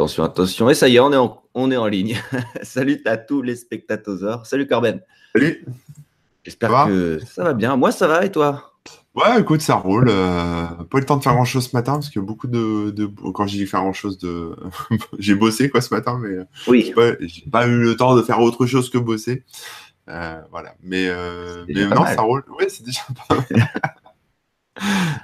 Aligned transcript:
Attention, 0.00 0.24
attention. 0.24 0.70
Et 0.70 0.74
ça 0.74 0.88
y 0.88 0.96
est, 0.96 1.00
on 1.00 1.12
est 1.12 1.16
en, 1.16 1.42
on 1.52 1.70
est 1.70 1.76
en 1.76 1.86
ligne. 1.86 2.16
Salut 2.62 3.02
à 3.04 3.18
tous 3.18 3.42
les 3.42 3.54
spectateurs. 3.54 4.46
Salut 4.46 4.66
Corben. 4.66 5.02
Salut. 5.34 5.62
J'espère 6.42 6.86
que 6.86 7.20
ça 7.30 7.44
va 7.44 7.52
bien. 7.52 7.76
Moi, 7.76 7.92
ça 7.92 8.06
va 8.08 8.24
et 8.24 8.32
toi? 8.32 8.72
Ouais, 9.14 9.38
écoute, 9.38 9.60
ça 9.60 9.74
roule. 9.74 10.08
Euh, 10.08 10.68
pas 10.90 10.96
eu 10.96 11.00
le 11.00 11.04
temps 11.04 11.18
de 11.18 11.22
faire 11.22 11.34
grand 11.34 11.44
chose 11.44 11.68
ce 11.68 11.76
matin 11.76 11.92
parce 11.92 12.08
que 12.08 12.18
beaucoup 12.18 12.46
de. 12.46 12.88
de... 12.92 13.10
Quand 13.34 13.46
j'ai 13.46 13.66
faire 13.66 13.82
grand 13.82 13.92
chose, 13.92 14.16
de... 14.16 14.56
j'ai 15.18 15.34
bossé 15.34 15.68
quoi 15.68 15.82
ce 15.82 15.92
matin, 15.92 16.18
mais 16.18 16.46
oui. 16.66 16.84
j'ai 16.86 16.94
pas, 16.94 17.12
pas, 17.52 17.66
eu 17.66 17.76
le 17.76 17.94
temps 17.94 18.16
de 18.16 18.22
faire 18.22 18.40
autre 18.40 18.64
chose 18.64 18.88
que 18.88 18.96
bosser. 18.96 19.44
Euh, 20.08 20.40
voilà. 20.50 20.76
Mais, 20.82 21.08
euh, 21.08 21.66
mais 21.68 21.86
non, 21.88 22.06
ça 22.06 22.22
roule. 22.22 22.42
Ouais, 22.58 22.70
c'est 22.70 22.86
déjà 22.86 23.02
pas 23.28 23.36
mal. 23.36 23.68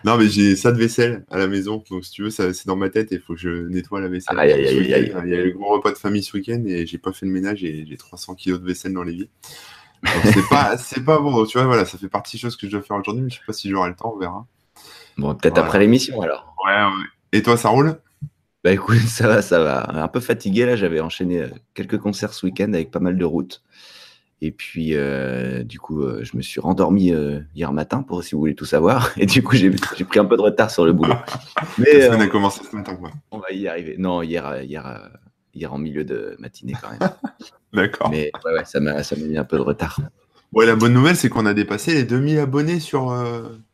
Non, 0.04 0.16
mais 0.16 0.28
j'ai 0.28 0.56
ça 0.56 0.72
de 0.72 0.78
vaisselle 0.78 1.24
à 1.30 1.38
la 1.38 1.46
maison. 1.46 1.82
Donc, 1.90 2.04
si 2.04 2.10
tu 2.10 2.22
veux, 2.22 2.30
c'est 2.30 2.66
dans 2.66 2.76
ma 2.76 2.90
tête 2.90 3.12
et 3.12 3.16
il 3.16 3.20
faut 3.20 3.34
que 3.34 3.40
je 3.40 3.66
nettoie 3.68 4.00
la 4.00 4.08
vaisselle. 4.08 4.38
Aïe, 4.38 4.52
aïe, 4.52 4.66
aïe, 4.66 5.12
il 5.24 5.30
y 5.30 5.34
a 5.34 5.38
eu 5.38 5.52
le 5.52 5.52
gros 5.52 5.72
repas 5.74 5.92
de 5.92 5.98
famille 5.98 6.22
ce 6.22 6.36
week-end 6.36 6.62
et 6.66 6.86
j'ai 6.86 6.98
pas 6.98 7.12
fait 7.12 7.26
le 7.26 7.32
ménage 7.32 7.64
et 7.64 7.86
j'ai 7.88 7.96
300 7.96 8.34
kilos 8.34 8.60
de 8.60 8.66
vaisselle 8.66 8.92
dans 8.92 9.02
l'évier. 9.02 9.30
c'est 10.04 10.48
pas, 10.48 10.76
c'est 10.78 11.04
pas 11.04 11.18
bon. 11.18 11.44
Tu 11.46 11.58
vois, 11.58 11.66
voilà, 11.66 11.84
ça 11.84 11.98
fait 11.98 12.08
partie 12.08 12.36
des 12.36 12.40
choses 12.40 12.56
que 12.56 12.66
je 12.66 12.72
dois 12.72 12.82
faire 12.82 12.96
aujourd'hui, 12.96 13.22
mais 13.22 13.30
je 13.30 13.36
sais 13.36 13.46
pas 13.46 13.52
si 13.52 13.70
j'aurai 13.70 13.88
le 13.88 13.96
temps, 13.96 14.12
on 14.14 14.18
verra. 14.18 14.46
Bon, 15.16 15.34
peut-être 15.34 15.58
après 15.58 15.78
l'émission 15.78 16.20
alors. 16.20 16.54
Ouais, 16.66 16.72
ouais. 16.72 17.06
Et 17.32 17.42
toi, 17.42 17.56
ça 17.56 17.70
roule? 17.70 17.98
Bah 18.66 18.72
écoute, 18.72 18.98
ça 19.06 19.28
va, 19.28 19.42
ça 19.42 19.60
va. 19.60 20.02
Un 20.02 20.08
peu 20.08 20.20
fatigué 20.20 20.66
là, 20.66 20.76
j'avais 20.76 21.00
enchaîné 21.00 21.42
euh, 21.42 21.48
quelques 21.74 21.98
concerts 21.98 22.34
ce 22.34 22.44
week-end 22.46 22.72
avec 22.72 22.90
pas 22.90 23.00
mal 23.00 23.16
de 23.16 23.24
routes. 23.24 23.62
Et 24.42 24.50
puis, 24.50 24.90
euh, 24.92 25.62
du 25.62 25.80
coup, 25.80 26.02
euh, 26.02 26.22
je 26.22 26.36
me 26.36 26.42
suis 26.42 26.60
rendormi 26.60 27.10
euh, 27.10 27.40
hier 27.54 27.72
matin, 27.72 28.02
pour 28.02 28.22
si 28.22 28.34
vous 28.34 28.40
voulez 28.40 28.54
tout 28.54 28.66
savoir. 28.66 29.10
Et 29.16 29.24
du 29.24 29.42
coup, 29.42 29.56
j'ai 29.56 29.70
pris 29.70 30.18
un 30.18 30.26
peu 30.26 30.36
de 30.36 30.42
retard 30.42 30.70
sur 30.70 30.84
le 30.84 30.92
boulot. 30.92 31.14
Mais 31.78 32.08
on 32.10 32.20
a 32.20 32.26
commencé 32.26 32.60
ce 32.70 32.76
matin, 32.76 32.96
quoi. 32.96 33.10
On 33.30 33.38
va 33.38 33.50
y 33.52 33.66
arriver. 33.66 33.96
Non, 33.98 34.22
hier, 34.22 34.62
hier, 34.62 35.10
hier 35.54 35.72
en 35.72 35.78
milieu 35.78 36.04
de 36.04 36.36
matinée 36.38 36.74
quand 36.80 36.90
même. 36.90 37.10
D'accord. 37.72 38.10
Mais 38.10 38.30
ouais, 38.44 38.52
ouais, 38.52 38.64
ça 38.64 38.78
m'a 38.80 39.00
mis 39.16 39.38
un 39.38 39.44
peu 39.44 39.56
de 39.56 39.62
retard. 39.62 40.00
Ouais, 40.52 40.66
la 40.66 40.76
bonne 40.76 40.92
nouvelle, 40.92 41.16
c'est 41.16 41.30
qu'on 41.30 41.46
a 41.46 41.54
dépassé 41.54 41.94
les 41.94 42.04
2000 42.04 42.38
abonnés 42.38 42.78
sur, 42.78 43.16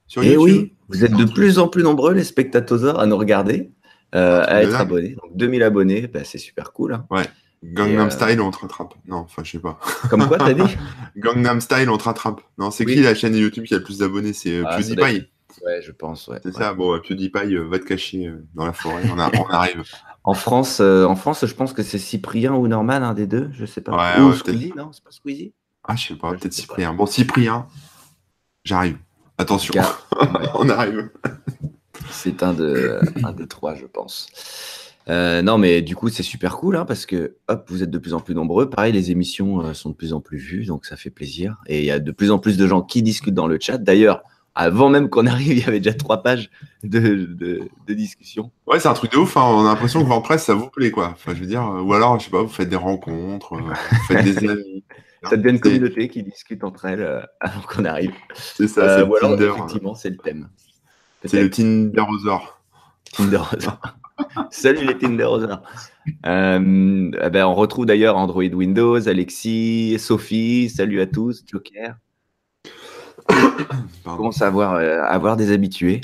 sur 0.06 0.22
Et 0.22 0.32
YouTube. 0.34 0.42
oui, 0.42 0.72
vous 0.88 1.04
êtes 1.04 1.14
de 1.14 1.24
plus 1.24 1.58
en 1.58 1.68
plus 1.68 1.82
nombreux, 1.82 2.14
les 2.14 2.24
spectateurs, 2.24 3.00
à 3.00 3.06
nous 3.06 3.16
regarder, 3.16 3.72
à 4.12 4.62
être 4.62 4.80
abonnés. 4.80 5.16
Donc, 5.22 5.36
2000 5.36 5.62
abonnés, 5.64 6.06
bah, 6.06 6.20
c'est 6.22 6.38
super 6.38 6.72
cool. 6.72 6.94
Hein. 6.94 7.06
Ouais. 7.10 7.24
Gangnam 7.62 8.08
euh... 8.08 8.10
Style, 8.10 8.40
on 8.40 8.50
te 8.50 8.58
rattrape. 8.58 8.94
Non, 9.06 9.18
enfin, 9.18 9.42
je 9.44 9.52
sais 9.52 9.58
pas. 9.58 9.78
Comme 10.10 10.26
quoi, 10.26 10.38
t'as 10.38 10.52
dit 10.52 10.76
Gangnam 11.16 11.60
Style, 11.60 11.88
on 11.88 11.96
te 11.96 12.04
rattrape. 12.04 12.40
Non, 12.58 12.70
c'est 12.70 12.84
oui. 12.84 12.94
qui 12.94 13.02
la 13.02 13.14
chaîne 13.14 13.36
YouTube 13.36 13.64
qui 13.64 13.74
a 13.74 13.78
le 13.78 13.84
plus 13.84 13.98
d'abonnés? 13.98 14.32
C'est 14.32 14.58
euh, 14.58 14.64
ah, 14.66 14.76
PewDiePie. 14.76 15.28
Ouais, 15.64 15.80
je 15.82 15.92
pense. 15.92 16.26
Ouais. 16.28 16.38
C'est 16.42 16.48
ouais. 16.48 16.54
ça. 16.54 16.74
Bon, 16.74 16.98
PewDiePie, 17.00 17.54
euh, 17.54 17.68
va 17.68 17.78
te 17.78 17.84
cacher 17.84 18.26
euh, 18.26 18.44
dans 18.54 18.66
la 18.66 18.72
forêt. 18.72 19.02
On, 19.14 19.18
a, 19.18 19.30
on 19.38 19.44
arrive. 19.46 19.84
en 20.24 20.34
France, 20.34 20.80
en 20.80 21.14
France, 21.14 21.46
je 21.46 21.54
pense 21.54 21.72
que 21.72 21.82
c'est 21.82 21.98
Cyprien 21.98 22.54
ou 22.54 22.66
Norman, 22.66 22.94
un 22.94 23.14
des 23.14 23.26
deux. 23.26 23.50
Je 23.52 23.64
sais 23.64 23.80
pas. 23.80 23.92
Ouais, 23.92 24.22
ou 24.22 24.30
ouais, 24.30 24.36
Squeezie, 24.36 24.72
non 24.76 24.90
C'est 24.92 25.04
pas 25.04 25.12
Squeezie? 25.12 25.54
Ah, 25.84 25.94
je 25.94 26.08
sais 26.08 26.14
pas. 26.14 26.30
Peut-être 26.32 26.52
Cyprien. 26.52 26.90
Pas. 26.90 26.96
Bon, 26.96 27.06
Cyprien, 27.06 27.66
j'arrive. 28.64 28.98
Attention, 29.38 29.74
on 30.54 30.68
arrive. 30.68 31.10
C'est 32.10 32.42
un, 32.42 32.52
de, 32.52 33.00
un 33.24 33.32
des 33.32 33.48
trois, 33.48 33.74
je 33.74 33.86
pense. 33.86 34.28
Euh, 35.08 35.42
non, 35.42 35.58
mais 35.58 35.82
du 35.82 35.96
coup, 35.96 36.08
c'est 36.08 36.22
super 36.22 36.56
cool 36.56 36.76
hein, 36.76 36.84
parce 36.84 37.06
que 37.06 37.36
hop, 37.48 37.66
vous 37.68 37.82
êtes 37.82 37.90
de 37.90 37.98
plus 37.98 38.14
en 38.14 38.20
plus 38.20 38.34
nombreux. 38.34 38.70
Pareil, 38.70 38.92
les 38.92 39.10
émissions 39.10 39.60
euh, 39.60 39.74
sont 39.74 39.90
de 39.90 39.94
plus 39.94 40.12
en 40.12 40.20
plus 40.20 40.38
vues, 40.38 40.64
donc 40.66 40.86
ça 40.86 40.96
fait 40.96 41.10
plaisir. 41.10 41.56
Et 41.66 41.80
il 41.80 41.84
y 41.84 41.90
a 41.90 41.98
de 41.98 42.12
plus 42.12 42.30
en 42.30 42.38
plus 42.38 42.56
de 42.56 42.66
gens 42.66 42.82
qui 42.82 43.02
discutent 43.02 43.34
dans 43.34 43.48
le 43.48 43.58
chat. 43.60 43.78
D'ailleurs, 43.78 44.22
avant 44.54 44.88
même 44.88 45.08
qu'on 45.08 45.26
arrive, 45.26 45.52
il 45.52 45.60
y 45.60 45.64
avait 45.64 45.80
déjà 45.80 45.94
trois 45.96 46.22
pages 46.22 46.50
de, 46.84 47.00
de, 47.00 47.68
de 47.86 47.94
discussion. 47.94 48.52
Ouais, 48.66 48.78
c'est 48.78 48.88
un 48.88 48.94
truc 48.94 49.12
de 49.12 49.18
ouf. 49.18 49.36
Hein. 49.36 49.42
On 49.44 49.66
a 49.66 49.70
l'impression 49.70 50.02
que 50.02 50.08
WordPress, 50.08 50.44
ça 50.44 50.54
vous 50.54 50.70
plaît, 50.70 50.90
quoi. 50.90 51.10
Enfin, 51.12 51.34
je 51.34 51.40
veux 51.40 51.46
dire, 51.46 51.62
ou 51.84 51.92
alors, 51.94 52.18
je 52.18 52.26
sais 52.26 52.30
pas, 52.30 52.42
vous 52.42 52.48
faites 52.48 52.68
des 52.68 52.76
rencontres, 52.76 53.56
vous 53.60 53.74
faites 54.08 54.24
des 54.24 54.48
amis. 54.48 54.84
Ça 55.28 55.36
devient 55.36 55.50
une 55.50 55.60
communauté 55.60 56.08
qui 56.08 56.22
discute 56.22 56.64
entre 56.64 56.84
elles 56.86 57.00
euh, 57.00 57.20
avant 57.40 57.60
qu'on 57.60 57.84
arrive. 57.84 58.12
C'est 58.34 58.66
ça, 58.66 58.98
c'est 58.98 59.02
ou 59.04 59.14
alors, 59.16 59.30
Tinder. 59.30 59.52
effectivement, 59.54 59.94
c'est 59.94 60.10
le 60.10 60.16
thème. 60.16 60.48
C'est 61.24 61.42
le 61.42 61.50
Tinderosaur. 61.50 62.60
Tinderosaur. 63.16 63.78
Salut 64.50 64.86
les 64.86 64.96
Tinderosers. 64.98 65.62
Euh, 66.26 67.10
eh 67.22 67.30
ben, 67.30 67.46
on 67.46 67.54
retrouve 67.54 67.86
d'ailleurs 67.86 68.16
Android 68.16 68.42
Windows, 68.44 69.08
Alexis, 69.08 69.96
Sophie. 69.98 70.70
Salut 70.70 71.00
à 71.00 71.06
tous, 71.06 71.44
Joker. 71.46 71.96
On 74.04 74.16
commence 74.16 74.42
à 74.42 74.48
avoir, 74.48 74.74
euh, 74.74 75.00
à 75.02 75.06
avoir 75.06 75.36
des 75.36 75.52
habitués. 75.52 76.00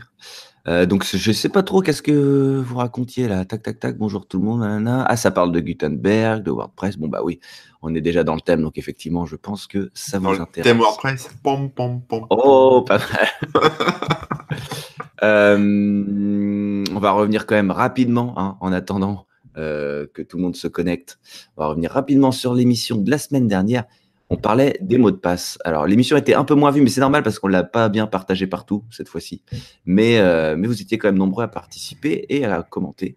Euh, 0.66 0.86
donc 0.86 1.04
je 1.04 1.32
sais 1.32 1.48
pas 1.48 1.62
trop 1.62 1.80
qu'est-ce 1.80 2.02
que 2.02 2.60
vous 2.64 2.76
racontiez 2.76 3.26
là. 3.26 3.44
Tac 3.44 3.62
tac 3.62 3.80
tac. 3.80 3.96
Bonjour 3.96 4.26
tout 4.26 4.38
le 4.38 4.44
monde. 4.44 4.60
Nanana. 4.60 5.04
Ah 5.08 5.16
ça 5.16 5.30
parle 5.30 5.50
de 5.50 5.60
Gutenberg, 5.60 6.42
de 6.42 6.50
WordPress. 6.50 6.96
Bon 6.98 7.08
bah 7.08 7.20
oui, 7.24 7.40
on 7.80 7.94
est 7.94 8.00
déjà 8.02 8.22
dans 8.22 8.34
le 8.34 8.40
thème. 8.40 8.62
Donc 8.62 8.76
effectivement, 8.76 9.24
je 9.24 9.36
pense 9.36 9.66
que 9.66 9.90
ça 9.94 10.18
Dans 10.18 10.30
vous 10.30 10.36
le 10.36 10.42
intéresse. 10.42 10.70
thème 10.70 10.78
WordPress. 10.78 11.30
Pom, 11.42 11.70
pom, 11.70 12.02
pom. 12.02 12.26
Oh, 12.30 12.84
pas 12.86 12.98
mal. 12.98 13.28
Euh, 15.22 16.84
on 16.94 16.98
va 16.98 17.10
revenir 17.12 17.46
quand 17.46 17.54
même 17.54 17.70
rapidement, 17.70 18.34
hein, 18.36 18.56
en 18.60 18.72
attendant 18.72 19.26
euh, 19.56 20.06
que 20.12 20.22
tout 20.22 20.36
le 20.36 20.42
monde 20.42 20.56
se 20.56 20.68
connecte. 20.68 21.18
On 21.56 21.62
va 21.62 21.68
revenir 21.68 21.90
rapidement 21.90 22.32
sur 22.32 22.54
l'émission 22.54 22.96
de 22.96 23.10
la 23.10 23.18
semaine 23.18 23.48
dernière. 23.48 23.84
On 24.30 24.36
parlait 24.36 24.78
des 24.82 24.98
mots 24.98 25.10
de 25.10 25.16
passe. 25.16 25.58
Alors, 25.64 25.86
l'émission 25.86 26.16
était 26.16 26.34
un 26.34 26.44
peu 26.44 26.54
moins 26.54 26.70
vue, 26.70 26.82
mais 26.82 26.90
c'est 26.90 27.00
normal 27.00 27.22
parce 27.22 27.38
qu'on 27.38 27.48
ne 27.48 27.54
l'a 27.54 27.64
pas 27.64 27.88
bien 27.88 28.06
partagé 28.06 28.46
partout 28.46 28.84
cette 28.90 29.08
fois-ci. 29.08 29.42
Mais, 29.86 30.18
euh, 30.18 30.54
mais 30.56 30.66
vous 30.68 30.82
étiez 30.82 30.98
quand 30.98 31.08
même 31.08 31.16
nombreux 31.16 31.44
à 31.44 31.48
participer 31.48 32.26
et 32.28 32.44
à 32.44 32.62
commenter. 32.62 33.16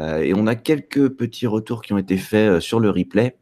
Et 0.00 0.34
on 0.34 0.48
a 0.48 0.56
quelques 0.56 1.10
petits 1.10 1.46
retours 1.46 1.80
qui 1.80 1.92
ont 1.92 1.98
été 1.98 2.16
faits 2.16 2.58
sur 2.58 2.80
le 2.80 2.90
replay. 2.90 3.36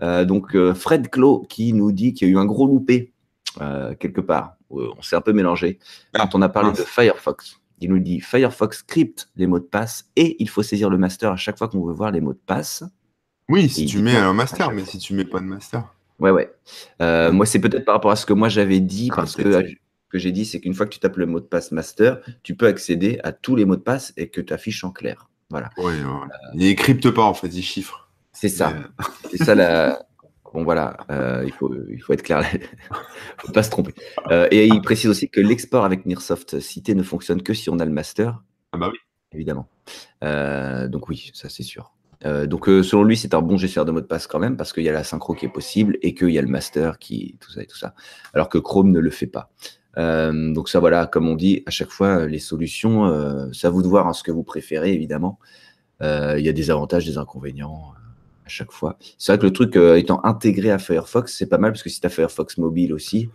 Donc, 0.00 0.56
Fred 0.72 1.10
Clos 1.10 1.46
qui 1.48 1.72
nous 1.74 1.92
dit 1.92 2.12
qu'il 2.12 2.26
y 2.26 2.30
a 2.32 2.34
eu 2.34 2.38
un 2.38 2.44
gros 2.44 2.66
loupé 2.66 3.11
euh, 3.60 3.94
quelque 3.94 4.20
part. 4.20 4.56
Euh, 4.72 4.88
On 4.96 5.02
s'est 5.02 5.16
un 5.16 5.20
peu 5.20 5.32
mélangé. 5.32 5.78
Quand 6.12 6.34
on 6.34 6.42
a 6.42 6.48
parlé 6.48 6.72
de 6.72 6.82
Firefox, 6.82 7.60
il 7.80 7.90
nous 7.90 7.98
dit 7.98 8.20
Firefox 8.20 8.78
script 8.78 9.28
les 9.36 9.46
mots 9.46 9.58
de 9.58 9.64
passe 9.64 10.08
et 10.16 10.36
il 10.42 10.48
faut 10.48 10.62
saisir 10.62 10.88
le 10.88 10.98
master 10.98 11.32
à 11.32 11.36
chaque 11.36 11.58
fois 11.58 11.68
qu'on 11.68 11.84
veut 11.84 11.92
voir 11.92 12.10
les 12.10 12.20
mots 12.20 12.32
de 12.32 12.40
passe. 12.46 12.84
Oui, 13.48 13.68
si 13.68 13.86
tu 13.86 13.98
mets 13.98 14.16
un 14.16 14.32
master, 14.32 14.70
mais 14.70 14.84
si 14.84 14.98
tu 14.98 15.14
mets 15.14 15.24
pas 15.24 15.40
de 15.40 15.44
master. 15.44 15.92
Ouais, 16.18 16.30
ouais. 16.30 16.54
Euh, 17.00 17.32
moi, 17.32 17.44
c'est 17.46 17.58
peut-être 17.58 17.84
par 17.84 17.96
rapport 17.96 18.12
à 18.12 18.16
ce 18.16 18.24
que 18.24 18.32
moi 18.32 18.48
j'avais 18.48 18.80
dit, 18.80 19.08
Ah, 19.12 19.16
parce 19.16 19.34
que 19.34 19.42
euh, 19.42 19.62
que 20.08 20.18
j'ai 20.18 20.30
dit, 20.30 20.44
c'est 20.44 20.60
qu'une 20.60 20.74
fois 20.74 20.86
que 20.86 20.92
tu 20.92 21.00
tapes 21.00 21.16
le 21.16 21.26
mot 21.26 21.40
de 21.40 21.44
passe 21.46 21.72
master, 21.72 22.20
tu 22.42 22.54
peux 22.54 22.66
accéder 22.66 23.18
à 23.24 23.32
tous 23.32 23.56
les 23.56 23.64
mots 23.64 23.76
de 23.76 23.80
passe 23.82 24.12
et 24.16 24.28
que 24.28 24.40
tu 24.40 24.52
affiches 24.52 24.84
en 24.84 24.90
clair. 24.90 25.28
Voilà. 25.50 25.70
Oui, 25.78 25.92
ouais. 25.94 26.00
Il 26.54 26.76
crypte 26.76 27.10
pas, 27.10 27.24
en 27.24 27.34
fait, 27.34 27.48
il 27.48 27.62
chiffre. 27.62 28.08
C'est 28.32 28.48
ça. 28.48 28.70
Euh, 28.70 29.04
C'est 29.30 29.44
ça 29.44 29.54
la. 29.54 30.06
Bon 30.52 30.64
voilà, 30.64 30.98
euh, 31.10 31.44
il, 31.46 31.52
faut, 31.52 31.74
il 31.90 31.98
faut 32.02 32.12
être 32.12 32.22
clair, 32.22 32.44
il 32.52 32.60
faut 33.38 33.52
pas 33.52 33.62
se 33.62 33.70
tromper. 33.70 33.94
Euh, 34.30 34.48
et 34.50 34.66
il 34.66 34.82
précise 34.82 35.08
aussi 35.08 35.30
que 35.30 35.40
l'export 35.40 35.84
avec 35.84 36.04
Nearsoft 36.04 36.60
Cité 36.60 36.94
ne 36.94 37.02
fonctionne 37.02 37.42
que 37.42 37.54
si 37.54 37.70
on 37.70 37.78
a 37.78 37.84
le 37.86 37.90
master, 37.90 38.42
Ah 38.72 38.78
bah 38.78 38.90
oui. 38.92 38.98
évidemment. 39.32 39.66
Euh, 40.22 40.88
donc 40.88 41.08
oui, 41.08 41.30
ça 41.32 41.48
c'est 41.48 41.62
sûr. 41.62 41.92
Donc 42.46 42.66
selon 42.66 43.02
lui, 43.02 43.16
c'est 43.16 43.34
un 43.34 43.42
bon 43.42 43.56
gestionnaire 43.56 43.84
de 43.84 43.90
mots 43.90 44.00
de 44.00 44.06
passe 44.06 44.28
quand 44.28 44.38
même 44.38 44.56
parce 44.56 44.72
qu'il 44.72 44.84
y 44.84 44.88
a 44.88 44.92
la 44.92 45.02
synchro 45.02 45.34
qui 45.34 45.44
est 45.44 45.52
possible 45.52 45.98
et 46.02 46.14
qu'il 46.14 46.30
y 46.30 46.38
a 46.38 46.42
le 46.42 46.46
master 46.46 47.00
qui 47.00 47.36
tout 47.40 47.50
ça 47.50 47.62
et 47.62 47.66
tout 47.66 47.76
ça. 47.76 47.94
Alors 48.32 48.48
que 48.48 48.58
Chrome 48.58 48.92
ne 48.92 49.00
le 49.00 49.10
fait 49.10 49.26
pas. 49.26 49.50
Donc 49.96 50.68
ça 50.68 50.78
voilà, 50.78 51.08
comme 51.08 51.28
on 51.28 51.34
dit, 51.34 51.64
à 51.66 51.72
chaque 51.72 51.90
fois 51.90 52.28
les 52.28 52.38
solutions, 52.38 53.06
à 53.06 53.70
vous 53.70 53.82
de 53.82 53.88
voir 53.88 54.06
hein, 54.06 54.12
ce 54.12 54.22
que 54.22 54.30
vous 54.30 54.44
préférez 54.44 54.92
évidemment. 54.92 55.40
Il 56.00 56.38
y 56.38 56.48
a 56.48 56.52
des 56.52 56.70
avantages, 56.70 57.06
des 57.06 57.18
inconvénients 57.18 57.92
à 58.44 58.48
chaque 58.48 58.72
fois. 58.72 58.98
C'est 59.18 59.32
vrai 59.32 59.38
que 59.38 59.44
le 59.46 59.52
truc 59.52 59.76
euh, 59.76 59.96
étant 59.96 60.20
intégré 60.24 60.70
à 60.70 60.78
Firefox, 60.78 61.34
c'est 61.36 61.46
pas 61.46 61.58
mal 61.58 61.72
parce 61.72 61.82
que 61.82 61.90
si 61.90 62.00
tu 62.00 62.06
as 62.06 62.10
Firefox 62.10 62.58
mobile 62.58 62.92
aussi, 62.92 63.30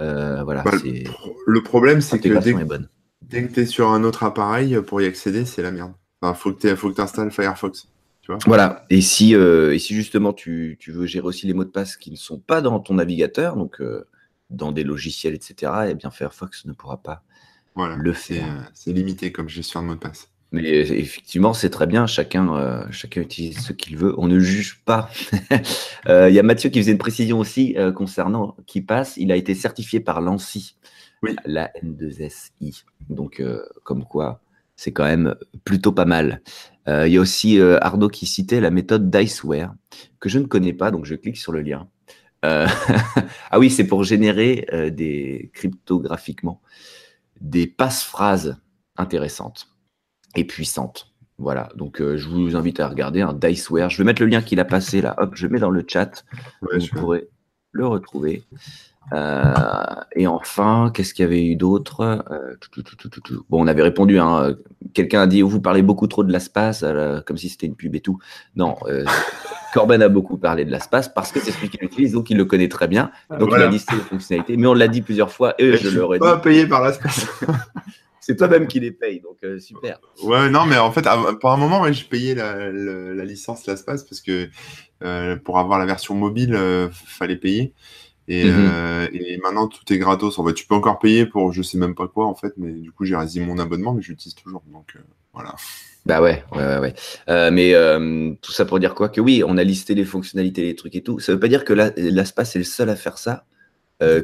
euh, 0.00 0.42
voilà, 0.44 0.62
Bah, 0.62 0.72
c'est 0.82 1.04
Le 1.46 1.62
problème, 1.62 2.00
c'est 2.00 2.18
que 2.18 2.28
dès, 2.38 2.52
bonne. 2.64 2.88
dès 3.22 3.46
que 3.46 3.52
tu 3.52 3.60
es 3.60 3.66
sur 3.66 3.88
un 3.90 4.04
autre 4.04 4.22
appareil, 4.24 4.80
pour 4.86 5.00
y 5.00 5.06
accéder, 5.06 5.44
c'est 5.44 5.62
la 5.62 5.70
merde. 5.72 5.92
Enfin, 6.20 6.34
faut 6.34 6.52
que 6.52 6.94
tu 6.94 7.00
installes 7.00 7.30
Firefox. 7.30 7.88
Tu 8.22 8.30
vois 8.30 8.38
Voilà. 8.46 8.84
Et 8.88 9.00
si, 9.00 9.34
euh, 9.34 9.74
et 9.74 9.78
si 9.80 9.94
justement 9.94 10.32
tu, 10.32 10.76
tu 10.78 10.92
veux 10.92 11.06
gérer 11.06 11.26
aussi 11.26 11.46
les 11.48 11.54
mots 11.54 11.64
de 11.64 11.70
passe 11.70 11.96
qui 11.96 12.10
ne 12.12 12.16
sont 12.16 12.38
pas 12.38 12.60
dans 12.60 12.78
ton 12.78 12.94
navigateur, 12.94 13.56
donc 13.56 13.80
euh, 13.80 14.06
dans 14.50 14.70
des 14.70 14.84
logiciels, 14.84 15.34
etc., 15.34 15.72
eh 15.88 15.94
bien 15.94 16.10
Firefox 16.12 16.64
ne 16.66 16.72
pourra 16.72 16.98
pas 17.02 17.24
Voilà. 17.74 17.96
le 17.96 18.12
faire. 18.12 18.44
euh, 18.44 18.62
c'est 18.74 18.92
limité 18.92 19.32
comme 19.32 19.48
gestion 19.48 19.82
de 19.82 19.88
mot 19.88 19.94
de 19.94 19.98
passe. 19.98 20.28
Mais 20.52 20.70
euh, 20.70 20.94
effectivement, 20.94 21.54
c'est 21.54 21.70
très 21.70 21.86
bien. 21.86 22.06
Chacun, 22.06 22.54
euh, 22.54 22.84
chacun 22.90 23.22
utilise 23.22 23.58
ce 23.58 23.72
qu'il 23.72 23.96
veut. 23.96 24.14
On 24.18 24.28
ne 24.28 24.38
juge 24.38 24.82
pas. 24.84 25.10
Euh, 26.08 26.28
Il 26.28 26.34
y 26.34 26.40
a 26.40 26.42
Mathieu 26.42 26.68
qui 26.68 26.80
faisait 26.80 26.90
une 26.90 26.98
précision 26.98 27.38
aussi 27.38 27.76
euh, 27.78 27.92
concernant 27.92 28.56
qui 28.66 28.80
passe. 28.80 29.16
Il 29.16 29.30
a 29.30 29.36
été 29.36 29.54
certifié 29.54 30.00
par 30.00 30.20
l'ANSI, 30.20 30.76
Oui. 31.22 31.36
la 31.46 31.70
N2SI. 31.80 32.82
Donc, 33.08 33.40
comme 33.84 34.04
quoi, 34.04 34.42
c'est 34.74 34.92
quand 34.92 35.04
même 35.04 35.36
plutôt 35.64 35.92
pas 35.92 36.04
mal. 36.04 36.42
Il 36.88 37.06
y 37.06 37.18
a 37.18 37.20
aussi 37.20 37.60
Arnaud 37.60 38.08
qui 38.08 38.26
citait 38.26 38.60
la 38.60 38.72
méthode 38.72 39.10
Diceware, 39.10 39.72
que 40.18 40.28
je 40.28 40.40
ne 40.40 40.46
connais 40.46 40.72
pas, 40.72 40.90
donc 40.90 41.04
je 41.04 41.14
clique 41.14 41.36
sur 41.36 41.52
le 41.52 41.60
lien. 41.62 41.88
Ah 42.42 43.58
oui, 43.60 43.70
c'est 43.70 43.86
pour 43.86 44.02
générer 44.02 44.66
des 44.92 45.52
cryptographiquement 45.54 46.60
des 47.40 47.68
passe-phrases 47.68 48.56
intéressantes 48.96 49.71
et 50.36 50.44
puissantes. 50.44 51.08
Voilà, 51.38 51.70
donc 51.76 51.98
je 51.98 52.28
vous 52.28 52.54
invite 52.56 52.78
à 52.78 52.88
regarder 52.88 53.20
un 53.20 53.32
Diceware. 53.32 53.90
Je 53.90 53.98
vais 53.98 54.04
mettre 54.04 54.22
le 54.22 54.28
lien 54.28 54.42
qu'il 54.42 54.60
a 54.60 54.64
passé 54.64 55.00
là. 55.00 55.14
Hop, 55.18 55.32
je 55.34 55.46
le 55.46 55.52
mets 55.52 55.58
dans 55.58 55.70
le 55.70 55.84
chat. 55.86 56.24
vous 56.60 56.86
pourrez 56.94 57.28
le 57.72 57.86
retrouver. 57.86 58.44
Euh, 59.12 59.54
et 60.14 60.26
enfin, 60.26 60.90
qu'est-ce 60.94 61.12
qu'il 61.12 61.24
y 61.24 61.26
avait 61.26 61.44
eu 61.44 61.56
d'autre? 61.56 62.24
Euh, 62.30 62.54
Bon, 63.50 63.62
on 63.62 63.66
avait 63.66 63.82
répondu. 63.82 64.18
Hein, 64.18 64.54
Quelqu'un 64.94 65.22
a 65.22 65.26
dit 65.26 65.42
vous 65.42 65.60
parlez 65.60 65.82
beaucoup 65.82 66.06
trop 66.06 66.22
de 66.22 66.32
l'espace, 66.32 66.84
comme 67.26 67.36
si 67.36 67.48
c'était 67.48 67.66
une 67.66 67.74
pub 67.74 67.94
et 67.94 68.00
tout. 68.00 68.18
Non, 68.56 68.76
euh, 68.86 69.04
Corben 69.74 70.02
a 70.02 70.08
beaucoup 70.08 70.36
parlé 70.36 70.64
de 70.64 70.70
l'espace 70.70 71.08
parce 71.08 71.32
que 71.32 71.40
c'est 71.40 71.50
celui 71.50 71.68
qui 71.68 71.78
l'utilise, 71.78 72.12
donc 72.12 72.30
il 72.30 72.36
le 72.36 72.44
connaît 72.44 72.68
très 72.68 72.88
bien. 72.88 73.10
Donc 73.38 73.50
il 73.52 73.62
a 73.62 73.68
listé 73.68 73.96
les 73.96 74.02
fonctionnalités. 74.02 74.56
Mais 74.56 74.66
on 74.66 74.74
l'a 74.74 74.88
dit 74.88 75.02
plusieurs 75.02 75.30
fois 75.30 75.54
et, 75.58 75.76
je, 75.76 75.88
l'aurais 75.88 76.18
dit. 76.18 76.24
Pas 76.24 76.38
payé 76.38 76.66
par 76.66 76.84
l'espace. 76.84 77.26
c'est 78.22 78.36
toi-même 78.36 78.66
qui 78.66 78.80
les 78.80 78.92
paye, 78.92 79.20
donc 79.20 79.38
super. 79.60 80.00
Ouais, 80.22 80.48
non, 80.48 80.64
mais 80.64 80.78
en 80.78 80.92
fait, 80.92 81.06
pour 81.40 81.50
un 81.50 81.56
moment, 81.58 81.82
ouais, 81.82 81.92
j'ai 81.92 82.04
payé 82.04 82.34
la, 82.34 82.70
licence 83.24 83.66
l'espace 83.66 84.04
parce 84.04 84.20
que 84.20 84.48
pour 85.44 85.58
avoir 85.58 85.78
la 85.78 85.86
version 85.86 86.14
mobile, 86.14 86.58
fallait 86.92 87.36
payer. 87.36 87.74
Mhm. 88.28 88.70
Euh, 88.72 89.08
et, 89.12 89.38
maintenant, 89.38 89.68
tout 89.68 89.90
est 89.92 89.98
gratos. 89.98 90.38
En 90.38 90.46
fait, 90.46 90.54
tu 90.54 90.66
peux 90.66 90.74
encore 90.74 90.98
payer 90.98 91.26
pour 91.26 91.52
je 91.52 91.62
sais 91.62 91.78
même 91.78 91.94
pas 91.94 92.08
quoi, 92.08 92.26
en 92.26 92.34
fait, 92.34 92.52
mais 92.56 92.72
du 92.72 92.92
coup, 92.92 93.04
j'ai 93.04 93.16
résilié 93.16 93.44
mon 93.44 93.58
abonnement, 93.58 93.92
mais 93.92 94.02
j'utilise 94.02 94.34
toujours. 94.34 94.62
Donc, 94.72 94.94
euh, 94.96 95.00
voilà. 95.32 95.54
Bah 96.04 96.20
ouais, 96.20 96.42
ouais, 96.52 96.78
ouais. 96.78 96.94
Euh, 97.28 97.50
mais 97.52 97.72
tout 98.40 98.52
ça 98.52 98.64
pour 98.64 98.80
dire 98.80 98.94
quoi? 98.94 99.08
Que 99.08 99.20
oui, 99.20 99.42
on 99.46 99.56
a 99.56 99.62
listé 99.62 99.94
les 99.94 100.04
fonctionnalités, 100.04 100.62
les 100.62 100.74
trucs 100.74 100.96
et 100.96 101.02
tout. 101.02 101.20
Ça 101.20 101.32
veut 101.32 101.40
pas 101.40 101.48
dire 101.48 101.64
que 101.64 101.72
l'espace 101.72 102.56
est 102.56 102.60
le 102.60 102.64
seul 102.64 102.90
à 102.90 102.96
faire 102.96 103.18
ça, 103.18 103.44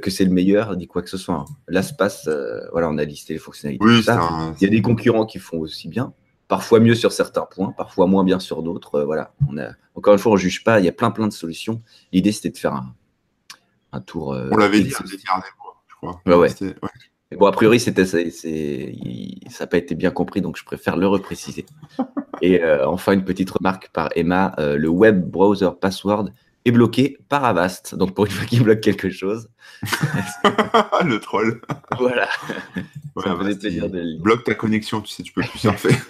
que 0.03 0.11
c'est 0.11 0.25
le 0.25 0.31
meilleur, 0.31 0.77
ni 0.77 0.87
quoi 0.87 1.03
que 1.03 1.11
ce 1.11 1.19
soit. 1.19 1.35
Hein. 1.35 1.45
L'espace, 1.69 2.29
voilà, 2.73 2.89
on 2.91 2.99
a 2.99 3.05
listé 3.05 3.33
les 3.33 3.39
fonctionnalités. 3.39 3.85
Oui. 3.85 4.01
Il 4.01 4.65
y 4.65 4.67
a 4.67 4.71
des 4.71 4.83
concurrents 4.83 5.27
qui 5.27 5.39
font 5.39 5.59
aussi 5.59 5.89
bien 5.89 6.13
parfois 6.49 6.81
mieux 6.81 6.95
sur 6.95 7.13
certains 7.13 7.43
points, 7.43 7.73
parfois 7.73 8.07
moins 8.07 8.25
bien 8.25 8.41
sur 8.41 8.63
d'autres. 8.63 9.03
voilà, 9.03 9.33
on 9.49 9.59
a 9.59 9.73
encore 9.95 10.15
une 10.15 10.19
fois, 10.19 10.33
on 10.33 10.37
juge 10.37 10.65
pas. 10.65 10.81
Il 10.81 10.87
y 10.87 10.89
a 10.89 10.93
plein 10.93 11.11
plein 11.11 11.29
de 11.29 11.33
solutions. 11.33 11.83
L'idée 12.13 12.33
c'était 12.33 12.51
de 12.51 12.59
faire 12.59 12.75
un, 12.75 12.95
un 13.93 14.01
tour. 14.01 14.33
Euh, 14.33 14.49
On 14.53 14.57
l'avait 14.57 14.81
dit, 14.81 14.91
je 14.91 14.97
crois. 16.01 16.21
Ouais, 16.27 16.49
Bon, 17.37 17.45
a 17.45 17.53
priori, 17.53 17.79
c'était, 17.79 18.07
ça 18.07 18.17
n'a 18.17 19.67
pas 19.67 19.77
été 19.77 19.95
bien 19.95 20.11
compris, 20.11 20.41
donc 20.41 20.57
je 20.57 20.65
préfère 20.65 20.97
le 20.97 21.07
repréciser. 21.07 21.67
Et 22.41 22.63
euh, 22.63 22.89
enfin, 22.89 23.13
une 23.13 23.25
petite 23.25 23.51
remarque 23.51 23.91
par 23.93 24.09
Emma 24.17 24.55
euh, 24.59 24.79
le 24.79 24.89
web 24.89 25.29
browser 25.29 25.69
password 25.79 26.31
est 26.69 26.73
bloqué 26.73 27.19
par 27.29 27.45
Avast. 27.45 27.95
Donc, 27.95 28.15
pour 28.15 28.27
une 28.27 28.33
fois 28.33 28.47
qu'il 28.47 28.63
bloque 28.63 28.81
quelque 28.81 29.11
chose. 29.11 29.49
le 29.83 31.19
troll. 31.19 31.61
Voilà. 31.99 32.29
ça 33.23 33.35
de 33.35 34.21
Bloque 34.21 34.45
ta 34.45 34.55
connexion, 34.55 35.01
tu 35.01 35.13
sais, 35.13 35.23
tu 35.23 35.33
peux 35.33 35.43
plus 35.43 35.59
surfer. 35.59 35.95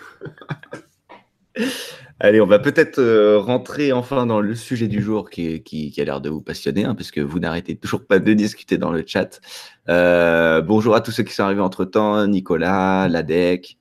Allez, 2.20 2.40
on 2.40 2.46
va 2.46 2.58
peut-être 2.58 2.99
euh, 2.99 3.38
rentrer 3.38 3.93
enfin 3.93 4.26
dans 4.26 4.40
le 4.40 4.56
sujet 4.56 4.88
du 4.88 5.00
jour 5.00 5.31
qui, 5.31 5.62
qui, 5.62 5.94
a 6.00 6.05
l'air 6.05 6.20
de 6.20 6.28
vous 6.28 6.40
passionner, 6.40 6.84
hein, 6.84 6.96
parce 6.96 7.12
que 7.12 7.20
vous 7.20 7.38
n'arrêtez 7.38 7.76
toujours 7.76 8.05
pas 8.05 8.19
de 8.19 8.32
discuter 8.32 8.76
dans 8.76 8.90
le 8.90 9.05
chat. 9.06 9.40
Euh, 9.88 10.60
bonjour 10.60 10.96
à 10.96 11.00
tous 11.00 11.12
ceux 11.12 11.22
qui 11.22 11.32
sont 11.32 11.44
arrivés 11.44 11.60
entre-temps, 11.60 12.26
Nicolas, 12.26 13.08
Ladec, 13.08 13.78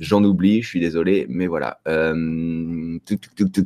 j'en 0.00 0.24
oublie, 0.24 0.62
je 0.62 0.68
suis 0.68 0.80
désolé, 0.80 1.26
mais 1.28 1.46
voilà. 1.46 1.78
Euh, 1.86 2.98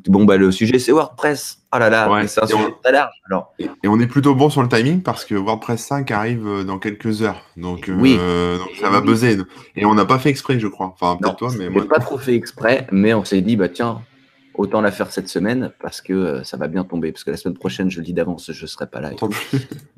bon, 0.08 0.24
bah, 0.24 0.36
le 0.36 0.52
sujet, 0.52 0.78
c'est 0.78 0.92
WordPress. 0.92 1.60
Oh 1.74 1.78
là 1.78 1.88
là, 1.88 2.26
c'est 2.26 2.42
un 2.42 2.46
sujet 2.46 2.74
très 2.82 2.92
large. 2.92 3.14
Alors. 3.30 3.54
Et, 3.58 3.68
on 3.86 3.98
est 3.98 4.06
plutôt 4.06 4.34
bon 4.34 4.50
sur 4.50 4.62
le 4.62 4.68
timing 4.68 5.02
parce 5.02 5.24
que 5.24 5.34
WordPress 5.34 5.80
5 5.80 6.10
arrive 6.10 6.64
dans 6.66 6.78
quelques 6.78 7.22
heures. 7.22 7.42
Donc, 7.56 7.90
oui. 7.98 8.18
ça 8.80 8.90
va 8.90 9.00
buzzer. 9.00 9.38
Et 9.76 9.84
on 9.86 9.94
n'a 9.94 10.04
pas 10.04 10.18
fait 10.18 10.28
exprès, 10.28 10.60
je 10.60 10.68
crois. 10.68 10.94
Enfin, 11.00 11.16
peut 11.20 11.30
toi, 11.36 11.50
mais 11.58 11.70
moi. 11.70 11.86
pas 11.88 12.00
trop 12.00 12.18
fait 12.18 12.34
exprès, 12.34 12.86
mais 12.92 13.14
on 13.14 13.24
s'est 13.24 13.40
dit, 13.40 13.56
bah 13.56 13.68
tiens, 13.68 14.02
autant 14.54 14.80
la 14.80 14.90
faire 14.90 15.10
cette 15.10 15.28
semaine 15.28 15.72
parce 15.80 16.00
que 16.00 16.12
euh, 16.12 16.44
ça 16.44 16.56
va 16.56 16.68
bien 16.68 16.84
tomber. 16.84 17.12
Parce 17.12 17.24
que 17.24 17.30
la 17.30 17.36
semaine 17.36 17.56
prochaine, 17.56 17.90
je 17.90 17.98
le 17.98 18.04
dis 18.04 18.12
d'avance, 18.12 18.52
je 18.52 18.62
ne 18.62 18.66
serai 18.66 18.86
pas 18.86 19.00
là. 19.00 19.10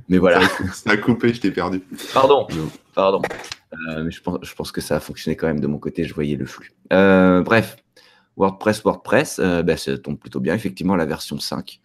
Mais 0.08 0.18
voilà. 0.18 0.40
ça 0.72 0.90
a 0.90 0.96
coupé, 0.96 1.32
je 1.32 1.40
t'ai 1.40 1.50
perdu. 1.50 1.82
Pardon, 2.12 2.46
pardon. 2.94 3.22
Euh, 3.72 4.04
mais 4.04 4.10
je 4.10 4.22
pense, 4.22 4.38
je 4.42 4.54
pense, 4.54 4.72
que 4.72 4.80
ça 4.80 4.96
a 4.96 5.00
fonctionné 5.00 5.36
quand 5.36 5.46
même 5.46 5.60
de 5.60 5.66
mon 5.66 5.78
côté, 5.78 6.04
je 6.04 6.14
voyais 6.14 6.36
le 6.36 6.46
flux. 6.46 6.72
Euh, 6.92 7.42
bref, 7.42 7.76
WordPress, 8.36 8.82
WordPress, 8.82 9.40
bah, 9.40 9.76
ça 9.76 9.98
tombe 9.98 10.18
plutôt 10.18 10.40
bien. 10.40 10.54
Effectivement, 10.54 10.96
la 10.96 11.06
version 11.06 11.38
5 11.38 11.80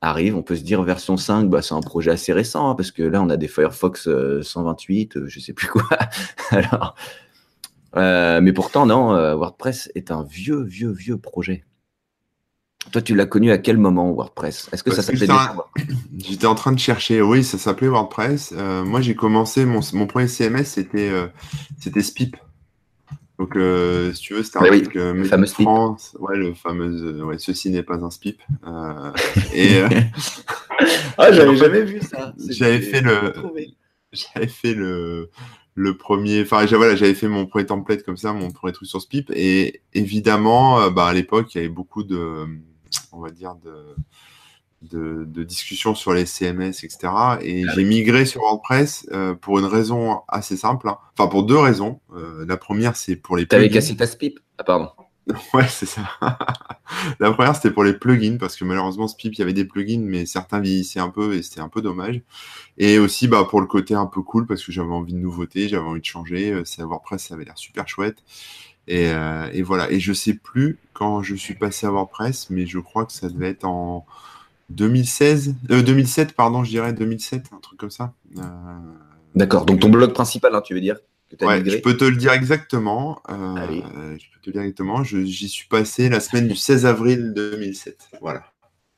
arrive. 0.00 0.36
On 0.36 0.42
peut 0.42 0.56
se 0.56 0.62
dire 0.62 0.82
version 0.82 1.16
5, 1.16 1.48
bah, 1.50 1.62
c'est 1.62 1.74
un 1.74 1.80
projet 1.80 2.10
assez 2.12 2.32
récent, 2.32 2.70
hein, 2.70 2.74
parce 2.74 2.90
que 2.90 3.02
là, 3.02 3.22
on 3.22 3.28
a 3.28 3.36
des 3.36 3.48
Firefox 3.48 4.08
128, 4.42 5.26
je 5.26 5.38
ne 5.38 5.42
sais 5.42 5.52
plus 5.52 5.68
quoi. 5.68 5.88
Alors, 6.50 6.94
mais 7.94 8.52
pourtant, 8.52 8.86
non, 8.86 9.12
WordPress 9.36 9.90
est 9.94 10.10
un 10.10 10.22
vieux, 10.22 10.62
vieux, 10.62 10.92
vieux 10.92 11.18
projet. 11.18 11.65
Toi, 12.92 13.02
tu 13.02 13.14
l'as 13.14 13.26
connu 13.26 13.50
à 13.50 13.58
quel 13.58 13.78
moment 13.78 14.10
WordPress? 14.10 14.68
Est-ce 14.72 14.82
que 14.82 14.92
ça 14.92 15.02
s'appelait 15.02 15.26
J'étais 16.18 16.46
en 16.46 16.54
train 16.54 16.72
de 16.72 16.78
chercher. 16.78 17.20
Oui, 17.20 17.42
ça 17.42 17.58
s'appelait 17.58 17.88
WordPress. 17.88 18.54
Euh, 18.56 18.84
moi, 18.84 19.00
j'ai 19.00 19.14
commencé 19.14 19.64
mon, 19.64 19.80
mon, 19.92 20.06
premier 20.06 20.28
CMS, 20.28 20.64
c'était 20.64 21.10
euh, 21.10 21.26
c'était 21.80 22.02
Spip. 22.02 22.36
Donc, 23.38 23.56
euh, 23.56 24.12
si 24.14 24.22
tu 24.22 24.34
veux, 24.34 24.42
c'était 24.42 24.58
un 24.58 24.66
truc 24.66 24.94
le 24.94 25.24
fameux 25.24 25.46
France. 25.46 26.16
Ouais, 26.20 26.36
le 26.36 26.54
fameux. 26.54 27.24
ouais, 27.24 27.38
ceci 27.38 27.70
n'est 27.70 27.82
pas 27.82 27.96
un 27.96 28.10
Spip. 28.10 28.40
et 29.54 29.80
ah, 31.18 31.32
j'avais 31.32 31.56
jamais 31.56 31.82
vu 31.82 32.00
ça. 32.00 32.34
J'avais 32.48 32.80
fait 32.80 33.00
le. 33.00 33.32
J'avais 34.12 34.48
fait 34.48 34.74
le 34.74 35.30
le 35.78 35.94
premier, 35.94 36.40
enfin 36.40 36.64
voilà, 36.64 36.96
j'avais 36.96 37.12
fait 37.12 37.28
mon 37.28 37.44
premier 37.44 37.66
template 37.66 38.02
comme 38.02 38.16
ça, 38.16 38.32
mon 38.32 38.50
premier 38.50 38.72
truc 38.72 38.88
sur 38.88 39.02
Spip, 39.02 39.30
et 39.34 39.82
évidemment, 39.92 40.90
bah, 40.90 41.08
à 41.08 41.12
l'époque, 41.12 41.54
il 41.54 41.58
y 41.58 41.60
avait 41.60 41.68
beaucoup 41.68 42.02
de, 42.02 42.46
on 43.12 43.20
va 43.20 43.30
dire, 43.30 43.54
de, 43.54 43.96
de, 44.82 45.42
discussions 45.44 45.94
sur 45.94 46.12
les 46.12 46.26
CMS, 46.26 46.84
etc. 46.84 46.98
Et 47.42 47.64
ah 47.66 47.72
j'ai 47.74 47.84
migré 47.84 48.26
sur 48.26 48.42
WordPress 48.42 49.06
euh, 49.12 49.34
pour 49.34 49.58
une 49.58 49.64
raison 49.64 50.20
assez 50.28 50.56
simple. 50.56 50.88
Hein. 50.88 50.98
Enfin, 51.16 51.28
pour 51.28 51.44
deux 51.44 51.58
raisons. 51.58 52.00
Euh, 52.14 52.44
la 52.46 52.56
première, 52.56 52.96
c'est 52.96 53.16
pour 53.16 53.36
les 53.36 53.46
plugins. 53.46 53.62
T'avais 53.62 53.70
cassé 53.72 53.96
ta 53.96 54.06
Spip? 54.06 54.40
Ah, 54.58 54.64
pardon. 54.64 54.90
Ouais, 55.54 55.66
c'est 55.68 55.86
ça. 55.86 56.02
la 57.20 57.32
première, 57.32 57.56
c'était 57.56 57.72
pour 57.72 57.82
les 57.82 57.94
plugins, 57.94 58.38
parce 58.38 58.56
que 58.56 58.64
malheureusement, 58.64 59.08
Spip, 59.08 59.34
il 59.34 59.38
y 59.40 59.42
avait 59.42 59.52
des 59.52 59.64
plugins, 59.64 60.04
mais 60.04 60.24
certains 60.24 60.60
vieillissaient 60.60 61.00
un 61.00 61.08
peu 61.08 61.34
et 61.34 61.42
c'était 61.42 61.60
un 61.60 61.68
peu 61.68 61.82
dommage. 61.82 62.20
Et 62.78 62.98
aussi, 62.98 63.26
bah, 63.26 63.44
pour 63.48 63.60
le 63.60 63.66
côté 63.66 63.94
un 63.94 64.06
peu 64.06 64.22
cool, 64.22 64.46
parce 64.46 64.64
que 64.64 64.70
j'avais 64.70 64.92
envie 64.92 65.14
de 65.14 65.18
nouveautés, 65.18 65.68
j'avais 65.68 65.84
envie 65.84 66.00
de 66.00 66.06
changer. 66.06 66.52
Euh, 66.52 66.62
c'est 66.64 66.82
WordPress, 66.82 67.26
ça 67.26 67.34
avait 67.34 67.44
l'air 67.44 67.58
super 67.58 67.88
chouette. 67.88 68.22
Euh, 68.90 69.48
et, 69.52 69.62
voilà. 69.62 69.90
Et 69.90 70.00
je 70.00 70.12
sais 70.12 70.34
plus 70.34 70.78
quand 70.92 71.22
je 71.22 71.34
suis 71.34 71.54
passé 71.54 71.86
à 71.86 71.90
WordPress, 71.90 72.50
mais 72.50 72.66
je 72.66 72.78
crois 72.78 73.04
que 73.04 73.12
ça 73.12 73.28
devait 73.28 73.50
être 73.50 73.64
en 73.64 74.06
2016, 74.70 75.54
2007, 75.62 76.28
euh, 76.28 76.32
pardon, 76.36 76.64
je 76.64 76.70
dirais 76.70 76.92
2007, 76.92 77.46
un 77.52 77.60
truc 77.60 77.78
comme 77.78 77.90
ça. 77.90 78.14
Euh, 78.38 78.42
D'accord. 79.34 79.66
Donc 79.66 79.80
ton 79.80 79.88
blog 79.88 80.12
principal, 80.12 80.54
hein, 80.54 80.62
tu 80.62 80.74
veux 80.74 80.80
dire 80.80 80.96
je 81.32 81.80
peux 81.80 81.96
te 81.96 82.04
le 82.04 82.16
dire 82.16 82.32
exactement. 82.32 83.20
je 83.28 83.34
peux 83.34 84.40
te 84.40 84.46
le 84.46 84.52
dire 84.52 84.62
exactement. 84.62 85.02
J'y 85.02 85.48
suis 85.48 85.66
passé 85.66 86.08
la 86.08 86.20
semaine 86.20 86.46
du 86.46 86.54
16 86.54 86.86
avril 86.86 87.32
2007. 87.34 88.10
Voilà. 88.20 88.44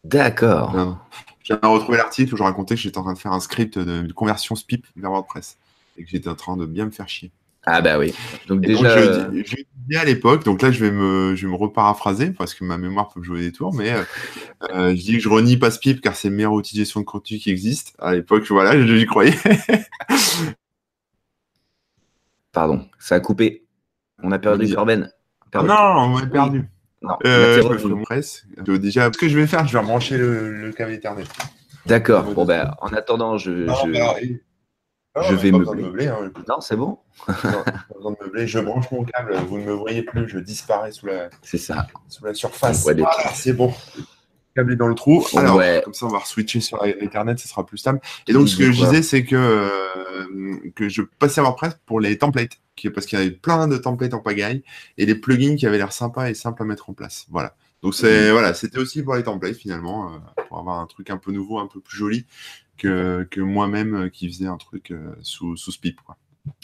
D'accord. 0.05 0.99
J'ai 1.43 1.55
retrouvé 1.55 1.97
l'article 1.97 2.35
où 2.35 2.37
je 2.37 2.43
racontais 2.43 2.75
que 2.75 2.81
j'étais 2.81 2.99
en 2.99 3.03
train 3.03 3.15
de 3.15 3.19
faire 3.19 3.33
un 3.33 3.41
script 3.41 3.79
de, 3.79 4.13
conversion 4.13 4.55
SPIP 4.55 4.87
vers 4.97 5.11
WordPress 5.11 5.57
et 5.97 6.05
que 6.05 6.11
j'étais 6.11 6.29
en 6.29 6.35
train 6.35 6.57
de 6.59 6.67
bien 6.67 6.85
me 6.85 6.91
faire 6.91 7.09
chier. 7.09 7.31
Ah 7.71 7.83
bah 7.83 7.99
oui. 7.99 8.15
Donc 8.47 8.63
déjà. 8.63 8.99
je, 8.99 9.57
dis 9.89 9.97
à 9.97 10.05
l'époque, 10.05 10.43
donc 10.43 10.63
là 10.63 10.71
je 10.71 10.83
vais 10.83 10.91
me, 10.91 11.35
je 11.37 11.47
vais 11.47 11.53
me 11.53 11.57
reparaphraser 11.57 12.31
parce 12.31 12.55
que 12.55 12.65
ma 12.65 12.79
mémoire 12.79 13.11
peut 13.11 13.23
jouer 13.23 13.41
des 13.41 13.53
tours, 13.53 13.75
mais 13.75 13.93
euh, 13.93 14.03
euh, 14.75 14.91
je 14.91 15.03
dis 15.03 15.13
que 15.15 15.21
je 15.21 15.29
renie 15.29 15.59
Passpip 15.59 16.01
car 16.01 16.17
c'est 16.17 16.31
le 16.31 16.35
meilleur 16.35 16.53
outil 16.53 16.75
de 16.75 16.81
gestion 16.81 17.01
de 17.01 17.05
contenu 17.05 17.37
qui 17.37 17.51
existe. 17.51 17.95
À 17.99 18.15
l'époque, 18.15 18.47
voilà, 18.49 18.81
j'y 18.87 19.05
croyais. 19.05 19.35
Pardon, 22.53 22.87
ça 22.99 23.17
a 23.17 23.21
coupé. 23.21 23.67
On 24.23 24.33
a 24.33 24.39
perdu 24.39 24.75
Corben. 24.75 25.13
Non, 25.55 25.65
on 25.69 26.17
a 26.17 26.27
perdu. 26.27 26.65
Non, 27.03 27.17
euh, 27.27 27.63
je 28.67 28.73
déjà, 28.77 29.13
ce 29.13 29.19
que 29.19 29.29
je 29.29 29.39
vais 29.39 29.47
faire, 29.47 29.67
je 29.67 29.73
vais 29.75 29.79
rebrancher 29.79 30.17
le, 30.17 30.51
le 30.53 30.73
câble 30.73 30.93
Ethernet. 30.93 31.25
D'accord. 31.87 32.25
Bon 32.33 32.45
ben, 32.45 32.75
en 32.81 32.89
attendant, 32.89 33.37
je. 33.37 33.67
je 33.67 34.39
je 35.23 35.35
vais 35.35 35.51
meubler. 35.51 36.09
Hein, 36.09 36.31
non, 36.49 36.61
c'est 36.61 36.77
bon. 36.77 36.99
non, 38.03 38.11
de 38.11 38.25
meubler. 38.25 38.47
Je 38.47 38.59
branche 38.59 38.91
mon 38.91 39.05
câble, 39.05 39.35
vous 39.49 39.59
ne 39.59 39.65
me 39.65 39.73
voyez 39.73 40.03
plus, 40.03 40.29
je 40.29 40.39
disparais 40.39 40.93
sous 40.93 41.07
la, 41.07 41.31
c'est 41.43 41.59
ça. 41.59 41.87
Sous 42.09 42.25
la 42.25 42.35
surface. 42.35 42.83
Voilà, 42.83 43.11
c'est 43.35 43.53
bon. 43.53 43.73
Le 43.97 44.03
câble 44.55 44.73
est 44.73 44.77
dans 44.77 44.89
le 44.89 44.95
trou. 44.95 45.25
Alors, 45.37 45.61
comme 45.85 45.95
ça, 45.95 46.07
on 46.07 46.11
va 46.11 46.21
switcher 46.25 46.61
sur 46.61 46.83
Internet, 46.83 47.39
ce 47.39 47.49
sera 47.49 47.65
plus 47.65 47.79
stable. 47.79 48.01
Et 48.27 48.33
donc, 48.33 48.49
ce 48.49 48.57
que 48.57 48.71
je 48.71 48.85
disais, 48.85 49.03
c'est 49.03 49.25
que, 49.25 49.37
euh, 49.37 50.71
que 50.75 50.89
je 50.89 51.03
passais 51.03 51.41
à 51.41 51.45
WordPress 51.45 51.79
pour 51.87 52.01
les 52.01 52.19
templates, 52.19 52.59
parce 52.95 53.07
qu'il 53.07 53.19
y 53.19 53.23
avait 53.23 53.31
plein 53.31 53.69
de 53.69 53.77
templates 53.77 54.15
en 54.15 54.21
pagaille 54.21 54.63
et 54.97 55.07
les 55.07 55.15
plugins 55.15 55.57
qui 55.57 55.67
avaient 55.67 55.79
l'air 55.79 55.93
sympas 55.93 56.31
et 56.31 56.35
simples 56.35 56.63
à 56.63 56.67
mettre 56.67 56.91
en 56.91 56.93
place. 56.93 57.27
Voilà. 57.31 57.55
Donc 57.83 57.95
c'est 57.95 58.33
voilà, 58.33 58.55
c'était 58.55 58.79
aussi 58.79 59.03
pour 59.03 59.15
les 59.15 59.23
templates 59.23 59.55
finalement, 59.55 60.13
euh, 60.13 60.19
pour 60.49 60.59
avoir 60.59 60.81
un 60.81 60.87
truc 60.87 61.11
un 61.11 61.17
peu 61.17 61.31
nouveau, 61.31 61.59
un 61.59 61.69
peu 61.69 61.81
plus 61.81 61.97
joli 61.97 62.27
que, 62.79 63.27
que 63.31 63.41
moi-même 63.41 63.95
euh, 63.95 64.09
qui 64.09 64.29
faisais 64.29 64.47
un 64.47 64.57
truc 64.57 64.91
euh, 64.91 65.15
sous, 65.23 65.57
sous 65.57 65.73
Spip. 65.73 66.01
Quoi. 66.01 66.17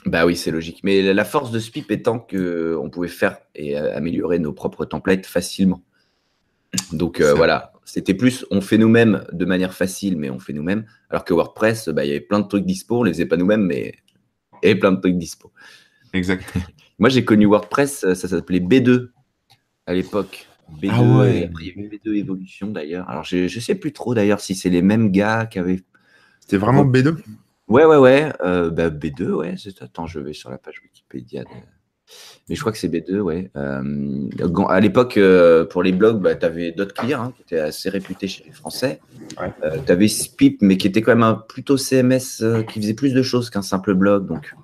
Bah 0.06 0.25
oui, 0.25 0.37
c'est 0.37 0.50
logique. 0.50 0.80
Mais 0.83 1.12
la 1.12 1.25
force 1.25 1.50
de 1.50 1.59
Spip 1.59 1.90
étant 1.90 2.18
qu'on 2.18 2.90
pouvait 2.90 3.09
faire 3.09 3.38
et 3.54 3.76
améliorer 3.76 4.38
nos 4.38 4.52
propres 4.52 4.87
templates 4.87 5.26
facilement. 5.26 5.83
Donc 6.92 7.21
voilà, 7.21 7.75
c'était 7.85 8.14
plus 8.14 8.47
on 8.50 8.61
fait 8.61 8.78
nous-mêmes 8.78 9.25
de 9.33 9.44
manière 9.44 9.75
facile, 9.75 10.16
mais 10.16 10.30
on 10.30 10.38
fait 10.38 10.54
nous-mêmes. 10.54 10.87
Alors 11.11 11.25
que 11.25 11.35
WordPress, 11.35 11.90
bah, 11.90 12.04
il 12.04 12.09
y 12.09 12.11
avait 12.12 12.21
plein 12.21 12.40
de 12.40 12.49
trucs 12.49 12.64
dispo, 12.64 13.00
on 13.00 13.02
les 13.02 13.12
faisait 13.12 13.26
pas 13.26 13.37
nous-mêmes, 13.37 13.64
mais 13.64 13.94
il 14.62 14.68
y 14.68 14.71
avait 14.71 14.80
plein 14.80 14.92
de 14.92 15.00
trucs 15.00 15.18
dispo. 15.18 15.52
Exact. 16.14 16.50
Moi, 16.99 17.11
j'ai 17.11 17.25
connu 17.25 17.47
WordPress, 17.47 18.14
ça 18.14 18.28
s'appelait 18.28 18.61
B2 18.61 19.11
à 19.87 19.94
l'époque. 19.94 20.47
B2, 20.80 20.88
ah 20.90 21.02
ouais. 21.02 21.50
il 21.61 21.66
y 21.66 21.71
avait 21.71 21.99
B2 21.99 22.16
Evolution 22.18 22.68
d'ailleurs. 22.68 23.09
Alors, 23.11 23.25
je, 23.25 23.49
je 23.49 23.61
sais 23.61 23.75
plus 23.75 23.92
trop 23.92 24.14
d'ailleurs 24.14 24.40
si 24.40 24.54
c'est 24.54 24.71
les 24.71 24.83
mêmes 24.83 25.11
gars 25.11 25.47
qui 25.47 25.59
avaient. 25.59 25.83
C'était 26.44 26.58
vraiment 26.58 26.84
B2 26.84 27.16
Ouais, 27.68 27.86
ouais, 27.86 27.96
ouais. 27.96 28.30
Euh, 28.42 28.68
bah, 28.68 28.90
B2, 28.90 29.30
ouais. 29.30 29.54
Attends, 29.80 30.06
je 30.06 30.20
vais 30.20 30.34
sur 30.34 30.50
la 30.50 30.58
page 30.58 30.82
Wikipédia. 30.82 31.44
De... 31.44 31.48
Mais 32.50 32.54
je 32.54 32.60
crois 32.60 32.70
que 32.70 32.76
c'est 32.76 32.90
B2, 32.90 33.18
ouais. 33.20 33.50
Euh, 33.56 34.28
à 34.68 34.80
l'époque, 34.80 35.16
euh, 35.16 35.64
pour 35.64 35.82
les 35.82 35.92
blogs, 35.92 36.20
bah, 36.20 36.34
tu 36.34 36.44
avais 36.44 36.72
DotClear, 36.72 37.18
hein, 37.18 37.32
qui 37.34 37.40
était 37.40 37.60
assez 37.60 37.88
réputé 37.88 38.28
chez 38.28 38.44
les 38.44 38.52
Français. 38.52 39.00
Euh, 39.40 39.78
tu 39.86 39.90
avais 39.90 40.08
Spip, 40.08 40.58
mais 40.60 40.76
qui 40.76 40.86
était 40.86 41.00
quand 41.00 41.12
même 41.12 41.22
un, 41.22 41.34
plutôt 41.34 41.78
CMS, 41.78 42.44
qui 42.68 42.80
faisait 42.82 42.92
plus 42.92 43.14
de 43.14 43.22
choses 43.22 43.48
qu'un 43.48 43.62
simple 43.62 43.94
blog. 43.94 44.26
Donc, 44.26 44.54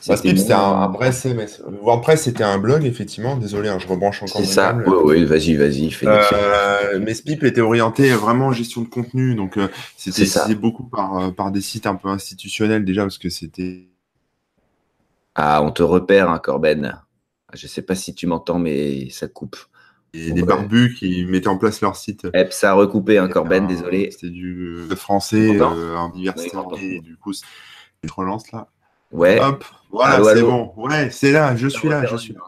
Spip, 0.00 0.38
c'était 0.38 0.52
un, 0.52 0.88
vrai 0.88 1.12
CMS. 1.12 1.62
WordPress, 1.82 2.22
c'était 2.22 2.44
un 2.44 2.58
blog, 2.58 2.84
effectivement. 2.84 3.36
Désolé, 3.36 3.68
hein, 3.68 3.78
je 3.78 3.86
rebranche 3.86 4.22
encore. 4.22 4.40
C'est 4.40 4.46
ça, 4.46 4.76
oui, 5.04 5.24
vas-y, 5.24 5.54
vas-y. 5.56 5.90
mais 7.00 7.14
Spip 7.14 7.44
était 7.44 7.60
orienté 7.60 8.10
vraiment 8.10 8.46
en 8.46 8.52
gestion 8.52 8.82
de 8.82 8.88
contenu. 8.88 9.34
Donc, 9.34 9.58
c'était 9.96 10.22
utilisé 10.22 10.54
beaucoup 10.54 10.84
par, 10.84 11.34
par 11.34 11.50
des 11.50 11.60
sites 11.60 11.86
un 11.86 11.94
peu 11.94 12.08
institutionnels 12.08 12.84
déjà, 12.84 13.02
parce 13.02 13.18
que 13.18 13.28
c'était 13.28 13.88
ah, 15.40 15.62
on 15.62 15.70
te 15.70 15.84
repère, 15.84 16.28
hein, 16.30 16.40
Corben. 16.40 17.00
Je 17.54 17.66
ne 17.66 17.68
sais 17.68 17.82
pas 17.82 17.94
si 17.94 18.12
tu 18.12 18.26
m'entends, 18.26 18.58
mais 18.58 19.08
ça 19.10 19.28
coupe. 19.28 19.56
Et 20.12 20.32
des 20.32 20.42
barbus 20.42 20.96
qui 20.98 21.24
mettaient 21.26 21.46
en 21.46 21.58
place 21.58 21.80
leur 21.80 21.94
site. 21.94 22.26
Eh, 22.34 22.46
ça 22.50 22.72
a 22.72 22.74
recoupé, 22.74 23.18
hein, 23.18 23.28
Corben, 23.28 23.68
désolé. 23.68 24.10
C'était 24.10 24.30
du 24.30 24.88
français 24.96 25.60
euh, 25.60 26.08
universitaire. 26.12 26.64
et 26.82 26.98
du 26.98 27.16
coup, 27.16 27.32
je 27.32 28.12
relance 28.12 28.50
là. 28.50 28.66
Ouais. 29.12 29.38
Hop, 29.40 29.64
voilà, 29.90 30.22
c'est 30.34 30.42
bon. 30.42 30.72
Ouais, 30.76 31.10
c'est 31.10 31.32
là, 31.32 31.56
je 31.56 31.68
suis 31.68 31.88
là, 31.88 32.04
je 32.06 32.16
suis 32.16 32.34
là. 32.34 32.40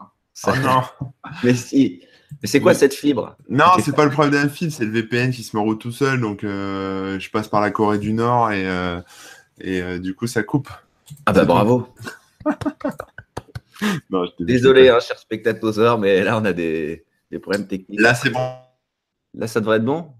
Oh 0.47 0.51
non. 0.63 1.11
mais 1.43 1.53
si. 1.53 2.01
Mais 2.41 2.47
c'est 2.47 2.61
quoi 2.61 2.73
cette 2.73 2.93
fibre? 2.93 3.35
Non, 3.49 3.65
c'est 3.83 3.95
pas 3.95 4.05
le 4.05 4.11
problème 4.11 4.33
d'un 4.33 4.49
fibre, 4.49 4.71
c'est 4.71 4.85
le 4.85 4.91
VPN 4.91 5.31
qui 5.31 5.43
se 5.43 5.55
me 5.55 5.61
roule 5.61 5.77
tout 5.77 5.91
seul. 5.91 6.19
Donc, 6.21 6.43
euh, 6.43 7.19
je 7.19 7.29
passe 7.29 7.47
par 7.47 7.61
la 7.61 7.71
Corée 7.71 7.99
du 7.99 8.13
Nord 8.13 8.51
et, 8.51 8.67
euh, 8.67 9.01
et 9.59 9.99
du 9.99 10.15
coup, 10.15 10.27
ça 10.27 10.41
coupe. 10.41 10.69
Ah 11.25 11.33
bah 11.33 11.45
bravo. 11.45 11.87
Désolé, 14.39 14.89
hein, 14.89 14.99
cher 14.99 15.17
spectateur, 15.17 15.97
mais 15.97 16.23
là, 16.23 16.37
on 16.37 16.45
a 16.45 16.53
des, 16.53 17.05
problèmes 17.41 17.67
techniques. 17.67 17.99
Là, 17.99 18.13
c'est 18.13 18.29
bon. 18.29 18.55
Là, 19.33 19.47
ça 19.47 19.59
devrait 19.59 19.77
être 19.77 19.85
bon? 19.85 20.11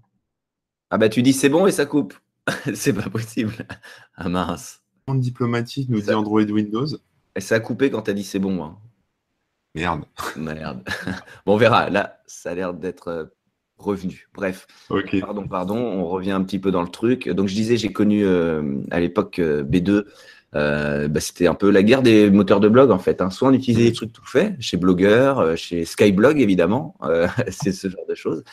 Ah 0.90 0.98
bah, 0.98 1.08
tu 1.08 1.22
dis 1.22 1.32
c'est 1.32 1.48
bon 1.48 1.66
et 1.66 1.72
ça 1.72 1.86
coupe. 1.86 2.14
c'est 2.74 2.92
pas 2.92 3.08
possible. 3.08 3.54
Ah 4.16 4.28
mince. 4.28 4.82
Monde 5.08 5.20
diplomatique 5.20 5.88
nous 5.88 6.00
dit 6.00 6.12
Android 6.12 6.42
Windows. 6.42 6.86
Et 7.36 7.40
ça 7.40 7.56
a 7.56 7.60
coupé 7.60 7.90
quand 7.90 8.02
t'as 8.02 8.12
dit 8.12 8.24
c'est 8.24 8.38
bon. 8.38 8.62
Hein. 8.62 8.76
Merde. 9.74 10.04
Merde. 10.36 10.82
bon, 11.46 11.54
on 11.54 11.56
verra. 11.56 11.90
Là, 11.90 12.20
ça 12.26 12.50
a 12.50 12.54
l'air 12.54 12.74
d'être 12.74 13.08
euh, 13.08 13.24
revenu. 13.82 14.28
Bref. 14.34 14.66
Pardon, 15.20 15.46
pardon. 15.46 15.76
On 15.76 16.06
revient 16.06 16.32
un 16.32 16.42
petit 16.42 16.58
peu 16.58 16.70
dans 16.70 16.82
le 16.82 16.88
truc. 16.88 17.28
Donc, 17.28 17.48
je 17.48 17.54
disais, 17.54 17.76
j'ai 17.76 17.92
connu 17.92 18.24
euh, 18.24 18.80
à 18.90 19.00
l'époque 19.00 19.38
euh, 19.38 19.62
B2 19.62 20.04
euh, 20.54 21.08
bah, 21.08 21.20
c'était 21.20 21.46
un 21.46 21.54
peu 21.54 21.70
la 21.70 21.82
guerre 21.82 22.02
des 22.02 22.30
moteurs 22.30 22.60
de 22.60 22.68
blog 22.68 22.90
en 22.90 22.98
fait. 22.98 23.22
Hein. 23.22 23.30
Soit 23.30 23.48
on 23.48 23.54
utilisait 23.54 23.84
des 23.84 23.92
trucs 23.94 24.12
tout 24.12 24.26
faits, 24.26 24.54
chez 24.60 24.76
Blogger, 24.76 25.54
chez 25.56 25.86
Skyblog 25.86 26.42
évidemment, 26.42 26.94
c'est 27.48 27.72
ce 27.72 27.88
genre 27.88 28.04
de 28.06 28.14
choses. 28.14 28.44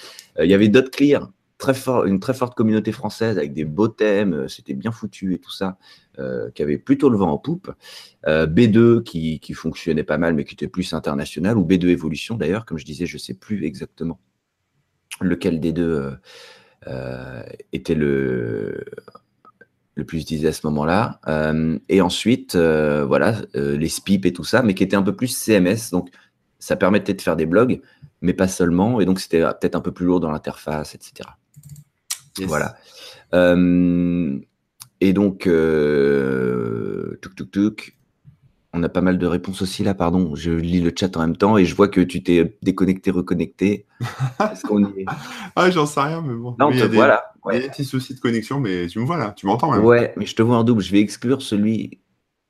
Il 0.41 0.49
y 0.49 0.53
avait 0.53 0.69
DotClear, 0.69 1.29
très 1.59 1.75
fort, 1.75 2.05
une 2.05 2.19
très 2.19 2.33
forte 2.33 2.55
communauté 2.55 2.91
française 2.91 3.37
avec 3.37 3.53
des 3.53 3.65
beaux 3.65 3.87
thèmes, 3.87 4.47
c'était 4.49 4.73
bien 4.73 4.91
foutu 4.91 5.35
et 5.35 5.37
tout 5.37 5.51
ça, 5.51 5.77
qui 6.55 6.63
avait 6.63 6.79
plutôt 6.79 7.09
le 7.09 7.17
vent 7.17 7.31
en 7.31 7.37
poupe. 7.37 7.71
B2 8.25 9.03
qui, 9.03 9.39
qui, 9.39 9.53
fonctionnait 9.53 10.03
pas 10.03 10.17
mal 10.17 10.33
mais 10.33 10.43
qui 10.45 10.55
était 10.55 10.67
plus 10.67 10.93
international, 10.93 11.57
ou 11.57 11.63
B2 11.63 11.89
Evolution 11.89 12.35
d'ailleurs, 12.35 12.65
comme 12.65 12.77
je 12.77 12.85
disais, 12.85 13.05
je 13.05 13.17
sais 13.17 13.35
plus 13.35 13.65
exactement 13.65 14.19
lequel 15.21 15.59
des 15.59 15.71
deux 15.71 16.17
était 17.71 17.95
le 17.95 18.85
le 19.99 20.05
plus 20.05 20.21
utilisé 20.21 20.47
à 20.47 20.53
ce 20.53 20.65
moment-là. 20.65 21.19
Euh, 21.27 21.77
et 21.89 22.01
ensuite, 22.01 22.55
euh, 22.55 23.05
voilà, 23.05 23.35
euh, 23.55 23.77
les 23.77 23.89
SPIP 23.89 24.25
et 24.25 24.33
tout 24.33 24.43
ça, 24.43 24.63
mais 24.63 24.73
qui 24.73 24.83
était 24.83 24.95
un 24.95 25.03
peu 25.03 25.15
plus 25.15 25.27
CMS. 25.27 25.91
Donc, 25.91 26.09
ça 26.57 26.75
permettait 26.75 27.13
de 27.13 27.21
faire 27.21 27.35
des 27.35 27.45
blogs, 27.45 27.81
mais 28.21 28.33
pas 28.33 28.47
seulement. 28.47 28.99
Et 28.99 29.05
donc, 29.05 29.19
c'était 29.19 29.41
peut-être 29.41 29.75
un 29.75 29.81
peu 29.81 29.91
plus 29.91 30.05
lourd 30.07 30.19
dans 30.19 30.31
l'interface, 30.31 30.95
etc. 30.95 31.29
Voilà. 32.45 32.75
et 35.01 35.13
donc, 35.13 35.43
tuk 35.43 37.35
tuk 37.35 37.51
tuk. 37.51 37.95
On 38.71 38.83
a 38.83 38.89
pas 38.89 39.01
mal 39.01 39.17
de 39.17 39.25
réponses 39.25 39.63
aussi 39.63 39.83
là, 39.83 39.95
pardon. 39.95 40.35
Je 40.35 40.51
lis 40.51 40.79
le 40.79 40.93
chat 40.95 41.17
en 41.17 41.21
même 41.21 41.35
temps 41.35 41.57
et 41.57 41.65
je 41.65 41.75
vois 41.75 41.87
que 41.87 42.01
tu 42.01 42.21
t'es 42.21 42.55
déconnecté, 42.61 43.09
reconnecté. 43.09 43.87
Est-ce 44.39 44.61
qu'on 44.67 44.85
est... 44.85 45.05
ah, 45.55 45.71
j'en 45.71 45.87
sais 45.87 46.01
rien, 46.01 46.21
mais 46.21 46.35
bon. 46.35 46.55
Non, 46.59 46.69
te 46.71 46.83
voilà. 46.85 47.33
Il 47.49 47.55
y 47.55 47.57
a 47.57 47.61
des 47.61 47.69
petits 47.69 47.85
soucis 47.85 48.13
de 48.13 48.19
connexion, 48.19 48.59
mais 48.59 48.85
tu 48.85 48.99
me 48.99 49.05
vois 49.05 49.17
là, 49.17 49.33
tu 49.35 49.47
m'entends 49.47 49.71
même. 49.71 49.83
Ouais, 49.83 50.13
mais 50.17 50.27
je 50.27 50.35
te 50.35 50.43
vois 50.43 50.57
en 50.57 50.63
double. 50.63 50.81
Je 50.81 50.91
vais 50.91 50.99
exclure 50.99 51.41
celui. 51.41 51.99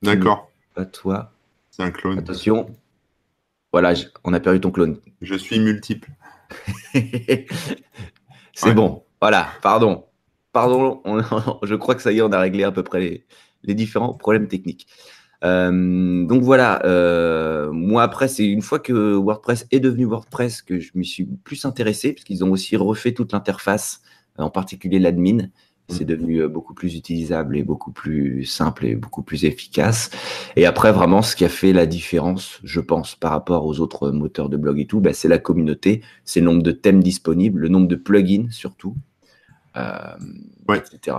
D'accord. 0.01 0.51
Pas 0.75 0.86
toi. 0.86 1.31
C'est 1.72 1.84
un 1.84 1.91
clone. 1.91 2.19
Attention. 2.19 2.75
Voilà, 3.72 3.93
on 4.24 4.34
a 4.34 4.39
perdu 4.39 4.60
ton 4.60 4.72
clone. 4.72 4.98
Je 5.22 5.36
suis 5.36 5.60
multiple. 5.60 6.10
C'est 8.53 8.74
bon. 8.74 9.03
Voilà, 9.21 9.47
pardon. 9.61 10.05
Pardon, 10.51 11.01
je 11.63 11.75
crois 11.75 11.95
que 11.95 12.01
ça 12.01 12.11
y 12.11 12.17
est, 12.17 12.21
on 12.21 12.31
a 12.31 12.39
réglé 12.39 12.63
à 12.63 12.71
peu 12.71 12.83
près 12.83 12.99
les, 12.99 13.25
les 13.63 13.75
différents 13.75 14.13
problèmes 14.13 14.47
techniques. 14.47 14.88
Euh, 15.43 16.25
donc 16.25 16.41
voilà, 16.41 16.85
euh, 16.85 17.71
moi 17.71 18.03
après, 18.03 18.27
c'est 18.27 18.45
une 18.45 18.61
fois 18.61 18.79
que 18.79 19.13
WordPress 19.15 19.67
est 19.71 19.79
devenu 19.79 20.05
WordPress 20.05 20.61
que 20.61 20.79
je 20.79 20.91
m'y 20.95 21.05
suis 21.05 21.25
plus 21.25 21.65
intéressé, 21.65 22.13
parce 22.13 22.23
qu'ils 22.23 22.43
ont 22.43 22.51
aussi 22.51 22.75
refait 22.75 23.13
toute 23.13 23.31
l'interface, 23.31 24.01
en 24.38 24.49
particulier 24.49 24.99
l'admin. 24.99 25.49
C'est 25.91 26.03
mmh. 26.03 26.07
devenu 26.07 26.41
euh, 26.41 26.47
beaucoup 26.47 26.75
plus 26.75 26.95
utilisable 26.95 27.57
et 27.57 27.63
beaucoup 27.63 27.91
plus 27.91 28.45
simple 28.45 28.85
et 28.85 28.95
beaucoup 28.95 29.23
plus 29.23 29.45
efficace. 29.45 30.11
Et 30.55 30.67
après, 30.67 30.91
vraiment, 30.91 31.23
ce 31.23 31.35
qui 31.35 31.45
a 31.45 31.49
fait 31.49 31.73
la 31.73 31.88
différence, 31.88 32.59
je 32.63 32.79
pense, 32.79 33.15
par 33.15 33.31
rapport 33.31 33.65
aux 33.65 33.79
autres 33.79 34.11
moteurs 34.11 34.49
de 34.49 34.57
blog 34.57 34.79
et 34.79 34.85
tout, 34.85 34.99
bah, 34.99 35.13
c'est 35.13 35.27
la 35.27 35.39
communauté, 35.39 36.03
c'est 36.25 36.41
le 36.41 36.45
nombre 36.45 36.61
de 36.61 36.71
thèmes 36.71 37.01
disponibles, 37.01 37.61
le 37.61 37.69
nombre 37.69 37.88
de 37.88 37.95
plugins 37.95 38.51
surtout, 38.51 38.95
euh, 39.79 40.75
etc. 40.75 41.17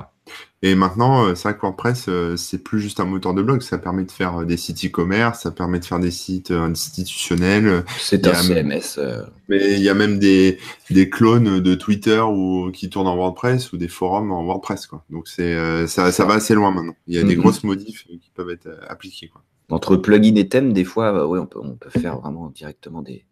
Et 0.63 0.75
maintenant, 0.75 1.25
euh, 1.25 1.35
c'est 1.35 1.49
vrai 1.49 1.57
que 1.57 1.63
WordPress, 1.63 2.07
euh, 2.09 2.37
c'est 2.37 2.63
plus 2.63 2.81
juste 2.81 3.01
un 3.01 3.05
moteur 3.05 3.35
de 3.35 3.43
blog, 3.43 3.63
ça 3.63 3.79
permet 3.79 4.05
de 4.05 4.11
faire 4.13 4.45
des 4.45 4.57
sites 4.57 4.85
e-commerce, 4.85 5.43
ça 5.43 5.51
permet 5.51 5.81
de 5.81 5.85
faire 5.85 5.99
des 5.99 6.11
sites 6.11 6.51
institutionnels. 6.51 7.85
C'est 7.99 8.27
un 8.27 8.35
CMS. 8.35 9.01
Mais 9.49 9.75
il 9.75 9.83
y 9.83 9.89
a 9.89 9.95
même 9.95 10.19
des, 10.19 10.59
des 10.91 11.11
clones 11.11 11.61
de 11.61 11.75
Twitter 11.75 12.21
ou, 12.21 12.71
qui 12.73 12.91
tournent 12.91 13.09
en 13.09 13.17
WordPress 13.17 13.73
ou 13.73 13.77
des 13.77 13.89
forums 13.89 14.31
en 14.31 14.45
WordPress. 14.45 14.87
Quoi. 14.87 15.05
Donc 15.11 15.27
c'est, 15.27 15.87
ça, 15.89 16.13
ça 16.13 16.25
va 16.25 16.35
assez 16.35 16.55
loin 16.55 16.71
maintenant. 16.71 16.97
Il 17.07 17.15
y 17.15 17.19
a 17.19 17.23
des 17.23 17.35
mhm. 17.35 17.43
grosses 17.43 17.65
modifs 17.65 18.05
qui 18.05 18.31
peuvent 18.35 18.51
être 18.51 18.69
appliquées. 18.89 19.29
Quoi. 19.29 19.43
Entre 19.71 19.97
plugins 19.97 20.37
et 20.37 20.49
thèmes, 20.49 20.73
des 20.73 20.85
fois, 20.85 21.27
ouais, 21.27 21.39
on, 21.39 21.47
peut, 21.47 21.61
on 21.63 21.75
peut 21.75 21.91
faire 21.91 22.19
vraiment 22.21 22.51
directement 22.51 23.03
des, 23.03 23.25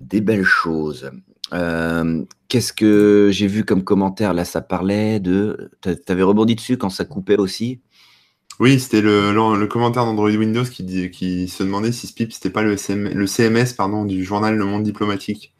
des 0.00 0.20
belles 0.20 0.44
choses. 0.44 1.10
Euh, 1.52 2.24
qu'est-ce 2.48 2.72
que 2.72 3.28
j'ai 3.32 3.46
vu 3.46 3.64
comme 3.64 3.84
commentaire? 3.84 4.34
Là, 4.34 4.44
ça 4.44 4.60
parlait 4.60 5.20
de. 5.20 5.70
Tu 5.82 5.90
avais 6.08 6.22
rebondi 6.22 6.54
dessus 6.54 6.78
quand 6.78 6.90
ça 6.90 7.04
coupait 7.04 7.38
aussi? 7.38 7.80
Oui, 8.60 8.78
c'était 8.78 9.00
le, 9.00 9.32
le, 9.32 9.66
commentaire 9.66 10.04
d'Android 10.04 10.30
Windows 10.30 10.64
qui, 10.64 11.10
qui 11.10 11.48
se 11.48 11.62
demandait 11.62 11.90
si 11.90 12.06
Spip, 12.06 12.32
c'était 12.32 12.50
pas 12.50 12.62
le, 12.62 12.76
le 13.14 13.26
CMS 13.26 13.72
pardon, 13.76 14.04
du 14.04 14.24
journal 14.24 14.56
Le 14.56 14.64
Monde 14.64 14.82
Diplomatique. 14.82 15.54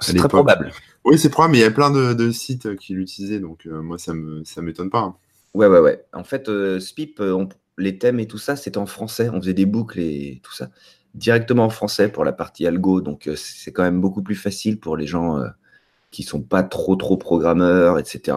C'est 0.00 0.14
très 0.14 0.28
probable. 0.28 0.70
Oui, 1.04 1.18
c'est 1.18 1.30
probable, 1.30 1.52
mais 1.52 1.58
il 1.58 1.62
y 1.62 1.64
a 1.64 1.70
plein 1.70 1.90
de, 1.90 2.30
sites 2.30 2.76
qui 2.76 2.94
l'utilisaient, 2.94 3.40
donc 3.40 3.66
euh, 3.66 3.82
moi, 3.82 3.98
ça 3.98 4.14
me 4.14 4.44
ça 4.44 4.62
m'étonne 4.62 4.88
pas. 4.88 5.00
Hein. 5.00 5.16
Ouais, 5.54 5.66
ouais, 5.66 5.80
ouais. 5.80 6.04
En 6.12 6.24
fait, 6.24 6.48
euh, 6.48 6.78
Spip, 6.78 7.20
les 7.76 7.98
thèmes 7.98 8.20
et 8.20 8.26
tout 8.26 8.38
ça, 8.38 8.56
c'était 8.56 8.78
en 8.78 8.86
français. 8.86 9.28
On 9.32 9.40
faisait 9.40 9.54
des 9.54 9.66
boucles 9.66 9.98
et 9.98 10.40
tout 10.42 10.52
ça 10.52 10.70
directement 11.14 11.64
en 11.64 11.70
français 11.70 12.08
pour 12.10 12.24
la 12.24 12.32
partie 12.32 12.66
algo, 12.66 13.00
donc 13.00 13.26
euh, 13.26 13.36
c'est 13.36 13.72
quand 13.72 13.82
même 13.82 14.00
beaucoup 14.00 14.22
plus 14.22 14.34
facile 14.34 14.78
pour 14.78 14.96
les 14.96 15.06
gens 15.06 15.38
euh, 15.38 15.48
qui 16.10 16.22
sont 16.22 16.42
pas 16.42 16.62
trop 16.62 16.96
trop 16.96 17.16
programmeurs, 17.16 17.98
etc. 17.98 18.36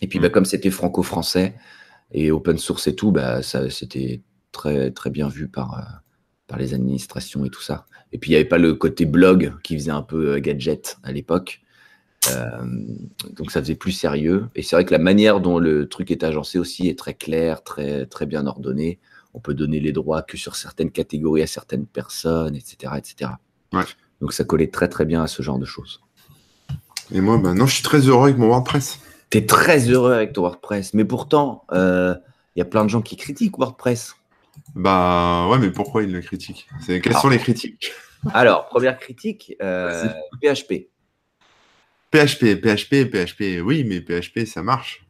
Et 0.00 0.08
puis 0.08 0.18
bah, 0.18 0.28
mm. 0.28 0.32
comme 0.32 0.44
c'était 0.44 0.70
franco-français 0.70 1.54
et 2.12 2.30
open 2.30 2.58
source 2.58 2.86
et 2.86 2.94
tout, 2.94 3.12
bah, 3.12 3.42
ça 3.42 3.70
c'était 3.70 4.22
très 4.52 4.90
très 4.90 5.10
bien 5.10 5.28
vu 5.28 5.48
par 5.48 5.78
euh, 5.78 5.82
par 6.46 6.58
les 6.58 6.74
administrations 6.74 7.44
et 7.44 7.50
tout 7.50 7.62
ça. 7.62 7.86
Et 8.12 8.18
puis 8.18 8.30
il 8.30 8.34
n'y 8.34 8.36
avait 8.36 8.48
pas 8.48 8.58
le 8.58 8.74
côté 8.74 9.06
blog 9.06 9.54
qui 9.62 9.74
faisait 9.74 9.90
un 9.90 10.02
peu 10.02 10.38
gadget 10.38 10.98
à 11.02 11.12
l'époque. 11.12 11.60
donc 13.32 13.50
ça 13.50 13.60
faisait 13.60 13.74
plus 13.74 13.92
sérieux. 13.92 14.48
Et 14.54 14.62
c'est 14.62 14.76
vrai 14.76 14.84
que 14.84 14.92
la 14.92 14.98
manière 14.98 15.40
dont 15.40 15.58
le 15.58 15.88
truc 15.88 16.10
est 16.10 16.22
agencé 16.22 16.58
aussi 16.58 16.88
est 16.88 16.98
très 16.98 17.14
clair, 17.14 17.64
très, 17.64 18.06
très 18.06 18.26
bien 18.26 18.46
ordonné 18.46 19.00
on 19.34 19.40
peut 19.40 19.54
donner 19.54 19.80
les 19.80 19.92
droits 19.92 20.22
que 20.22 20.36
sur 20.36 20.56
certaines 20.56 20.90
catégories 20.90 21.42
à 21.42 21.46
certaines 21.46 21.86
personnes, 21.86 22.54
etc. 22.54 22.94
etc. 22.96 23.30
Donc 24.20 24.32
ça 24.32 24.44
collait 24.44 24.70
très 24.70 24.88
très 24.88 25.04
bien 25.04 25.22
à 25.22 25.26
ce 25.26 25.42
genre 25.42 25.58
de 25.58 25.64
choses. 25.64 26.00
Et 27.10 27.20
moi, 27.20 27.38
maintenant, 27.38 27.66
je 27.66 27.74
suis 27.74 27.82
très 27.82 28.00
heureux 28.00 28.24
avec 28.24 28.38
mon 28.38 28.48
WordPress. 28.48 29.00
Tu 29.30 29.38
es 29.38 29.46
très 29.46 29.80
heureux 29.88 30.12
avec 30.12 30.32
ton 30.32 30.42
WordPress, 30.42 30.94
mais 30.94 31.04
pourtant, 31.04 31.64
il 31.72 31.78
euh, 31.78 32.14
y 32.56 32.60
a 32.60 32.64
plein 32.64 32.84
de 32.84 32.90
gens 32.90 33.02
qui 33.02 33.16
critiquent 33.16 33.58
WordPress. 33.58 34.14
Bah 34.74 35.48
ouais, 35.50 35.58
mais 35.58 35.70
pourquoi 35.70 36.02
ils 36.02 36.12
le 36.12 36.20
critiquent? 36.20 36.68
Quelles 36.86 37.16
sont 37.16 37.28
les 37.28 37.38
critiques? 37.38 37.92
Alors, 38.32 38.66
première 38.66 38.98
critique, 38.98 39.56
PHP. 39.58 40.88
PHP, 42.12 42.60
PHP, 42.60 43.10
PHP, 43.10 43.62
oui, 43.64 43.84
mais 43.84 44.00
PHP, 44.00 44.44
ça 44.46 44.62
marche. 44.62 45.04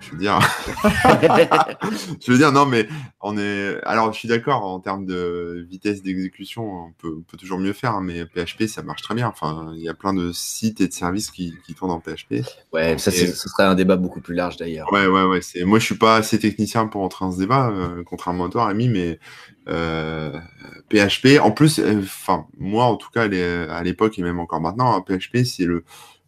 Je 0.00 0.10
veux 0.12 0.18
dire, 0.18 0.38
je 2.20 2.30
veux 2.32 2.38
dire, 2.38 2.52
non, 2.52 2.66
mais 2.66 2.86
on 3.20 3.36
est. 3.38 3.80
Alors, 3.84 4.12
je 4.12 4.18
suis 4.18 4.28
d'accord 4.28 4.64
en 4.64 4.78
termes 4.78 5.06
de 5.06 5.66
vitesse 5.68 6.02
d'exécution, 6.02 6.86
on 6.86 6.92
peut, 6.92 7.16
toujours 7.38 7.58
mieux 7.58 7.72
faire, 7.72 7.92
hein, 7.92 8.02
mais 8.02 8.24
PHP, 8.26 8.66
ça 8.66 8.82
marche 8.82 9.02
très 9.02 9.14
bien. 9.14 9.28
Enfin, 9.28 9.72
il 9.74 9.82
y 9.82 9.88
a 9.88 9.94
plein 9.94 10.14
de 10.14 10.32
sites 10.32 10.80
et 10.80 10.88
de 10.88 10.92
services 10.92 11.30
qui, 11.30 11.54
tournent 11.76 11.90
en 11.90 12.00
PHP. 12.00 12.42
Ouais, 12.72 12.96
ça, 12.98 13.10
ce 13.10 13.26
serait 13.26 13.64
un 13.64 13.74
débat 13.74 13.96
beaucoup 13.96 14.20
plus 14.20 14.34
large 14.34 14.56
d'ailleurs. 14.56 14.92
Ouais, 14.92 15.06
ouais, 15.06 15.24
ouais. 15.24 15.40
C'est... 15.42 15.64
Moi, 15.64 15.78
je 15.78 15.84
suis 15.84 15.96
pas 15.96 16.16
assez 16.16 16.38
technicien 16.38 16.86
pour 16.86 17.02
entrer 17.02 17.24
dans 17.24 17.32
ce 17.32 17.38
débat, 17.38 17.70
euh, 17.70 18.02
contrairement 18.04 18.46
à 18.46 18.48
toi, 18.48 18.66
Rémi, 18.66 18.88
mais 18.88 19.18
PHP, 19.66 21.26
euh, 21.26 21.40
en 21.40 21.50
plus, 21.50 21.78
euh, 21.78 22.00
enfin, 22.02 22.46
moi, 22.58 22.84
en 22.84 22.96
tout 22.96 23.10
cas, 23.10 23.22
à 23.22 23.82
l'époque 23.82 24.18
et 24.18 24.22
même 24.22 24.38
encore 24.38 24.60
maintenant, 24.60 25.00
PHP, 25.02 25.36
hein, 25.36 25.44
c'est 25.44 25.64
le 25.64 25.84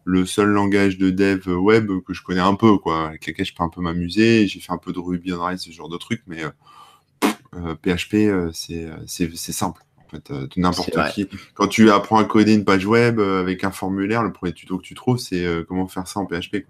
le 0.08 0.24
seul 0.24 0.48
langage 0.48 0.96
de 0.96 1.10
dev 1.10 1.46
web 1.48 1.90
que 2.06 2.14
je 2.14 2.22
connais 2.22 2.40
un 2.40 2.54
peu, 2.54 2.78
quoi, 2.78 3.08
avec 3.08 3.26
lequel 3.26 3.44
je 3.44 3.54
peux 3.54 3.62
un 3.62 3.68
peu 3.68 3.82
m'amuser. 3.82 4.46
J'ai 4.46 4.58
fait 4.58 4.72
un 4.72 4.78
peu 4.78 4.94
de 4.94 4.98
Ruby 4.98 5.34
on 5.34 5.40
Rails, 5.40 5.58
ce 5.58 5.70
genre 5.70 5.90
de 5.90 5.98
trucs, 5.98 6.22
mais 6.26 6.42
PHP, 7.52 8.14
euh, 8.14 8.50
euh, 8.50 8.50
euh, 8.70 8.96
c'est 9.06 9.52
simple. 9.52 9.82
En 9.98 10.08
fait, 10.08 10.32
n'importe 10.56 10.96
qui. 11.12 11.28
Quand 11.52 11.68
tu 11.68 11.90
apprends 11.90 12.16
à 12.16 12.24
coder 12.24 12.54
une 12.54 12.64
page 12.64 12.86
web 12.86 13.20
avec 13.20 13.64
un 13.64 13.70
formulaire, 13.70 14.22
le 14.22 14.32
premier 14.32 14.54
tuto 14.54 14.78
que 14.78 14.82
tu 14.82 14.94
trouves, 14.94 15.18
c'est 15.18 15.46
comment 15.68 15.86
faire 15.88 16.08
ça 16.08 16.20
en 16.20 16.24
PHP. 16.24 16.64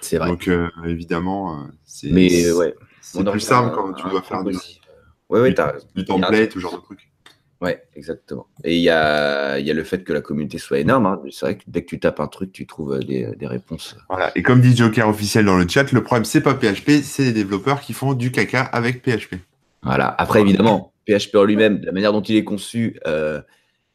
C'est 0.00 0.18
vrai. 0.18 0.26
Donc, 0.26 0.50
évidemment, 0.84 1.68
c'est 1.84 2.12
ouais. 2.12 2.74
plus 3.30 3.40
simple 3.40 3.76
quand 3.76 3.92
tu 3.92 4.08
dois 4.08 4.22
faire 4.22 4.42
du, 4.42 4.56
ouais, 5.28 5.40
ouais, 5.40 5.54
du 5.94 6.04
template, 6.04 6.52
ce 6.52 6.58
genre 6.58 6.74
de 6.74 6.82
trucs. 6.82 7.08
Ouais, 7.60 7.82
exactement. 7.94 8.46
Et 8.64 8.76
il 8.76 8.82
y 8.82 8.90
a, 8.90 9.58
y 9.58 9.70
a, 9.70 9.74
le 9.74 9.84
fait 9.84 10.04
que 10.04 10.12
la 10.12 10.20
communauté 10.20 10.58
soit 10.58 10.78
énorme. 10.78 11.06
Hein. 11.06 11.20
C'est 11.30 11.46
vrai 11.46 11.56
que 11.56 11.62
dès 11.66 11.82
que 11.82 11.88
tu 11.88 11.98
tapes 11.98 12.20
un 12.20 12.26
truc, 12.26 12.52
tu 12.52 12.66
trouves 12.66 12.94
euh, 12.94 12.98
des, 12.98 13.34
des, 13.36 13.46
réponses. 13.46 13.96
Voilà. 14.10 14.30
Et 14.36 14.42
comme 14.42 14.60
dit 14.60 14.76
Joker 14.76 15.08
officiel 15.08 15.46
dans 15.46 15.56
le 15.56 15.66
chat, 15.66 15.90
le 15.90 16.02
problème, 16.02 16.26
c'est 16.26 16.42
pas 16.42 16.54
PHP, 16.54 17.02
c'est 17.02 17.24
les 17.24 17.32
développeurs 17.32 17.80
qui 17.80 17.94
font 17.94 18.12
du 18.12 18.30
caca 18.30 18.62
avec 18.62 19.02
PHP. 19.02 19.36
Voilà. 19.82 20.14
Après, 20.18 20.42
évidemment, 20.42 20.92
PHP 21.06 21.36
en 21.36 21.44
lui-même, 21.44 21.80
la 21.82 21.92
manière 21.92 22.12
dont 22.12 22.20
il 22.20 22.36
est 22.36 22.44
conçu, 22.44 23.00
euh, 23.06 23.40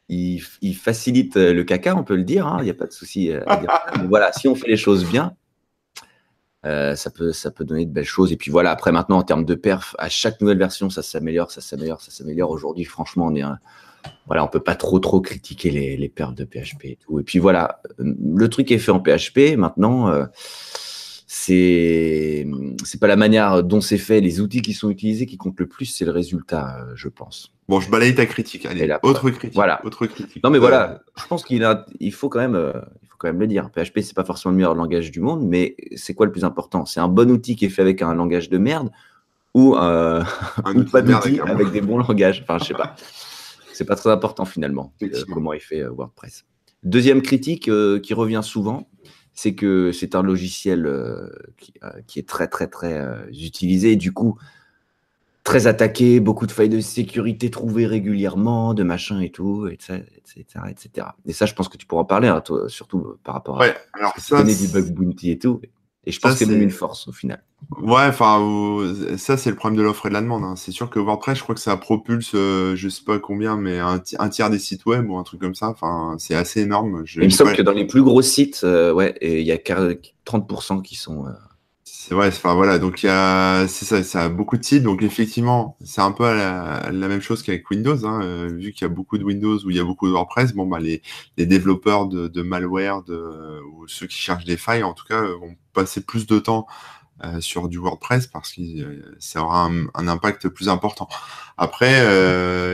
il, 0.08 0.42
il, 0.60 0.74
facilite 0.74 1.36
euh, 1.36 1.52
le 1.52 1.62
caca, 1.62 1.94
on 1.94 2.02
peut 2.02 2.16
le 2.16 2.24
dire. 2.24 2.48
Hein. 2.48 2.56
Il 2.60 2.64
n'y 2.64 2.70
a 2.70 2.74
pas 2.74 2.86
de 2.86 2.92
souci. 2.92 3.30
voilà, 4.08 4.32
si 4.32 4.48
on 4.48 4.56
fait 4.56 4.68
les 4.68 4.76
choses 4.76 5.04
bien, 5.08 5.36
euh, 6.64 6.94
ça, 6.94 7.10
peut, 7.10 7.32
ça 7.32 7.50
peut 7.50 7.64
donner 7.64 7.86
de 7.86 7.92
belles 7.92 8.04
choses. 8.04 8.32
Et 8.32 8.36
puis 8.36 8.50
voilà, 8.50 8.70
après 8.70 8.92
maintenant, 8.92 9.18
en 9.18 9.22
termes 9.22 9.44
de 9.44 9.54
perf, 9.54 9.96
à 9.98 10.08
chaque 10.08 10.40
nouvelle 10.40 10.58
version, 10.58 10.90
ça 10.90 11.02
s'améliore, 11.02 11.50
ça 11.50 11.60
s'améliore, 11.60 12.00
ça 12.00 12.10
s'améliore. 12.10 12.50
Aujourd'hui, 12.50 12.84
franchement, 12.84 13.26
on 13.26 13.34
est 13.34 13.42
un, 13.42 13.58
voilà, 14.26 14.44
on 14.44 14.48
peut 14.48 14.60
pas 14.60 14.76
trop 14.76 14.98
trop 14.98 15.20
critiquer 15.20 15.70
les, 15.70 15.96
les 15.96 16.08
perfs 16.08 16.34
de 16.34 16.44
PHP 16.44 16.84
et 16.84 16.98
tout. 17.00 17.18
Et 17.18 17.24
puis 17.24 17.38
voilà, 17.38 17.80
le 17.98 18.48
truc 18.48 18.70
est 18.70 18.78
fait 18.78 18.92
en 18.92 19.00
PHP. 19.00 19.56
Maintenant, 19.56 20.08
euh, 20.08 20.24
c'est 21.26 22.46
c'est 22.84 23.00
pas 23.00 23.06
la 23.06 23.16
manière 23.16 23.64
dont 23.64 23.80
c'est 23.80 23.98
fait, 23.98 24.20
les 24.20 24.40
outils 24.40 24.62
qui 24.62 24.74
sont 24.74 24.90
utilisés 24.90 25.26
qui 25.26 25.36
comptent 25.38 25.58
le 25.58 25.66
plus, 25.66 25.86
c'est 25.86 26.04
le 26.04 26.10
résultat, 26.10 26.76
euh, 26.78 26.92
je 26.94 27.08
pense. 27.08 27.52
Bon, 27.68 27.80
je 27.80 27.90
balaye 27.90 28.14
ta 28.14 28.26
critique. 28.26 28.66
Allez, 28.66 28.88
autre 29.02 29.30
critique. 29.30 29.54
Voilà. 29.54 29.84
Autre 29.84 30.06
critique. 30.06 30.42
Non, 30.44 30.50
mais 30.50 30.58
voilà, 30.58 31.02
je 31.16 31.26
pense 31.26 31.42
qu'il 31.42 31.64
a, 31.64 31.86
il 32.00 32.12
faut 32.12 32.28
quand 32.28 32.40
même, 32.40 32.72
quand 33.22 33.28
même 33.28 33.40
le 33.40 33.46
dire. 33.46 33.70
PHP, 33.70 34.00
c'est 34.00 34.14
pas 34.14 34.24
forcément 34.24 34.50
le 34.50 34.56
meilleur 34.56 34.74
langage 34.74 35.12
du 35.12 35.20
monde, 35.20 35.46
mais 35.46 35.76
c'est 35.94 36.12
quoi 36.12 36.26
le 36.26 36.32
plus 36.32 36.44
important? 36.44 36.84
C'est 36.84 36.98
un 36.98 37.08
bon 37.08 37.30
outil 37.30 37.54
qui 37.54 37.66
est 37.66 37.68
fait 37.68 37.82
avec 37.82 38.02
un 38.02 38.14
langage 38.14 38.50
de 38.50 38.58
merde 38.58 38.90
ou, 39.54 39.76
euh, 39.76 40.24
un 40.64 40.82
pas 40.92 41.02
d'outil 41.02 41.40
avec, 41.40 41.70
des 41.70 41.80
bons 41.80 41.98
langages? 41.98 42.42
Enfin, 42.42 42.58
je 42.58 42.64
sais 42.64 42.74
pas. 42.74 42.96
C'est 43.72 43.84
pas 43.84 43.96
très 43.96 44.10
important 44.10 44.44
finalement 44.44 44.92
euh, 45.02 45.08
comment 45.32 45.52
est 45.52 45.60
fait 45.60 45.80
euh, 45.80 45.90
WordPress. 45.90 46.44
Deuxième 46.82 47.22
critique 47.22 47.70
qui 48.02 48.14
revient 48.14 48.40
souvent, 48.42 48.88
c'est 49.34 49.54
que 49.54 49.92
c'est 49.92 50.16
un 50.16 50.22
logiciel 50.22 50.90
qui, 51.56 51.74
qui, 52.08 52.18
est 52.18 52.28
très 52.28 52.48
très 52.48 52.66
très 52.66 53.00
utilisé 53.30 53.92
et 53.92 53.96
du 53.96 54.12
coup 54.12 54.36
très 55.44 55.66
attaqué, 55.66 56.20
beaucoup 56.20 56.46
de 56.46 56.52
failles 56.52 56.68
de 56.68 56.80
sécurité 56.80 57.50
trouvées 57.50 57.86
régulièrement, 57.86 58.74
de 58.74 58.82
machin 58.82 59.20
et 59.20 59.30
tout, 59.30 59.66
etc., 59.66 60.02
etc., 60.70 61.08
Et 61.26 61.32
ça, 61.32 61.46
je 61.46 61.54
pense 61.54 61.68
que 61.68 61.76
tu 61.76 61.86
pourras 61.86 62.02
en 62.02 62.06
parler, 62.06 62.28
hein, 62.28 62.40
toi, 62.40 62.68
surtout 62.68 63.16
par 63.24 63.34
rapport 63.34 63.56
à. 63.60 63.66
Ouais, 63.66 63.76
alors 63.94 64.14
ça. 64.18 64.42
du 64.42 64.68
bug 64.68 64.92
bounty 64.92 65.30
et 65.30 65.38
tout. 65.38 65.60
Et 66.04 66.10
je 66.10 66.18
pense 66.18 66.32
que 66.32 66.38
c'est 66.38 66.46
même 66.46 66.62
une 66.62 66.70
force 66.70 67.06
au 67.06 67.12
final. 67.12 67.44
Ouais, 67.80 68.06
enfin, 68.06 68.40
ça, 69.16 69.36
c'est 69.36 69.50
le 69.50 69.56
problème 69.56 69.78
de 69.78 69.84
l'offre 69.84 70.06
et 70.06 70.08
de 70.08 70.14
la 70.14 70.20
demande. 70.20 70.42
Hein. 70.42 70.56
C'est 70.56 70.72
sûr 70.72 70.90
que 70.90 70.98
WordPress, 70.98 71.38
je 71.38 71.42
crois 71.44 71.54
que 71.54 71.60
ça 71.60 71.76
propulse, 71.76 72.32
euh, 72.34 72.74
je 72.74 72.88
sais 72.88 73.04
pas 73.04 73.20
combien, 73.20 73.56
mais 73.56 73.78
un, 73.78 74.00
tiers 74.00 74.50
des 74.50 74.58
sites 74.58 74.84
web 74.84 75.08
ou 75.08 75.16
un 75.16 75.22
truc 75.22 75.40
comme 75.40 75.54
ça. 75.54 75.68
Enfin, 75.68 76.16
c'est 76.18 76.34
assez 76.34 76.62
énorme. 76.62 77.04
il 77.14 77.24
me 77.24 77.28
semble 77.28 77.54
que 77.54 77.62
dans 77.62 77.72
les 77.72 77.86
plus 77.86 78.02
gros 78.02 78.20
sites, 78.20 78.62
euh, 78.64 78.92
ouais, 78.92 79.16
il 79.22 79.42
y 79.42 79.52
a 79.52 79.58
30% 79.58 80.82
qui 80.82 80.96
sont. 80.96 81.26
Euh, 82.02 82.08
c'est 82.08 82.14
vrai, 82.14 82.28
enfin 82.28 82.54
voilà, 82.54 82.78
donc 82.78 83.02
il 83.02 83.06
y 83.06 83.08
a, 83.08 83.66
c'est 83.68 83.84
ça, 83.84 84.02
ça 84.02 84.24
a 84.24 84.28
beaucoup 84.28 84.56
de 84.56 84.64
sites, 84.64 84.82
donc 84.82 85.02
effectivement, 85.02 85.76
c'est 85.84 86.00
un 86.00 86.12
peu 86.12 86.24
la, 86.24 86.90
même 86.92 87.20
chose 87.20 87.42
qu'avec 87.42 87.68
Windows, 87.70 88.04
hein, 88.06 88.20
euh, 88.22 88.48
vu 88.48 88.72
qu'il 88.72 88.82
y 88.82 88.90
a 88.90 88.92
beaucoup 88.92 89.18
de 89.18 89.24
Windows 89.24 89.58
où 89.64 89.70
il 89.70 89.76
y 89.76 89.80
a 89.80 89.84
beaucoup 89.84 90.06
de 90.08 90.12
WordPress, 90.12 90.52
bon 90.54 90.66
bah 90.66 90.80
les, 90.80 91.02
les 91.36 91.46
développeurs 91.46 92.06
de, 92.06 92.42
malware, 92.42 93.02
de, 93.02 93.60
ou 93.72 93.86
ceux 93.88 94.06
qui 94.06 94.18
cherchent 94.18 94.44
des 94.44 94.56
failles, 94.56 94.82
en 94.82 94.94
tout 94.94 95.04
cas, 95.06 95.22
vont 95.22 95.56
passer 95.72 96.00
plus 96.02 96.26
de 96.26 96.38
temps 96.38 96.66
euh, 97.24 97.40
sur 97.40 97.68
du 97.68 97.78
WordPress 97.78 98.26
parce 98.26 98.52
que 98.52 98.62
euh, 98.62 99.16
ça 99.20 99.42
aura 99.42 99.66
un, 99.66 100.08
impact 100.08 100.48
plus 100.48 100.68
important. 100.68 101.08
Après, 101.56 102.02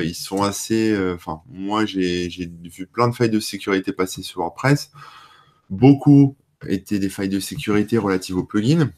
ils 0.05 0.15
sont 0.15 0.43
assez, 0.43 0.97
enfin 1.15 1.43
moi 1.49 1.85
j'ai 1.85 2.29
vu 2.65 2.87
plein 2.87 3.09
de 3.09 3.15
failles 3.15 3.31
de 3.31 3.41
sécurité 3.41 3.93
passer 3.93 4.23
sur 4.23 4.41
WordPress, 4.41 4.91
beaucoup 5.71 6.37
étaient 6.67 6.99
des 6.99 7.09
failles 7.09 7.29
de 7.29 7.41
sécurité 7.41 7.99
relatives 7.99 8.37
aux 8.37 8.45
plugins. 8.45 8.91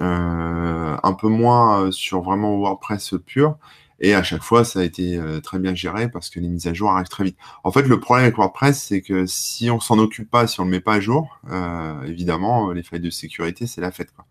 Euh, 0.00 0.96
un 1.02 1.12
peu 1.14 1.28
moins 1.28 1.86
euh, 1.86 1.90
sur 1.90 2.22
vraiment 2.22 2.56
WordPress 2.56 3.14
pur. 3.26 3.56
Et 4.00 4.14
à 4.14 4.22
chaque 4.22 4.42
fois, 4.42 4.64
ça 4.64 4.80
a 4.80 4.84
été 4.84 5.16
euh, 5.16 5.40
très 5.40 5.58
bien 5.58 5.74
géré 5.74 6.08
parce 6.08 6.30
que 6.30 6.38
les 6.38 6.48
mises 6.48 6.68
à 6.68 6.74
jour 6.74 6.90
arrivent 6.90 7.08
très 7.08 7.24
vite. 7.24 7.36
En 7.64 7.72
fait, 7.72 7.82
le 7.82 7.98
problème 7.98 8.24
avec 8.24 8.36
WordPress, 8.36 8.80
c'est 8.80 9.02
que 9.02 9.26
si 9.26 9.70
on 9.70 9.80
s'en 9.80 9.98
occupe 9.98 10.30
pas, 10.30 10.46
si 10.46 10.60
on 10.60 10.64
le 10.64 10.70
met 10.70 10.80
pas 10.80 10.94
à 10.94 11.00
jour, 11.00 11.40
évidemment, 12.06 12.70
les 12.70 12.82
failles 12.84 13.00
de 13.00 13.10
sécurité, 13.10 13.66
c'est 13.66 13.80
la 13.80 13.90
fête. 13.90 14.12
Quoi. 14.14 14.24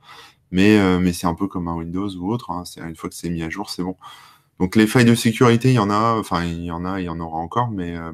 Mais, 0.52 1.00
mais 1.00 1.12
c'est 1.12 1.28
un 1.28 1.34
peu 1.34 1.48
comme 1.48 1.68
un 1.68 1.76
Windows 1.76 2.10
ou 2.16 2.32
autre. 2.32 2.52
Hein. 2.52 2.64
Une 2.78 2.96
fois 2.96 3.10
que 3.10 3.16
c'est 3.16 3.30
mis 3.30 3.44
à 3.44 3.50
jour, 3.50 3.70
c'est 3.70 3.84
bon. 3.84 3.98
Donc 4.60 4.76
les 4.76 4.88
failles 4.88 5.06
de 5.06 5.14
sécurité, 5.14 5.70
il 5.70 5.76
y 5.76 5.80
en 5.80 5.92
a, 5.92 6.18
enfin 6.18 6.44
il 6.44 6.64
y 6.64 6.72
en 6.72 6.84
a, 6.84 7.00
il 7.00 7.06
y 7.06 7.10
en 7.10 7.20
aura 7.20 7.38
encore, 7.38 7.70
mais 7.70 7.96
euh, 7.96 8.12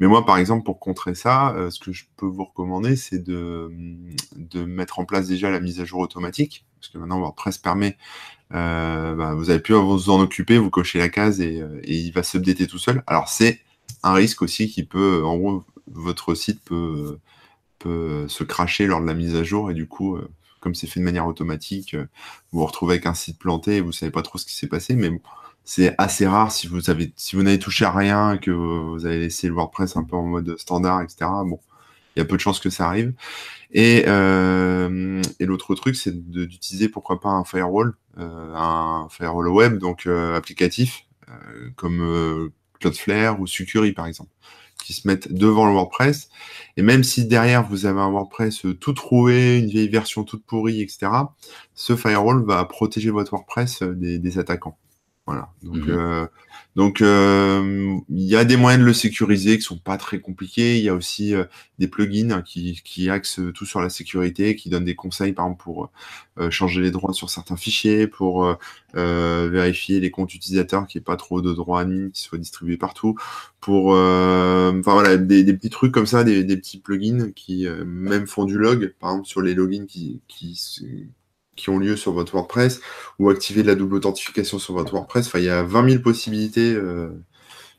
mais 0.00 0.08
moi 0.08 0.26
par 0.26 0.36
exemple 0.36 0.64
pour 0.64 0.80
contrer 0.80 1.14
ça, 1.14 1.54
euh, 1.54 1.70
ce 1.70 1.78
que 1.78 1.92
je 1.92 2.06
peux 2.16 2.26
vous 2.26 2.44
recommander, 2.44 2.96
c'est 2.96 3.22
de 3.22 3.70
de 4.36 4.64
mettre 4.64 4.98
en 4.98 5.04
place 5.04 5.28
déjà 5.28 5.48
la 5.50 5.60
mise 5.60 5.80
à 5.80 5.84
jour 5.84 6.00
automatique, 6.00 6.66
parce 6.86 6.92
que 6.92 6.98
maintenant 6.98 7.20
WordPress 7.20 7.58
permet, 7.58 7.96
euh, 8.54 9.14
bah, 9.14 9.34
vous 9.34 9.50
avez 9.50 9.60
pu 9.60 9.72
vous 9.74 10.10
en 10.10 10.20
occuper, 10.20 10.58
vous 10.58 10.70
cochez 10.70 10.98
la 10.98 11.08
case 11.08 11.40
et, 11.40 11.62
et 11.84 11.94
il 11.94 12.12
va 12.12 12.22
s'updater 12.22 12.66
tout 12.66 12.78
seul. 12.78 13.02
Alors 13.06 13.28
c'est 13.28 13.60
un 14.02 14.12
risque 14.12 14.42
aussi 14.42 14.68
qui 14.68 14.84
peut, 14.84 15.24
en 15.24 15.36
gros, 15.36 15.64
votre 15.90 16.34
site 16.34 16.60
peut 16.64 17.18
se 18.28 18.44
cracher 18.44 18.86
lors 18.86 19.00
de 19.00 19.06
la 19.06 19.14
mise 19.14 19.36
à 19.36 19.44
jour. 19.44 19.70
Et 19.70 19.74
du 19.74 19.86
coup 19.86 20.18
comme 20.60 20.74
c'est 20.74 20.88
fait 20.88 20.98
de 21.00 21.04
manière 21.04 21.26
automatique, 21.26 21.94
vous 21.94 22.60
vous 22.60 22.66
retrouvez 22.66 22.94
avec 22.94 23.06
un 23.06 23.14
site 23.14 23.38
planté 23.38 23.76
et 23.76 23.80
vous 23.80 23.92
savez 23.92 24.10
pas 24.10 24.22
trop 24.22 24.38
ce 24.38 24.46
qui 24.46 24.54
s'est 24.54 24.66
passé, 24.66 24.96
mais 24.96 25.10
bon 25.10 25.20
c'est 25.66 25.94
assez 25.98 26.26
rare 26.26 26.52
si 26.52 26.68
vous 26.68 26.90
avez 26.90 27.12
si 27.16 27.34
vous 27.36 27.42
n'avez 27.42 27.58
touché 27.58 27.84
à 27.84 27.90
rien 27.90 28.38
que 28.38 28.52
vous 28.52 29.04
avez 29.04 29.18
laissé 29.18 29.48
le 29.48 29.54
WordPress 29.54 29.96
un 29.96 30.04
peu 30.04 30.14
en 30.16 30.22
mode 30.22 30.56
standard 30.58 31.02
etc 31.02 31.28
bon 31.44 31.58
il 32.16 32.20
y 32.20 32.22
a 32.22 32.24
peu 32.24 32.36
de 32.36 32.40
chances 32.40 32.60
que 32.60 32.70
ça 32.70 32.86
arrive. 32.86 33.12
Et, 33.72 34.04
euh, 34.06 35.22
l'autre 35.40 35.74
truc 35.74 35.96
c'est 35.96 36.30
d'utiliser 36.30 36.88
pourquoi 36.88 37.20
pas 37.20 37.28
un 37.28 37.44
firewall 37.44 37.94
euh, 38.18 38.54
un 38.54 39.08
firewall 39.10 39.48
web 39.48 39.78
donc 39.78 40.06
euh, 40.06 40.36
applicatif 40.36 41.04
comme 41.74 42.50
Cloudflare 42.80 43.40
ou 43.40 43.46
Sucuri 43.46 43.92
par 43.92 44.06
exemple 44.06 44.30
qui 44.84 44.92
se 44.92 45.08
mettent 45.08 45.32
devant 45.32 45.66
le 45.66 45.72
WordPress. 45.72 46.28
Et 46.76 46.82
même 46.82 47.02
si 47.02 47.24
derrière 47.24 47.64
vous 47.66 47.86
avez 47.86 47.98
un 47.98 48.10
WordPress 48.10 48.62
tout 48.80 48.92
trouvé 48.92 49.58
une 49.58 49.66
vieille 49.66 49.88
version 49.88 50.22
toute 50.22 50.44
pourrie 50.44 50.80
etc 50.80 51.10
ce 51.74 51.96
firewall 51.96 52.44
va 52.44 52.64
protéger 52.64 53.10
votre 53.10 53.32
WordPress 53.32 53.82
des 53.82 54.38
attaquants 54.38 54.78
Voilà. 55.26 55.48
Donc, 55.64 55.76
mhm. 55.76 55.88
euh, 55.88 56.26
donc 56.76 57.02
euh, 57.02 57.98
il 58.08 58.22
y 58.22 58.36
a 58.36 58.44
des 58.44 58.56
moyens 58.56 58.80
de 58.80 58.86
le 58.86 58.92
sécuriser 58.92 59.56
qui 59.56 59.62
sont 59.62 59.78
pas 59.78 59.96
très 59.96 60.20
compliqués. 60.20 60.78
Il 60.78 60.84
y 60.84 60.88
a 60.88 60.94
aussi 60.94 61.34
euh, 61.34 61.44
des 61.80 61.88
plugins 61.88 62.42
qui, 62.42 62.80
qui 62.84 63.10
axent 63.10 63.40
tout 63.52 63.66
sur 63.66 63.80
la 63.80 63.90
sécurité, 63.90 64.54
qui 64.54 64.70
donnent 64.70 64.84
des 64.84 64.94
conseils, 64.94 65.32
par 65.32 65.46
exemple, 65.46 65.64
pour 65.64 65.90
changer 66.50 66.82
les 66.82 66.90
droits 66.90 67.14
sur 67.14 67.30
certains 67.30 67.56
fichiers, 67.56 68.06
pour 68.06 68.56
vérifier 68.94 70.00
les 70.00 70.10
comptes 70.10 70.34
utilisateurs, 70.34 70.86
qu'il 70.86 70.98
n'y 70.98 71.02
ait 71.02 71.04
pas 71.04 71.16
trop 71.16 71.40
de 71.40 71.52
droits 71.52 71.80
admin 71.80 72.10
qui 72.10 72.22
soient 72.22 72.38
distribués 72.38 72.76
partout, 72.76 73.16
pour, 73.60 73.86
enfin 73.92 74.92
voilà, 74.92 75.16
des, 75.16 75.44
des, 75.44 75.54
petits 75.54 75.70
trucs 75.70 75.92
comme 75.92 76.06
ça, 76.06 76.24
des, 76.24 76.44
des 76.44 76.56
petits 76.58 76.78
plugins 76.78 77.30
qui 77.34 77.66
même 77.86 78.26
font 78.26 78.44
du 78.44 78.58
log, 78.58 78.94
par 79.00 79.12
exemple 79.12 79.28
sur 79.28 79.40
les 79.40 79.54
logins 79.54 79.86
qui, 79.86 80.20
qui 80.28 80.56
qui 81.56 81.70
ont 81.70 81.78
lieu 81.78 81.96
sur 81.96 82.12
votre 82.12 82.34
WordPress 82.34 82.80
ou 83.18 83.30
activer 83.30 83.62
la 83.62 83.74
double 83.74 83.96
authentification 83.96 84.58
sur 84.58 84.74
votre 84.74 84.92
WordPress. 84.92 85.26
Enfin, 85.26 85.38
il 85.38 85.46
y 85.46 85.50
a 85.50 85.62
20 85.62 85.90
000 85.90 86.02
possibilités 86.02 86.74
euh, 86.74 87.08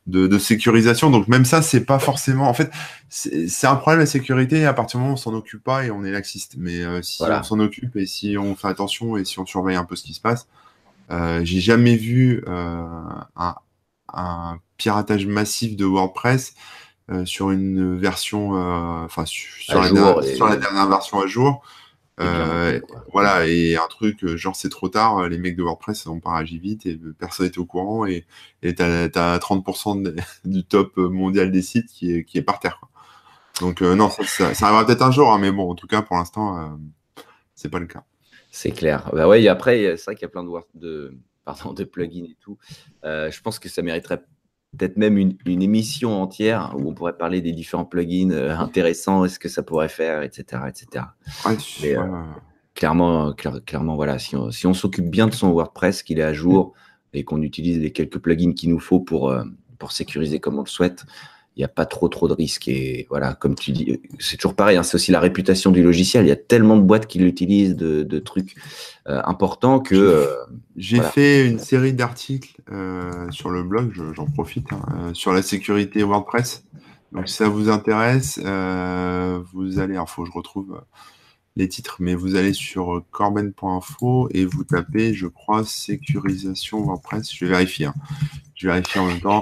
de, 0.08 0.38
sécurisation. 0.38 1.12
Donc 1.12 1.28
même 1.28 1.46
ça, 1.46 1.62
c'est 1.62 1.86
pas 1.86 2.00
forcément. 2.00 2.50
En 2.50 2.54
fait, 2.54 2.72
c'est 3.10 3.68
un 3.68 3.76
problème 3.76 4.00
la 4.00 4.06
sécurité 4.06 4.66
à 4.66 4.74
partir 4.74 4.98
du 4.98 5.04
moment 5.04 5.12
où 5.12 5.14
on 5.14 5.18
s'en 5.18 5.34
occupe 5.34 5.64
pas 5.64 5.86
et 5.86 5.92
on 5.92 6.04
est 6.04 6.12
laxiste. 6.12 6.56
Mais 6.58 6.82
euh, 6.82 7.02
si 7.02 7.24
on 7.24 7.44
s'en 7.44 7.60
occupe 7.60 7.96
et 7.96 8.06
si 8.06 8.38
on 8.38 8.56
fait 8.56 8.68
attention 8.68 9.16
et 9.16 9.24
si 9.24 9.40
on 9.40 9.46
surveille 9.46 9.78
un 9.78 9.86
peu 9.86 9.96
ce 9.96 10.04
qui 10.04 10.14
se 10.14 10.22
passe, 10.22 10.48
euh, 11.12 11.42
j'ai 11.44 11.62
jamais 11.62 11.96
vu 11.96 12.44
un, 12.48 13.28
piratage 14.78 15.26
massif 15.26 15.76
de 15.76 15.86
WordPress. 15.86 16.54
sur 17.26 17.52
une 17.52 17.98
version, 17.98 18.52
enfin 19.06 19.26
sur, 19.26 19.82
la, 19.82 20.36
sur 20.36 20.48
la 20.48 20.58
dernière 20.58 20.88
version 20.88 21.22
à 21.22 21.28
jour, 21.28 21.64
euh, 22.20 22.80
voilà, 23.14 23.46
et 23.46 23.76
un 23.76 23.88
truc, 23.88 24.24
euh, 24.24 24.38
genre 24.38 24.56
c'est 24.56 24.70
trop 24.70 24.90
tard, 24.90 25.30
les 25.30 25.38
mecs 25.38 25.56
de 25.56 25.62
WordPress 25.62 26.08
ont 26.08 26.20
pas 26.20 26.36
réagi 26.36 26.58
vite 26.58 26.86
et 26.88 27.00
personne 27.20 27.46
n'était 27.46 27.60
au 27.60 27.66
courant 27.66 28.06
et 28.06 28.26
tu 28.64 28.70
as, 28.80 29.08
30% 29.08 30.24
du 30.46 30.64
top 30.64 30.98
mondial 30.98 31.52
des 31.52 31.62
sites 31.62 31.88
qui 31.88 32.12
est, 32.12 32.24
qui 32.24 32.40
est 32.40 32.44
par 32.44 32.60
terre. 32.60 32.82
Donc 33.62 33.82
euh, 33.82 33.96
non, 33.96 34.10
ça, 34.10 34.54
ça, 34.54 34.66
arrivera 34.68 34.86
peut-être 34.86 35.04
un 35.04 35.12
jour, 35.12 35.32
hein, 35.32 35.38
mais 35.40 35.52
bon, 35.52 35.70
en 35.70 35.76
tout 35.76 35.88
cas 35.88 36.02
pour 36.02 36.16
l'instant, 36.16 36.80
c'est 37.54 37.70
pas 37.70 37.80
le 37.80 37.88
cas. 37.88 38.04
C'est 38.50 38.72
clair. 38.72 39.10
Bah 39.14 39.28
ouais, 39.28 39.48
après, 39.48 39.98
c'est 39.98 40.06
vrai 40.06 40.16
qu'il 40.16 40.24
y 40.24 40.26
a 40.26 40.30
plein 40.30 40.44
de, 40.44 40.52
de, 40.74 41.16
pardon, 41.46 41.74
de 41.74 41.84
plugins 41.84 42.26
et 42.26 42.38
tout. 42.40 42.58
je 43.04 43.42
pense 43.42 43.60
que 43.60 43.70
ça 43.70 43.84
mériterait 43.84 44.24
peut-être 44.78 44.98
même 44.98 45.18
une, 45.18 45.62
émission 45.62 46.22
entière 46.22 46.74
où 46.78 46.90
on 46.90 46.94
pourrait 46.94 47.18
parler 47.18 47.42
des 47.42 47.52
différents 47.52 47.86
plugins 47.86 48.32
euh, 48.32 48.56
intéressants, 48.56 49.26
est-ce 49.26 49.40
que 49.40 49.50
ça 49.50 49.64
pourrait 49.64 49.90
faire, 49.90 50.22
etc. 50.22 50.64
etc. 50.68 51.06
Euh, 51.84 52.24
clairement, 52.76 53.34
clairement, 53.34 53.96
voilà, 53.96 54.20
si 54.20 54.36
on 54.36 54.74
s'occupe 54.74 55.10
bien 55.10 55.28
de 55.28 55.34
son 55.34 55.52
WordPress, 55.52 56.04
qu'il 56.04 56.20
est 56.20 56.24
à 56.24 56.34
jour 56.34 56.74
et 57.14 57.24
qu'on 57.24 57.42
utilise 57.42 57.80
les 57.80 57.92
quelques 57.92 58.20
plugins 58.20 58.54
qu'il 58.54 58.70
nous 58.70 58.80
faut 58.80 59.00
pour, 59.00 59.30
euh, 59.30 59.44
pour 59.80 59.92
sécuriser 59.92 60.40
comme 60.40 60.58
on 60.60 60.64
le 60.64 60.68
souhaite, 60.68 61.06
il 61.58 61.62
n'y 61.62 61.66
a 61.66 61.70
pas 61.70 61.88
trop 61.88 62.08
trop 62.08 62.28
de 62.28 62.34
risques. 62.34 62.68
Et 62.68 63.08
voilà, 63.10 63.34
comme 63.34 63.56
tu 63.56 63.72
dis, 63.72 64.00
c'est 64.20 64.38
toujours 64.38 64.56
pareil, 64.56 64.78
hein, 64.78 64.84
c'est 64.84 64.96
aussi 64.96 65.12
la 65.12 65.20
réputation 65.20 65.72
du 65.72 65.82
logiciel. 65.82 66.26
Il 66.26 66.30
y 66.30 66.32
a 66.32 66.36
tellement 66.36 66.78
de 66.78 66.84
boîtes 66.84 67.08
qui 67.08 67.18
l'utilisent, 67.18 67.76
de, 67.76 68.20
trucs 68.20 68.56
euh, 69.10 69.22
importants 69.26 69.80
que. 69.80 69.96
Euh, 69.96 70.36
j'ai 70.76 71.02
fait 71.02 71.48
une 71.48 71.58
série 71.58 71.94
d'articles 71.94 72.62
euh, 72.72 73.30
sur 73.32 73.50
le 73.50 73.64
blog, 73.64 73.92
j'en 74.14 74.28
profite, 74.28 74.72
hein, 74.72 75.12
sur 75.14 75.34
la 75.34 75.42
sécurité 75.42 76.04
WordPress. 76.04 76.64
Donc 77.12 77.28
si 77.28 77.36
ça 77.36 77.50
vous 77.50 77.70
intéresse, 77.70 78.38
vous 78.38 79.80
allez, 79.80 79.96
il 79.96 80.04
faut 80.08 80.24
que 80.24 80.30
je 80.30 80.34
retrouve 80.34 80.80
les 81.56 81.68
titres, 81.68 81.96
mais 82.00 82.14
vous 82.14 82.36
allez 82.36 82.54
sur 82.54 83.04
corben.info 83.10 84.30
et 84.32 84.46
vous 84.46 84.64
tapez, 84.64 85.16
je 85.16 85.26
crois, 85.26 85.66
sécurisation 85.66 86.84
WordPress. 86.84 87.34
Je 87.34 87.46
vais 87.46 87.52
vérifier. 87.52 87.88
Hein. 87.88 87.96
Je 88.54 88.68
vais 88.68 88.74
vérifier 88.74 89.02
en 89.02 89.08
même 89.08 89.22
temps. 89.22 89.42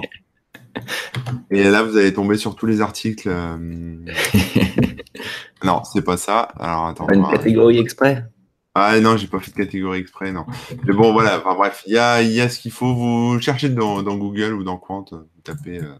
Et 1.50 1.64
là, 1.64 1.82
vous 1.82 1.96
allez 1.96 2.12
tomber 2.12 2.36
sur 2.36 2.54
tous 2.54 2.66
les 2.66 2.80
articles. 2.80 3.28
Euh, 3.28 3.56
non, 5.64 5.82
c'est 5.84 6.02
pas 6.02 6.16
ça. 6.16 6.40
Alors, 6.58 6.86
attends. 6.86 7.08
une 7.12 7.28
catégorie 7.28 7.78
exprès 7.78 8.24
Ah 8.74 8.98
non, 9.00 9.16
j'ai 9.16 9.26
pas 9.26 9.40
fait 9.40 9.50
de 9.50 9.56
catégorie 9.56 10.00
exprès, 10.00 10.32
non. 10.32 10.44
Mais 10.84 10.92
bon, 10.92 11.12
voilà. 11.12 11.38
Enfin, 11.38 11.54
bref, 11.54 11.82
il 11.86 11.94
y 11.94 11.98
a, 11.98 12.22
y 12.22 12.40
a, 12.40 12.48
ce 12.48 12.58
qu'il 12.58 12.72
faut. 12.72 12.94
Vous 12.94 13.40
cherchez 13.40 13.68
dans, 13.68 14.02
Google 14.02 14.54
ou 14.54 14.64
dans 14.64 14.76
Quant, 14.76 15.04
vous 15.10 15.42
tapez. 15.42 15.78
Euh, 15.78 15.92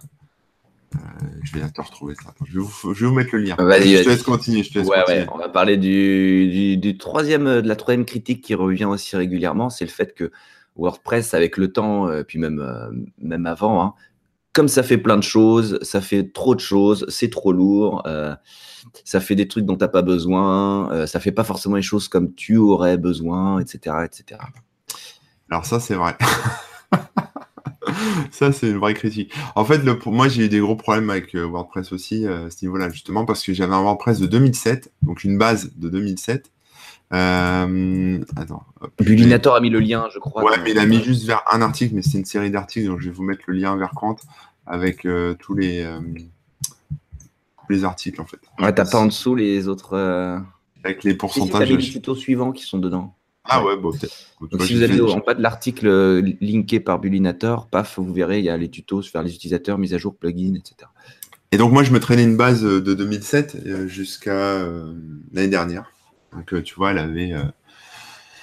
euh, 0.94 0.98
je 1.42 1.58
vais 1.58 1.68
te 1.68 1.80
retrouver 1.80 2.14
ça. 2.14 2.32
je, 2.46 2.58
vais 2.58 2.64
vous, 3.06 3.14
mettre 3.14 3.30
le 3.34 3.40
lien. 3.40 3.56
je 3.58 4.02
te 4.02 4.08
laisse 4.08 4.22
continuer. 4.22 4.62
Je 4.62 4.72
te 4.72 4.78
laisse 4.78 4.88
ouais, 4.88 5.26
On 5.32 5.38
va 5.38 5.48
parler 5.48 5.76
du, 5.76 6.76
du, 6.76 6.96
troisième, 6.96 7.60
de 7.60 7.68
la 7.68 7.76
troisième 7.76 8.06
critique 8.06 8.42
qui 8.42 8.54
revient 8.54 8.86
aussi 8.86 9.16
régulièrement, 9.16 9.68
c'est 9.68 9.84
le 9.84 9.90
fait 9.90 10.14
que 10.14 10.30
WordPress, 10.76 11.34
avec 11.34 11.56
le 11.56 11.72
temps, 11.72 12.08
puis 12.26 12.38
même, 12.38 12.62
même 13.18 13.46
avant, 13.46 13.82
hein, 13.82 13.94
comme 14.56 14.68
ça 14.68 14.82
fait 14.82 14.96
plein 14.96 15.18
de 15.18 15.22
choses, 15.22 15.78
ça 15.82 16.00
fait 16.00 16.32
trop 16.32 16.54
de 16.54 16.60
choses, 16.60 17.04
c'est 17.10 17.28
trop 17.28 17.52
lourd, 17.52 18.02
euh, 18.06 18.34
ça 19.04 19.20
fait 19.20 19.34
des 19.34 19.48
trucs 19.48 19.66
dont 19.66 19.76
tu 19.76 19.84
n'as 19.84 19.88
pas 19.88 20.00
besoin, 20.00 20.90
euh, 20.92 21.06
ça 21.06 21.20
fait 21.20 21.30
pas 21.30 21.44
forcément 21.44 21.76
les 21.76 21.82
choses 21.82 22.08
comme 22.08 22.32
tu 22.32 22.56
aurais 22.56 22.96
besoin, 22.96 23.60
etc. 23.60 23.96
etc. 24.06 24.40
Alors 25.50 25.66
ça, 25.66 25.78
c'est 25.78 25.94
vrai. 25.94 26.16
ça, 28.30 28.50
c'est 28.50 28.70
une 28.70 28.78
vraie 28.78 28.94
critique. 28.94 29.30
En 29.56 29.66
fait, 29.66 29.84
le, 29.84 29.98
moi, 30.06 30.28
j'ai 30.28 30.46
eu 30.46 30.48
des 30.48 30.60
gros 30.60 30.74
problèmes 30.74 31.10
avec 31.10 31.34
euh, 31.34 31.46
WordPress 31.46 31.92
aussi 31.92 32.26
à 32.26 32.48
ce 32.48 32.64
niveau-là, 32.64 32.88
justement, 32.88 33.26
parce 33.26 33.44
que 33.44 33.52
j'avais 33.52 33.74
un 33.74 33.82
WordPress 33.82 34.20
de 34.20 34.26
2007, 34.26 34.90
donc 35.02 35.22
une 35.22 35.36
base 35.36 35.70
de 35.76 35.90
2007. 35.90 36.50
attends. 37.10 38.64
Bullinator 38.98 39.54
a 39.54 39.60
mis 39.60 39.68
le 39.68 39.80
lien, 39.80 40.08
je 40.14 40.18
crois. 40.18 40.42
Ouais, 40.42 40.56
mais 40.64 40.70
il 40.70 40.78
a 40.78 40.86
mis 40.86 41.02
juste 41.02 41.26
vers 41.26 41.44
un 41.52 41.60
article, 41.60 41.94
mais 41.94 42.00
c'est 42.00 42.16
une 42.16 42.24
série 42.24 42.50
d'articles, 42.50 42.86
donc 42.86 43.00
je 43.00 43.10
vais 43.10 43.14
vous 43.14 43.22
mettre 43.22 43.42
le 43.48 43.52
lien 43.52 43.76
vers 43.76 43.90
Quant 43.90 44.16
avec 44.66 45.04
euh, 45.04 45.34
tous 45.34 45.54
les, 45.54 45.82
euh, 45.82 46.00
les 47.68 47.84
articles 47.84 48.20
en 48.20 48.26
fait. 48.26 48.38
Ouais, 48.58 48.74
t'as 48.74 48.84
pas 48.84 48.98
en 48.98 49.06
dessous 49.06 49.34
les 49.34 49.68
autres. 49.68 49.94
Euh, 49.94 50.38
avec 50.84 51.04
les 51.04 51.14
pourcentages. 51.14 51.68
les 51.68 51.78
tutos 51.78 52.14
suivants 52.14 52.52
qui 52.52 52.64
sont 52.64 52.78
dedans. 52.78 53.14
Ah 53.48 53.64
ouais, 53.64 53.76
bon, 53.76 53.92
peut-être. 53.92 54.64
si 54.64 54.74
vous 54.74 54.82
allez 54.82 55.00
en 55.00 55.18
bas 55.18 55.34
de 55.34 55.42
l'article 55.42 56.20
linké 56.40 56.80
par 56.80 56.98
Bullinator, 56.98 57.68
paf, 57.68 57.98
vous 57.98 58.12
verrez, 58.12 58.40
il 58.40 58.44
y 58.44 58.48
a 58.48 58.56
les 58.56 58.68
tutos 58.68 59.02
sur 59.02 59.22
les 59.22 59.32
utilisateurs, 59.32 59.78
mise 59.78 59.94
à 59.94 59.98
jour, 59.98 60.16
plugins, 60.16 60.54
etc. 60.54 60.90
Et 61.52 61.56
donc 61.56 61.72
moi, 61.72 61.84
je 61.84 61.92
me 61.92 62.00
traînais 62.00 62.24
une 62.24 62.36
base 62.36 62.62
de 62.62 62.94
2007 62.94 63.86
jusqu'à 63.86 64.66
l'année 65.32 65.46
dernière. 65.46 65.92
Donc 66.32 66.60
tu 66.64 66.74
vois, 66.74 66.90
elle 66.90 66.98
avait 66.98 67.34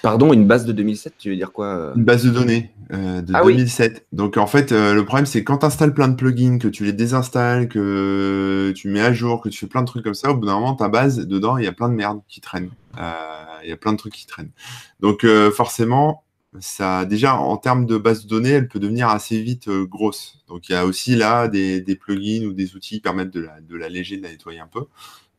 Pardon, 0.04 0.34
une 0.34 0.46
base 0.46 0.66
de 0.66 0.74
2007, 0.74 1.14
tu 1.18 1.30
veux 1.30 1.38
dire 1.38 1.54
quoi 1.54 1.68
euh 1.68 1.94
Une 1.96 2.04
base 2.04 2.26
de 2.26 2.30
données 2.30 2.72
euh, 2.92 3.22
de 3.22 3.32
2007. 3.32 3.94
Ah 3.96 4.08
Donc 4.12 4.36
en 4.36 4.48
fait, 4.48 4.74
euh, 4.74 4.94
le 4.94 5.06
problème 5.06 5.26
c'est 5.26 5.46
quand 5.46 5.60
tu 5.60 5.66
installes 5.66 5.94
plein 5.94 6.10
de 6.10 6.16
plugins, 6.16 6.58
que 6.58 6.68
tu 6.68 6.84
les 6.84 6.92
désinstalles, 6.92 7.70
que 7.70 8.74
tu 8.76 8.90
mets 8.90 9.00
à 9.00 9.14
jour, 9.14 9.40
que 9.40 9.48
tu 9.48 9.58
fais 9.58 9.68
plein 9.68 9.80
de 9.80 9.88
trucs 9.88 10.04
comme 10.04 10.14
ça, 10.14 10.32
au 10.32 10.36
bout 10.36 10.46
d'un 10.46 10.56
moment, 10.56 10.76
ta 10.76 10.90
base, 10.90 11.26
dedans, 11.26 11.58
il 11.58 11.64
y 11.64 11.68
a 11.68 11.72
plein 11.72 11.88
de 11.88 11.94
merde 11.94 12.20
qui 12.28 12.42
traîne. 12.42 12.70
Il 12.98 13.70
y 13.70 13.72
a 13.72 13.78
plein 13.78 13.94
de 13.94 13.98
trucs 13.98 14.14
qui 14.14 14.28
traînent. 14.28 14.52
Donc 15.00 15.26
forcément, 15.54 16.26
ça, 16.60 17.06
déjà 17.06 17.38
en 17.38 17.56
termes 17.56 17.86
de 17.86 17.96
base 17.96 18.26
de 18.26 18.28
données, 18.28 18.50
elle 18.50 18.68
peut 18.68 18.80
devenir 18.80 19.08
assez 19.08 19.42
vite 19.42 19.70
grosse. 19.70 20.44
Donc 20.50 20.68
il 20.68 20.74
y 20.74 20.76
a 20.76 20.86
aussi 20.86 21.16
là 21.16 21.48
des, 21.48 21.82
plugins 21.96 22.46
ou 22.46 22.52
des 22.52 22.76
outils 22.76 22.96
qui 22.96 23.02
permettent 23.02 23.34
de 23.34 23.40
la, 23.40 23.62
de 23.62 23.78
l'alléger, 23.78 24.18
de 24.18 24.24
la 24.24 24.32
nettoyer 24.32 24.60
un 24.60 24.68
peu. 24.68 24.82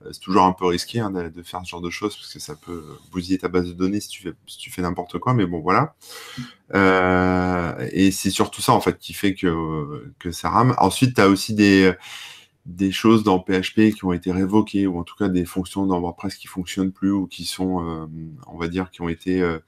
Euh, 0.03 0.09
c'est 0.13 0.21
toujours 0.21 0.43
un 0.43 0.53
peu 0.53 0.67
risqué 0.67 1.01
hein, 1.01 1.11
de, 1.11 1.43
faire 1.43 1.61
ce 1.65 1.71
genre 1.71 1.81
de 1.81 1.91
choses 1.91 2.17
parce 2.17 2.33
que 2.33 2.39
ça 2.39 2.57
peut 2.57 2.85
bousiller 3.13 3.39
ta 3.39 3.49
base 3.49 3.67
de 3.67 3.73
données 3.73 4.01
si 4.01 4.09
tu 4.09 4.23
fais, 4.23 4.33
si 4.47 4.59
tu 4.59 4.71
fais 4.71 4.83
n'importe 4.83 5.19
quoi. 5.19 5.35
Mais 5.35 5.47
bon, 5.47 5.61
voilà. 5.61 5.95
Euh, 6.75 7.89
et 7.93 8.11
c'est 8.11 8.31
surtout 8.31 8.63
ça 8.63 8.73
en 8.73 8.81
fait 8.81 8.99
qui 8.99 9.13
fait 9.13 9.35
que, 9.35 10.13
que 10.19 10.31
ça 10.31 10.51
rame. 10.51 10.75
Ensuite, 10.79 11.15
tu 11.15 11.21
as 11.21 11.29
aussi 11.29 11.55
des, 11.55 11.95
des 12.67 12.93
choses 12.93 13.25
dans 13.25 13.39
PHP 13.39 13.95
qui 13.95 14.05
ont 14.05 14.13
été 14.13 14.33
révoquées 14.33 14.87
ou 14.87 14.99
en 14.99 15.05
tout 15.05 15.17
cas 15.17 15.29
des 15.29 15.45
fonctions 15.45 15.87
dans 15.87 16.01
WordPress 16.01 16.37
qui 16.37 16.47
fonctionnent 16.47 16.93
plus 16.93 17.11
ou 17.11 17.27
qui 17.27 17.45
sont, 17.45 17.85
euh, 17.87 18.07
on 18.47 18.57
va 18.57 18.69
dire, 18.69 18.91
qui 18.91 19.03
ont 19.03 19.09
été 19.09 19.43
euh, 19.43 19.59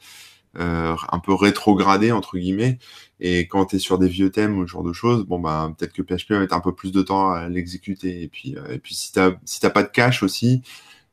un 0.59 1.19
peu 1.19 1.35
rétrogradé 1.35 2.13
entre 2.13 2.39
guillemets. 2.39 2.79
Et 3.21 3.47
quand 3.49 3.67
tu 3.67 3.77
es 3.77 3.79
sur 3.79 3.99
des 3.99 4.09
vieux 4.09 4.31
thèmes 4.31 4.59
ou 4.59 4.67
ce 4.67 4.73
genre 4.73 4.83
de 4.83 4.93
choses, 4.93 5.25
bon 5.25 5.39
bah 5.39 5.73
peut-être 5.77 5.93
que 5.93 6.03
PHP 6.03 6.33
va 6.33 6.41
mettre 6.41 6.55
un 6.55 6.61
peu 6.61 6.75
plus 6.75 6.93
de 6.93 7.03
temps 7.03 7.31
à 7.31 7.49
l'exécuter. 7.49 8.23
Et 8.23 8.29
puis, 8.29 8.57
euh, 8.57 8.79
si 8.85 9.13
tu 9.13 9.21
si 9.45 9.61
t'as 9.61 9.71
pas 9.71 9.83
de 9.83 9.89
cache 9.89 10.23
aussi, 10.23 10.63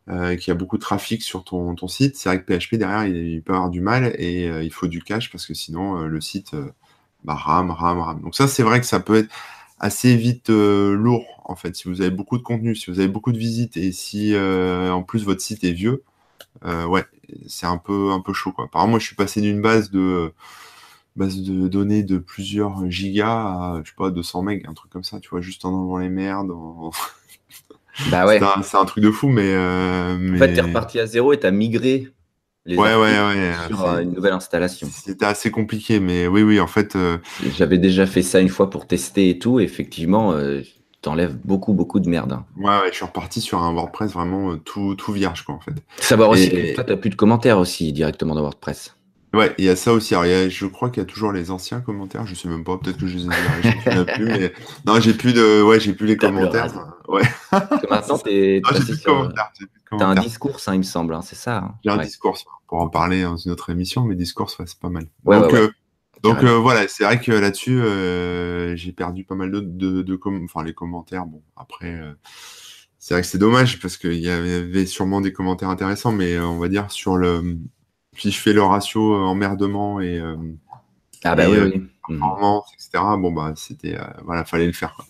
euh, 0.10 0.36
qu'il 0.36 0.49
y 0.49 0.51
a 0.51 0.56
beaucoup 0.56 0.77
de 0.77 0.82
trafic 0.82 1.23
sur 1.23 1.43
ton, 1.45 1.75
site, 1.88 2.17
c'est 2.17 2.29
vrai 2.29 2.43
que 2.43 2.45
PHP 2.45 2.75
derrière 2.75 3.06
il, 3.06 3.41
peut 3.43 3.53
avoir 3.53 3.69
du 3.69 3.82
mal 3.82 4.13
et 4.19 4.47
il 4.47 4.73
faut 4.73 4.88
du 4.88 5.01
cache 5.01 5.32
parce 5.32 5.45
que 5.45 5.53
sinon 5.53 6.01
le 6.03 6.21
site 6.21 6.56
bah, 7.23 7.36
rame, 7.36 7.71
rame, 7.71 7.99
rame. 7.99 8.21
Donc 8.21 8.36
ça 8.36 8.47
c'est 8.47 8.63
vrai 8.63 8.82
que 8.82 8.86
ça 8.86 8.99
peut 8.99 9.15
être 9.15 9.29
assez 9.79 10.15
vite 10.17 10.49
lourd 10.49 11.41
en 11.45 11.56
fait 11.56 11.75
si 11.75 11.88
vous 11.88 12.01
avez 12.01 12.12
beaucoup 12.12 12.38
de 12.38 12.43
contenu, 12.43 12.75
si 12.75 12.91
vous 12.91 12.99
avez 12.99 13.08
beaucoup 13.10 13.32
de 13.32 13.38
visites 13.38 13.77
et 13.77 13.91
si 13.93 14.36
en 14.38 15.03
plus 15.03 15.23
votre 15.25 15.41
site 15.41 15.63
est 15.63 15.71
vieux, 15.71 16.03
ouais, 16.63 17.06
c'est 17.47 17.65
un 17.65 17.77
peu, 17.77 18.12
un 18.12 18.19
peu 18.19 18.34
chaud. 18.34 18.51
Quoi. 18.51 18.67
Par 18.67 18.82
exemple, 18.82 18.91
moi, 18.91 18.99
je 18.99 19.06
suis 19.06 19.15
passé 19.15 19.41
d'une 19.41 19.62
base 19.62 19.91
de 19.91 20.34
base 21.15 21.41
de 21.41 21.67
données 21.67 22.03
de 22.03 22.17
plusieurs 22.17 22.89
gigas 22.89 23.27
à, 23.27 23.82
je 23.84 23.89
sais 23.89 23.95
pas, 23.95 24.10
200 24.10 24.41
megs, 24.41 24.65
un 24.67 24.73
truc 24.73 24.91
comme 24.91 25.03
ça, 25.03 25.19
tu 25.19 25.29
vois, 25.29 25.41
juste 25.41 25.65
en 25.65 25.73
enlevant 25.73 25.97
les 25.97 26.10
merdes. 26.10 26.51
Bah 28.10 28.25
ouais. 28.25 28.39
C'est 28.63 28.75
un, 28.75 28.86
truc 28.86 29.03
de 29.03 29.12
fou, 29.12 29.27
mais. 29.27 29.53
Euh, 29.53 30.34
En 30.34 30.39
fait, 30.39 30.53
t'es 30.53 30.62
reparti 30.62 30.99
à 30.99 31.06
zéro 31.06 31.32
et 31.32 31.39
t'as 31.39 31.51
migré 31.51 32.08
les 32.65 32.75
ouais, 32.75 32.95
ouais, 32.95 33.19
ouais, 33.19 33.53
sur 33.67 33.86
une 33.99 34.13
nouvelle 34.13 34.34
installation. 34.34 34.88
C'était 34.91 35.25
assez 35.25 35.51
compliqué, 35.51 35.99
mais 35.99 36.25
oui, 36.25 36.41
oui, 36.41 36.60
en 36.60 36.65
fait. 36.65 36.97
J'avais 37.56 37.77
déjà 37.77 38.08
fait 38.08 38.23
ça 38.23 38.39
une 38.39 38.49
fois 38.49 38.71
pour 38.71 38.88
tester 38.88 39.29
et 39.29 39.38
tout. 39.38 39.60
effectivement, 39.60 40.36
t'enlèves 41.03 41.37
beaucoup, 41.43 41.73
beaucoup 41.73 41.99
de 41.99 42.09
merde. 42.09 42.31
Hein. 42.31 42.45
Ouais, 42.57 42.79
ouais, 42.79 42.89
je 42.89 42.95
suis 42.95 43.05
reparti 43.05 43.41
sur 43.41 43.61
un 43.61 43.71
WordPress 43.73 44.11
vraiment 44.13 44.57
tout, 44.57 44.95
tout 44.95 45.11
vierge, 45.11 45.43
quoi, 45.43 45.55
en 45.55 45.59
fait. 45.59 45.73
Savoir 45.99 46.29
aussi, 46.29 46.73
toi, 46.73 46.83
t'as 46.83 46.97
plus 46.97 47.11
de 47.11 47.15
commentaires 47.15 47.59
aussi 47.59 47.93
directement 47.93 48.33
dans 48.33 48.41
WordPress. 48.41 48.95
Ouais, 49.33 49.53
il 49.57 49.65
y 49.65 49.69
a 49.69 49.75
ça 49.75 49.91
aussi. 49.93 50.13
Alors, 50.13 50.25
je 50.49 50.65
crois 50.67 50.89
qu'il 50.89 51.01
y 51.01 51.05
a 51.05 51.09
toujours 51.09 51.31
les 51.31 51.49
anciens 51.49 51.81
commentaires. 51.81 52.25
Je 52.27 52.35
sais 52.35 52.47
même 52.47 52.63
pas. 52.63 52.77
Peut-être 52.77 52.97
que 52.97 53.07
je 53.07 53.17
les 53.17 53.25
ai 53.25 54.05
plus. 54.05 54.25
Mais... 54.25 54.53
Non, 54.85 54.99
j'ai 54.99 55.13
plus 55.13 55.33
de. 55.33 55.63
Ouais, 55.63 55.79
j'ai 55.79 55.93
plus 55.93 56.05
les 56.05 56.17
commentaires. 56.17 56.71
Ouais. 57.07 57.23
maintenant, 57.89 58.19
t'es. 58.19 58.61
T'as 59.97 60.07
un 60.07 60.15
discours, 60.15 60.59
hein, 60.67 60.73
il 60.73 60.79
me 60.79 60.83
semble. 60.83 61.15
Hein, 61.15 61.21
c'est 61.23 61.35
ça. 61.35 61.57
Hein. 61.57 61.75
J'ai 61.83 61.91
un 61.91 61.97
discours 61.97 62.37
pour 62.67 62.79
en 62.79 62.89
parler 62.89 63.23
dans 63.23 63.37
une 63.37 63.51
autre 63.51 63.71
émission, 63.71 64.03
mais 64.03 64.15
discours, 64.15 64.51
c'est 64.51 64.79
pas 64.79 64.89
mal. 64.89 65.07
donc, 65.25 65.53
euh, 65.53 65.69
donc 66.23 66.43
euh, 66.43 66.57
voilà, 66.57 66.88
c'est 66.88 67.03
vrai 67.03 67.19
que 67.19 67.31
là-dessus, 67.31 67.81
euh, 67.81 68.75
j'ai 68.75 68.91
perdu 68.91 69.23
pas 69.23 69.36
mal 69.36 69.51
de, 69.51 69.59
de, 69.59 70.01
de 70.01 70.19
enfin 70.43 70.63
les 70.63 70.73
commentaires. 70.73 71.25
Bon, 71.25 71.43
après, 71.55 72.01
c'est 72.99 73.13
vrai 73.13 73.21
que 73.21 73.27
c'est 73.27 73.38
dommage 73.38 73.79
parce 73.79 73.97
qu'il 73.97 74.13
y 74.13 74.29
avait 74.29 74.86
sûrement 74.86 75.21
des 75.21 75.33
commentaires 75.33 75.69
intéressants, 75.69 76.12
mais 76.12 76.39
on 76.39 76.59
va 76.59 76.69
dire 76.69 76.91
sur 76.91 77.17
le 77.17 77.59
puis 78.13 78.31
je 78.31 78.39
fais 78.39 78.53
le 78.53 78.63
ratio 78.63 79.13
euh, 79.13 79.25
emmerdement 79.25 79.99
et, 79.99 80.19
euh, 80.19 80.38
ah 81.23 81.36
bah 81.36 81.49
oui, 81.49 81.57
euh, 81.57 81.71
oui. 81.73 81.89
performance, 82.07 82.71
etc. 82.73 83.03
Bon 83.17 83.31
bah 83.31 83.53
c'était 83.55 83.97
voilà, 84.23 84.45
fallait 84.45 84.67
le 84.67 84.73
faire. 84.73 84.93
Quoi. 84.95 85.05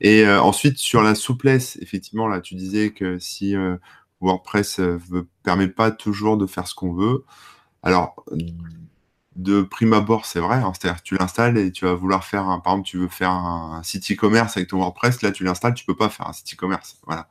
Et 0.00 0.26
ensuite 0.28 0.78
sur 0.78 1.02
la 1.02 1.14
souplesse, 1.14 1.78
effectivement 1.80 2.28
là, 2.28 2.40
tu 2.40 2.54
disais 2.54 2.90
que 2.90 3.18
si 3.18 3.54
WordPress 4.20 4.80
ne 4.80 5.20
permet 5.44 5.68
pas 5.68 5.90
toujours 5.90 6.36
de 6.36 6.46
faire 6.46 6.66
ce 6.66 6.74
qu'on 6.74 6.92
veut, 6.92 7.24
alors 7.82 8.24
de 9.36 9.62
prime 9.62 9.92
abord, 9.94 10.26
c'est 10.26 10.40
vrai. 10.40 10.56
Hein, 10.56 10.72
C'est-à-dire 10.78 11.02
tu 11.02 11.16
l'installes 11.16 11.56
et 11.56 11.72
tu 11.72 11.84
vas 11.84 11.94
vouloir 11.94 12.24
faire, 12.24 12.48
un, 12.48 12.60
par 12.60 12.74
exemple, 12.74 12.88
tu 12.88 12.98
veux 12.98 13.08
faire 13.08 13.30
un, 13.30 13.82
site 13.82 14.10
e-commerce 14.12 14.56
avec 14.56 14.68
ton 14.68 14.78
WordPress, 14.78 15.22
là 15.22 15.32
tu 15.32 15.44
l'installes, 15.44 15.74
tu 15.74 15.84
peux 15.84 15.96
pas 15.96 16.08
faire 16.08 16.28
un 16.28 16.32
site 16.32 16.54
e-commerce. 16.54 16.98
Voilà. 17.06 17.28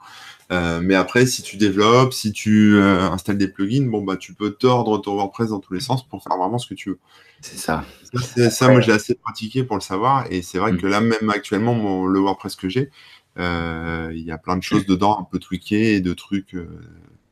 Euh, 0.51 0.81
mais 0.83 0.95
après, 0.95 1.25
si 1.25 1.43
tu 1.43 1.57
développes, 1.57 2.13
si 2.13 2.33
tu 2.33 2.75
euh, 2.75 3.09
installes 3.09 3.37
des 3.37 3.47
plugins, 3.47 3.89
bon 3.89 4.03
bah 4.03 4.17
tu 4.17 4.33
peux 4.33 4.51
tordre 4.51 4.97
ton 4.97 5.15
WordPress 5.15 5.49
dans 5.49 5.59
tous 5.59 5.73
les 5.73 5.79
sens 5.79 6.07
pour 6.07 6.23
faire 6.23 6.37
vraiment 6.37 6.57
ce 6.57 6.67
que 6.67 6.73
tu 6.73 6.89
veux. 6.89 6.99
C'est 7.41 7.57
ça. 7.57 7.85
Ça, 8.13 8.49
ça 8.49 8.67
moi, 8.67 8.81
j'ai 8.81 8.91
assez 8.91 9.15
pratiqué 9.15 9.63
pour 9.63 9.77
le 9.77 9.81
savoir, 9.81 10.25
et 10.29 10.41
c'est 10.41 10.57
vrai 10.57 10.73
mm. 10.73 10.77
que 10.77 10.87
là, 10.87 11.01
même 11.01 11.29
actuellement, 11.29 11.73
mon, 11.73 12.05
le 12.05 12.19
WordPress 12.19 12.55
que 12.55 12.67
j'ai, 12.67 12.89
euh, 13.37 14.11
il 14.13 14.23
y 14.23 14.31
a 14.31 14.37
plein 14.37 14.57
de 14.57 14.63
choses 14.63 14.85
dedans, 14.85 15.17
un 15.19 15.23
peu 15.23 15.39
tweakées 15.39 15.95
et 15.95 16.01
de 16.01 16.13
trucs, 16.13 16.53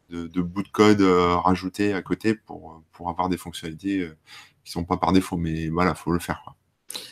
de, 0.10 0.28
de 0.28 0.42
bouts 0.42 0.64
de 0.64 0.70
code 0.70 1.02
rajoutés 1.02 1.94
à 1.94 2.02
côté 2.02 2.36
pour 2.36 2.82
pour 2.92 3.10
avoir 3.10 3.30
des 3.30 3.38
fonctionnalités 3.38 4.10
qui 4.70 4.74
sont 4.74 4.84
pas 4.84 4.98
par 4.98 5.14
défaut. 5.14 5.36
Mais 5.36 5.70
voilà, 5.70 5.96
faut 5.96 6.12
le 6.12 6.20
faire. 6.20 6.44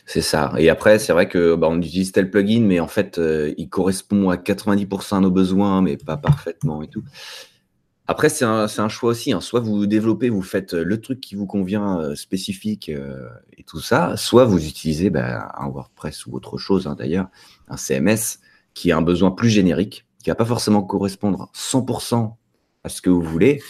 C'est 0.06 0.22
ça. 0.22 0.54
Et 0.58 0.70
après, 0.70 1.00
c'est 1.00 1.12
vrai 1.12 1.28
que 1.28 1.56
bah, 1.56 1.67
on 1.70 1.80
utilise 1.80 2.12
tel 2.12 2.30
plugin, 2.30 2.62
mais 2.62 2.80
en 2.80 2.88
fait, 2.88 3.17
euh, 3.17 3.54
il 3.58 3.67
correspond 3.70 4.30
à 4.30 4.36
90% 4.36 5.17
à 5.17 5.20
nos 5.20 5.32
besoins, 5.32 5.82
mais 5.82 5.98
pas 5.98 6.17
parfaitement 6.17 6.84
et 6.84 6.88
tout. 6.88 7.04
Après, 8.08 8.30
c'est 8.30 8.46
un, 8.46 8.67
un, 8.78 8.89
choix 8.89 9.10
aussi. 9.10 9.34
Hein. 9.34 9.41
Soit 9.41 9.60
vous 9.60 9.86
développez, 9.86 10.30
vous 10.30 10.41
faites 10.41 10.74
le 10.74 11.02
truc 11.02 11.20
qui 11.20 11.36
vous 11.36 11.46
convient 11.46 12.00
euh, 12.00 12.15
spécifique 12.15 12.89
euh, 12.89 13.28
et 13.58 13.63
tout 13.63 13.82
ça, 13.82 14.15
soit 14.15 14.46
vous 14.46 14.65
utilisez 14.65 15.10
bah, 15.10 15.52
un 15.58 15.67
WordPress 15.67 16.26
ou 16.26 16.34
autre 16.36 16.58
chose, 16.58 16.88
hein, 16.88 16.96
d'ailleurs, 16.98 17.28
un 17.67 17.76
CMS 17.76 18.39
qui 18.74 18.91
a 18.91 18.98
un 18.98 19.02
besoin 19.02 19.32
plus 19.32 19.50
générique, 19.50 20.06
qui 20.24 20.30
va 20.30 20.36
pas 20.36 20.46
forcément 20.46 20.84
correspondre 20.84 21.52
100% 21.54 22.36
à 22.84 22.89
ce 22.89 23.02
que 23.02 23.10
vous 23.10 23.24
voulez, 23.24 23.62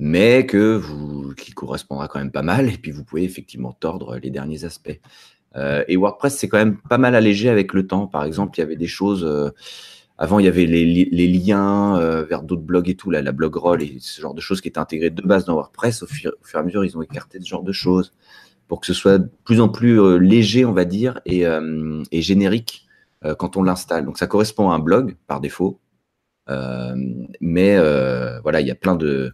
mais 0.00 0.46
que 0.46 0.76
vous, 0.76 1.34
qui 1.34 1.52
correspondra 1.52 2.08
quand 2.08 2.18
même 2.18 2.32
pas 2.32 2.42
mal. 2.42 2.68
Et 2.72 2.78
puis 2.78 2.90
vous 2.90 3.04
pouvez 3.04 3.22
effectivement 3.22 3.72
tordre 3.72 4.16
les 4.16 4.30
derniers 4.30 4.64
aspects. 4.64 4.98
Euh, 5.56 5.84
et 5.88 5.96
WordPress, 5.96 6.38
c'est 6.38 6.48
quand 6.48 6.56
même 6.56 6.78
pas 6.78 6.96
mal 6.96 7.14
allégé 7.14 7.50
avec 7.50 7.74
le 7.74 7.86
temps. 7.86 8.06
Par 8.06 8.24
exemple, 8.24 8.58
il 8.58 8.62
y 8.62 8.64
avait 8.64 8.76
des 8.76 8.86
choses. 8.86 9.24
Euh, 9.24 9.50
avant, 10.16 10.38
il 10.38 10.46
y 10.46 10.48
avait 10.48 10.64
les, 10.64 11.28
liens 11.28 11.98
euh, 11.98 12.24
vers 12.24 12.42
d'autres 12.42 12.62
blogs 12.62 12.88
et 12.88 12.94
tout, 12.94 13.10
là, 13.10 13.20
la 13.20 13.32
blogroll 13.32 13.82
et 13.82 13.98
ce 14.00 14.20
genre 14.22 14.32
de 14.34 14.40
choses 14.40 14.62
qui 14.62 14.68
étaient 14.68 14.78
intégrées 14.78 15.10
de 15.10 15.22
base 15.22 15.44
dans 15.44 15.54
WordPress. 15.54 16.02
Au 16.02 16.06
fur, 16.06 16.32
et 16.32 16.56
à 16.56 16.62
mesure, 16.62 16.84
ils 16.84 16.96
ont 16.96 17.02
écarté 17.02 17.38
ce 17.38 17.46
genre 17.46 17.62
de 17.62 17.72
choses 17.72 18.12
pour 18.68 18.80
que 18.80 18.86
ce 18.86 18.94
soit 18.94 19.18
de 19.18 19.28
plus 19.44 19.60
en 19.60 19.68
plus 19.68 20.18
léger, 20.18 20.64
on 20.64 20.72
va 20.72 20.84
dire, 20.84 21.20
et 21.26 21.42
générique 22.12 22.86
quand 23.38 23.56
on 23.56 23.62
l'installe. 23.62 24.04
Donc, 24.04 24.18
ça 24.18 24.26
correspond 24.26 24.70
à 24.70 24.74
un 24.74 24.78
blog 24.78 25.16
par 25.26 25.40
défaut. 25.40 25.80
mais 27.40 27.78
voilà, 28.42 28.60
il 28.60 28.66
y 28.66 28.70
a 28.70 28.76
plein 28.76 28.96
de, 28.96 29.32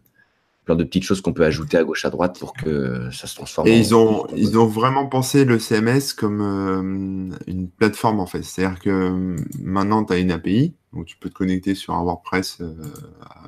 plein 0.66 0.74
de 0.74 0.85
petites 0.85 1.05
choses 1.05 1.20
qu'on 1.22 1.33
peut 1.33 1.44
ajouter 1.44 1.79
à 1.79 1.85
gauche 1.85 2.05
à 2.05 2.11
droite 2.11 2.38
pour 2.38 2.52
que 2.52 3.09
ça 3.12 3.26
se 3.26 3.37
transforme. 3.37 3.68
Et 3.68 3.79
ils 3.79 3.94
ont 3.94 4.26
ils 4.37 4.59
ont 4.59 4.66
vraiment 4.66 5.07
pensé 5.07 5.44
le 5.44 5.59
CMS 5.59 6.12
comme 6.14 6.40
euh, 6.42 7.37
une 7.46 7.70
plateforme 7.70 8.20
en 8.20 8.26
fait. 8.26 8.42
C'est-à-dire 8.42 8.81
que 8.81 8.90
euh, 8.90 9.37
maintenant 9.62 10.05
tu 10.05 10.12
as 10.12 10.18
une 10.18 10.33
API 10.33 10.74
donc 10.92 11.07
tu 11.07 11.16
peux 11.16 11.31
te 11.31 11.35
connecter 11.35 11.74
sur 11.74 11.94
un 11.94 12.02
WordPress 12.02 12.59
euh, 12.61 12.74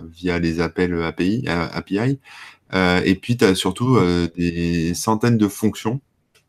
via 0.08 0.38
les 0.38 0.60
appels 0.60 0.94
API 1.02 1.44
API 1.48 2.20
et 2.72 3.14
puis 3.16 3.36
tu 3.36 3.44
as 3.44 3.54
surtout 3.54 3.98
des 4.36 4.94
centaines 4.94 5.38
de 5.38 5.48
fonctions 5.48 6.00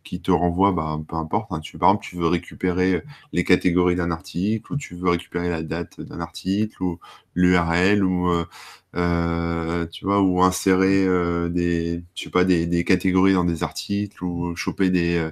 qui 0.09 0.21
te 0.21 0.31
renvoient, 0.31 0.71
bah, 0.71 0.99
peu 1.07 1.15
importe. 1.15 1.51
Hein. 1.51 1.59
tu, 1.59 1.77
par 1.77 1.89
exemple, 1.89 2.03
tu 2.05 2.15
veux 2.15 2.27
récupérer 2.27 3.03
les 3.31 3.43
catégories 3.43 3.95
d'un 3.95 4.09
article, 4.09 4.73
ou 4.73 4.77
tu 4.77 4.95
veux 4.95 5.09
récupérer 5.09 5.49
la 5.49 5.61
date 5.61 6.01
d'un 6.01 6.19
article, 6.19 6.81
ou 6.81 6.99
l'URL, 7.35 8.03
ou 8.03 8.31
euh, 8.31 8.45
tu 8.93 10.05
vois, 10.05 10.21
ou 10.21 10.41
insérer 10.43 11.05
euh, 11.05 11.49
des, 11.49 12.03
je 12.15 12.23
sais 12.23 12.29
pas, 12.29 12.43
des, 12.43 12.83
catégories 12.83 13.33
dans 13.33 13.43
des 13.43 13.63
articles, 13.63 14.23
ou 14.23 14.55
choper 14.55 14.89
des, 14.89 15.17
euh, 15.17 15.31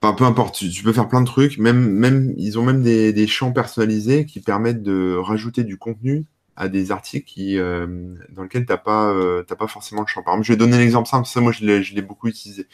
peu 0.00 0.24
importe, 0.24 0.56
tu, 0.56 0.82
peux 0.82 0.92
faire 0.92 1.08
plein 1.08 1.20
de 1.20 1.26
trucs. 1.26 1.58
Même, 1.58 1.90
même, 1.90 2.34
ils 2.36 2.58
ont 2.58 2.64
même 2.64 2.82
des, 2.82 3.26
champs 3.26 3.52
personnalisés 3.52 4.26
qui 4.26 4.40
permettent 4.40 4.82
de 4.82 5.16
rajouter 5.16 5.64
du 5.64 5.78
contenu 5.78 6.26
à 6.56 6.68
des 6.68 6.90
articles 6.90 7.26
qui, 7.26 7.56
dans 7.56 8.42
lesquels 8.42 8.64
t'as 8.66 8.76
pas, 8.78 9.14
t'as 9.46 9.56
pas 9.56 9.66
forcément 9.66 10.02
le 10.02 10.06
champ. 10.06 10.22
Par 10.22 10.34
exemple, 10.34 10.46
je 10.46 10.52
vais 10.52 10.56
donner 10.56 10.78
l'exemple 10.78 11.08
simple. 11.08 11.26
Ça, 11.26 11.40
moi, 11.40 11.52
je 11.52 11.64
l'ai 11.64 12.02
beaucoup 12.02 12.28
utilisé. 12.28 12.66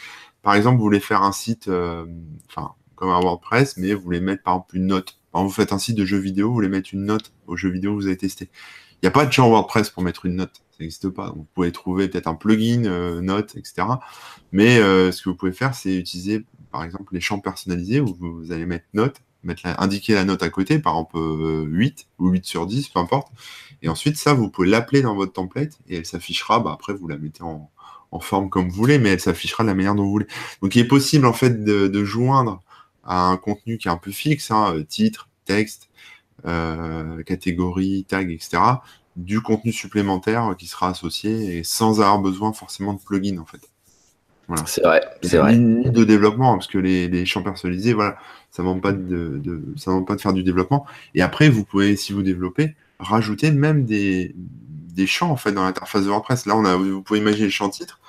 Par 0.42 0.54
exemple, 0.54 0.76
vous 0.76 0.84
voulez 0.84 1.00
faire 1.00 1.22
un 1.22 1.32
site, 1.32 1.68
enfin, 2.48 2.74
comme 3.02 3.10
un 3.10 3.20
WordPress, 3.20 3.78
mais 3.78 3.94
vous 3.94 4.02
voulez 4.02 4.20
mettre 4.20 4.44
par 4.44 4.54
exemple 4.54 4.76
une 4.76 4.86
note. 4.86 5.18
Quand 5.32 5.42
vous 5.42 5.50
faites 5.50 5.72
un 5.72 5.78
site 5.78 5.96
de 5.96 6.04
jeux 6.04 6.18
vidéo, 6.18 6.48
vous 6.48 6.54
voulez 6.54 6.68
mettre 6.68 6.90
une 6.92 7.04
note 7.04 7.32
aux 7.48 7.56
jeux 7.56 7.70
vidéo 7.70 7.92
que 7.92 8.02
vous 8.02 8.06
avez 8.06 8.16
testé. 8.16 8.48
N'y 9.02 9.08
a 9.08 9.10
pas 9.10 9.26
de 9.26 9.32
champ 9.32 9.48
WordPress 9.48 9.90
pour 9.90 10.02
mettre 10.02 10.26
une 10.26 10.36
note. 10.36 10.62
Ça 10.70 10.76
n'existe 10.80 11.08
pas. 11.08 11.32
Vous 11.34 11.46
pouvez 11.54 11.72
trouver 11.72 12.08
peut-être 12.08 12.28
un 12.28 12.34
plugin, 12.34 12.84
euh, 12.84 13.20
note, 13.20 13.56
etc. 13.56 13.82
Mais 14.52 14.78
euh, 14.78 15.10
ce 15.10 15.22
que 15.22 15.30
vous 15.30 15.34
pouvez 15.34 15.52
faire, 15.52 15.74
c'est 15.74 15.96
utiliser, 15.96 16.44
par 16.70 16.84
exemple, 16.84 17.12
les 17.12 17.20
champs 17.20 17.40
personnalisés 17.40 18.00
où 18.00 18.16
vous, 18.18 18.52
allez 18.52 18.64
mettre 18.64 18.84
note, 18.94 19.16
mettre 19.42 19.62
indiquer 19.66 20.14
la 20.14 20.24
note 20.24 20.44
à 20.44 20.50
côté, 20.50 20.78
par 20.78 20.92
exemple 20.94 21.16
8 21.16 21.18
euh, 21.20 22.24
ou 22.24 22.28
8 22.28 22.44
sur 22.44 22.66
10, 22.66 22.88
peu 22.90 23.00
importe. 23.00 23.28
Et 23.82 23.88
ensuite, 23.88 24.16
ça, 24.16 24.34
vous 24.34 24.48
pouvez 24.48 24.68
l'appeler 24.68 25.02
dans 25.02 25.16
votre 25.16 25.32
template 25.32 25.78
et 25.88 25.96
elle 25.96 26.06
s'affichera. 26.06 26.60
Bah, 26.60 26.70
après, 26.72 26.94
vous 26.94 27.08
la 27.08 27.18
mettez 27.18 27.42
en, 27.42 27.70
forme 28.20 28.50
comme 28.50 28.68
vous 28.68 28.76
voulez, 28.76 28.98
mais 28.98 29.08
elle 29.08 29.20
s'affichera 29.20 29.64
de 29.64 29.68
la 29.68 29.74
manière 29.74 29.94
dont 29.96 30.04
vous 30.04 30.10
voulez. 30.10 30.26
Donc, 30.60 30.76
il 30.76 30.80
est 30.80 30.88
possible, 30.88 31.26
en 31.26 31.32
fait, 31.32 31.64
de, 31.64 32.04
joindre 32.04 32.60
à 33.02 33.26
un 33.26 33.36
contenu 33.36 33.78
qui 33.78 33.88
est 33.88 33.90
un 33.90 33.96
peu 33.96 34.12
fixe, 34.12 34.50
hein, 34.52 34.76
titre, 34.88 35.28
texte, 35.44 35.88
euh, 36.46 37.22
catégorie, 37.22 38.04
tag, 38.08 38.30
etc., 38.30 38.62
du 39.16 39.40
contenu 39.40 39.72
supplémentaire 39.72 40.54
qui 40.58 40.66
sera 40.66 40.88
associé 40.88 41.58
et 41.58 41.64
sans 41.64 42.00
avoir 42.00 42.18
besoin 42.18 42.52
forcément 42.52 42.94
de 42.94 43.00
plugin 43.00 43.38
en 43.38 43.44
fait. 43.44 43.60
Voilà. 44.48 44.64
C'est 44.66 44.82
vrai, 44.82 45.02
c'est 45.22 45.38
vrai. 45.38 45.56
de 45.56 46.04
développement 46.04 46.54
parce 46.54 46.66
que 46.66 46.78
les, 46.78 47.24
champs 47.26 47.42
personnalisés, 47.42 47.92
voilà, 47.92 48.16
ça 48.50 48.62
ne 48.62 48.80
pas 48.80 48.92
de, 48.92 49.38
de, 49.38 49.62
ça 49.76 49.90
demande 49.90 50.06
pas 50.06 50.16
de 50.16 50.20
faire 50.20 50.32
du 50.32 50.42
développement. 50.42 50.86
Et 51.14 51.22
après, 51.22 51.48
vous 51.48 51.64
pouvez, 51.64 51.96
si 51.96 52.12
vous 52.12 52.22
développez, 52.22 52.74
rajouter 52.98 53.50
même 53.50 53.84
des, 53.84 54.34
des 54.36 55.06
champs 55.06 55.30
en 55.30 55.36
fait 55.36 55.52
dans 55.52 55.64
l'interface 55.64 56.04
de 56.04 56.08
WordPress. 56.08 56.46
Là, 56.46 56.56
on 56.56 56.64
a, 56.64 56.76
vous 56.76 57.02
pouvez 57.02 57.20
imaginer 57.20 57.46
le 57.46 57.50
champ 57.50 57.68
titre 57.68 58.00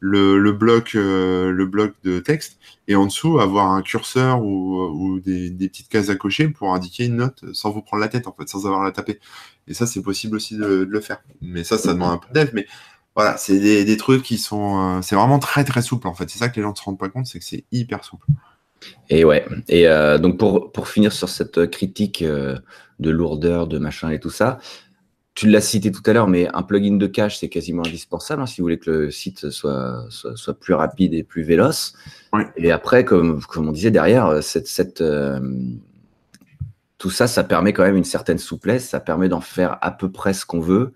le, 0.00 0.52
bloc, 0.52 0.94
euh, 0.94 1.50
le 1.52 1.66
bloc 1.66 1.94
de 2.02 2.18
texte 2.18 2.58
et 2.88 2.96
en 2.96 3.06
dessous 3.06 3.38
avoir 3.38 3.70
un 3.70 3.82
curseur 3.82 4.42
ou, 4.42 5.20
des, 5.20 5.50
petites 5.68 5.88
cases 5.88 6.08
à 6.08 6.16
cocher 6.16 6.48
pour 6.48 6.74
indiquer 6.74 7.04
une 7.04 7.16
note 7.16 7.44
sans 7.52 7.70
vous 7.70 7.82
prendre 7.82 8.00
la 8.00 8.08
tête 8.08 8.26
en 8.26 8.32
fait, 8.32 8.48
sans 8.48 8.66
avoir 8.66 8.82
à 8.82 8.84
la 8.84 8.92
taper. 8.92 9.20
Et 9.68 9.74
ça, 9.74 9.86
c'est 9.86 10.02
possible 10.02 10.36
aussi 10.36 10.56
de, 10.56 10.86
le 10.88 11.00
faire. 11.00 11.22
Mais 11.42 11.62
ça, 11.62 11.78
ça 11.78 11.92
demande 11.92 12.12
un 12.12 12.18
peu 12.18 12.32
d'aide. 12.32 12.50
Mais 12.54 12.66
voilà, 13.14 13.36
c'est 13.36 13.60
des, 13.60 13.96
trucs 13.96 14.22
qui 14.22 14.38
sont, 14.38 14.98
euh, 14.98 15.02
c'est 15.02 15.14
vraiment 15.14 15.38
très 15.38 15.64
très 15.64 15.82
souple 15.82 16.08
en 16.08 16.14
fait. 16.14 16.28
C'est 16.30 16.38
ça 16.38 16.48
que 16.48 16.56
les 16.56 16.62
gens 16.62 16.70
ne 16.70 16.76
se 16.76 16.82
rendent 16.82 16.98
pas 16.98 17.10
compte, 17.10 17.26
c'est 17.26 17.38
que 17.38 17.44
c'est 17.44 17.64
hyper 17.70 18.02
souple. 18.02 18.26
Et 19.10 19.24
ouais. 19.24 19.46
Et 19.68 19.86
euh, 19.86 20.16
donc 20.16 20.38
pour, 20.38 20.72
pour 20.72 20.88
finir 20.88 21.12
sur 21.12 21.28
cette 21.28 21.70
critique 21.70 22.24
de 22.24 23.10
lourdeur, 23.10 23.66
de 23.66 23.78
machin 23.78 24.10
et 24.10 24.18
tout 24.18 24.30
ça, 24.30 24.58
tu 25.34 25.48
l'as 25.48 25.60
cité 25.60 25.92
tout 25.92 26.02
à 26.06 26.12
l'heure, 26.12 26.28
mais 26.28 26.48
un 26.54 26.62
plugin 26.62 26.96
de 26.96 27.06
cache, 27.06 27.38
c'est 27.38 27.48
quasiment 27.48 27.82
indispensable 27.86 28.42
hein, 28.42 28.46
si 28.46 28.60
vous 28.60 28.64
voulez 28.64 28.78
que 28.78 28.90
le 28.90 29.10
site 29.10 29.50
soit, 29.50 30.04
soit, 30.10 30.58
plus 30.58 30.74
rapide 30.74 31.14
et 31.14 31.22
plus 31.22 31.42
véloce. 31.42 31.94
Et 32.56 32.70
après, 32.70 33.04
comme, 33.04 33.40
comme 33.42 33.68
on 33.68 33.72
disait 33.72 33.90
derrière, 33.90 34.26
euh, 34.26 34.40
cette, 34.40 34.66
cette, 34.66 35.00
euh, 35.00 35.40
tout 36.98 37.10
ça, 37.10 37.26
ça 37.26 37.44
permet 37.44 37.72
quand 37.72 37.84
même 37.84 37.96
une 37.96 38.04
certaine 38.04 38.38
souplesse, 38.38 38.88
ça 38.88 39.00
permet 39.00 39.28
d'en 39.28 39.40
faire 39.40 39.78
à 39.80 39.90
peu 39.90 40.10
près 40.10 40.34
ce 40.34 40.44
qu'on 40.44 40.60
veut. 40.60 40.92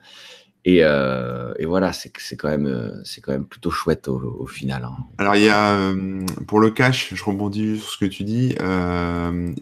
Euh, 0.66 1.52
et, 1.58 1.66
voilà, 1.66 1.92
c'est 1.92 2.10
quand 2.36 2.48
même 2.48 2.66
euh, 2.66 2.90
c'est 3.04 3.20
quand 3.20 3.32
même 3.32 3.44
plutôt 3.44 3.70
chouette 3.70 4.08
au, 4.08 4.46
final. 4.46 4.84
Hein. 4.84 4.96
Alors 5.18 5.36
il 5.36 5.42
y 5.42 5.48
a 5.48 5.72
euh, 5.72 6.24
pour 6.46 6.60
le 6.60 6.70
cache, 6.70 7.12
je 7.14 7.24
rebondis 7.24 7.78
sur 7.78 7.90
ce 7.90 7.98
que 7.98 8.06
tu 8.06 8.24
dis. 8.24 8.54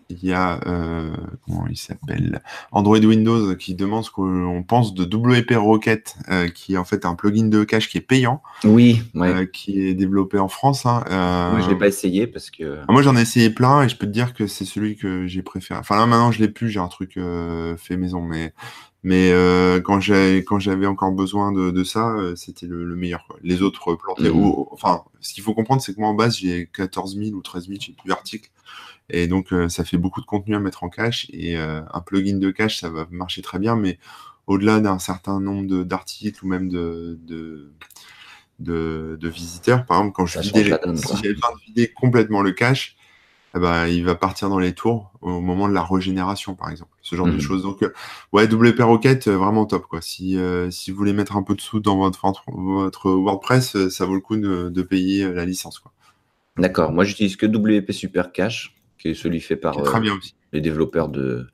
il 0.08 0.18
y 0.22 0.32
a 0.32 0.60
comment 1.44 1.66
il 1.68 1.76
s'appelle 1.76 2.42
Android 2.70 2.98
Windows 2.98 3.54
qui 3.56 3.74
demande 3.74 4.04
ce 4.04 4.10
qu'on 4.10 4.64
pense 4.66 4.94
de 4.94 5.04
WP 5.04 5.52
Rocket, 5.56 6.16
qui 6.54 6.74
est 6.74 6.78
en 6.78 6.84
fait 6.84 7.04
un 7.04 7.14
plugin 7.14 7.48
de 7.48 7.64
cache 7.64 7.88
qui 7.88 7.98
est 7.98 8.02
payant. 8.02 8.42
Oui, 8.64 9.02
qui 9.52 9.88
est 9.88 9.94
développé 9.94 10.38
en 10.38 10.48
France. 10.48 10.86
Hein. 10.86 11.02
moi 11.52 11.60
je 11.60 11.68
l'ai 11.68 11.78
pas 11.78 11.88
essayé 11.88 12.26
parce 12.26 12.50
que. 12.50 12.78
Ah, 12.88 12.92
moi 12.92 13.02
j'en 13.02 13.16
ai 13.16 13.22
essayé 13.22 13.50
plein 13.50 13.82
et 13.82 13.88
je 13.88 13.96
peux 13.96 14.06
te 14.06 14.12
dire 14.12 14.34
que 14.34 14.46
c'est 14.46 14.64
celui 14.64 14.96
que 14.96 15.26
j'ai 15.26 15.42
préféré. 15.42 15.80
Enfin 15.80 15.96
là 15.96 16.06
maintenant 16.06 16.30
je 16.30 16.40
l'ai 16.40 16.48
plus, 16.48 16.68
j'ai 16.68 16.80
un 16.80 16.88
truc 16.88 17.18
fait 17.78 17.96
maison, 17.96 18.20
mais 18.20 18.52
mais 19.04 19.32
euh, 19.32 19.80
quand 19.80 19.98
j'ai 20.00 20.44
quand 20.44 20.60
j'avais 20.60 20.86
encore 20.86 21.12
besoin 21.12 21.50
de, 21.50 21.70
de 21.70 21.84
ça, 21.84 22.10
euh, 22.10 22.36
c'était 22.36 22.66
le, 22.66 22.84
le, 22.84 22.94
meilleur. 22.94 23.24
Quoi. 23.26 23.36
Les 23.42 23.62
autres 23.62 23.94
plantaient. 23.96 24.30
Mmh. 24.30 24.66
enfin, 24.70 25.02
ce 25.20 25.34
qu'il 25.34 25.42
faut 25.42 25.54
comprendre, 25.54 25.82
c'est 25.82 25.94
que 25.94 26.00
moi 26.00 26.08
en 26.08 26.14
base, 26.14 26.36
j'ai 26.36 26.68
14 26.72 27.16
000 27.16 27.30
ou 27.36 27.42
13 27.42 27.66
000, 27.66 27.78
j'ai 27.80 27.92
plus 27.92 28.08
d'articles. 28.08 28.50
Et 29.10 29.26
donc, 29.26 29.52
euh, 29.52 29.68
ça 29.68 29.84
fait 29.84 29.98
beaucoup 29.98 30.20
de 30.20 30.26
contenu 30.26 30.54
à 30.54 30.60
mettre 30.60 30.84
en 30.84 30.88
cache. 30.88 31.26
Et 31.32 31.56
euh, 31.56 31.82
un 31.92 32.00
plugin 32.00 32.38
de 32.38 32.50
cache, 32.50 32.78
ça 32.80 32.90
va 32.90 33.06
marcher 33.10 33.42
très 33.42 33.58
bien. 33.58 33.76
Mais 33.76 33.98
au-delà 34.46 34.80
d'un 34.80 34.98
certain 34.98 35.40
nombre 35.40 35.84
d'articles 35.84 36.44
ou 36.44 36.48
même 36.48 36.68
de, 36.68 37.18
de, 37.22 37.72
de, 38.58 39.18
de, 39.20 39.28
visiteurs, 39.28 39.84
par 39.84 39.98
exemple, 39.98 40.14
quand 40.14 40.26
je 40.26 40.40
vidais, 40.40 40.64
si 40.64 40.70
j'avais 40.70 41.34
besoin 41.34 41.52
de 41.52 41.64
vider 41.66 41.88
complètement 41.92 42.42
le 42.42 42.52
cache, 42.52 42.96
eh 43.54 43.58
ben, 43.58 43.86
il 43.86 44.04
va 44.04 44.14
partir 44.14 44.48
dans 44.48 44.58
les 44.58 44.72
tours 44.72 45.12
au 45.20 45.40
moment 45.40 45.68
de 45.68 45.74
la 45.74 45.82
régénération, 45.82 46.54
par 46.54 46.70
exemple. 46.70 46.92
Ce 47.02 47.14
genre 47.16 47.26
de 47.26 47.32
mhm. 47.32 47.40
choses. 47.40 47.62
Donc, 47.62 47.82
euh, 47.82 47.92
ouais, 48.32 48.46
WP 48.46 48.80
Rocket, 48.80 49.28
euh, 49.28 49.36
vraiment 49.36 49.66
top. 49.66 49.86
Quoi. 49.86 50.00
Si, 50.00 50.38
euh, 50.38 50.70
si 50.70 50.90
vous 50.90 50.96
voulez 50.96 51.12
mettre 51.12 51.36
un 51.36 51.42
peu 51.42 51.54
de 51.54 51.60
sous 51.60 51.80
dans 51.80 51.98
votre, 51.98 52.22
votre 52.46 53.10
WordPress, 53.10 53.88
ça 53.88 54.06
vaut 54.06 54.14
le 54.14 54.20
coup 54.20 54.36
de, 54.36 54.82
payer 54.82 55.30
la 55.30 55.44
licence. 55.44 55.78
Quoi. 55.78 55.92
D'accord. 56.56 56.92
Moi, 56.92 57.04
j'utilise 57.04 57.36
que 57.36 57.46
WP 57.46 57.92
Super 57.92 58.32
Cache, 58.32 58.74
qui 58.98 59.08
est 59.08 59.14
celui 59.14 59.40
fait 59.40 59.56
par 59.56 59.76
les 60.52 60.60
développeurs 60.60 61.08
de, 61.08 61.46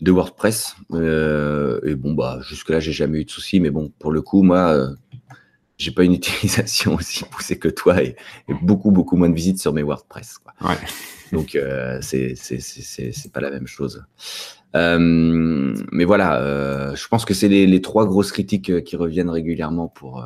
de 0.00 0.10
WordPress. 0.10 0.76
et 0.92 1.94
bon, 1.94 2.14
bah, 2.14 2.38
jusque-là, 2.42 2.80
j'ai 2.80 2.92
jamais 2.92 3.20
eu 3.20 3.24
de 3.24 3.30
soucis. 3.30 3.60
Mais 3.60 3.70
bon, 3.70 3.92
pour 3.98 4.10
le 4.10 4.22
coup, 4.22 4.42
moi, 4.42 4.88
j'ai 5.76 5.90
pas 5.90 6.04
une 6.04 6.12
utilisation 6.14 6.94
aussi 6.94 7.24
poussée 7.24 7.58
que 7.58 7.68
toi 7.68 8.02
et, 8.02 8.16
beaucoup, 8.62 8.90
beaucoup 8.90 9.16
moins 9.16 9.28
de 9.28 9.34
visites 9.34 9.60
sur 9.60 9.74
mes 9.74 9.82
WordPress. 9.82 10.38
Quoi. 10.38 10.54
Ouais. 10.66 10.76
Donc, 11.32 11.54
euh, 11.54 11.98
c'est 12.00 13.32
pas 13.32 13.40
la 13.40 13.50
même 13.50 13.66
chose. 13.66 14.04
Euh, 14.74 15.74
mais 15.92 16.04
voilà, 16.04 16.40
euh, 16.40 16.94
je 16.94 17.08
pense 17.08 17.24
que 17.24 17.34
c'est 17.34 17.48
les, 17.48 17.66
les, 17.66 17.80
trois 17.80 18.06
grosses 18.06 18.32
critiques 18.32 18.84
qui 18.84 18.96
reviennent 18.96 19.30
régulièrement 19.30 19.88
pour. 19.88 20.24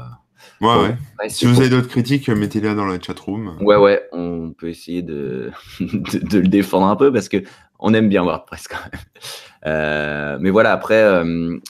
Ouais, 0.61 0.69
ouais. 0.69 1.29
si 1.29 1.47
vous 1.47 1.59
avez 1.61 1.71
d'autres 1.71 1.89
critiques, 1.89 2.29
mettez-les 2.29 2.75
dans 2.75 2.87
la 2.87 3.01
chatroom. 3.01 3.57
Ouais, 3.61 3.77
ouais, 3.77 4.03
on 4.13 4.53
peut 4.57 4.69
essayer 4.69 5.03
de, 5.03 5.51
de, 5.81 6.19
de, 6.19 6.39
le 6.39 6.49
défendre 6.49 6.87
un 6.87 6.97
peu 6.97 7.13
parce 7.13 7.29
que 7.29 7.39
on 7.79 7.95
aime 7.95 8.09
bien 8.09 8.23
WordPress 8.23 8.69
quand 8.69 8.77
même. 8.93 9.01
Euh, 9.67 10.39
mais 10.41 10.51
voilà, 10.51 10.73
après, 10.73 11.23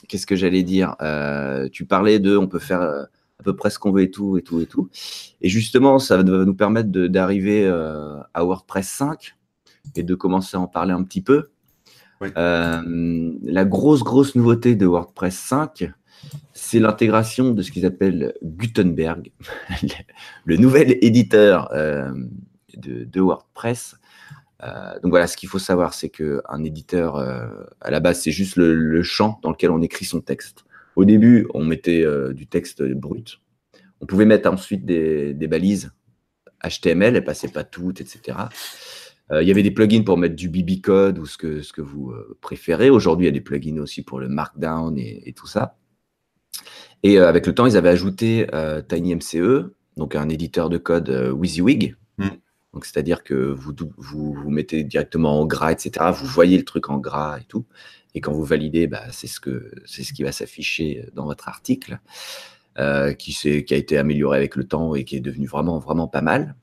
qu'est-ce 0.07 0.25
que 0.25 0.35
j'allais 0.35 0.63
dire? 0.63 0.95
Tu 1.71 1.85
parlais 1.85 2.19
de, 2.19 2.35
on 2.35 2.47
peut 2.47 2.59
faire 2.59 3.07
à 3.41 3.43
peu 3.43 3.55
près 3.55 3.71
ce 3.71 3.79
qu'on 3.79 3.91
veut 3.91 4.03
et 4.03 4.11
tout, 4.11 4.37
et 4.37 4.43
tout, 4.43 4.61
et 4.61 4.67
tout. 4.67 4.89
Et 5.41 5.49
justement, 5.49 5.97
ça 5.97 6.17
va 6.17 6.23
nous 6.23 6.53
permettre 6.53 6.89
d'arriver 6.89 7.65
euh, 7.65 8.19
à 8.35 8.43
WordPress 8.43 8.87
5 8.87 9.35
et 9.95 10.03
de 10.03 10.13
commencer 10.13 10.57
à 10.57 10.59
en 10.59 10.67
parler 10.67 10.93
un 10.93 11.03
petit 11.03 11.21
peu. 11.21 11.49
Euh, 12.37 13.31
la 13.41 13.65
grosse, 13.65 14.03
grosse 14.03 14.35
nouveauté 14.35 14.75
de 14.75 14.85
WordPress 14.85 15.35
5, 15.35 15.91
c'est 16.53 16.77
l'intégration 16.77 17.49
de 17.49 17.63
ce 17.63 17.71
qu'ils 17.71 17.87
appellent 17.87 18.35
Gutenberg, 18.43 19.31
le 20.45 20.57
nouvel 20.57 20.99
éditeur 21.01 21.73
euh, 21.73 22.13
de, 22.77 23.19
WordPress. 23.19 23.95
donc 25.01 25.09
voilà, 25.09 25.25
ce 25.25 25.35
qu'il 25.35 25.49
faut 25.49 25.57
savoir, 25.57 25.95
c'est 25.95 26.09
qu'un 26.09 26.63
éditeur, 26.63 27.15
à 27.17 27.89
la 27.89 27.99
base, 27.99 28.21
c'est 28.21 28.31
juste 28.31 28.55
le, 28.55 29.01
champ 29.01 29.39
dans 29.41 29.49
lequel 29.49 29.71
on 29.71 29.81
écrit 29.81 30.05
son 30.05 30.21
texte. 30.21 30.63
Au 30.95 31.05
début, 31.05 31.47
on 31.53 31.63
mettait 31.63 32.03
euh, 32.03 32.33
du 32.33 32.47
texte 32.47 32.83
brut. 32.83 33.41
On 34.01 34.05
pouvait 34.05 34.25
mettre 34.25 34.49
ensuite 34.49 34.85
des, 34.85 35.33
balises 35.47 35.91
HTML, 36.63 37.15
elles 37.15 37.23
passaient 37.23 37.49
pas 37.49 37.63
toutes, 37.63 38.01
etc. 38.01 38.37
Euh, 39.31 39.41
il 39.41 39.47
y 39.47 39.51
avait 39.51 39.63
des 39.63 39.71
plugins 39.71 40.03
pour 40.03 40.17
mettre 40.17 40.35
du 40.35 40.49
BB 40.49 40.81
code 40.81 41.19
ou 41.19 41.25
ce 41.25 41.37
que, 41.37 41.61
ce 41.61 41.71
que 41.71 41.81
vous 41.81 42.11
euh, 42.11 42.37
préférez. 42.41 42.89
Aujourd'hui, 42.89 43.25
il 43.25 43.29
y 43.29 43.29
a 43.29 43.33
des 43.33 43.41
plugins 43.41 43.79
aussi 43.79 44.03
pour 44.03 44.19
le 44.19 44.27
Markdown 44.27 44.97
et, 44.97 45.33
tout 45.35 45.47
ça. 45.47 45.77
Et 47.03 47.17
avec 47.17 47.47
le 47.47 47.55
temps, 47.55 47.65
ils 47.65 47.77
avaient 47.77 47.89
ajouté 47.89 48.45
TinyMCE, 48.87 49.71
donc 49.97 50.15
un 50.15 50.29
éditeur 50.29 50.69
de 50.69 50.77
code 50.77 51.09
WYSIWYG. 51.09 51.95
Mm. 52.17 52.27
Donc, 52.73 52.85
c'est-à-dire 52.85 53.23
que 53.23 53.35
vous, 53.35 53.73
vous, 53.97 54.49
mettez 54.49 54.83
directement 54.83 55.41
en 55.41 55.45
gras, 55.45 55.71
etc. 55.71 56.11
Vous 56.13 56.25
voyez 56.25 56.57
le 56.57 56.63
truc 56.63 56.89
en 56.89 56.97
gras 56.97 57.39
et 57.39 57.43
tout. 57.43 57.65
Et 58.15 58.21
quand 58.21 58.31
vous 58.31 58.45
validez, 58.45 58.87
bah, 58.87 59.03
c'est 59.11 59.27
ce, 59.27 59.39
que, 59.39 59.71
ce 59.85 60.13
qui 60.13 60.23
va 60.23 60.31
s'afficher 60.31 61.05
dans 61.13 61.25
votre 61.25 61.49
article, 61.49 61.99
euh, 62.79 63.13
qui, 63.13 63.33
qui 63.33 63.73
a 63.73 63.77
été 63.77 63.97
amélioré 63.97 64.37
avec 64.37 64.55
le 64.55 64.63
temps 64.63 64.95
et 64.95 65.03
qui 65.03 65.17
est 65.17 65.21
devenu 65.21 65.47
vraiment, 65.47 65.79
vraiment 65.79 66.07
pas 66.07 66.21
mal. 66.21 66.55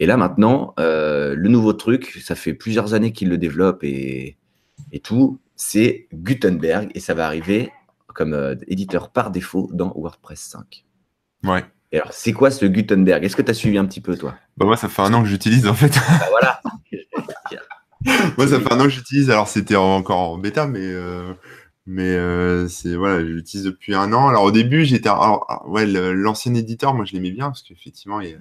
Et 0.00 0.06
là 0.06 0.16
maintenant, 0.16 0.74
euh, 0.78 1.34
le 1.34 1.48
nouveau 1.48 1.72
truc, 1.72 2.20
ça 2.22 2.34
fait 2.34 2.52
plusieurs 2.52 2.94
années 2.94 3.12
qu'il 3.12 3.28
le 3.28 3.38
développe 3.38 3.82
et, 3.82 4.36
et 4.92 5.00
tout, 5.00 5.40
c'est 5.54 6.08
Gutenberg 6.12 6.90
et 6.94 7.00
ça 7.00 7.14
va 7.14 7.26
arriver 7.26 7.70
comme 8.08 8.34
euh, 8.34 8.54
éditeur 8.66 9.10
par 9.10 9.30
défaut 9.30 9.70
dans 9.72 9.92
WordPress 9.94 10.40
5. 10.40 10.84
Ouais. 11.44 11.64
Et 11.92 11.98
alors, 11.98 12.12
c'est 12.12 12.32
quoi 12.32 12.50
ce 12.50 12.66
Gutenberg? 12.66 13.24
Est-ce 13.24 13.36
que 13.36 13.42
tu 13.42 13.50
as 13.50 13.54
suivi 13.54 13.78
un 13.78 13.86
petit 13.86 14.00
peu, 14.00 14.16
toi? 14.16 14.34
Bah, 14.56 14.66
moi, 14.66 14.76
ça 14.76 14.88
fait 14.88 15.02
un 15.02 15.12
an 15.14 15.22
que 15.22 15.28
j'utilise 15.28 15.66
en 15.66 15.74
fait. 15.74 15.94
Bah, 15.94 16.26
voilà. 16.30 16.60
Moi, 18.38 18.48
ça 18.48 18.60
fait 18.60 18.72
un 18.72 18.80
an 18.80 18.84
que 18.84 18.90
j'utilise. 18.90 19.30
Alors, 19.30 19.48
c'était 19.48 19.76
encore 19.76 20.18
en 20.18 20.38
bêta, 20.38 20.66
mais 20.66 20.80
euh, 20.80 21.32
mais 21.86 22.14
euh, 22.14 22.68
c'est 22.68 22.94
voilà, 22.94 23.20
je 23.20 23.26
l'utilise 23.26 23.64
depuis 23.66 23.94
un 23.94 24.12
an. 24.12 24.28
Alors, 24.28 24.44
au 24.44 24.52
début, 24.52 24.84
j'étais 24.84 25.08
alors 25.08 25.64
ouais, 25.66 25.86
l'ancien 25.86 26.54
éditeur, 26.54 26.94
moi, 26.94 27.04
je 27.04 27.14
l'aimais 27.14 27.30
bien 27.30 27.46
parce 27.46 27.62
qu'effectivement, 27.62 28.20
il 28.20 28.38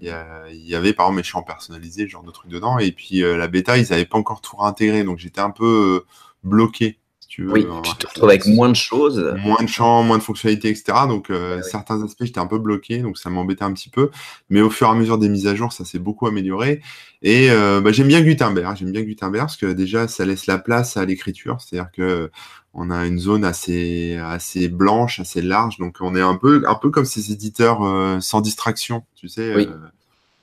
y, 0.00 0.08
il 0.50 0.68
y, 0.68 0.74
avait 0.74 0.92
par 0.92 1.06
exemple 1.06 1.16
mes 1.16 1.22
champs 1.22 1.42
personnalisés, 1.42 2.08
genre 2.08 2.22
de 2.22 2.30
trucs 2.30 2.50
dedans. 2.50 2.78
Et 2.78 2.92
puis 2.92 3.22
euh, 3.22 3.36
la 3.36 3.48
bêta, 3.48 3.76
ils 3.78 3.90
n'avaient 3.90 4.06
pas 4.06 4.18
encore 4.18 4.40
tout 4.40 4.56
réintégré, 4.56 5.04
donc 5.04 5.18
j'étais 5.18 5.40
un 5.40 5.50
peu 5.50 6.04
bloqué 6.44 6.98
oui, 7.38 7.66
tu 7.84 7.94
te 7.96 8.06
retrouves 8.06 8.28
avec 8.28 8.46
moins 8.46 8.68
de 8.68 8.76
choses. 8.76 9.34
Moins 9.38 9.62
de 9.62 9.68
champs, 9.68 10.02
moins 10.02 10.18
de 10.18 10.22
fonctionnalités, 10.22 10.68
etc. 10.68 10.98
Donc, 11.08 11.30
euh, 11.30 11.60
certains 11.62 12.02
aspects, 12.02 12.24
j'étais 12.24 12.40
un 12.40 12.46
peu 12.46 12.58
bloqué, 12.58 12.98
donc 12.98 13.18
ça 13.18 13.30
m'embêtait 13.30 13.64
un 13.64 13.72
petit 13.72 13.90
peu. 13.90 14.10
Mais 14.48 14.60
au 14.60 14.70
fur 14.70 14.86
et 14.86 14.90
à 14.90 14.94
mesure 14.94 15.18
des 15.18 15.28
mises 15.28 15.46
à 15.46 15.54
jour, 15.54 15.72
ça 15.72 15.84
s'est 15.84 15.98
beaucoup 15.98 16.26
amélioré. 16.26 16.80
Et 17.22 17.50
euh, 17.50 17.80
bah, 17.80 17.92
j'aime 17.92 18.08
bien 18.08 18.22
Gutenberg. 18.22 18.76
J'aime 18.76 18.92
bien 18.92 19.02
Gutenberg 19.02 19.46
parce 19.46 19.56
que 19.56 19.72
déjà, 19.72 20.08
ça 20.08 20.24
laisse 20.24 20.46
la 20.46 20.58
place 20.58 20.96
à 20.96 21.04
l'écriture. 21.04 21.58
C'est-à-dire 21.60 21.90
que 21.90 22.30
on 22.72 22.90
a 22.90 23.06
une 23.06 23.18
zone 23.18 23.44
assez, 23.44 24.16
assez 24.16 24.68
blanche, 24.68 25.20
assez 25.20 25.40
large. 25.42 25.78
Donc, 25.78 25.96
on 26.00 26.14
est 26.14 26.20
un 26.20 26.36
peu, 26.36 26.62
un 26.66 26.74
peu 26.74 26.90
comme 26.90 27.06
ces 27.06 27.32
éditeurs 27.32 27.82
euh, 27.82 28.20
sans 28.20 28.40
distraction, 28.40 29.04
tu 29.14 29.28
sais. 29.28 29.54
Oui. 29.54 29.68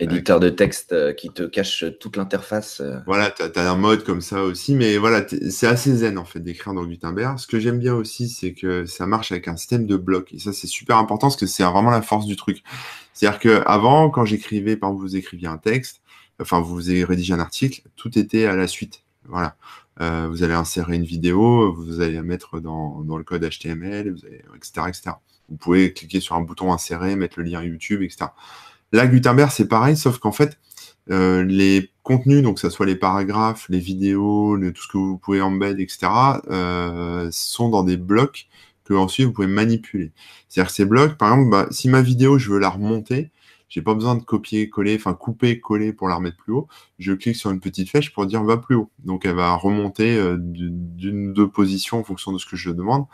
Éditeur 0.03 0.39
de 0.39 0.49
texte 0.49 0.93
euh, 0.93 1.13
qui 1.13 1.29
te 1.29 1.43
cache 1.43 1.85
toute 1.99 2.17
l'interface. 2.17 2.81
Euh. 2.81 2.99
Voilà, 3.05 3.31
tu 3.31 3.41
as, 3.43 3.71
un 3.71 3.75
mode 3.75 4.03
comme 4.03 4.21
ça 4.21 4.43
aussi, 4.43 4.75
mais 4.75 4.97
voilà, 4.97 5.25
c'est 5.49 5.67
assez 5.67 5.95
zen 5.95 6.17
en 6.17 6.25
fait 6.25 6.39
d'écrire 6.39 6.73
dans 6.73 6.85
Gutenberg. 6.85 7.39
Ce 7.39 7.47
que 7.47 7.59
j'aime 7.59 7.79
bien 7.79 7.93
aussi, 7.93 8.29
c'est 8.29 8.53
que 8.53 8.85
ça 8.85 9.07
marche 9.07 9.31
avec 9.31 9.47
un 9.47 9.55
système 9.55 9.85
de 9.85 9.95
blocs. 9.97 10.33
Et 10.33 10.39
ça, 10.39 10.53
c'est 10.53 10.67
super 10.67 10.97
important 10.97 11.27
parce 11.27 11.39
que 11.39 11.45
c'est 11.45 11.63
vraiment 11.63 11.91
la 11.91 12.01
force 12.01 12.25
du 12.25 12.35
truc. 12.35 12.63
C'est-à-dire 13.13 13.39
qu'avant, 13.39 14.09
quand 14.09 14.25
j'écrivais, 14.25 14.75
par 14.75 14.89
exemple, 14.89 15.05
vous 15.05 15.15
écriviez 15.15 15.47
un 15.47 15.57
texte, 15.57 16.01
enfin, 16.41 16.61
vous 16.61 16.89
avez 16.89 17.03
rédigé 17.03 17.33
un 17.33 17.39
article, 17.39 17.81
tout 17.95 18.17
était 18.17 18.45
à 18.45 18.55
la 18.55 18.67
suite. 18.67 19.03
Voilà. 19.25 19.55
Euh, 20.01 20.27
vous 20.29 20.43
allez 20.43 20.53
insérer 20.53 20.95
une 20.95 21.05
vidéo, 21.05 21.71
vous 21.73 22.01
allez 22.01 22.13
la 22.13 22.23
mettre 22.23 22.59
dans, 22.59 23.01
dans 23.01 23.17
le 23.17 23.23
code 23.23 23.47
HTML, 23.47 24.11
vous 24.11 24.25
allez, 24.25 24.43
etc., 24.55 24.87
etc. 24.87 25.11
Vous 25.49 25.57
pouvez 25.57 25.93
cliquer 25.93 26.19
sur 26.19 26.35
un 26.35 26.41
bouton 26.41 26.73
insérer, 26.73 27.15
mettre 27.15 27.39
le 27.39 27.45
lien 27.45 27.61
YouTube, 27.61 28.01
etc. 28.01 28.31
Là, 28.93 29.07
Gutenberg, 29.07 29.49
c'est 29.51 29.67
pareil, 29.67 29.97
sauf 29.97 30.19
qu'en 30.19 30.31
fait, 30.31 30.59
euh, 31.09 31.43
les 31.43 31.91
contenus, 32.03 32.43
donc 32.43 32.55
que 32.55 32.61
ce 32.61 32.69
soit 32.69 32.85
les 32.85 32.95
paragraphes, 32.95 33.65
les 33.69 33.79
vidéos, 33.79 34.57
tout 34.71 34.83
ce 34.83 34.87
que 34.87 34.97
vous 34.97 35.17
pouvez 35.17 35.41
embed, 35.41 35.79
etc., 35.79 36.11
euh, 36.49 37.27
sont 37.31 37.69
dans 37.69 37.83
des 37.83 37.97
blocs 37.97 38.47
que 38.83 38.93
ensuite 38.93 39.25
vous 39.25 39.33
pouvez 39.33 39.47
manipuler. 39.47 40.11
C'est-à-dire 40.47 40.69
que 40.69 40.75
ces 40.75 40.85
blocs, 40.85 41.17
par 41.17 41.33
exemple, 41.33 41.49
bah, 41.49 41.67
si 41.71 41.89
ma 41.89 42.01
vidéo, 42.01 42.37
je 42.37 42.51
veux 42.51 42.59
la 42.59 42.69
remonter, 42.69 43.31
j'ai 43.67 43.81
pas 43.81 43.95
besoin 43.95 44.15
de 44.15 44.21
copier, 44.21 44.69
coller, 44.69 44.95
enfin 44.95 45.15
couper, 45.15 45.59
coller 45.59 45.91
pour 45.93 46.07
la 46.07 46.15
remettre 46.15 46.37
plus 46.37 46.53
haut. 46.53 46.67
Je 46.99 47.13
clique 47.13 47.35
sur 47.35 47.49
une 47.49 47.59
petite 47.59 47.89
flèche 47.89 48.13
pour 48.13 48.27
dire 48.27 48.43
va 48.43 48.57
plus 48.57 48.75
haut. 48.75 48.91
Donc 48.99 49.25
elle 49.25 49.35
va 49.35 49.55
remonter 49.55 50.15
euh, 50.15 50.37
d'une 50.39 51.33
deux 51.33 51.49
positions 51.49 51.99
en 51.99 52.03
fonction 52.03 52.31
de 52.31 52.37
ce 52.37 52.45
que 52.45 52.55
je 52.55 52.69
demande 52.69 53.05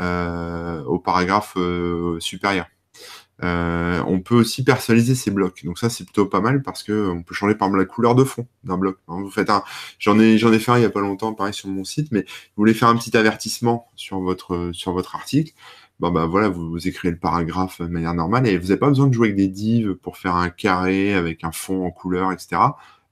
au 0.00 0.98
paragraphe 0.98 1.56
supérieur. 2.20 2.66
Euh, 3.42 4.02
on 4.06 4.20
peut 4.20 4.34
aussi 4.34 4.64
personnaliser 4.64 5.14
ces 5.14 5.30
blocs. 5.30 5.64
Donc 5.64 5.78
ça, 5.78 5.88
c'est 5.88 6.04
plutôt 6.04 6.26
pas 6.26 6.40
mal 6.40 6.62
parce 6.62 6.82
que 6.82 7.08
on 7.10 7.22
peut 7.22 7.34
changer 7.34 7.54
par 7.54 7.70
la 7.70 7.84
couleur 7.84 8.14
de 8.14 8.24
fond 8.24 8.46
d'un 8.64 8.76
bloc. 8.76 8.98
Vous 9.06 9.30
faites 9.30 9.50
j'en 9.98 10.18
ai, 10.18 10.38
j'en 10.38 10.52
ai 10.52 10.58
fait 10.58 10.72
un 10.72 10.78
il 10.78 10.82
y 10.82 10.84
a 10.84 10.90
pas 10.90 11.00
longtemps, 11.00 11.32
pareil 11.34 11.54
sur 11.54 11.68
mon 11.68 11.84
site, 11.84 12.12
mais 12.12 12.20
vous 12.20 12.62
voulez 12.62 12.74
faire 12.74 12.88
un 12.88 12.96
petit 12.96 13.16
avertissement 13.16 13.88
sur 13.96 14.20
votre, 14.20 14.70
sur 14.72 14.92
votre 14.92 15.16
article. 15.16 15.52
bah 16.00 16.26
voilà, 16.26 16.48
vous, 16.48 16.70
vous, 16.70 16.88
écrivez 16.88 17.12
le 17.12 17.18
paragraphe 17.18 17.80
de 17.80 17.86
manière 17.86 18.14
normale 18.14 18.46
et 18.46 18.58
vous 18.58 18.68
n'avez 18.68 18.78
pas 18.78 18.88
besoin 18.88 19.06
de 19.06 19.14
jouer 19.14 19.28
avec 19.28 19.36
des 19.36 19.48
divs 19.48 19.94
pour 19.94 20.16
faire 20.18 20.36
un 20.36 20.50
carré 20.50 21.14
avec 21.14 21.44
un 21.44 21.52
fond 21.52 21.86
en 21.86 21.90
couleur, 21.90 22.32
etc. 22.32 22.60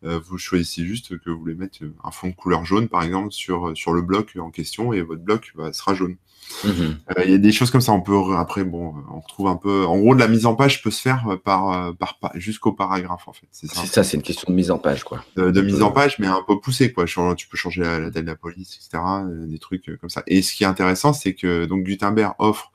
Euh, 0.04 0.20
vous 0.24 0.38
choisissez 0.38 0.84
juste 0.84 1.18
que 1.18 1.30
vous 1.30 1.38
voulez 1.38 1.54
mettre 1.54 1.78
un 2.04 2.10
fond 2.10 2.28
de 2.28 2.34
couleur 2.34 2.64
jaune, 2.64 2.88
par 2.88 3.02
exemple, 3.02 3.32
sur, 3.32 3.76
sur 3.76 3.92
le 3.92 4.02
bloc 4.02 4.36
en 4.38 4.50
question 4.50 4.92
et 4.92 5.02
votre 5.02 5.22
bloc 5.22 5.52
bah, 5.56 5.72
sera 5.72 5.94
jaune. 5.94 6.16
Mhm. 6.64 6.98
Euh, 7.18 7.24
il 7.24 7.30
y 7.32 7.34
a 7.34 7.38
des 7.38 7.52
choses 7.52 7.70
comme 7.70 7.80
ça. 7.80 7.92
On 7.92 8.00
peut 8.00 8.16
après, 8.36 8.64
bon, 8.64 8.94
on 9.10 9.20
retrouve 9.20 9.48
un 9.48 9.56
peu. 9.56 9.84
En 9.84 9.98
gros, 9.98 10.14
la 10.14 10.28
mise 10.28 10.46
en 10.46 10.54
page 10.54 10.82
peut 10.82 10.90
se 10.90 11.02
faire 11.02 11.36
par, 11.44 11.94
par, 11.96 12.14
jusqu'au 12.34 12.72
paragraphe 12.72 13.26
en 13.26 13.32
fait. 13.32 13.48
C'est 13.50 13.66
ça. 13.66 14.04
C'est 14.04 14.16
une 14.16 14.22
question 14.22 14.46
de 14.48 14.54
mise 14.54 14.70
en 14.70 14.78
page, 14.78 15.02
quoi. 15.02 15.24
De, 15.36 15.60
mise 15.60 15.82
en 15.82 15.90
page, 15.90 16.18
mais 16.18 16.28
un 16.28 16.42
peu 16.46 16.60
poussé, 16.60 16.92
quoi. 16.92 17.04
Tu 17.04 17.48
peux 17.48 17.56
changer 17.56 17.82
la, 17.82 18.10
taille 18.10 18.22
de 18.22 18.28
la 18.28 18.36
police, 18.36 18.76
etc. 18.76 19.02
Euh, 19.04 19.46
des 19.46 19.58
trucs 19.58 19.98
comme 20.00 20.10
ça. 20.10 20.22
Et 20.26 20.42
ce 20.42 20.54
qui 20.54 20.62
est 20.62 20.68
intéressant, 20.68 21.12
c'est 21.12 21.34
que 21.34 21.66
donc 21.66 21.82
Gutenberg 21.82 22.34
offre 22.38 22.72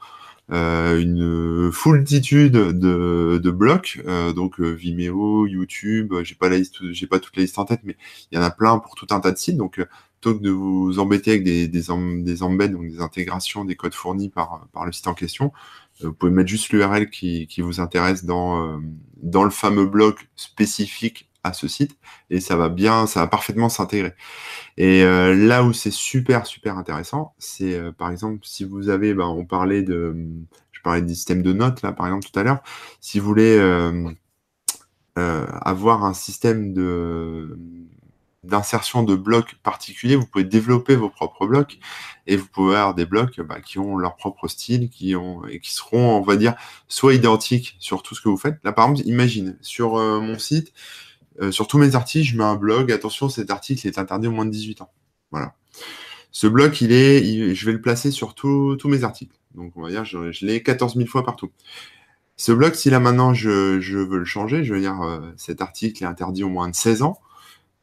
euh, 0.51 0.99
une 0.99 1.71
foultitude 1.71 2.51
de, 2.51 3.39
de 3.41 3.51
blocs, 3.51 4.01
euh, 4.05 4.33
donc 4.33 4.59
Vimeo, 4.59 5.47
YouTube, 5.47 6.13
j'ai 6.23 6.35
pas 6.35 6.49
la 6.49 6.57
liste, 6.57 6.91
j'ai 6.91 7.07
pas 7.07 7.19
toute 7.19 7.35
la 7.37 7.43
liste 7.43 7.57
en 7.57 7.65
tête, 7.65 7.81
mais 7.83 7.95
il 8.31 8.35
y 8.35 8.41
en 8.41 8.43
a 8.43 8.51
plein 8.51 8.77
pour 8.79 8.95
tout 8.95 9.07
un 9.11 9.19
tas 9.19 9.31
de 9.31 9.37
sites. 9.37 9.57
Donc 9.57 9.79
plutôt 10.19 10.37
que 10.37 10.43
de 10.43 10.51
vous 10.51 10.99
embêter 10.99 11.31
avec 11.31 11.43
des, 11.43 11.67
des, 11.67 11.83
des 12.21 12.43
embeds, 12.43 12.69
donc 12.69 12.87
des 12.87 13.01
intégrations, 13.01 13.65
des 13.65 13.75
codes 13.75 13.93
fournis 13.93 14.29
par, 14.29 14.67
par 14.71 14.85
le 14.85 14.91
site 14.91 15.07
en 15.07 15.13
question, 15.13 15.51
euh, 16.01 16.07
vous 16.07 16.13
pouvez 16.13 16.31
mettre 16.31 16.49
juste 16.49 16.71
l'URL 16.71 17.09
qui, 17.09 17.47
qui, 17.47 17.61
vous 17.61 17.79
intéresse 17.79 18.25
dans, 18.25 18.65
euh, 18.65 18.77
dans 19.21 19.43
le 19.43 19.49
fameux 19.49 19.85
bloc 19.85 20.29
spécifique 20.35 21.29
à 21.43 21.53
ce 21.53 21.67
site 21.67 21.97
et 22.29 22.39
ça 22.39 22.55
va 22.55 22.69
bien, 22.69 23.07
ça 23.07 23.21
va 23.21 23.27
parfaitement 23.27 23.69
s'intégrer. 23.69 24.13
Et 24.77 25.03
euh, 25.03 25.35
là 25.35 25.63
où 25.63 25.73
c'est 25.73 25.91
super 25.91 26.45
super 26.45 26.77
intéressant, 26.77 27.33
c'est 27.37 27.79
par 27.97 28.09
exemple 28.09 28.39
si 28.43 28.63
vous 28.63 28.89
avez, 28.89 29.13
ben, 29.13 29.27
on 29.27 29.45
parlait 29.45 29.83
de, 29.83 30.15
je 30.71 30.81
parlais 30.81 31.01
du 31.01 31.13
système 31.13 31.41
de 31.43 31.53
notes 31.53 31.81
là 31.81 31.91
par 31.91 32.07
exemple 32.07 32.25
tout 32.31 32.39
à 32.39 32.43
l'heure, 32.43 32.61
si 33.01 33.19
vous 33.19 33.27
voulez 33.27 33.59
avoir 35.15 36.05
un 36.05 36.13
système 36.13 36.73
de 36.73 37.57
d'insertion 38.43 39.03
de 39.03 39.15
blocs 39.15 39.55
particuliers, 39.63 40.15
vous 40.15 40.25
pouvez 40.25 40.43
développer 40.43 40.95
vos 40.95 41.09
propres 41.09 41.47
blocs 41.47 41.79
et 42.27 42.35
vous 42.35 42.47
pouvez 42.47 42.75
avoir 42.75 42.93
des 42.93 43.05
blocs 43.05 43.39
bah, 43.41 43.61
qui 43.61 43.79
ont 43.79 43.97
leur 43.97 44.15
propre 44.15 44.47
style, 44.47 44.89
qui 44.89 45.15
ont 45.15 45.45
et 45.45 45.59
qui 45.59 45.73
seront, 45.73 46.17
on 46.17 46.21
va 46.21 46.35
dire, 46.35 46.55
soit 46.87 47.13
identiques 47.13 47.75
sur 47.79 48.03
tout 48.03 48.15
ce 48.15 48.21
que 48.21 48.29
vous 48.29 48.37
faites. 48.37 48.57
Là, 48.63 48.73
par 48.73 48.89
exemple, 48.89 49.07
imagine 49.07 49.57
sur 49.61 49.97
euh, 49.97 50.19
mon 50.19 50.37
site, 50.39 50.73
euh, 51.41 51.51
sur 51.51 51.67
tous 51.67 51.77
mes 51.77 51.95
articles, 51.95 52.27
je 52.27 52.37
mets 52.37 52.43
un 52.43 52.55
blog. 52.55 52.91
Attention, 52.91 53.29
cet 53.29 53.49
article 53.51 53.87
est 53.87 53.97
interdit 53.97 54.27
au 54.27 54.31
moins 54.31 54.45
de 54.45 54.51
18 54.51 54.81
ans. 54.81 54.91
Voilà. 55.31 55.55
Ce 56.31 56.47
bloc, 56.47 56.81
il 56.81 56.91
est, 56.91 57.53
je 57.53 57.65
vais 57.65 57.73
le 57.73 57.81
placer 57.81 58.11
sur 58.11 58.33
tous 58.35 58.87
mes 58.87 59.03
articles. 59.03 59.37
Donc, 59.55 59.73
on 59.75 59.81
va 59.81 59.89
dire, 59.89 60.03
je, 60.03 60.45
l'ai 60.45 60.63
14 60.63 60.95
000 60.95 61.07
fois 61.07 61.23
partout. 61.23 61.51
Ce 62.37 62.51
bloc, 62.51 62.75
si 62.75 62.89
là 62.89 62.99
maintenant 62.99 63.33
je, 63.33 63.49
veux 63.49 64.17
le 64.17 64.25
changer, 64.25 64.63
je 64.63 64.73
veux 64.73 64.79
dire, 64.79 64.99
euh, 65.01 65.21
cet 65.37 65.61
article 65.61 66.03
est 66.03 66.07
interdit 66.07 66.43
au 66.43 66.49
moins 66.49 66.67
de 66.67 66.75
16 66.75 67.03
ans 67.03 67.19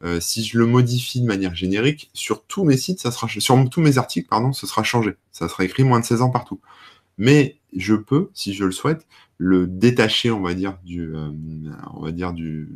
euh, 0.03 0.19
si 0.19 0.43
je 0.43 0.57
le 0.57 0.65
modifie 0.65 1.21
de 1.21 1.27
manière 1.27 1.53
générique, 1.53 2.09
sur 2.13 2.43
tous 2.45 2.63
mes 2.63 2.75
sites, 2.75 2.99
ça 2.99 3.11
sera 3.11 3.27
sur 3.27 3.69
tous 3.69 3.81
mes 3.81 3.97
articles, 3.99 4.27
pardon, 4.27 4.51
ce 4.51 4.65
sera 4.65 4.83
changé. 4.83 5.15
Ça 5.31 5.47
sera 5.47 5.63
écrit 5.63 5.83
moins 5.83 5.99
de 5.99 6.05
16 6.05 6.23
ans 6.23 6.31
partout. 6.31 6.59
Mais 7.17 7.59
je 7.75 7.93
peux, 7.93 8.31
si 8.33 8.53
je 8.53 8.65
le 8.65 8.71
souhaite, 8.71 9.05
le 9.37 9.67
détacher, 9.67 10.31
on 10.31 10.41
va 10.41 10.55
dire, 10.55 10.77
du, 10.83 11.13
on 11.93 12.01
va 12.01 12.11
dire 12.11 12.33
du, 12.33 12.67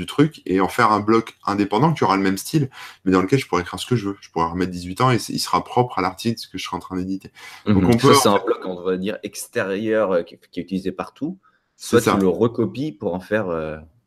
du 0.00 0.06
truc 0.06 0.40
et 0.46 0.60
en 0.60 0.68
faire 0.68 0.92
un 0.92 1.00
bloc 1.00 1.36
indépendant 1.44 1.92
qui 1.92 2.04
aura 2.04 2.16
le 2.16 2.22
même 2.22 2.38
style, 2.38 2.70
mais 3.04 3.12
dans 3.12 3.20
lequel 3.20 3.38
je 3.38 3.46
pourrais 3.46 3.62
écrire 3.62 3.78
ce 3.78 3.86
que 3.86 3.96
je 3.96 4.08
veux. 4.08 4.16
Je 4.20 4.30
pourrais 4.30 4.46
remettre 4.46 4.72
18 4.72 5.00
ans 5.02 5.10
et 5.12 5.18
il 5.28 5.38
sera 5.38 5.62
propre 5.62 5.98
à 5.98 6.02
l'article 6.02 6.40
que 6.50 6.58
je 6.58 6.64
serai 6.64 6.76
en 6.76 6.80
train 6.80 6.96
d'éditer. 6.96 7.30
Donc 7.66 7.82
mhm. 7.82 7.90
on 7.90 7.96
peut. 7.96 8.14
C'est 8.14 8.28
un 8.28 8.38
bloc, 8.44 8.60
on 8.64 8.82
va 8.82 8.96
dire, 8.96 9.18
extérieur 9.22 10.12
euh, 10.12 10.22
qui, 10.22 10.34
est 10.34 10.56
utilisé 10.56 10.92
partout. 10.92 11.38
Soit 11.76 12.00
tu 12.00 12.16
le 12.18 12.28
recopies 12.28 12.92
pour 12.92 13.14
en 13.14 13.20
faire. 13.20 13.46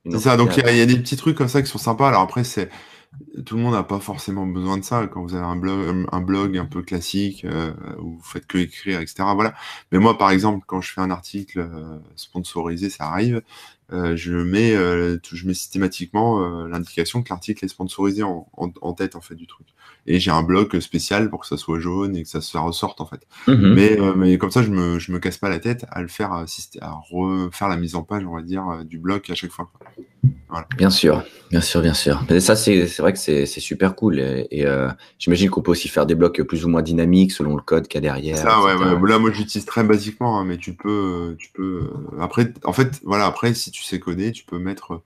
C'est 0.09 0.19
ça, 0.19 0.37
donc 0.37 0.57
il 0.57 0.75
y, 0.75 0.81
a 0.81 0.85
des 0.85 0.97
petits 0.97 1.15
trucs 1.15 1.37
comme 1.37 1.47
ça 1.47 1.61
qui 1.61 1.69
sont 1.69 1.77
sympas. 1.77 2.09
Alors 2.09 2.21
après, 2.21 2.43
c'est 2.43 2.69
tout 3.45 3.55
le 3.55 3.61
monde 3.61 3.73
n'a 3.73 3.83
pas 3.83 3.99
forcément 3.99 4.45
besoin 4.45 4.77
de 4.77 4.83
ça 4.83 5.07
quand 5.07 5.21
vous 5.21 5.35
avez 5.35 5.45
un 5.45 5.55
blog, 5.55 6.05
un 6.11 6.21
blog 6.21 6.57
un 6.57 6.65
peu 6.65 6.81
classique 6.81 7.45
euh, 7.45 7.73
où 7.99 8.17
vous 8.17 8.23
faites 8.23 8.45
que 8.45 8.57
écrire, 8.57 8.99
etc. 8.99 9.23
Voilà. 9.33 9.53
Mais 9.91 9.99
moi, 9.99 10.17
par 10.17 10.31
exemple, 10.31 10.63
quand 10.67 10.81
je 10.81 10.91
fais 10.93 11.01
un 11.01 11.11
article 11.11 11.59
euh, 11.59 11.99
sponsorisé, 12.15 12.89
ça 12.89 13.05
arrive, 13.05 13.41
euh, 13.93 14.15
je 14.15 14.33
mets, 14.33 14.71
je 14.73 15.47
mets 15.47 15.53
systématiquement 15.53 16.65
l'indication 16.67 17.23
que 17.23 17.29
l'article 17.29 17.63
est 17.65 17.69
sponsorisé 17.69 18.23
en, 18.23 18.47
en, 18.57 18.93
tête 18.93 19.15
en 19.15 19.21
fait 19.21 19.35
du 19.35 19.47
truc 19.47 19.67
et 20.05 20.19
j'ai 20.19 20.31
un 20.31 20.43
bloc 20.43 20.79
spécial 20.81 21.29
pour 21.29 21.41
que 21.41 21.47
ça 21.47 21.57
soit 21.57 21.79
jaune 21.79 22.15
et 22.15 22.23
que 22.23 22.29
ça, 22.29 22.41
se 22.41 22.57
ressorte 22.57 23.01
en 23.01 23.05
fait. 23.05 23.25
Mhm. 23.47 23.73
Mais, 23.73 23.99
euh, 23.99 24.13
mais 24.15 24.37
comme 24.37 24.51
ça, 24.51 24.63
je 24.63 24.69
me, 24.69 24.99
je 24.99 25.11
me 25.11 25.19
casse 25.19 25.37
pas 25.37 25.49
la 25.49 25.59
tête 25.59 25.85
à 25.89 26.01
le 26.01 26.07
faire, 26.07 26.33
euh, 26.33 26.45
à 26.81 26.91
refaire 26.91 27.67
la 27.69 27.77
mise 27.77 27.95
en 27.95 28.03
page, 28.03 28.23
on 28.25 28.35
va 28.35 28.41
dire, 28.41 28.67
euh, 28.67 28.83
du 28.83 28.99
bloc 28.99 29.29
à 29.29 29.35
chaque 29.35 29.51
fois. 29.51 29.71
Bien 30.77 30.89
sûr, 30.89 31.23
bien 31.49 31.61
sûr, 31.61 31.81
bien 31.81 31.93
sûr. 31.93 32.23
Mais 32.29 32.39
ça, 32.39 32.55
c'est 32.55 32.85
vrai 32.99 33.13
que 33.13 33.19
c'est 33.19 33.45
super 33.45 33.95
cool. 33.95 34.19
Et, 34.19 34.65
j'imagine 35.19 35.49
qu'on 35.49 35.61
peut 35.61 35.71
aussi 35.71 35.89
faire 35.89 36.05
des 36.05 36.15
blocs 36.15 36.41
plus 36.43 36.65
ou 36.65 36.69
moins 36.69 36.81
dynamiques 36.81 37.31
selon 37.31 37.55
le 37.55 37.61
code 37.61 37.87
qu'il 37.87 37.97
y 38.03 38.07
a 38.07 38.13
derrière. 38.13 38.37
Ça, 38.37 38.61
ouais, 38.61 38.75
ouais. 38.75 39.09
Là, 39.09 39.19
moi, 39.19 39.31
j'utilise 39.31 39.65
très 39.65 39.83
basiquement, 39.83 40.39
hein, 40.39 40.45
mais 40.45 40.57
tu 40.57 40.73
peux, 40.73 41.35
tu 41.39 41.49
peux. 41.53 41.89
Après, 42.19 42.53
en 42.63 42.73
fait, 42.73 43.01
voilà, 43.03 43.25
après, 43.25 43.53
si 43.53 43.71
tu 43.71 43.83
sais 43.83 43.99
coder, 43.99 44.31
tu 44.31 44.45
peux 44.45 44.59
mettre 44.59 45.01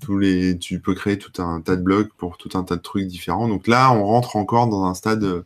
tous 0.00 0.18
les, 0.18 0.58
tu 0.58 0.80
peux 0.80 0.94
créer 0.94 1.18
tout 1.18 1.42
un 1.42 1.60
tas 1.60 1.76
de 1.76 1.82
blocs 1.82 2.12
pour 2.16 2.36
tout 2.36 2.50
un 2.54 2.62
tas 2.62 2.76
de 2.76 2.82
trucs 2.82 3.06
différents. 3.06 3.48
Donc 3.48 3.66
là, 3.66 3.92
on 3.92 4.04
rentre 4.04 4.36
encore 4.36 4.68
dans 4.68 4.84
un 4.84 4.94
stade 4.94 5.44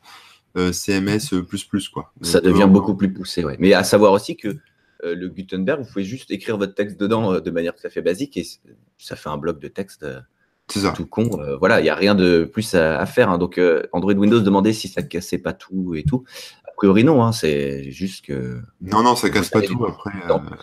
euh, 0.56 0.72
CMS 0.72 1.42
plus 1.48 1.88
quoi. 1.88 2.12
ça 2.20 2.40
devient 2.40 2.68
beaucoup 2.68 2.94
plus 2.94 3.12
poussé, 3.12 3.44
ouais. 3.44 3.56
Mais 3.58 3.72
à 3.72 3.84
savoir 3.84 4.12
aussi 4.12 4.36
que 4.36 4.48
euh, 4.48 4.60
le 5.02 5.28
Gutenberg, 5.28 5.82
vous 5.82 5.88
pouvez 5.90 6.04
juste 6.04 6.30
écrire 6.30 6.56
votre 6.56 6.74
texte 6.74 6.98
dedans 6.98 7.34
euh, 7.34 7.40
de 7.40 7.50
manière 7.50 7.74
tout 7.74 7.86
à 7.86 7.90
fait 7.90 8.02
basique 8.02 8.36
et 8.36 8.46
ça 8.98 9.16
fait 9.16 9.28
un 9.28 9.38
bloc 9.38 9.60
de 9.60 9.68
texte 9.68 10.06
tout 10.94 11.06
con. 11.06 11.28
voilà, 11.58 11.80
il 11.80 11.82
n'y 11.82 11.90
a 11.90 11.94
rien 11.94 12.14
de 12.14 12.44
plus 12.44 12.74
à, 12.74 13.04
faire. 13.04 13.28
Hein. 13.28 13.36
Donc 13.36 13.60
Android 13.92 14.14
Windows 14.14 14.40
demandait 14.40 14.72
si 14.72 14.88
ça 14.88 15.02
cassait 15.02 15.38
pas 15.38 15.52
tout 15.52 15.94
et 15.94 16.02
tout. 16.02 16.24
A 16.66 16.70
priori 16.76 17.04
non, 17.04 17.22
hein. 17.22 17.32
c'est 17.32 17.90
juste 17.90 18.24
que. 18.24 18.60
Non, 18.80 19.02
non, 19.02 19.14
ça 19.14 19.28
casse 19.28 19.50
pas 19.50 19.60
tout 19.60 19.84
après. 19.84 20.12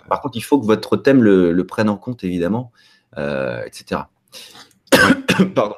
Par 0.08 0.22
contre, 0.22 0.36
il 0.38 0.42
faut 0.42 0.60
que 0.60 0.66
votre 0.66 0.98
thème 0.98 1.22
le, 1.22 1.52
le 1.52 1.68
prenne 1.68 1.90
en 1.90 1.98
compte 1.98 2.24
évidemment. 2.24 2.72
Euh, 3.18 3.64
etc. 3.66 4.02
Pardon. 5.56 5.76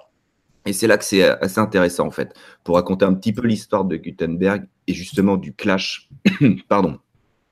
Et 0.65 0.73
c'est 0.73 0.87
là 0.87 0.97
que 0.97 1.05
c'est 1.05 1.23
assez 1.23 1.59
intéressant, 1.59 2.05
en 2.05 2.11
fait, 2.11 2.35
pour 2.63 2.75
raconter 2.75 3.05
un 3.05 3.13
petit 3.13 3.33
peu 3.33 3.47
l'histoire 3.47 3.85
de 3.85 3.95
Gutenberg 3.95 4.67
et 4.87 4.93
justement 4.93 5.37
du 5.37 5.53
clash. 5.53 6.09
Pardon, 6.69 6.99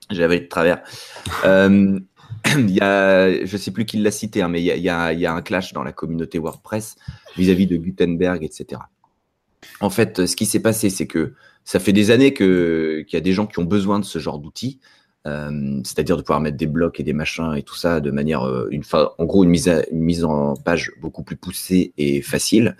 j'avais 0.09 0.39
de 0.39 0.47
travers. 0.47 0.81
Euh, 1.45 1.99
y 2.57 2.79
a, 2.81 3.45
je 3.45 3.51
ne 3.51 3.57
sais 3.57 3.71
plus 3.71 3.85
qui 3.85 3.97
l'a 3.97 4.11
cité, 4.11 4.41
hein, 4.41 4.49
mais 4.49 4.61
il 4.61 4.65
y, 4.65 4.89
a, 4.89 5.13
il, 5.13 5.19
y 5.19 5.25
a, 5.25 5.33
un 5.33 5.41
clash 5.41 5.73
dans 5.73 5.83
la 5.83 5.91
communauté 5.91 6.39
WordPress 6.39 6.95
vis-à-vis 7.37 7.67
de 7.67 7.77
Gutenberg, 7.77 8.43
etc. 8.43 8.81
En 9.81 9.89
fait, 9.89 10.25
ce 10.25 10.35
qui 10.35 10.45
s'est 10.45 10.61
passé, 10.61 10.89
c'est 10.89 11.07
que 11.07 11.33
ça 11.63 11.79
fait 11.79 11.93
des 11.93 12.11
années 12.11 12.33
qu'il 12.33 13.05
y 13.11 13.15
a 13.15 13.21
des 13.21 13.33
gens 13.33 13.45
qui 13.45 13.59
ont 13.59 13.65
besoin 13.65 13.99
de 13.99 14.05
ce 14.05 14.19
genre 14.19 14.39
d'outils. 14.39 14.79
Euh, 15.27 15.81
c'est-à-dire 15.83 16.15
de 16.15 16.21
pouvoir 16.21 16.39
mettre 16.39 16.55
des 16.55 16.65
blocs 16.65 16.99
et 16.99 17.03
des 17.03 17.11
machins 17.11 17.53
et 17.55 17.63
tout 17.63 17.75
ça 17.75 17.99
de 17.99 18.09
manière, 18.09 18.43
euh, 18.43 18.69
une 18.71 18.83
en 18.93 19.25
gros, 19.25 19.43
une 19.43 19.49
mise, 19.49 19.69
mise 19.91 20.23
en 20.23 20.55
page 20.55 20.91
beaucoup 21.01 21.23
plus 21.23 21.35
poussée 21.35 21.93
et 21.97 22.21
facile. 22.21 22.77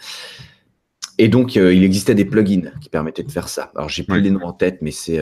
Et 1.18 1.28
donc, 1.28 1.58
euh, 1.58 1.74
il 1.74 1.84
existait 1.84 2.16
des 2.16 2.24
plugins 2.24 2.72
qui 2.80 2.88
permettaient 2.88 3.24
de 3.24 3.32
faire 3.32 3.50
ça. 3.50 3.72
Alors, 3.76 3.90
j'ai 3.90 4.04
plus 4.04 4.22
les 4.22 4.32
noms 4.32 4.46
en 4.46 4.54
tête, 4.54 4.82
mais 4.82 4.92
c'est, 4.92 5.20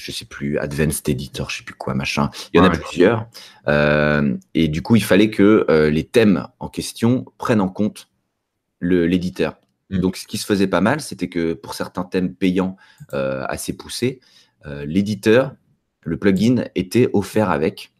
je 0.00 0.12
sais 0.12 0.24
plus, 0.24 0.58
Advanced 0.58 1.08
Editor, 1.08 1.50
je 1.50 1.58
sais 1.58 1.64
plus 1.64 1.74
quoi, 1.74 1.94
machin. 1.94 2.30
Il 2.52 2.58
y 2.58 2.60
en 2.60 2.64
a 2.64 2.70
plusieurs. 2.70 3.28
et 4.54 4.68
du 4.68 4.82
coup, 4.82 4.96
il 4.96 5.04
fallait 5.04 5.30
que 5.30 5.66
les 5.90 6.04
thèmes 6.04 6.46
en 6.58 6.68
question 6.68 7.24
prennent 7.38 7.60
en 7.60 7.68
compte 7.68 8.08
l'éditeur. 8.80 9.56
Mm. 9.90 9.98
Donc, 9.98 10.16
ce 10.16 10.26
qui 10.26 10.38
se 10.38 10.46
faisait 10.46 10.66
pas 10.66 10.80
mal, 10.80 11.00
c'était 11.00 11.28
que 11.28 11.52
pour 11.52 11.74
certains 11.74 12.04
thèmes 12.04 12.34
payants 12.34 12.76
assez 13.12 13.72
poussés, 13.72 14.20
euh, 14.66 14.84
l'éditeur, 14.84 15.54
le 16.02 16.18
plugin 16.18 16.64
était 16.74 17.08
offert 17.12 17.50
avec. 17.50 17.92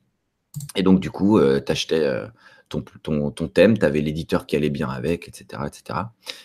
Et 0.76 0.82
donc, 0.82 1.00
du 1.00 1.10
coup, 1.10 1.38
euh, 1.38 1.60
tu 1.64 1.72
achetais 1.72 2.04
euh, 2.04 2.26
ton, 2.68 2.82
ton, 3.02 3.30
ton, 3.30 3.48
thème, 3.48 3.78
tu 3.78 3.84
avais 3.84 4.00
l'éditeur 4.00 4.46
qui 4.46 4.56
allait 4.56 4.70
bien 4.70 4.88
avec, 4.88 5.28
etc. 5.28 5.62
etc. 5.66 6.00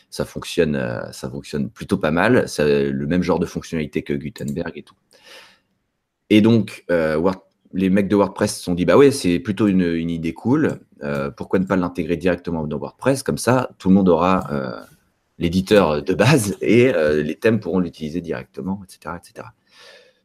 Ça, 0.09 0.25
fonctionne, 0.25 1.09
ça 1.11 1.29
fonctionne 1.29 1.69
plutôt 1.69 1.97
pas 1.97 2.11
mal. 2.11 2.47
C'est 2.47 2.89
le 2.89 3.07
même 3.07 3.23
genre 3.23 3.39
de 3.39 3.45
fonctionnalité 3.45 4.03
que 4.03 4.13
Gutenberg 4.13 4.71
et 4.75 4.83
tout. 4.83 4.95
Et 6.29 6.41
donc, 6.41 6.85
les 7.73 7.89
mecs 7.89 8.07
de 8.07 8.15
WordPress 8.15 8.57
se 8.57 8.63
sont 8.63 8.73
dit, 8.73 8.85
bah 8.85 8.97
ouais, 8.97 9.11
c'est 9.11 9.39
plutôt 9.39 9.67
une, 9.67 9.83
une, 9.83 10.09
idée 10.09 10.33
cool. 10.33 10.79
pourquoi 11.37 11.59
ne 11.59 11.65
pas 11.65 11.75
l'intégrer 11.75 12.17
directement 12.17 12.65
dans 12.65 12.77
WordPress? 12.77 13.23
Comme 13.23 13.37
ça, 13.37 13.69
tout 13.77 13.89
le 13.89 13.95
monde 13.95 14.09
aura 14.09 14.85
l'éditeur 15.37 16.01
de 16.01 16.13
base 16.13 16.57
et 16.61 16.91
les 17.23 17.35
thèmes 17.35 17.59
pourront 17.59 17.79
l'utiliser 17.79 18.21
directement, 18.21 18.81
etc. 18.83 19.15
etc. 19.17 19.47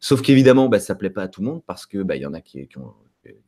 Sauf 0.00 0.22
qu'évidemment, 0.22 0.68
bah, 0.68 0.80
ça 0.80 0.94
ne 0.94 0.98
plaît 0.98 1.10
pas 1.10 1.22
à 1.22 1.28
tout 1.28 1.42
le 1.42 1.48
monde 1.48 1.62
parce 1.66 1.86
qu'il 1.86 2.02
bah, 2.02 2.16
y 2.16 2.24
en 2.24 2.32
a 2.32 2.40
qui, 2.40 2.66
ont, 2.76 2.94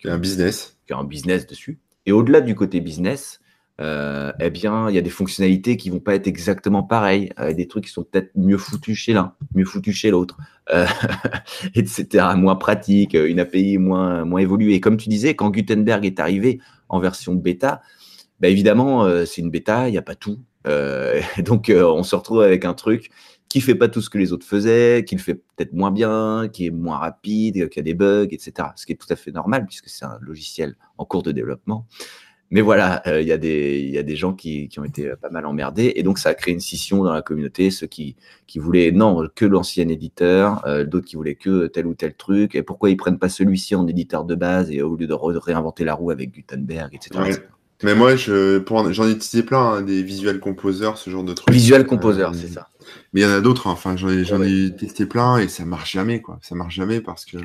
un 0.05 0.19
business. 0.19 0.79
qui 0.87 0.93
ont 0.93 0.99
un 0.99 1.05
business 1.05 1.47
dessus. 1.47 1.81
Et 2.05 2.13
au-delà 2.13 2.43
du 2.43 2.55
côté 2.55 2.81
business, 2.81 3.41
euh, 3.83 4.33
eh 4.39 4.51
bien, 4.51 4.89
il 4.89 4.95
y 4.95 4.99
a 4.99 5.03
des 5.03 5.11
fonctionnalités 5.11 5.77
qui 5.77 5.91
vont 5.91 5.99
pas 5.99 6.15
être 6.15 6.29
exactement 6.29 6.85
pareilles, 6.85 7.33
euh, 7.41 7.53
des 7.53 7.67
trucs 7.67 7.85
qui 7.85 7.91
sont 7.91 8.05
peut-être 8.05 8.31
mieux 8.37 8.57
foutus 8.57 8.97
chez 8.97 9.13
l'un, 9.13 9.35
mieux 9.55 9.65
foutus 9.65 9.97
chez 9.97 10.11
l'autre, 10.11 10.37
euh, 10.73 10.87
etc., 11.75 12.27
moins 12.37 12.55
pratique, 12.55 13.15
une 13.15 13.41
API 13.41 13.79
moins, 13.79 14.25
moins 14.25 14.41
évoluée. 14.41 14.79
Comme 14.81 14.97
tu 14.97 15.09
disais, 15.09 15.35
quand 15.35 15.51
Gutenberg 15.51 16.07
est 16.07 16.21
arrivé 16.21 16.61
en 16.89 17.01
version 17.01 17.35
bêta, 17.35 17.83
bah 18.41 18.49
évidemment, 18.49 19.09
c'est 19.25 19.41
une 19.41 19.51
bêta, 19.51 19.89
il 19.89 19.93
n'y 19.93 19.99
a 19.99 20.03
pas 20.03 20.17
tout. 20.17 20.39
donc, 21.39 21.73
on 21.75 22.03
se 22.03 22.15
retrouve 22.15 22.43
avec 22.43 22.65
un 22.65 22.75
truc 22.75 23.11
qui 23.49 23.61
fait 23.61 23.75
pas 23.75 23.89
tout 23.89 24.01
ce 24.01 24.11
que 24.11 24.19
les 24.19 24.33
autres 24.33 24.47
faisaient, 24.47 25.05
qui 25.07 25.15
le 25.15 25.21
fait 25.21 25.35
peut-être 25.35 25.73
moins 25.75 25.91
bien, 25.91 26.49
qui 26.53 26.67
est 26.67 26.71
moins 26.71 26.99
rapide, 26.99 27.69
qui 27.69 27.79
a 27.79 27.83
des 27.83 27.95
bugs, 27.95 28.29
etc. 28.31 28.69
Ce 28.77 28.87
qui 28.87 28.93
est 28.93 28.97
tout 28.97 29.07
à 29.11 29.17
fait 29.17 29.31
normal 29.31 29.67
puisque 29.67 29.89
c'est 29.89 30.05
un 30.05 30.19
logiciel 30.21 30.75
en 30.99 31.05
cours 31.05 31.23
de 31.23 31.33
développement. 31.33 31.87
Mais 32.53 32.61
voilà, 32.61 33.03
euh, 33.07 33.23
il 33.23 33.27
y, 33.27 33.33
a 33.33 33.39
des 33.39 34.15
gens 34.15 34.35
qui, 34.35 34.69
ont 34.77 34.85
été 34.85 35.09
euh, 35.09 35.17
pas 35.17 35.31
mal 35.31 35.47
emmerdés. 35.47 35.95
Et 35.97 36.03
donc, 36.03 36.19
ça 36.19 36.29
a 36.29 36.35
créé 36.35 36.53
une 36.53 36.61
scission 36.61 37.03
dans 37.03 37.15
la 37.15 37.23
communauté. 37.23 37.71
Ceux 37.71 37.87
qui, 37.87 38.15
qui 38.47 38.59
voulaient, 38.59 38.93
non, 38.93 39.27
que 39.35 39.47
l'ancien 39.47 39.89
éditeur, 39.89 40.63
euh, 40.67 40.85
d'autres 40.85 41.07
qui 41.07 41.17
voulaient 41.17 41.35
que 41.35 41.67
tel 41.69 41.87
ou 41.87 41.95
tel 41.95 42.13
truc. 42.13 42.55
Et 42.55 42.63
pourquoi 42.63 42.91
ils 42.91 42.99
prennent 42.99 43.19
pas 43.19 43.31
celui-ci 43.31 43.75
en 43.75 43.87
éditeur 43.87 44.25
de 44.25 44.35
base 44.35 44.71
et 44.71 44.83
au 44.83 44.97
lieu 44.97 45.07
de 45.07 45.15
réinventer 45.15 45.85
la 45.85 45.95
roue 45.95 46.11
avec 46.11 46.31
Gutenberg, 46.31 46.95
etc. 46.95 47.41
Mais 47.85 47.95
moi, 47.95 48.17
j'en 48.17 49.09
ai 49.09 49.13
utilisé 49.13 49.43
plein, 49.43 49.77
hein, 49.77 49.83
des 49.83 50.03
visual 50.03 50.39
composers, 50.39 50.99
ce 50.99 51.09
genre 51.09 51.25
de 51.25 51.33
trucs. 51.33 51.55
Visual 51.55 51.87
composer, 51.87 52.27
c'est 52.35 52.53
ça. 52.53 52.69
Mais 53.15 53.23
il 53.23 53.25
y 53.25 53.27
en 53.27 53.33
a 53.33 53.41
d'autres. 53.41 53.67
Hein. 53.67 53.73
Enfin, 53.73 53.97
j'en 53.97 54.11
ai, 54.11 54.77
testé 54.77 55.07
plein 55.07 55.39
et 55.39 55.49
ça 55.49 55.65
marche 55.65 55.93
jamais, 55.93 56.21
quoi. 56.21 56.39
Ça 56.43 56.55
marche 56.55 56.75
jamais 56.75 57.01
parce 57.01 57.25
que 57.25 57.39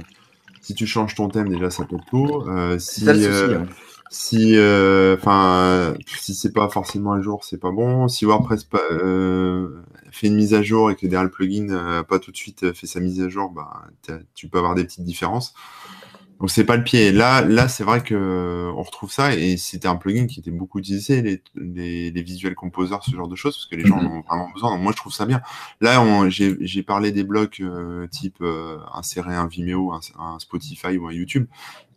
si 0.62 0.74
tu 0.76 0.86
changes 0.86 1.16
ton 1.16 1.30
thème, 1.30 1.48
déjà, 1.48 1.70
ça 1.70 1.86
peut 1.86 1.96
tout. 2.10 2.44
si, 2.78 3.06
ça, 3.06 3.14
hein 3.14 3.66
si 4.10 4.56
euh, 4.56 5.16
enfin 5.18 5.96
si 6.08 6.34
c'est 6.34 6.54
pas 6.54 6.70
forcément 6.70 7.14
un 7.14 7.22
jour 7.22 7.44
c'est 7.44 7.58
pas 7.58 7.72
bon. 7.72 8.08
Si 8.08 8.26
WordPress 8.26 8.68
euh, 8.74 9.82
fait 10.12 10.28
une 10.28 10.36
mise 10.36 10.54
à 10.54 10.62
jour 10.62 10.92
et 10.92 10.96
que 10.96 11.08
derrière 11.08 11.24
le 11.24 11.32
plugin 11.32 11.70
euh, 11.70 12.04
pas 12.04 12.20
tout 12.20 12.32
de 12.32 12.38
suite 12.38 12.74
fait 12.74 12.88
sa 12.88 13.00
mise 13.00 13.22
à 13.22 13.30
jour 13.30 13.50
bah 13.50 13.84
tu 14.34 14.48
peux 14.48 14.58
avoir 14.58 14.76
des 14.76 14.84
petites 14.84 15.04
différences 15.04 15.54
donc 16.40 16.52
c'est 16.52 16.66
pas 16.66 16.78
le 16.78 16.84
pied. 16.84 17.12
Là, 17.12 17.42
là, 17.42 17.68
c'est 17.68 17.84
vrai 17.84 18.04
que 18.04 18.72
on 18.76 18.84
retrouve 18.84 19.12
ça 19.12 19.34
et 19.34 19.58
c'était 19.58 19.88
un 19.88 19.96
plugin 19.96 20.28
qui 20.28 20.40
était 20.40 20.52
beaucoup 20.52 20.78
utilisé, 20.78 21.24
les, 21.24 21.42
les, 21.56 22.12
les 22.12 22.22
visual 22.22 22.54
composers, 22.54 23.00
ce 23.02 23.16
genre 23.16 23.28
de 23.28 23.36
choses, 23.36 23.56
parce 23.56 23.66
que 23.66 23.76
les 23.76 23.86
gens 23.86 24.00
mhm. 24.00 24.08
en 24.08 24.18
ont 24.18 24.22
vraiment 24.22 24.50
besoin. 24.54 24.72
Donc 24.72 24.82
moi, 24.82 24.92
je 24.92 24.98
trouve 24.98 25.14
ça 25.14 25.26
bien. 25.26 25.42
Là, 25.82 26.00
j'ai 26.30 26.84
parlé 26.84 27.12
des 27.12 27.24
blocs 27.24 27.60
euh, 27.60 28.06
type 28.08 28.38
euh, 28.42 28.78
insérer 28.94 29.34
un 29.34 29.48
Vimeo, 29.48 29.92
un, 29.92 30.40
Spotify 30.40 30.98
ou 30.98 31.08
un 31.08 31.12
YouTube, 31.12 31.48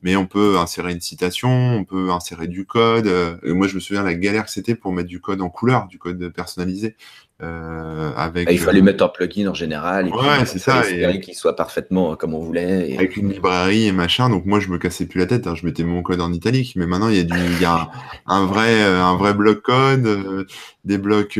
mais 0.02 0.16
on 0.16 0.26
peut 0.26 0.58
insérer 0.58 0.92
une 0.92 1.02
citation, 1.02 1.50
on 1.50 1.84
peut 1.84 2.10
insérer 2.10 2.48
du 2.48 2.64
code. 2.64 3.08
Euh, 3.08 3.36
et 3.42 3.52
moi, 3.52 3.68
je 3.68 3.74
me 3.74 3.80
souviens 3.80 4.02
la 4.02 4.14
galère 4.14 4.46
que 4.46 4.50
c'était 4.50 4.74
pour 4.74 4.92
mettre 4.92 5.08
du 5.08 5.20
code 5.20 5.42
en 5.42 5.50
couleur, 5.50 5.86
du 5.86 5.98
code 5.98 6.30
personnalisé. 6.30 6.96
Euh, 7.42 8.12
avec, 8.16 8.48
ah, 8.48 8.52
il 8.52 8.58
fallait 8.58 8.82
mettre 8.82 9.02
un 9.02 9.08
plugin 9.08 9.48
en 9.48 9.54
général. 9.54 10.08
Et 10.08 10.12
ouais, 10.12 10.44
c'est 10.44 10.58
ça. 10.58 10.82
Et 10.90 11.20
qu'il 11.20 11.34
soit 11.34 11.56
parfaitement 11.56 12.14
comme 12.16 12.34
on 12.34 12.40
voulait. 12.40 12.94
Avec 12.96 13.16
une 13.16 13.32
librairie 13.32 13.86
et 13.86 13.92
machin. 13.92 14.28
Donc 14.28 14.44
moi, 14.44 14.60
je 14.60 14.68
me 14.68 14.78
cassais 14.78 15.06
plus 15.06 15.20
la 15.20 15.26
tête. 15.26 15.46
Hein. 15.46 15.54
Je 15.54 15.64
mettais 15.64 15.84
mon 15.84 16.02
code 16.02 16.20
en 16.20 16.32
italique. 16.32 16.74
Mais 16.76 16.86
maintenant, 16.86 17.08
il 17.08 17.16
y 17.16 17.20
a, 17.20 17.24
du, 17.24 17.34
il 17.36 17.60
y 17.60 17.64
a 17.64 17.90
un, 18.26 18.44
vrai, 18.44 18.82
euh, 18.82 19.02
un 19.02 19.16
vrai 19.16 19.32
bloc 19.32 19.62
code, 19.62 20.06
euh, 20.06 20.44
des 20.84 20.98
blocs 20.98 21.38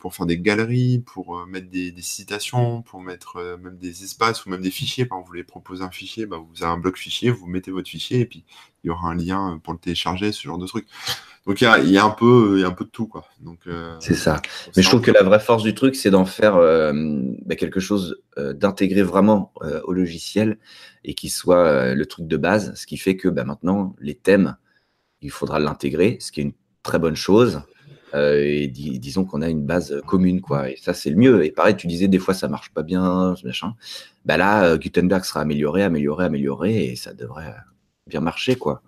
pour 0.00 0.14
faire 0.14 0.26
des 0.26 0.38
galeries, 0.38 0.98
pour 0.98 1.46
mettre 1.46 1.68
des, 1.70 1.92
des, 1.92 2.02
citations, 2.02 2.82
pour 2.82 3.00
mettre 3.00 3.58
même 3.62 3.76
des 3.78 4.02
espaces 4.02 4.44
ou 4.44 4.50
même 4.50 4.62
des 4.62 4.70
fichiers. 4.70 5.06
Quand 5.06 5.20
vous 5.20 5.26
voulez 5.26 5.44
proposer 5.44 5.84
un 5.84 5.90
fichier, 5.90 6.26
bah, 6.26 6.38
vous 6.38 6.62
avez 6.64 6.72
un 6.72 6.78
bloc 6.78 6.98
fichier, 6.98 7.30
vous 7.30 7.46
mettez 7.46 7.70
votre 7.70 7.88
fichier 7.88 8.20
et 8.20 8.26
puis 8.26 8.44
il 8.82 8.88
y 8.88 8.90
aura 8.90 9.08
un 9.08 9.14
lien 9.14 9.60
pour 9.62 9.72
le 9.72 9.78
télécharger, 9.78 10.32
ce 10.32 10.42
genre 10.42 10.58
de 10.58 10.66
truc. 10.66 10.86
Donc 11.46 11.60
il 11.60 11.64
y 11.64 11.98
a, 11.98 12.04
un 12.04 12.10
peu, 12.10 12.58
y 12.58 12.64
a 12.64 12.68
un 12.68 12.72
peu 12.72 12.86
de 12.86 12.90
tout 12.90 13.06
quoi. 13.06 13.26
Donc 13.40 13.60
euh, 13.66 13.94
c'est 14.00 14.14
ça. 14.14 14.40
Mais 14.76 14.82
je 14.82 14.88
trouve 14.88 15.02
que 15.02 15.10
la 15.10 15.22
vraie 15.22 15.40
force 15.40 15.62
du 15.62 15.74
truc, 15.74 15.94
c'est 15.94 16.10
d'en 16.10 16.24
faire 16.24 16.56
euh, 16.56 16.92
bah, 17.44 17.54
quelque 17.54 17.80
chose 17.80 18.22
euh, 18.38 18.54
d'intégrer 18.54 19.02
vraiment 19.02 19.52
au 19.84 19.92
logiciel 19.92 20.58
et 21.04 21.14
qui 21.14 21.28
soit 21.28 21.94
le 21.94 22.06
truc 22.06 22.26
de 22.26 22.36
base. 22.38 22.72
Ce 22.74 22.86
qui 22.86 22.96
fait 22.96 23.16
que 23.16 23.28
bah, 23.28 23.44
maintenant 23.44 23.94
les 24.00 24.14
thèmes, 24.14 24.56
il 25.20 25.30
faudra 25.30 25.58
l'intégrer, 25.58 26.16
ce 26.20 26.32
qui 26.32 26.40
est 26.40 26.44
une 26.44 26.54
très 26.82 26.98
bonne 26.98 27.16
chose. 27.16 27.60
et 28.14 28.68
disons 28.68 29.26
qu'on 29.26 29.42
a 29.42 29.50
une 29.50 29.66
base 29.66 30.00
commune 30.06 30.40
quoi. 30.40 30.70
Et 30.70 30.76
ça 30.76 30.94
c'est 30.94 31.10
le 31.10 31.16
mieux. 31.16 31.44
Et 31.44 31.50
pareil, 31.50 31.76
tu 31.76 31.86
disais 31.86 32.08
des 32.08 32.18
fois 32.18 32.32
ça 32.32 32.48
marche 32.48 32.72
pas 32.72 32.82
bien, 32.82 33.34
machin. 33.44 33.74
Bah 34.24 34.38
là, 34.38 34.78
Gutenberg 34.78 35.24
sera 35.24 35.40
amélioré, 35.40 35.82
amélioré, 35.82 36.24
amélioré, 36.24 36.86
et 36.86 36.96
ça 36.96 37.12
devrait 37.12 37.54
bien 38.06 38.20
marcher 38.20 38.56
quoi. 38.56 38.82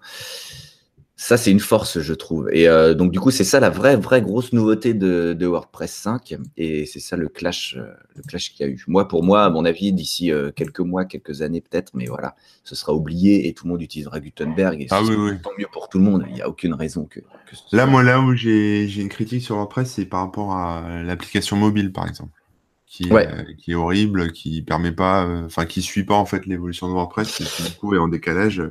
Ça, 1.18 1.38
c'est 1.38 1.50
une 1.50 1.60
force, 1.60 2.00
je 2.00 2.12
trouve. 2.12 2.50
Et 2.52 2.68
euh, 2.68 2.92
donc, 2.92 3.10
du 3.10 3.18
coup, 3.18 3.30
c'est 3.30 3.42
ça 3.42 3.58
la 3.58 3.70
vraie, 3.70 3.96
vraie 3.96 4.20
grosse 4.20 4.52
nouveauté 4.52 4.92
de, 4.92 5.46
WordPress 5.46 5.90
5. 5.90 6.36
Et 6.58 6.84
c'est 6.84 7.00
ça 7.00 7.16
le 7.16 7.28
clash, 7.28 7.76
euh, 7.78 7.86
le 8.14 8.22
clash 8.22 8.52
qu'il 8.52 8.66
y 8.66 8.68
a 8.68 8.70
eu. 8.70 8.84
Moi, 8.86 9.08
pour 9.08 9.24
moi, 9.24 9.44
à 9.44 9.48
mon 9.48 9.64
avis, 9.64 9.94
d'ici 9.94 10.30
euh, 10.30 10.50
quelques 10.54 10.80
mois, 10.80 11.06
quelques 11.06 11.40
années 11.40 11.62
peut-être, 11.62 11.92
mais 11.94 12.04
voilà, 12.04 12.36
ce 12.64 12.74
sera 12.74 12.92
oublié 12.92 13.48
et 13.48 13.54
tout 13.54 13.64
le 13.64 13.72
monde 13.72 13.80
utilisera 13.80 14.20
Gutenberg. 14.20 14.82
Et 14.82 14.88
ah, 14.90 15.02
oui, 15.02 15.38
tant 15.42 15.52
mieux 15.58 15.68
pour 15.72 15.88
tout 15.88 15.96
le 15.96 16.04
monde. 16.04 16.26
Il 16.28 16.34
n'y 16.34 16.42
a 16.42 16.50
aucune 16.50 16.74
raison 16.74 17.06
que. 17.06 17.20
là, 17.72 17.86
moi, 17.86 18.02
là 18.02 18.20
où 18.20 18.34
j'ai 18.34 18.84
une 19.00 19.08
critique 19.08 19.42
sur 19.42 19.56
WordPress, 19.56 19.92
c'est 19.92 20.04
par 20.04 20.20
rapport 20.20 20.54
à 20.54 21.02
l'application 21.02 21.56
mobile, 21.56 21.92
par 21.92 22.06
exemple. 22.06 22.32
Qui, 22.86 23.10
qui, 23.58 23.72
est 23.72 23.74
horrible, 23.74 24.32
qui 24.32 24.62
permet 24.62 24.92
pas, 24.92 25.26
enfin, 25.44 25.66
qui 25.66 25.82
suit 25.82 26.04
pas 26.04 26.14
en 26.14 26.24
fait 26.24 26.46
l'évolution 26.46 26.88
de 26.88 26.92
WordPress, 26.92 27.40
et 27.40 27.44
qui 27.44 27.62
du 27.62 27.76
coup 27.76 27.94
est 27.94 27.98
en 27.98 28.08
décalage. 28.08 28.62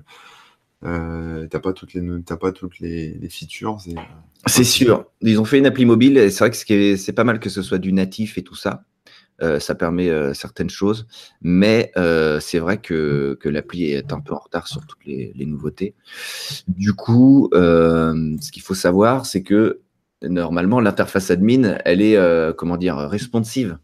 Euh, 0.86 1.48
t'as 1.48 1.60
pas 1.60 1.74
toutes 1.74 1.94
les 1.94 2.02
pas 2.40 2.52
toutes 2.52 2.80
les, 2.80 3.18
features. 3.30 3.80
Euh, 3.88 4.00
c'est 4.46 4.64
sûr. 4.64 5.06
Ils 5.22 5.40
ont 5.40 5.46
fait 5.46 5.58
une 5.58 5.66
appli 5.66 5.86
mobile. 5.86 6.18
et 6.18 6.30
C'est 6.30 6.40
vrai 6.48 6.52
que 6.52 6.96
c'est 6.96 7.14
pas 7.14 7.24
mal 7.24 7.40
que 7.40 7.50
ce 7.50 7.62
soit 7.62 7.80
du 7.80 7.92
natif 7.92 8.38
et 8.38 8.44
tout 8.44 8.56
ça. 8.56 8.84
Euh, 9.42 9.60
ça 9.60 9.76
permet 9.76 10.10
certaines 10.34 10.70
choses, 10.70 11.08
mais 11.42 11.92
c'est 12.40 12.60
vrai 12.60 12.78
que, 12.78 13.38
que 13.42 13.50
l'appli 13.50 13.86
est 13.86 14.14
un 14.14 14.20
peu 14.20 14.34
en 14.34 14.40
retard 14.40 14.68
sur 14.68 14.86
toutes 14.86 15.06
les, 15.06 15.34
nouveautés. 15.46 15.96
Du 16.68 16.94
coup, 16.94 17.50
ce 17.54 18.52
qu'il 18.52 18.62
faut 18.62 18.76
savoir, 18.76 19.26
c'est 19.26 19.44
que 19.44 19.82
normalement 20.22 20.80
l'interface 20.80 21.32
admin, 21.32 21.78
elle 21.84 22.02
est 22.02 22.18
comment 22.56 22.78
dire 22.78 22.98
responsive. 22.98 23.80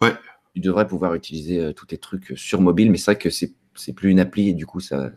Ouais. 0.00 0.14
Tu 0.54 0.60
devrais 0.60 0.86
pouvoir 0.86 1.14
utiliser 1.14 1.74
tous 1.74 1.86
tes 1.86 1.98
trucs 1.98 2.32
sur 2.34 2.62
mobile, 2.62 2.90
mais 2.90 2.96
c'est 2.96 3.12
vrai 3.12 3.18
que 3.18 3.28
c'est 3.30 3.92
plus 3.92 4.10
une 4.10 4.20
appli 4.20 4.48
et 4.48 4.54
du 4.54 4.64
coup 4.64 4.80
ça 4.80 5.10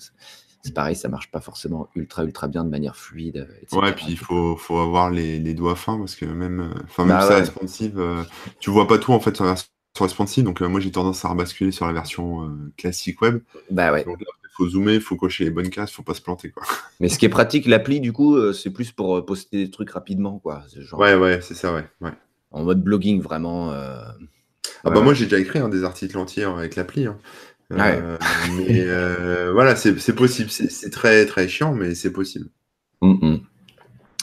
c'est 0.61 0.73
pareil, 0.73 0.95
ça 0.95 1.07
marche 1.07 1.31
pas 1.31 1.39
forcément 1.39 1.87
ultra 1.95 2.23
ultra 2.23 2.47
bien 2.47 2.63
de 2.63 2.69
manière 2.69 2.95
fluide. 2.95 3.47
Etc. 3.61 3.77
Ouais, 3.77 3.93
puis 3.93 4.07
il 4.09 4.17
faut, 4.17 4.57
faut 4.57 4.77
avoir 4.79 5.09
les, 5.09 5.39
les, 5.39 5.53
doigts 5.53 5.75
fins 5.75 5.97
parce 5.97 6.15
que 6.15 6.25
même, 6.25 6.59
euh, 6.59 6.81
enfin 6.83 7.05
même 7.05 7.17
bah 7.17 7.27
ça 7.27 7.35
responsive, 7.35 7.99
euh, 7.99 8.23
tu 8.59 8.69
vois 8.69 8.87
pas 8.87 8.97
tout 8.97 9.13
en 9.13 9.19
fait 9.19 9.35
sur 9.35 9.45
la 9.45 9.51
version 9.51 9.69
responsive. 9.99 10.43
Donc 10.43 10.61
euh, 10.61 10.67
moi 10.67 10.79
j'ai 10.79 10.91
tendance 10.91 11.23
à 11.23 11.29
rebasculer 11.29 11.71
sur 11.71 11.87
la 11.87 11.93
version 11.93 12.57
classique 12.77 13.21
web. 13.21 13.41
Bah 13.71 13.91
ouais. 13.93 14.05
il 14.05 14.49
faut 14.57 14.67
zoomer, 14.67 14.95
il 14.95 15.01
faut 15.01 15.15
cocher 15.15 15.45
les 15.45 15.51
bonnes 15.51 15.69
cases, 15.69 15.91
faut 15.91 16.03
pas 16.03 16.13
se 16.13 16.21
planter 16.21 16.51
quoi. 16.51 16.63
Mais 16.99 17.07
ce 17.07 17.17
qui 17.17 17.25
est 17.25 17.29
pratique, 17.29 17.65
l'appli 17.65 18.01
du 18.01 18.11
coup, 18.11 18.51
c'est 18.53 18.71
plus 18.71 18.91
pour 18.91 19.25
poster 19.25 19.65
des 19.65 19.71
trucs 19.71 19.91
rapidement 19.91 20.39
quoi. 20.39 20.63
Genre, 20.75 20.99
ouais 20.99 21.15
ouais, 21.15 21.39
c'est 21.41 21.55
ça 21.55 21.73
ouais. 21.73 21.85
ouais. 22.01 22.11
En 22.51 22.63
mode 22.63 22.83
blogging 22.83 23.21
vraiment. 23.21 23.73
Ah 24.83 24.91
bah 24.91 25.01
moi 25.01 25.13
j'ai 25.13 25.25
déjà 25.25 25.39
écrit 25.39 25.59
hein, 25.59 25.69
des 25.69 25.83
articles 25.83 26.17
entiers 26.17 26.43
avec 26.43 26.75
l'appli. 26.75 27.05
Hein. 27.05 27.17
Euh, 27.71 28.17
mais 28.57 28.81
euh, 28.81 29.51
voilà, 29.53 29.75
c'est 29.75 30.15
possible. 30.15 30.49
C'est 30.49 30.89
très 30.89 31.25
très 31.25 31.47
chiant, 31.47 31.73
mais 31.73 31.95
c'est 31.95 32.11
possible. 32.11 32.49
Mm, 33.01 33.27
mm. 33.27 33.39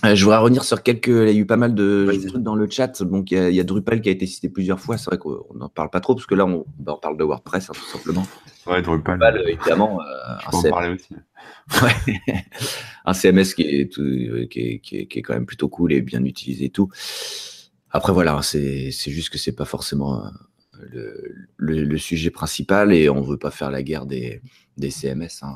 Euh, 0.05 0.15
je 0.15 0.25
voudrais 0.25 0.39
revenir 0.39 0.65
sur 0.65 0.83
quelques. 0.83 1.09
Il 1.09 1.33
y 1.33 1.39
a 1.39 1.41
eu 1.41 1.47
pas 1.47 1.57
mal 1.57 1.75
de 1.75 2.13
trucs 2.29 2.43
dans 2.43 2.55
le 2.55 2.69
chat. 2.69 3.03
Donc, 3.03 3.31
il 3.31 3.55
y, 3.55 3.61
a, 3.61 3.65
Drupal 3.65 4.01
qui 4.01 4.09
a 4.09 4.13
été 4.13 4.27
cité 4.27 4.49
plusieurs 4.49 4.81
fois. 4.81 4.99
C'est 4.99 5.07
vrai 5.07 5.19
qu'on 5.19 5.45
n'en 5.55 5.69
parle 5.69 5.91
pas 5.91 6.01
trop 6.01 6.15
parce 6.15 6.27
que 6.27 6.35
là, 6.35 6.45
on, 6.45 6.67
bah, 6.79 6.95
on 6.97 7.01
parle 7.01 7.17
de 7.17 7.25
WordPress, 7.25 7.71
hein, 7.71 7.73
tout 7.75 7.97
simplement. 7.97 8.27
Ouais, 8.67 8.83
Drupal. 8.83 9.43
évidemment. 9.47 10.01
un, 10.03 10.53
CMS, 10.53 10.95
aussi. 10.95 11.15
un 13.05 13.15
CMS 13.15 13.55
qui 13.55 13.63
est, 13.63 13.89
qui, 13.89 14.61
est, 14.61 14.81
qui, 14.81 14.97
est, 14.97 15.07
qui 15.07 15.19
est, 15.19 15.23
quand 15.23 15.35
même 15.35 15.47
plutôt 15.47 15.69
cool 15.69 15.93
et 15.93 16.03
bien 16.03 16.25
utilisé 16.25 16.67
et 16.67 16.71
tout. 16.71 16.91
Après, 17.91 18.13
voilà, 18.13 18.43
c'est 18.43 18.91
juste 18.91 19.31
que 19.31 19.39
c'est 19.39 19.55
pas 19.55 19.65
forcément 19.65 20.31
le, 21.57 21.99
sujet 21.99 22.31
principal 22.31 22.93
et 22.93 23.09
on 23.09 23.23
veut 23.23 23.39
pas 23.39 23.51
faire 23.51 23.71
la 23.71 23.83
guerre 23.83 24.07
des, 24.07 24.41
des 24.77 24.91
CMS. 24.91 25.43
Hein. 25.43 25.55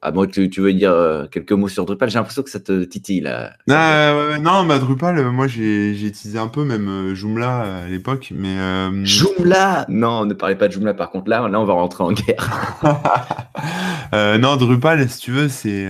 Ah 0.00 0.12
bon, 0.12 0.30
tu, 0.30 0.48
veux 0.60 0.72
dire 0.72 0.92
euh, 0.92 1.26
quelques 1.26 1.50
mots 1.50 1.66
sur 1.66 1.84
Drupal? 1.84 2.08
J'ai 2.08 2.18
l'impression 2.18 2.44
que 2.44 2.50
ça 2.50 2.60
te 2.60 2.84
titille 2.84 3.20
là. 3.20 3.54
non, 3.66 4.64
bah, 4.64 4.78
Drupal, 4.78 5.18
euh, 5.18 5.32
moi 5.32 5.48
j'ai 5.48 5.90
utilisé 5.90 6.38
un 6.38 6.46
peu 6.46 6.64
même 6.64 6.88
euh, 6.88 7.14
Joomla 7.16 7.82
à 7.82 7.88
l'époque, 7.88 8.32
mais. 8.32 8.56
Joomla? 9.04 9.86
Non, 9.88 10.24
ne 10.24 10.34
parlez 10.34 10.54
pas 10.54 10.68
de 10.68 10.72
Joomla 10.72 10.94
par 10.94 11.10
contre, 11.10 11.28
là, 11.28 11.48
là 11.48 11.60
on 11.60 11.64
va 11.64 11.72
rentrer 11.72 12.04
en 12.04 12.12
guerre. 12.12 12.78
non, 14.38 14.56
Drupal, 14.56 15.08
si 15.08 15.18
tu 15.18 15.32
veux, 15.32 15.48
c'est. 15.48 15.88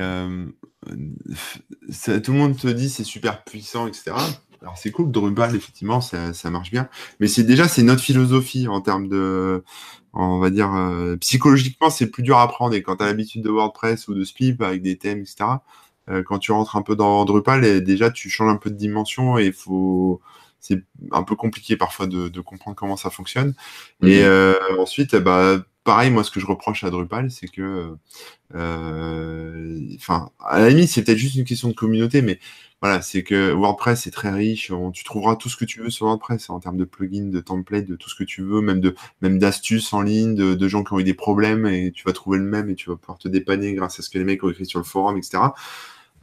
tout 0.86 2.32
le 2.32 2.38
monde 2.38 2.56
te 2.56 2.68
dit 2.68 2.88
c'est 2.88 3.04
super 3.04 3.44
puissant, 3.44 3.86
etc. 3.86 4.12
Alors 4.68 4.76
c'est 4.76 4.90
cool, 4.90 5.10
Drupal, 5.10 5.56
effectivement, 5.56 6.02
ça, 6.02 6.34
ça 6.34 6.50
marche 6.50 6.70
bien. 6.70 6.90
Mais 7.20 7.26
c'est 7.26 7.42
déjà, 7.42 7.68
c'est 7.68 7.82
notre 7.82 8.02
philosophie 8.02 8.68
en 8.68 8.82
termes 8.82 9.08
de, 9.08 9.64
on 10.12 10.38
va 10.38 10.50
dire, 10.50 10.74
euh, 10.74 11.16
psychologiquement, 11.16 11.88
c'est 11.88 12.08
plus 12.08 12.22
dur 12.22 12.36
à 12.36 12.42
apprendre. 12.42 12.74
Et 12.74 12.82
quand 12.82 12.96
tu 12.96 13.02
as 13.02 13.06
l'habitude 13.06 13.40
de 13.40 13.48
WordPress 13.48 14.08
ou 14.08 14.14
de 14.14 14.24
Spip 14.24 14.60
avec 14.60 14.82
des 14.82 14.98
thèmes, 14.98 15.20
etc., 15.20 15.60
quand 16.26 16.38
tu 16.38 16.52
rentres 16.52 16.76
un 16.76 16.80
peu 16.80 16.96
dans 16.96 17.26
Drupal, 17.26 17.66
et 17.66 17.82
déjà 17.82 18.10
tu 18.10 18.30
changes 18.30 18.50
un 18.50 18.56
peu 18.56 18.70
de 18.70 18.76
dimension 18.76 19.36
et 19.36 19.52
faut 19.52 20.22
c'est 20.58 20.82
un 21.12 21.22
peu 21.22 21.36
compliqué 21.36 21.76
parfois 21.76 22.06
de, 22.06 22.40
comprendre 22.40 22.74
comment 22.76 22.96
ça 22.96 23.10
fonctionne. 23.10 23.54
Et 24.02 24.22
mhm. 24.22 24.78
ensuite, 24.78 25.16
bah, 25.16 25.62
pareil, 25.84 26.10
moi, 26.10 26.24
ce 26.24 26.30
que 26.30 26.40
je 26.40 26.46
reproche 26.46 26.82
à 26.82 26.88
Drupal, 26.88 27.30
c'est 27.30 27.48
que, 27.48 27.94
enfin, 28.54 30.30
à 30.40 30.60
la 30.60 30.70
limite, 30.70 30.88
c'est 30.88 31.04
peut-être 31.04 31.18
juste 31.18 31.34
une 31.34 31.44
question 31.44 31.68
de 31.68 31.74
communauté, 31.74 32.22
mais 32.22 32.38
voilà, 32.80 33.02
c'est 33.02 33.24
que 33.24 33.52
WordPress 33.52 34.06
est 34.06 34.12
très 34.12 34.30
riche. 34.30 34.70
tu 34.92 35.04
trouveras 35.04 35.34
tout 35.36 35.48
ce 35.48 35.56
que 35.56 35.64
tu 35.64 35.80
veux 35.80 35.90
sur 35.90 36.06
WordPress 36.06 36.48
en 36.48 36.60
termes 36.60 36.76
de 36.76 36.84
plugins, 36.84 37.30
de 37.30 37.40
templates, 37.40 37.86
de 37.86 37.96
tout 37.96 38.08
ce 38.08 38.14
que 38.14 38.22
tu 38.22 38.42
veux, 38.42 38.60
même 38.60 38.80
de 38.80 38.94
même 39.20 39.38
d'astuces 39.38 39.92
en 39.92 40.00
ligne, 40.00 40.34
de, 40.34 40.68
gens 40.68 40.84
qui 40.84 40.92
ont 40.92 41.00
eu 41.00 41.04
des 41.04 41.14
problèmes 41.14 41.66
et 41.66 41.90
tu 41.92 42.04
vas 42.04 42.12
trouver 42.12 42.38
le 42.38 42.44
même 42.44 42.70
et 42.70 42.76
tu 42.76 42.88
vas 42.90 42.96
pouvoir 42.96 43.18
te 43.18 43.28
dépanner 43.28 43.74
grâce 43.74 43.98
à 43.98 44.02
ce 44.02 44.10
que 44.10 44.18
les 44.18 44.24
mecs 44.24 44.44
ont 44.44 44.50
écrit 44.50 44.66
sur 44.66 44.78
le 44.78 44.84
forum, 44.84 45.16
etc. 45.16 45.38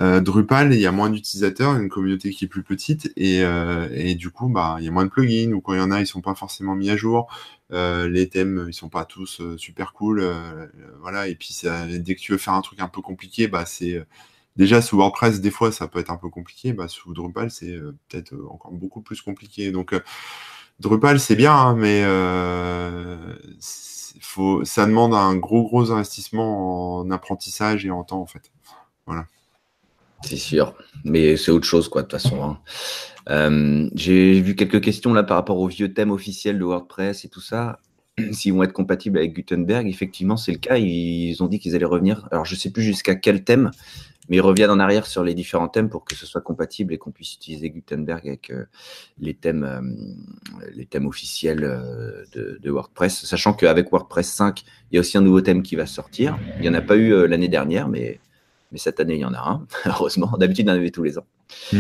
Euh, 0.02 0.20
Drupal, 0.22 0.74
il 0.74 0.80
y 0.80 0.86
a 0.86 0.92
moins 0.92 1.10
d'utilisateurs, 1.10 1.76
une 1.76 1.90
communauté 1.90 2.30
qui 2.32 2.46
est 2.46 2.48
plus 2.50 2.64
petite 2.64 3.12
et, 3.16 3.44
euh, 3.44 3.88
et 3.94 4.16
du 4.16 4.30
coup, 4.30 4.50
bah, 4.50 4.78
il 4.80 4.86
y 4.86 4.88
a 4.88 4.92
moins 4.92 5.06
de 5.06 5.10
plugins 5.10 5.54
ou 5.54 5.62
quand 5.62 5.74
il 5.74 5.80
y 5.80 5.82
en 5.82 5.92
a, 5.92 6.02
ils 6.02 6.08
sont 6.08 6.22
pas 6.22 6.36
forcément 6.36 6.76
mis 6.76 6.90
à 6.90 6.98
jour. 6.98 7.28
Euh, 7.72 8.08
les 8.10 8.30
thèmes, 8.30 8.66
ils 8.68 8.74
sont 8.74 8.90
pas 8.90 9.06
tous 9.06 9.42
super 9.58 9.94
cool, 9.94 10.24
voilà. 11.02 11.28
Et 11.28 11.36
puis, 11.36 11.62
dès 12.00 12.16
que 12.16 12.20
tu 12.20 12.32
veux 12.32 12.38
faire 12.38 12.54
un 12.54 12.62
truc 12.62 12.80
un 12.82 12.88
peu 12.88 13.02
compliqué, 13.02 13.48
bah, 13.48 13.66
c'est 13.66 14.06
déjà 14.56 14.82
sous 14.82 14.98
WordPress, 14.98 15.42
des 15.42 15.52
fois, 15.52 15.72
ça 15.72 15.88
peut 15.88 16.00
être 16.00 16.12
un 16.12 16.18
peu 16.18 16.30
compliqué. 16.30 16.74
Bah, 16.74 16.88
sous 16.88 17.14
Drupal, 17.14 17.52
c'est 17.52 17.72
euh, 17.72 17.96
peut-être 18.08 18.34
euh, 18.34 18.48
encore 18.50 18.72
beaucoup 18.72 19.02
plus 19.02 19.22
compliqué. 19.22 19.72
Donc, 19.72 19.94
euh, 19.94 20.00
Drupal, 20.80 21.20
c'est 21.20 21.36
bien, 21.36 21.54
hein, 21.54 21.76
mais 21.76 22.02
ça 24.64 24.86
demande 24.86 25.14
un 25.14 25.36
gros, 25.36 25.64
gros 25.64 25.92
investissement 25.92 27.00
en 27.00 27.12
apprentissage 27.12 27.86
et 27.86 27.92
en 27.92 28.04
temps, 28.04 28.22
en 28.22 28.26
fait. 28.26 28.52
Voilà. 29.06 29.26
C'est 30.24 30.38
sûr, 30.38 30.76
mais 31.04 31.38
c'est 31.38 31.52
autre 31.52 31.68
chose, 31.68 31.88
quoi, 31.88 32.02
de 32.02 32.08
toute 32.08 32.20
façon. 32.20 32.58
Hein. 33.28 33.90
J'ai 33.94 34.42
vu 34.42 34.56
quelques 34.56 34.82
questions 34.82 35.14
là 35.14 35.24
par 35.24 35.38
rapport 35.38 35.60
aux 35.60 35.68
vieux 35.68 35.94
thèmes 35.94 36.12
officiels 36.12 36.58
de 36.60 36.64
WordPress 36.64 37.26
et 37.26 37.30
tout 37.30 37.42
ça. 37.42 37.80
S'ils 38.32 38.54
vont 38.54 38.64
être 38.64 38.74
compatibles 38.74 39.18
avec 39.18 39.34
Gutenberg, 39.34 39.88
effectivement, 39.88 40.38
c'est 40.38 40.52
le 40.52 40.58
cas. 40.58 40.78
Ils 40.78 41.42
ont 41.42 41.48
dit 41.48 41.60
qu'ils 41.60 41.76
allaient 41.76 41.86
revenir. 41.86 42.28
Alors, 42.32 42.46
je 42.46 42.56
ne 42.56 42.60
sais 42.60 42.72
plus 42.72 42.84
jusqu'à 42.84 43.16
quel 43.16 43.44
thème, 43.44 43.72
mais 44.30 44.38
ils 44.38 44.42
reviennent 44.42 44.72
en 44.72 44.80
arrière 44.80 45.06
sur 45.06 45.24
les 45.24 45.34
différents 45.34 45.68
thèmes 45.68 45.90
pour 45.90 46.04
que 46.04 46.16
ce 46.16 46.26
soit 46.26 46.42
compatible 46.42 46.94
et 46.94 46.98
qu'on 46.98 47.12
puisse 47.12 47.34
utiliser 47.36 47.70
Gutenberg 47.70 48.28
avec 48.28 48.50
euh, 48.50 48.66
les 49.20 49.34
thèmes, 49.34 49.64
euh, 49.64 50.70
les 50.74 50.86
thèmes 50.86 51.06
officiels 51.06 51.64
euh, 51.64 52.24
de, 52.34 52.70
WordPress. 52.70 53.26
Sachant 53.26 53.54
qu'avec 53.54 53.92
WordPress 53.92 54.28
5, 54.28 54.64
il 54.92 54.96
y 54.96 54.98
a 54.98 55.02
aussi 55.02 55.18
un 55.18 55.22
nouveau 55.22 55.42
thème 55.42 55.62
qui 55.62 55.76
va 55.76 55.86
sortir. 55.86 56.38
Il 56.58 56.62
n'y 56.62 56.70
en 56.70 56.74
a 56.74 56.82
pas 56.82 56.98
eu 56.98 57.28
l'année 57.28 57.48
dernière, 57.48 57.88
mais, 57.88 58.20
mais 58.72 58.78
cette 58.78 59.00
année, 59.00 59.16
il 59.16 59.22
y 59.22 59.26
en 59.26 59.34
a 59.34 59.40
un, 59.40 59.68
heureusement. 59.86 60.32
D'habitude, 60.38 60.66
il 60.66 60.70
y 60.70 60.72
en 60.72 60.76
avait 60.76 60.92
tous 60.92 61.04
les 61.04 61.18
ans. 61.18 61.28
Mm. 61.72 61.80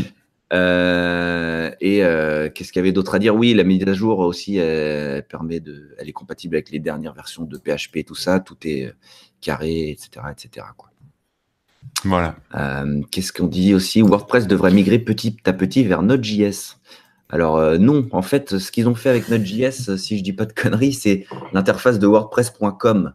et 1.82 1.98
qu'est-ce 2.54 2.72
qu'il 2.72 2.80
y 2.80 2.80
avait 2.80 2.92
d'autre 2.92 3.16
à 3.16 3.20
dire? 3.20 3.36
Oui, 3.36 3.54
la 3.54 3.64
mise 3.64 3.84
à 3.88 3.94
jour 3.94 4.20
aussi, 4.20 4.58
elle, 4.58 5.24
permet 5.24 5.60
de, 5.60 5.96
elle 5.98 6.08
est 6.08 6.14
compatible 6.14 6.56
avec 6.56 6.70
les 6.70 6.80
dernières 6.80 7.14
versions 7.14 7.44
de 7.44 7.58
PHP, 7.58 8.06
tout 8.06 8.16
ça, 8.16 8.40
tout 8.40 8.58
est 8.64 8.94
carré, 9.42 9.90
etc., 9.90 10.28
etc. 10.32 10.68
Quoi. 10.78 10.90
Voilà. 12.06 12.36
Euh, 12.56 13.02
qu'est-ce 13.12 13.34
qu'on 13.34 13.48
dit 13.48 13.74
aussi? 13.74 14.02
WordPress 14.02 14.48
devrait 14.48 14.72
migrer 14.72 15.00
petit 15.00 15.38
à 15.46 15.54
petit 15.54 15.84
vers 15.84 16.04
Node.js. 16.04 16.78
Alors 17.30 17.58
euh, 17.58 17.78
non, 17.78 18.08
en 18.12 18.22
fait, 18.22 18.60
ce 18.60 18.72
qu'ils 18.72 18.88
ont 18.88 18.96
fait 18.96 19.10
avec 19.10 19.30
Node.js, 19.30 19.98
si 19.98 20.18
je 20.18 20.24
dis 20.24 20.34
pas 20.34 20.46
de 20.46 20.54
conneries, 20.54 20.94
c'est 20.94 21.26
l'interface 21.52 21.98
de 21.98 22.06
WordPress.com 22.06 23.14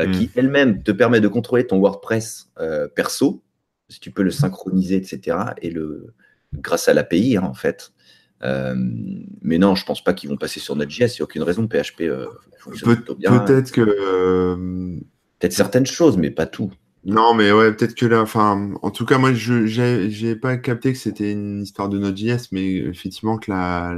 euh, 0.00 0.10
qui 0.10 0.26
hmm. 0.26 0.30
elle-même 0.34 0.82
te 0.82 0.90
permet 0.90 1.20
de 1.20 1.28
contrôler 1.28 1.66
ton 1.66 1.78
WordPress 1.78 2.50
perso, 2.94 3.42
si 3.88 4.00
tu 4.00 4.10
peux 4.10 4.22
le 4.22 4.32
synchroniser, 4.32 4.96
etc. 4.96 5.38
Et 5.62 5.70
le 5.70 6.14
grâce 6.52 6.88
à 6.88 6.94
l'API, 6.94 7.36
hein, 7.36 7.44
en 7.44 7.54
fait. 7.54 7.92
mais 8.42 9.58
non, 9.58 9.76
je 9.76 9.84
pense 9.84 10.02
pas 10.02 10.12
qu'ils 10.12 10.30
vont 10.30 10.36
passer 10.36 10.58
sur 10.58 10.74
Node.js. 10.74 11.14
Il 11.14 11.16
n'y 11.18 11.20
a 11.20 11.24
aucune 11.24 11.42
raison. 11.44 11.68
PHP 11.68 12.02
fonctionne 12.58 13.04
bien. 13.16 13.38
Peut-être 13.38 13.70
que 13.70 13.84
peut-être 15.38 15.52
certaines 15.52 15.86
choses, 15.86 16.16
mais 16.16 16.30
pas 16.30 16.46
tout. 16.46 16.72
Non, 17.06 17.34
mais 17.34 17.52
ouais, 17.52 17.72
peut-être 17.72 17.94
que 17.94 18.06
là, 18.06 18.22
enfin, 18.22 18.72
en 18.80 18.90
tout 18.90 19.04
cas, 19.04 19.18
moi, 19.18 19.34
je 19.34 19.66
j'ai 19.66 20.36
pas 20.36 20.56
capté 20.56 20.92
que 20.92 20.98
c'était 20.98 21.32
une 21.32 21.62
histoire 21.62 21.88
de 21.88 21.98
Node.js, 21.98 22.48
mais 22.50 22.76
effectivement 22.76 23.36
que 23.36 23.50
la, 23.50 23.94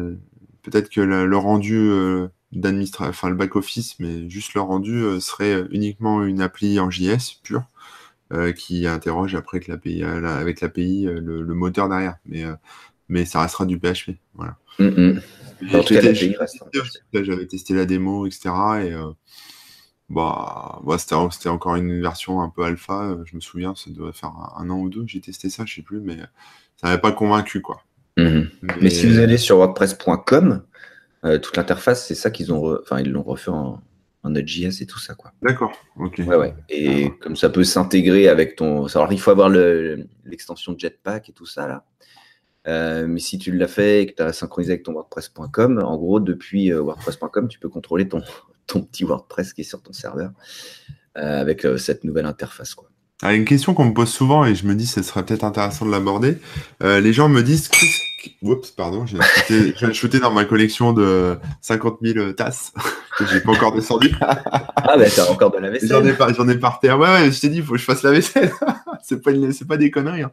peut-être 0.62 0.90
que 0.90 1.00
le 1.00 1.36
rendu 1.36 1.76
euh, 1.78 2.26
d'administration, 2.52 3.10
enfin 3.10 3.28
le 3.28 3.36
back 3.36 3.54
office, 3.54 4.00
mais 4.00 4.28
juste 4.28 4.54
le 4.54 4.60
rendu 4.60 5.02
euh, 5.02 5.20
serait 5.20 5.64
uniquement 5.70 6.24
une 6.24 6.40
appli 6.40 6.80
en 6.80 6.90
JS 6.90 7.40
pure 7.42 7.62
euh, 8.32 8.52
qui 8.52 8.88
interroge 8.88 9.36
après 9.36 9.60
que 9.60 9.70
l'API, 9.70 10.02
avec 10.02 10.60
l'API 10.60 11.04
le, 11.04 11.42
le, 11.42 11.54
moteur 11.54 11.88
derrière, 11.88 12.16
mais 12.26 12.44
mais 13.08 13.24
ça 13.24 13.40
restera 13.40 13.66
du 13.66 13.78
PHP, 13.78 14.16
voilà. 14.34 14.56
Mm. 14.80 15.20
J'avais 17.12 17.46
testé 17.46 17.72
la 17.72 17.84
démo, 17.84 18.26
etc. 18.26 18.50
Et 18.82 18.94
bah, 20.08 20.80
bah 20.84 20.98
c'était 20.98 21.48
encore 21.48 21.76
une 21.76 22.00
version 22.00 22.40
un 22.40 22.48
peu 22.48 22.62
alpha, 22.62 23.02
euh, 23.02 23.24
je 23.24 23.34
me 23.34 23.40
souviens, 23.40 23.74
ça 23.74 23.90
doit 23.90 24.12
faire 24.12 24.32
un, 24.56 24.70
an 24.70 24.78
ou 24.78 24.88
deux, 24.88 25.04
j'ai 25.06 25.20
testé 25.20 25.50
ça, 25.50 25.64
je 25.66 25.74
sais 25.74 25.82
plus, 25.82 26.00
mais 26.00 26.16
ça 26.76 26.88
n'avait 26.88 27.00
pas 27.00 27.12
convaincu, 27.12 27.60
quoi. 27.60 27.82
Mhm. 28.16 28.48
Mais... 28.80 28.90
si 28.90 29.06
vous 29.06 29.18
allez 29.18 29.36
sur 29.36 29.58
WordPress.com, 29.58 30.62
euh, 31.24 31.38
toute 31.38 31.56
l'interface, 31.56 32.06
c'est 32.06 32.14
ça 32.14 32.30
qu'ils 32.30 32.52
ont, 32.52 32.78
enfin, 32.80 33.00
ils 33.00 33.10
l'ont 33.10 33.22
refait 33.22 33.50
en, 33.50 33.82
Node.js 34.24 34.82
et 34.82 34.86
tout 34.86 34.98
ça, 34.98 35.14
quoi. 35.14 35.32
D'accord, 35.40 35.70
ok. 35.96 36.20
Ouais, 36.26 36.34
ouais. 36.34 36.54
Et 36.68 37.12
comme 37.20 37.36
ça 37.36 37.48
peut 37.48 37.62
s'intégrer 37.62 38.26
avec 38.26 38.56
ton. 38.56 38.86
Alors, 38.86 39.12
il 39.12 39.20
faut 39.20 39.30
avoir 39.30 39.48
l'extension 39.48 40.74
Jetpack 40.76 41.28
et 41.28 41.32
tout 41.32 41.46
ça, 41.46 41.68
là. 41.68 41.84
Euh, 42.66 43.06
mais 43.06 43.20
si 43.20 43.38
tu 43.38 43.52
l'as 43.52 43.68
fait 43.68 44.02
et 44.02 44.06
que 44.06 44.16
tu 44.16 44.22
as 44.22 44.32
synchronisé 44.32 44.72
avec 44.72 44.82
ton 44.82 44.94
WordPress.com, 44.94 45.80
en 45.80 45.96
gros, 45.96 46.18
depuis 46.18 46.72
WordPress.com, 46.72 47.46
tu 47.46 47.60
peux 47.60 47.68
contrôler 47.68 48.08
ton, 48.08 48.20
ton 48.66 48.82
petit 48.82 49.04
WordPress 49.04 49.52
qui 49.52 49.62
est 49.62 49.64
sur 49.64 49.82
ton 49.82 49.92
serveur 49.92 50.32
euh, 51.16 51.40
avec 51.40 51.64
euh, 51.64 51.78
cette 51.78 52.04
nouvelle 52.04 52.26
interface. 52.26 52.74
Quoi. 52.74 52.88
Ah, 53.22 53.34
une 53.34 53.46
question 53.46 53.72
qu'on 53.72 53.86
me 53.86 53.94
pose 53.94 54.10
souvent 54.10 54.44
et 54.44 54.54
je 54.54 54.66
me 54.66 54.74
dis 54.74 54.84
que 54.84 54.90
ce 54.90 55.02
serait 55.02 55.24
peut-être 55.24 55.44
intéressant 55.44 55.86
de 55.86 55.90
l'aborder. 55.90 56.38
Euh, 56.82 57.00
les 57.00 57.14
gens 57.14 57.28
me 57.28 57.42
disent 57.42 57.68
Oups, 58.42 58.70
pardon, 58.70 59.06
j'ai 59.06 59.18
shooté 59.92 60.20
dans 60.20 60.30
ma 60.30 60.44
collection 60.44 60.92
de 60.92 61.38
50 61.60 61.98
000 62.02 62.32
tasses 62.32 62.72
que 63.18 63.26
j'ai 63.26 63.40
pas 63.40 63.52
encore 63.52 63.74
descendu. 63.74 64.14
ah, 64.20 64.96
bah 64.96 65.04
t'as 65.14 65.30
encore 65.30 65.50
de 65.50 65.58
la 65.58 65.70
vaisselle. 65.70 65.88
J'en 65.88 66.04
ai, 66.04 66.12
pas, 66.12 66.32
j'en 66.32 66.48
ai 66.48 66.58
par 66.58 66.80
terre. 66.80 66.98
Ouais, 66.98 67.08
ouais, 67.08 67.30
je 67.30 67.40
t'ai 67.40 67.48
dit, 67.48 67.58
il 67.58 67.64
faut 67.64 67.72
que 67.72 67.78
je 67.78 67.84
fasse 67.84 68.02
la 68.02 68.12
vaisselle. 68.12 68.52
c'est 69.02 69.22
pas, 69.22 69.30
c'est 69.52 69.66
pas 69.66 69.76
des 69.76 69.90
conneries. 69.90 70.22
Hein. 70.22 70.30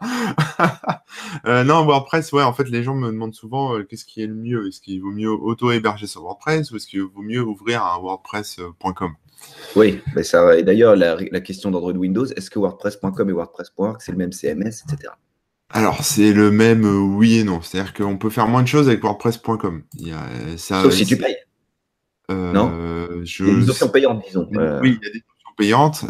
euh, 1.48 1.64
non, 1.64 1.86
WordPress, 1.86 2.32
ouais, 2.34 2.44
en 2.44 2.54
fait, 2.54 2.70
les 2.70 2.84
gens 2.84 2.96
me 2.96 3.08
demandent 3.08 3.36
souvent 3.36 3.78
euh, 3.78 3.84
qu'est-ce 3.84 4.06
qui 4.06 4.22
est 4.22 4.28
le 4.28 4.36
mieux? 4.36 4.68
Est-ce 4.68 4.82
qu'il 4.82 5.02
vaut 5.02 5.12
mieux 5.12 5.32
auto-héberger 5.32 6.08
sur 6.08 6.24
WordPress 6.24 6.72
ou 6.72 6.78
est-ce 6.78 6.88
qu'il 6.88 7.02
vaut 7.02 7.22
mieux 7.22 7.42
ouvrir 7.42 7.84
un 7.84 8.00
WordPress.com 8.00 9.14
oui, 9.76 10.00
mais 10.16 10.24
ça, 10.24 10.58
et 10.58 10.64
d'ailleurs, 10.64 10.96
la, 10.96 11.18
la 11.20 11.42
question 11.42 11.70
d'Android 11.70 11.92
Windows, 11.92 12.26
est-ce 12.26 12.50
que 12.50 12.60
WordPress.com 12.60 13.30
et 13.30 13.34
WordPress.org, 13.34 13.98
c'est 14.00 14.14
le 14.14 14.18
même 14.18 14.32
CMS, 14.32 14.84
etc. 14.88 15.12
Alors, 15.76 16.04
c'est 16.04 16.34
le 16.34 16.52
même 16.52 16.86
euh, 16.86 17.00
oui 17.00 17.40
et 17.40 17.44
non. 17.44 17.62
C'est-à-dire 17.62 17.94
qu'on 17.94 18.18
peut 18.18 18.30
faire 18.30 18.48
moins 18.48 18.62
de 18.62 18.68
choses 18.68 18.88
avec 18.88 19.02
WordPress.com. 19.02 19.82
Euh, 20.06 20.58
Sauf 20.58 20.94
si 20.94 21.06
tu 21.06 21.18
payes. 21.18 21.36
Euh, 22.32 22.54
non 22.54 22.72
je... 23.24 23.44
Il 23.44 23.54
y 23.54 23.58
a 23.58 23.60
des 23.60 23.70
options 23.70 23.90
payantes, 23.90 24.24
disons. 24.26 24.48
Oui, 24.52 25.00
il 25.02 25.06
y 25.06 25.10
a 25.10 25.12
des 25.12 25.20
options 25.20 25.54
payantes 25.58 26.06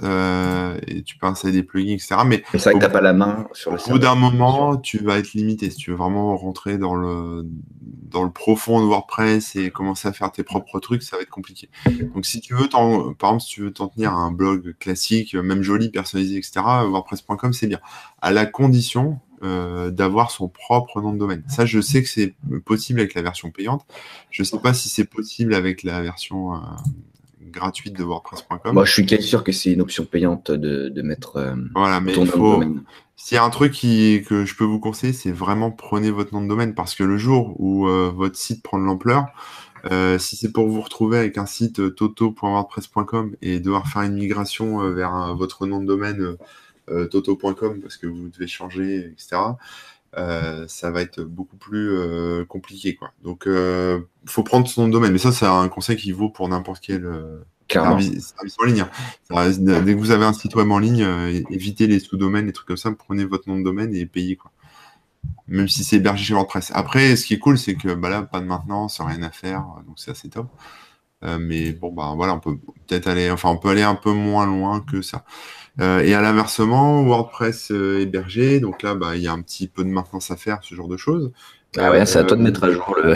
et 0.86 1.02
tu 1.04 1.18
peux 1.18 1.28
installer 1.28 1.54
des 1.54 1.64
plugins, 1.64 1.94
etc. 1.94 2.18
Mais, 2.26 2.44
c'est 2.52 2.60
vrai 2.60 2.74
que 2.74 2.80
tu 2.80 2.84
n'as 2.84 2.90
pas 2.90 3.02
la 3.02 3.14
main 3.14 3.48
sur 3.54 3.72
le 3.72 3.80
Au 3.80 3.92
bout 3.92 4.00
d'un 4.00 4.16
moment, 4.16 4.76
tu 4.76 4.98
vas 4.98 5.18
être 5.18 5.32
limité. 5.34 5.70
Si 5.70 5.78
tu 5.78 5.92
veux 5.92 5.98
vraiment 5.98 6.36
rentrer 6.36 6.78
dans 6.78 6.96
le, 6.96 7.48
dans 7.82 8.24
le 8.24 8.32
profond 8.32 8.82
de 8.82 8.86
WordPress 8.86 9.56
et 9.56 9.72
commencer 9.72 10.10
à 10.10 10.14
faire 10.14 10.32
tes 10.34 10.44
propres 10.44 10.82
trucs, 10.82 11.04
ça 11.04 11.16
va 11.16 11.24
être 11.24 11.30
compliqué. 11.30 11.70
Donc, 12.14 12.26
si 12.26 12.42
tu 12.42 12.54
veux, 12.54 12.68
par 12.68 12.82
exemple, 12.82 13.42
si 13.42 13.50
tu 13.50 13.62
veux 13.62 13.72
t'en 13.72 13.88
tenir 13.88 14.12
à 14.12 14.18
un 14.18 14.32
blog 14.32 14.76
classique, 14.78 15.36
même 15.36 15.64
joli, 15.64 15.90
personnalisé, 15.90 16.36
etc., 16.36 16.60
WordPress.com, 16.86 17.54
c'est 17.54 17.68
bien. 17.68 17.80
À 18.22 18.32
la 18.34 18.46
condition 18.46 19.22
euh, 19.44 19.92
d'avoir 19.92 20.32
son 20.32 20.48
propre 20.48 21.02
nom 21.02 21.12
de 21.12 21.18
domaine. 21.18 21.44
Ça, 21.48 21.66
je 21.66 21.82
sais 21.82 22.02
que 22.02 22.08
c'est 22.08 22.34
possible 22.66 23.00
avec 23.00 23.14
la 23.14 23.22
version 23.22 23.52
payante. 23.52 23.86
Je 24.32 24.42
ne 24.42 24.46
sais 24.46 24.58
pas 24.60 24.74
si 24.74 24.90
c'est 24.90 25.04
possible 25.04 25.54
avec 25.54 25.84
la 25.84 26.02
version 26.02 26.56
euh, 26.56 26.60
gratuite 27.42 27.98
de 27.98 28.04
WordPress.com. 28.04 28.74
Moi, 28.74 28.86
je 28.86 28.92
suis 28.94 29.06
quasi 29.06 29.28
sûr 29.28 29.44
que 29.44 29.52
c'est 29.52 29.74
une 29.74 29.82
option 29.82 30.06
payante 30.06 30.50
de, 30.52 31.02
mettre 31.02 31.38
euh, 31.38 31.56
voilà, 31.76 32.00
mais 32.00 32.14
il 32.16 32.28
faut... 32.28 32.64
S'il 33.16 33.36
y 33.36 33.38
a 33.38 33.44
un 33.44 33.50
truc 33.50 33.74
qui, 33.74 34.24
que 34.28 34.46
je 34.46 34.56
peux 34.56 34.64
vous 34.64 34.80
conseiller, 34.80 35.14
c'est 35.14 35.32
vraiment 35.32 35.72
prenez 35.72 36.10
votre 36.10 36.34
nom 36.34 36.42
de 36.42 36.48
domaine 36.48 36.74
parce 36.74 36.96
que 36.96 37.04
le 37.04 37.18
jour 37.18 37.60
où 37.60 37.86
votre 37.86 38.36
site 38.36 38.64
prend 38.64 38.80
de 38.80 38.84
l'ampleur, 38.84 39.28
si 40.18 40.36
c'est 40.36 40.52
pour 40.52 40.68
vous 40.68 40.82
retrouver 40.82 41.20
avec 41.20 41.38
un 41.38 41.46
site 41.46 41.96
toto.wordpress.com 41.96 43.36
et 43.42 43.60
devoir 43.60 43.88
faire 43.88 44.02
une 44.02 44.16
migration 44.16 44.90
vers 44.92 45.36
votre 45.36 45.68
nom 45.68 45.80
de 45.80 45.86
domaine 45.86 46.22
euh, 46.22 46.38
toto.com 46.88 47.80
parce 47.82 47.98
que 47.98 48.08
vous 48.08 48.30
devez 48.30 48.48
changer, 48.48 49.12
etc. 49.12 49.38
Euh, 50.18 50.66
ça 50.68 50.92
va 50.92 51.02
être 51.02 51.22
beaucoup 51.22 51.58
plus 51.58 51.90
euh, 51.92 52.46
compliqué. 52.46 52.96
Quoi. 52.96 53.12
Donc, 53.24 53.46
il 53.48 54.30
faut 54.30 54.44
prendre 54.44 54.68
son 54.68 54.88
domaine. 54.88 55.12
Mais 55.12 55.18
ça, 55.18 55.32
c'est 55.32 55.46
un 55.46 55.68
conseil 55.70 55.98
qui 55.98 56.12
vaut 56.12 56.30
pour 56.30 56.48
n'importe 56.48 56.84
quel 56.84 57.10
Service, 57.70 58.36
en 58.60 58.66
ligne. 58.66 58.82
Hein. 59.32 59.52
dès 59.58 59.96
que 59.96 60.00
vous 60.00 60.12
avez 60.12 60.26
un 60.26 60.34
site 60.34 60.54
web 60.56 60.70
en 60.70 60.78
ligne, 60.78 61.08
évitez 61.50 61.88
les 61.88 62.00
sous-domaines, 62.00 62.46
les 62.46 62.54
trucs 62.54 62.68
comme 62.68 62.78
ça, 62.78 62.92
prenez 62.92 63.26
votre 63.26 63.50
nom 63.50 63.58
de 63.58 63.64
domaine 63.64 63.96
et 63.96 64.06
payez. 64.06 64.36
Quoi. 64.36 64.52
Même 65.48 65.68
si 65.68 65.84
c'est 65.84 65.96
hébergé 65.96 66.24
chez 66.24 66.34
WordPress. 66.36 66.72
Après, 66.76 67.16
ce 67.16 67.26
qui 67.26 67.34
est 67.34 67.40
cool, 67.40 67.58
c'est 67.58 67.74
que 67.74 67.94
bah 67.96 68.10
là, 68.10 68.22
pas 68.22 68.42
de 68.42 68.46
maintenance, 68.46 69.02
rien 69.02 69.24
à 69.24 69.32
faire, 69.32 69.66
donc 69.88 69.98
c'est 69.98 70.12
assez 70.12 70.30
top. 70.30 70.48
mais 71.40 71.72
bon, 71.72 71.92
bah 71.92 72.14
voilà, 72.16 72.36
on 72.36 72.40
peut 72.40 72.58
peut-être 72.88 73.08
aller, 73.08 73.32
enfin, 73.32 73.50
on 73.50 73.58
peut 73.58 73.70
aller 73.70 73.82
un 73.82 73.96
peu 73.96 74.12
moins 74.12 74.46
loin 74.46 74.82
que 74.82 75.02
ça. 75.02 75.26
Euh, 75.82 76.02
et 76.02 76.14
à 76.14 76.22
l'inversement, 76.22 77.04
WordPress 77.04 77.72
euh, 77.72 78.00
hébergé, 78.00 78.60
donc 78.60 78.84
là, 78.84 78.94
bah, 78.94 79.16
il 79.16 79.24
y 79.24 79.28
a 79.28 79.34
un 79.34 79.42
petit 79.42 79.68
peu 79.68 79.84
de 79.84 79.90
maintenance 79.90 80.30
à 80.30 80.36
faire, 80.36 80.60
ce 80.62 80.76
genre 80.76 80.88
de 80.88 80.98
choses. 80.98 81.32
Ah 81.76 81.90
ouais, 81.90 82.06
c'est 82.06 82.20
à 82.20 82.24
toi 82.24 82.38
de 82.38 82.44
mettre 82.44 82.64
à 82.64 82.72
jour 82.72 82.96
le, 83.04 83.16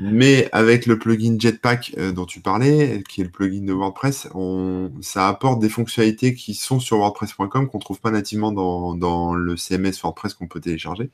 Mais 0.00 0.48
avec 0.52 0.86
le 0.86 0.96
plugin 0.96 1.36
Jetpack 1.36 1.94
euh, 1.98 2.12
dont 2.12 2.24
tu 2.24 2.40
parlais, 2.40 3.02
qui 3.08 3.20
est 3.20 3.24
le 3.24 3.30
plugin 3.30 3.64
de 3.64 3.72
WordPress, 3.72 4.28
on... 4.34 4.92
ça 5.00 5.26
apporte 5.26 5.58
des 5.58 5.68
fonctionnalités 5.68 6.34
qui 6.34 6.54
sont 6.54 6.78
sur 6.78 6.98
WordPress.com 6.98 7.68
qu'on 7.68 7.78
trouve 7.80 8.00
pas 8.00 8.12
nativement 8.12 8.52
dans, 8.52 8.94
dans 8.94 9.34
le 9.34 9.56
CMS 9.56 10.00
WordPress 10.00 10.34
qu'on 10.34 10.46
peut 10.46 10.60
télécharger. 10.60 11.10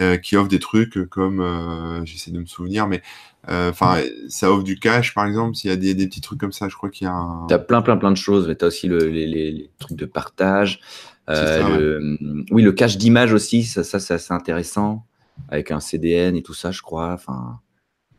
Euh, 0.00 0.16
qui 0.16 0.36
offre 0.36 0.48
des 0.48 0.60
trucs 0.60 1.10
comme, 1.10 1.40
euh, 1.40 2.02
j'essaie 2.06 2.30
de 2.30 2.38
me 2.38 2.46
souvenir, 2.46 2.86
mais 2.86 3.02
euh, 3.48 3.70
enfin, 3.70 4.02
ça 4.28 4.52
offre 4.52 4.64
du 4.64 4.78
cash, 4.78 5.14
par 5.14 5.26
exemple, 5.26 5.56
s'il 5.56 5.70
y 5.70 5.72
a 5.72 5.76
des, 5.76 5.94
des, 5.94 6.06
petits 6.06 6.20
trucs 6.20 6.38
comme 6.38 6.52
ça, 6.52 6.68
je 6.68 6.76
crois 6.76 6.90
qu'il 6.90 7.06
y 7.06 7.08
a 7.08 7.14
un... 7.14 7.46
Tu 7.48 7.54
as 7.54 7.58
plein, 7.58 7.80
plein, 7.80 7.96
plein 7.96 8.10
de 8.10 8.16
choses. 8.16 8.54
Tu 8.58 8.64
as 8.64 8.68
aussi 8.68 8.86
le, 8.86 8.98
les, 8.98 9.26
les, 9.26 9.70
trucs 9.78 9.96
de 9.96 10.04
partage. 10.04 10.80
le, 11.26 12.18
Oui, 12.50 12.62
le 12.62 12.72
cache 12.72 12.98
d'image 12.98 13.32
aussi, 13.32 13.64
ça, 13.64 13.82
ça 13.82 13.98
c'est 13.98 14.14
assez 14.14 14.34
intéressant, 14.34 15.06
avec 15.48 15.70
un 15.70 15.80
CDN 15.80 16.36
et 16.36 16.42
tout 16.42 16.54
ça, 16.54 16.70
je 16.70 16.82
crois. 16.82 17.12
Enfin, 17.12 17.60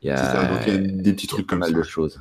il 0.02 0.08
y 0.08 0.12
a, 0.12 0.68
y 0.68 0.72
a 0.72 0.78
des 0.78 1.14
petits 1.14 1.28
trucs 1.28 1.46
comme 1.46 1.64
ça. 1.64 1.72
de 1.72 1.84
choses. 1.84 2.20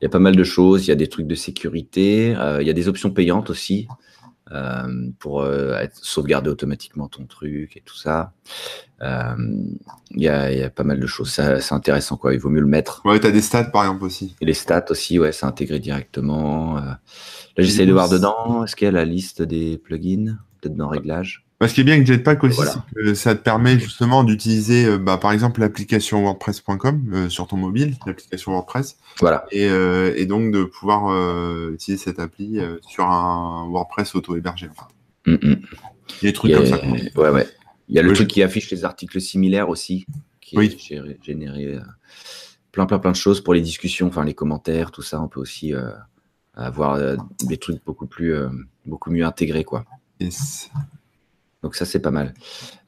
Il 0.00 0.04
y 0.04 0.06
a 0.06 0.10
pas 0.10 0.18
mal 0.18 0.36
de 0.36 0.44
choses, 0.44 0.86
il 0.86 0.88
y 0.88 0.92
a 0.92 0.96
des 0.96 1.08
trucs 1.08 1.26
de 1.26 1.34
sécurité, 1.34 2.36
il 2.60 2.66
y 2.66 2.70
a 2.70 2.74
des 2.74 2.88
options 2.88 3.10
payantes 3.10 3.50
aussi. 3.50 3.86
Euh, 4.52 5.10
pour 5.20 5.42
euh, 5.42 5.78
être, 5.78 5.96
sauvegarder 5.96 6.50
automatiquement 6.50 7.06
ton 7.06 7.24
truc 7.24 7.76
et 7.76 7.82
tout 7.82 7.96
ça. 7.96 8.32
Euh, 9.00 9.36
il 10.10 10.22
y, 10.22 10.28
a, 10.28 10.52
y, 10.52 10.62
a, 10.64 10.70
pas 10.70 10.82
mal 10.82 10.98
de 10.98 11.06
choses. 11.06 11.30
C'est 11.30 11.72
intéressant, 11.72 12.16
quoi. 12.16 12.34
Il 12.34 12.40
vaut 12.40 12.48
mieux 12.48 12.60
le 12.60 12.66
mettre. 12.66 13.00
Ouais, 13.04 13.20
tu 13.20 13.28
as 13.28 13.30
des 13.30 13.42
stats, 13.42 13.64
par 13.64 13.82
exemple, 13.84 14.04
aussi. 14.04 14.34
Et 14.40 14.44
les 14.44 14.54
stats 14.54 14.86
aussi, 14.90 15.20
ouais, 15.20 15.30
c'est 15.30 15.46
intégré 15.46 15.78
directement. 15.78 16.74
Là, 16.76 16.98
j'essaie 17.58 17.86
de 17.86 17.92
voir 17.92 18.08
dedans. 18.08 18.64
Est-ce 18.64 18.74
qu'il 18.74 18.86
y 18.86 18.88
a 18.88 18.92
la 18.92 19.04
liste 19.04 19.40
des 19.40 19.78
plugins? 19.78 20.38
Peut-être 20.60 20.74
dans 20.74 20.88
Réglages 20.88 21.46
ce 21.68 21.74
qui 21.74 21.82
est 21.82 21.84
bien 21.84 21.94
avec 21.94 22.06
Jetpack 22.06 22.42
aussi, 22.42 22.62
c'est 22.62 22.94
que 22.94 23.14
ça 23.14 23.34
te 23.34 23.42
permet 23.42 23.78
justement 23.78 24.24
d'utiliser, 24.24 24.86
euh, 24.86 24.98
bah, 24.98 25.18
par 25.18 25.32
exemple, 25.32 25.60
l'application 25.60 26.22
WordPress.com 26.22 27.10
euh, 27.12 27.28
sur 27.28 27.46
ton 27.46 27.58
mobile, 27.58 27.96
l'application 28.06 28.52
WordPress. 28.52 28.96
Voilà. 29.20 29.44
Et, 29.52 29.68
euh, 29.68 30.14
et 30.16 30.24
donc 30.24 30.52
de 30.52 30.64
pouvoir 30.64 31.10
utiliser 31.70 32.02
cette 32.02 32.18
appli 32.18 32.58
sur 32.88 33.04
un 33.04 33.68
WordPress 33.68 34.14
auto-hébergé. 34.14 34.68
Mm, 35.26 35.32
mm. 35.32 35.38
Il 35.42 36.24
y 36.24 36.28
a 36.28 36.30
des 36.30 36.32
trucs 36.32 36.54
comme 36.54 36.66
ça. 36.66 36.80
Ouais, 37.16 37.28
ouais. 37.28 37.46
Il 37.88 37.94
y 37.94 37.98
a 37.98 38.02
le 38.02 38.12
truc 38.14 38.28
qui 38.28 38.42
affiche 38.42 38.70
les 38.70 38.84
articles 38.84 39.20
similaires 39.20 39.68
aussi, 39.68 40.06
qui 40.40 40.56
oui. 40.56 40.78
est 40.90 41.22
généré 41.22 41.76
plein, 42.72 42.86
plein, 42.86 42.98
plein 42.98 43.10
de 43.10 43.16
choses 43.16 43.42
pour 43.42 43.52
les 43.52 43.60
discussions, 43.60 44.06
enfin 44.06 44.24
les 44.24 44.34
commentaires, 44.34 44.92
tout 44.92 45.02
ça. 45.02 45.20
On 45.20 45.28
peut 45.28 45.40
aussi 45.40 45.74
avoir 46.54 47.18
des 47.44 47.58
trucs 47.58 47.84
beaucoup 47.84 48.06
plus, 48.06 48.34
beaucoup 48.86 49.10
mieux 49.10 49.26
intégrés, 49.26 49.64
quoi. 49.64 49.84
Yes. 50.20 50.70
Donc 51.62 51.74
ça, 51.74 51.84
c'est 51.84 52.00
pas 52.00 52.10
mal. 52.10 52.34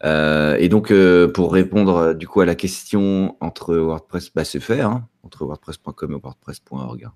Euh, 0.04 0.56
et 0.58 0.68
donc, 0.68 0.90
euh, 0.90 1.30
pour 1.30 1.52
répondre 1.52 1.96
euh, 1.96 2.14
du 2.14 2.26
coup 2.26 2.40
à 2.40 2.46
la 2.46 2.54
question 2.54 3.36
entre 3.40 3.76
WordPress, 3.76 4.30
bah, 4.34 4.44
c'est 4.44 4.60
fait, 4.60 4.80
hein, 4.80 5.06
entre 5.22 5.44
WordPress.com 5.44 6.12
et 6.12 6.16
WordPress.org. 6.16 7.08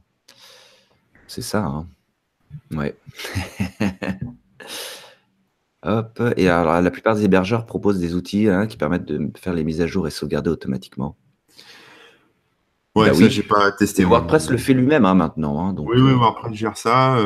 C'est 1.26 1.42
ça. 1.42 1.64
Hein. 1.64 1.86
Ouais. 2.72 2.96
Hop. 5.82 6.20
Et 6.36 6.48
alors, 6.48 6.80
la 6.80 6.90
plupart 6.90 7.14
des 7.14 7.24
hébergeurs 7.24 7.64
proposent 7.64 8.00
des 8.00 8.14
outils 8.14 8.48
hein, 8.48 8.66
qui 8.66 8.76
permettent 8.76 9.04
de 9.04 9.30
faire 9.38 9.54
les 9.54 9.64
mises 9.64 9.80
à 9.80 9.86
jour 9.86 10.06
et 10.06 10.10
sauvegarder 10.10 10.50
automatiquement. 10.50 11.16
Ouais, 12.96 13.08
bah 13.08 13.14
ça, 13.14 13.28
j'ai 13.28 13.42
pas 13.42 13.70
testé. 13.72 14.04
WordPress 14.04 14.50
le 14.50 14.56
fait 14.56 14.72
lui-même 14.72 15.04
hein, 15.04 15.14
maintenant. 15.14 15.60
Hein, 15.60 15.72
donc, 15.72 15.88
oui, 15.88 16.00
oui, 16.00 16.12
WordPress 16.12 16.54
gère 16.54 16.76
ça. 16.76 17.16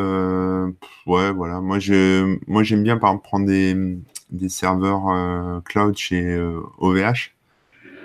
ouais, 1.07 1.33
voilà. 1.33 1.61
Moi, 1.61 1.79
j'aime 1.79 2.83
bien, 2.83 2.99
par 2.99 3.11
exemple, 3.11 3.25
prendre 3.25 3.47
des, 3.47 3.75
des 4.31 4.49
serveurs 4.49 5.09
euh, 5.11 5.61
cloud 5.65 5.97
chez 5.97 6.39
OVH 6.79 6.99
euh, 6.99 7.11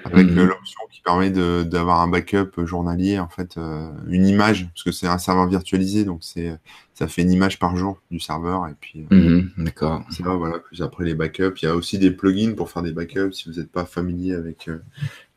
avec 0.05 0.27
mhm. 0.27 0.45
l'option 0.45 0.79
qui 0.91 1.01
permet 1.01 1.29
d'avoir 1.29 2.01
un 2.01 2.07
backup 2.07 2.65
journalier, 2.65 3.19
en 3.19 3.29
fait, 3.29 3.57
euh, 3.57 3.91
une 4.07 4.27
image, 4.27 4.67
parce 4.67 4.83
que 4.83 4.91
c'est 4.91 5.07
un 5.07 5.17
serveur 5.17 5.47
virtualisé, 5.47 6.03
donc 6.03 6.19
c'est 6.21 6.53
ça 6.95 7.07
fait 7.07 7.21
une 7.21 7.31
image 7.31 7.59
par 7.59 7.77
jour 7.77 8.01
du 8.09 8.19
serveur, 8.19 8.67
et 8.67 8.73
puis 8.79 9.05
mhm, 9.11 9.51
d'accord. 9.57 10.03
Ça, 10.09 10.23
voilà, 10.23 10.57
plus 10.57 10.81
après 10.81 11.05
les 11.05 11.13
backups. 11.13 11.61
Il 11.61 11.65
y 11.65 11.67
a 11.67 11.75
aussi 11.75 11.99
des 11.99 12.09
plugins 12.09 12.55
pour 12.55 12.71
faire 12.71 12.81
des 12.81 12.93
backups, 12.93 13.33
si 13.33 13.47
vous 13.47 13.59
n'êtes 13.59 13.71
pas 13.71 13.85
familier 13.85 14.33
avec, 14.33 14.69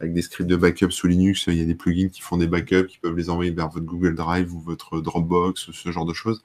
avec 0.00 0.14
des 0.14 0.22
scripts 0.22 0.48
de 0.48 0.56
backup 0.56 0.90
sous 0.90 1.08
Linux, 1.08 1.44
il 1.48 1.58
y 1.58 1.62
a 1.62 1.66
des 1.66 1.74
plugins 1.74 2.08
qui 2.08 2.22
font 2.22 2.38
des 2.38 2.46
backups, 2.46 2.86
qui 2.86 2.98
peuvent 2.98 3.16
les 3.16 3.28
envoyer 3.28 3.50
vers 3.50 3.68
votre 3.68 3.84
Google 3.84 4.14
Drive 4.14 4.54
ou 4.54 4.60
votre 4.60 5.00
Dropbox, 5.00 5.68
ou 5.68 5.72
ce 5.72 5.90
genre 5.90 6.06
de 6.06 6.14
choses. 6.14 6.42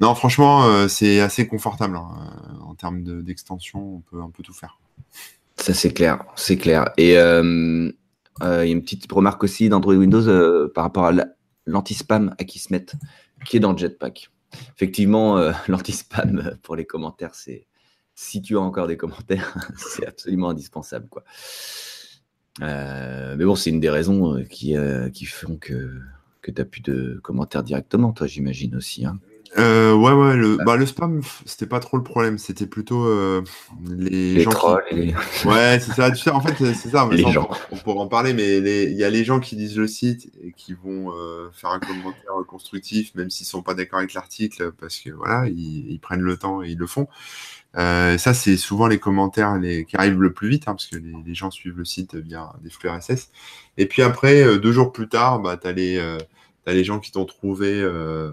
Non, 0.00 0.14
franchement, 0.14 0.64
euh, 0.64 0.88
c'est 0.88 1.20
assez 1.20 1.46
confortable. 1.46 1.96
Hein. 1.96 2.08
En 2.64 2.74
termes 2.74 3.02
d'extension, 3.22 3.96
on 3.96 4.00
peut 4.00 4.20
un 4.22 4.30
peu 4.30 4.42
tout 4.42 4.54
faire. 4.54 4.78
Ça, 5.56 5.74
c'est 5.74 5.92
clair. 5.92 6.24
C'est 6.36 6.56
clair. 6.56 6.90
Et 6.96 7.18
euh, 7.18 7.90
euh, 8.42 8.64
il 8.64 8.68
y 8.68 8.70
a 8.70 8.72
une 8.72 8.82
petite 8.82 9.10
remarque 9.12 9.44
aussi 9.44 9.68
d'Android 9.68 9.94
Windows 9.94 10.68
par 10.70 10.84
rapport 10.84 11.06
à 11.06 11.12
l'anti-spam 11.66 12.34
à 12.38 12.44
qui 12.44 12.58
se 12.58 12.72
mettent, 12.72 12.94
qui 13.44 13.56
est 13.56 13.60
dans 13.60 13.72
le 13.72 13.78
Jetpack. 13.78 14.30
Effectivement, 14.74 15.52
l'anti-spam 15.68 16.58
pour 16.62 16.76
les 16.76 16.84
commentaires, 16.84 17.34
c'est 17.34 17.66
si 18.14 18.42
tu 18.42 18.56
as 18.56 18.60
encore 18.60 18.86
des 18.86 18.96
commentaires, 18.96 19.54
c'est 19.76 20.06
absolument 20.06 20.50
indispensable. 20.50 21.08
Quoi. 21.08 21.24
mais 22.60 23.44
bon, 23.44 23.54
c'est 23.54 23.70
une 23.70 23.80
des 23.80 23.90
raisons 23.90 24.44
qui, 24.50 24.74
qui 25.12 25.24
font 25.24 25.56
que, 25.56 26.00
que 26.42 26.50
tu 26.50 26.60
n'as 26.60 26.64
plus 26.64 26.82
de 26.82 27.20
commentaires 27.22 27.62
directement, 27.62 28.12
toi, 28.12 28.26
j'imagine 28.26 28.76
aussi. 28.76 29.06
Hein. 29.06 29.18
Euh, 29.58 29.94
ouais, 29.94 30.12
ouais, 30.12 30.36
le, 30.36 30.58
bah, 30.64 30.76
le 30.76 30.86
spam, 30.86 31.22
c'était 31.44 31.66
pas 31.66 31.80
trop 31.80 31.96
le 31.96 32.04
problème, 32.04 32.38
c'était 32.38 32.66
plutôt 32.66 33.04
euh, 33.04 33.42
les, 33.84 34.34
les, 34.34 34.40
gens. 34.42 34.50
Trolls, 34.50 34.84
Ouais, 35.44 35.80
c'est 35.80 35.92
ça, 35.92 36.10
tu 36.12 36.18
sais, 36.18 36.30
en 36.30 36.40
fait, 36.40 36.54
c'est 36.56 36.90
ça, 36.90 37.06
mais 37.10 37.16
les 37.16 37.32
gens. 37.32 37.50
On, 37.72 37.76
pourra 37.76 38.00
en 38.00 38.06
parler, 38.06 38.32
mais 38.32 38.58
il 38.58 38.96
y 38.96 39.02
a 39.02 39.10
les 39.10 39.24
gens 39.24 39.40
qui 39.40 39.56
lisent 39.56 39.76
le 39.76 39.88
site 39.88 40.30
et 40.44 40.52
qui 40.52 40.74
vont 40.74 41.12
euh, 41.16 41.50
faire 41.52 41.70
un 41.70 41.80
commentaire 41.80 42.32
constructif, 42.46 43.12
même 43.16 43.28
s'ils 43.30 43.46
sont 43.46 43.62
pas 43.62 43.74
d'accord 43.74 43.98
avec 43.98 44.14
l'article, 44.14 44.70
parce 44.78 44.98
que 45.00 45.10
voilà, 45.10 45.48
ils, 45.48 45.90
ils, 45.90 45.98
prennent 45.98 46.20
le 46.20 46.36
temps 46.36 46.62
et 46.62 46.70
ils 46.70 46.78
le 46.78 46.86
font. 46.86 47.08
Euh, 47.76 48.18
ça, 48.18 48.34
c'est 48.34 48.56
souvent 48.56 48.86
les 48.86 48.98
commentaires 48.98 49.56
les, 49.58 49.84
qui 49.84 49.96
arrivent 49.96 50.20
le 50.20 50.32
plus 50.32 50.48
vite, 50.48 50.68
hein, 50.68 50.74
parce 50.74 50.86
que 50.86 50.96
les, 50.96 51.12
les, 51.24 51.34
gens 51.34 51.50
suivent 51.50 51.78
le 51.78 51.84
site 51.84 52.14
via 52.14 52.52
des 52.62 52.70
flux 52.70 52.88
RSS. 52.88 53.30
Et 53.78 53.86
puis 53.86 54.02
après, 54.02 54.42
euh, 54.42 54.58
deux 54.58 54.72
jours 54.72 54.92
plus 54.92 55.08
tard, 55.08 55.40
bah, 55.40 55.56
tu 55.56 55.66
as 55.66 55.72
les 55.72 56.18
T'as 56.64 56.74
les 56.74 56.84
gens 56.84 57.00
qui 57.00 57.10
t'ont 57.10 57.24
trouvé 57.24 57.80
euh, 57.80 58.32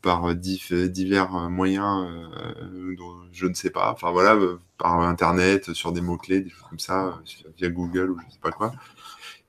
par 0.00 0.32
divers 0.34 1.30
moyens 1.50 2.08
euh, 2.08 2.94
dont 2.96 3.14
je 3.32 3.46
ne 3.46 3.54
sais 3.54 3.70
pas, 3.70 3.90
enfin 3.90 4.12
voilà, 4.12 4.36
euh, 4.36 4.60
par 4.78 5.00
internet, 5.00 5.72
sur 5.72 5.90
des 5.90 6.00
mots-clés, 6.00 6.40
des 6.40 6.50
choses 6.50 6.68
comme 6.68 6.78
ça, 6.78 7.20
via 7.58 7.68
Google 7.70 8.10
ou 8.10 8.18
je 8.20 8.26
ne 8.26 8.30
sais 8.30 8.38
pas 8.40 8.52
quoi. 8.52 8.72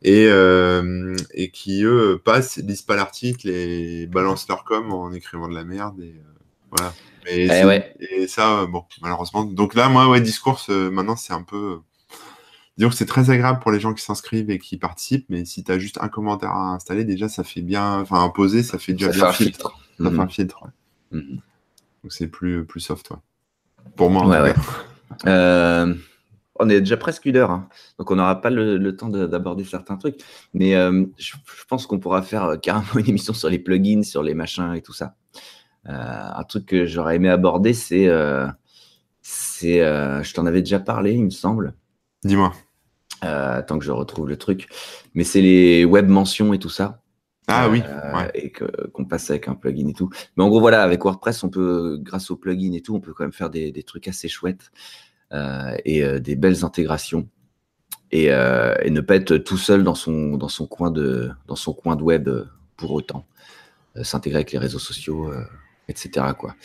Et, 0.01 0.26
et 1.34 1.49
qui, 1.51 1.84
eux, 1.84 2.21
passent, 2.23 2.57
lisent 2.57 2.82
pas 2.82 2.95
l'article 2.95 3.49
et 3.49 4.07
balancent 4.07 4.47
leur 4.47 4.63
com 4.63 4.91
en 4.91 5.11
écrivant 5.13 5.47
de 5.47 5.55
la 5.55 5.63
merde. 5.63 5.99
Et, 6.01 6.15
voilà. 6.71 6.93
Et, 7.28 7.47
eh 7.47 8.21
et 8.21 8.28
ça, 8.28 8.67
bon, 8.67 8.86
malheureusement. 9.01 9.45
Donc 9.45 9.73
là, 9.73 9.89
moi, 9.89 10.07
ouais, 10.09 10.21
discours, 10.21 10.61
maintenant, 10.67 11.15
c'est 11.15 11.34
un 11.34 11.41
peu 11.41 11.80
disons 12.78 12.89
que 12.89 12.95
c'est 12.95 13.05
très 13.05 13.30
agréable 13.30 13.59
pour 13.59 13.71
les 13.71 13.80
gens 13.80 13.93
qui 13.93 14.03
s'inscrivent 14.03 14.49
et 14.49 14.59
qui 14.59 14.78
participent, 14.78 15.26
mais 15.30 15.45
si 15.45 15.63
tu 15.63 15.71
as 15.71 15.80
juste 15.80 15.97
un 16.01 16.09
commentaire 16.09 16.51
à 16.51 16.73
installer, 16.73 17.05
déjà, 17.05 17.30
ça 17.30 17.43
fait 17.43 17.61
bien, 17.61 17.99
enfin, 17.99 18.23
à 18.23 18.30
poser, 18.30 18.63
ça 18.63 18.78
fait 18.78 18.93
déjà 18.93 19.09
bien 19.09 19.26
un 19.26 19.32
filtre. 19.32 19.80
Ça 19.97 20.09
fait 20.11 20.19
un 20.19 20.23
mhm. 20.23 20.30
filtre, 20.30 20.63
ouais. 20.63 21.19
Mhm. 21.19 21.39
Donc 22.03 22.13
c'est 22.13 22.28
plus, 22.28 22.65
plus 22.65 22.82
soft, 22.82 23.11
ouais. 23.11 23.17
Pour 23.95 24.09
moi. 24.09 24.26
Ouais, 24.28 24.41
ouais. 24.41 24.55
Euh, 25.28 25.93
on 26.59 26.67
est 26.67 26.80
déjà 26.80 26.97
presque 26.97 27.26
une 27.26 27.38
heure, 27.38 27.51
hein. 27.51 27.69
donc 27.99 28.09
on 28.09 28.15
n'aura 28.15 28.41
pas 28.41 28.49
le, 28.49 28.95
temps 28.97 29.07
d'aborder 29.07 29.63
certains 29.63 29.97
trucs. 29.97 30.19
Mais 30.53 30.76
euh, 30.76 31.05
je, 31.17 31.34
pense 31.69 31.86
qu'on 31.86 31.99
pourra 31.99 32.21
faire 32.23 32.43
euh, 32.43 32.57
carrément 32.57 32.88
une 32.95 33.07
émission 33.07 33.34
sur 33.34 33.47
les 33.47 33.59
plugins, 33.59 34.03
sur 34.03 34.23
les 34.23 34.34
machins 34.34 34.73
et 34.73 34.82
tout 34.82 34.93
ça. 34.93 35.15
un 35.86 36.43
truc 36.43 36.65
que 36.65 36.86
j'aurais 36.86 37.17
aimé 37.17 37.30
aborder, 37.30 37.73
c'est, 37.73 38.09
c'est, 39.21 39.80
je 39.80 40.34
t'en 40.34 40.47
avais 40.47 40.61
déjà 40.61 40.80
parlé, 40.80 41.13
il 41.13 41.26
me 41.26 41.30
semble. 41.30 41.76
Dis-moi. 42.23 42.51
Euh, 43.26 43.61
tant 43.63 43.80
que 43.80 43.86
je 43.86 43.91
retrouve 43.91 44.30
le 44.30 44.38
truc. 44.38 44.67
Mais 45.13 45.23
c'est 45.23 45.41
les 45.41 45.84
web 45.84 46.07
mentions 46.07 46.53
et 46.53 46.59
tout 46.59 46.69
ça. 46.69 47.01
Ah 47.47 47.69
oui. 47.69 47.82
Euh, 47.86 48.28
et 48.34 48.51
qu'on 48.51 49.05
passe 49.05 49.30
avec 49.30 49.47
un 49.47 49.55
plugin 49.55 49.88
et 49.88 49.93
tout. 49.93 50.09
Mais 50.36 50.43
en 50.43 50.49
gros, 50.49 50.59
voilà, 50.59 50.84
avec 50.84 51.03
WordPress, 51.03 51.43
on 51.43 51.49
peut, 51.49 51.97
grâce 52.01 52.32
au 52.32 52.36
plugin 52.36 52.73
et 52.73 52.82
tout, 52.82 52.95
on 52.95 52.99
peut 52.99 53.13
quand 53.13 53.23
même 53.23 53.34
faire 53.34 53.49
des, 53.49 53.84
trucs 53.84 54.07
assez 54.07 54.28
chouettes 54.28 54.71
euh, 55.32 55.76
et 55.86 56.19
des 56.19 56.36
belles 56.36 56.63
intégrations. 56.63 57.28
Et, 58.11 58.30
ne 58.30 59.01
pas 59.01 59.15
être 59.15 59.38
tout 59.38 59.57
seul 59.57 59.84
dans 59.84 59.95
son, 59.95 60.38
dans 60.38 60.47
son, 60.47 60.67
coin, 60.67 60.91
de, 60.91 61.32
dans 61.47 61.55
son 61.55 61.73
coin 61.73 61.95
de 61.95 62.03
web 62.03 62.30
pour 62.78 62.91
autant. 62.91 63.26
s'intégrer 64.01 64.38
avec 64.38 64.51
les 64.51 64.59
réseaux 64.59 64.80
sociaux, 64.80 65.32
etc. 65.88 66.26
Quoi. 66.38 66.55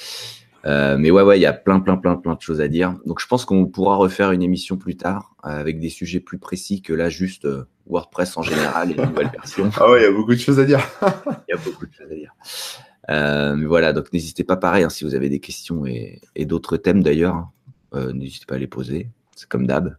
Mais 0.64 1.10
ouais, 1.10 1.22
ouais, 1.22 1.38
il 1.38 1.42
y 1.42 1.46
a 1.46 1.52
plein, 1.52 1.80
plein, 1.80 1.96
plein, 1.96 2.16
plein 2.16 2.34
de 2.34 2.40
choses 2.40 2.60
à 2.60 2.68
dire. 2.68 2.94
Donc, 3.06 3.20
je 3.20 3.26
pense 3.26 3.44
qu'on 3.44 3.66
pourra 3.66 3.96
refaire 3.96 4.32
une 4.32 4.42
émission 4.42 4.76
plus 4.76 4.96
tard 4.96 5.34
avec 5.42 5.80
des 5.80 5.90
sujets 5.90 6.20
plus 6.20 6.38
précis 6.38 6.82
que 6.82 6.92
là, 6.92 7.08
juste 7.08 7.46
WordPress 7.86 8.36
en 8.36 8.42
général 8.42 8.90
et 8.90 8.94
les 8.94 9.06
nouvelles 9.06 9.30
versions. 9.32 9.70
Ah 9.76 9.90
ouais, 9.90 10.00
il 10.00 10.04
y 10.04 10.06
a 10.06 10.12
beaucoup 10.12 10.34
de 10.34 10.40
choses 10.40 10.58
à 10.58 10.64
dire. 10.64 10.80
Il 11.48 11.52
y 11.52 11.54
a 11.54 11.60
beaucoup 11.64 11.86
de 11.86 11.92
choses 11.92 12.10
à 12.10 12.14
dire. 12.14 12.34
mais 13.56 13.66
voilà, 13.66 13.92
donc 13.92 14.12
n'hésitez 14.12 14.44
pas 14.44 14.56
pareil 14.56 14.84
hein, 14.84 14.90
si 14.90 15.04
vous 15.04 15.14
avez 15.14 15.28
des 15.28 15.40
questions 15.40 15.86
et, 15.86 16.20
d'autres 16.44 16.76
thèmes 16.76 17.02
d'ailleurs, 17.02 17.48
hein, 17.92 18.12
n'hésitez 18.12 18.46
pas 18.46 18.54
à 18.54 18.58
les 18.58 18.66
poser 18.66 19.10
comme 19.48 19.66
d'hab. 19.66 19.96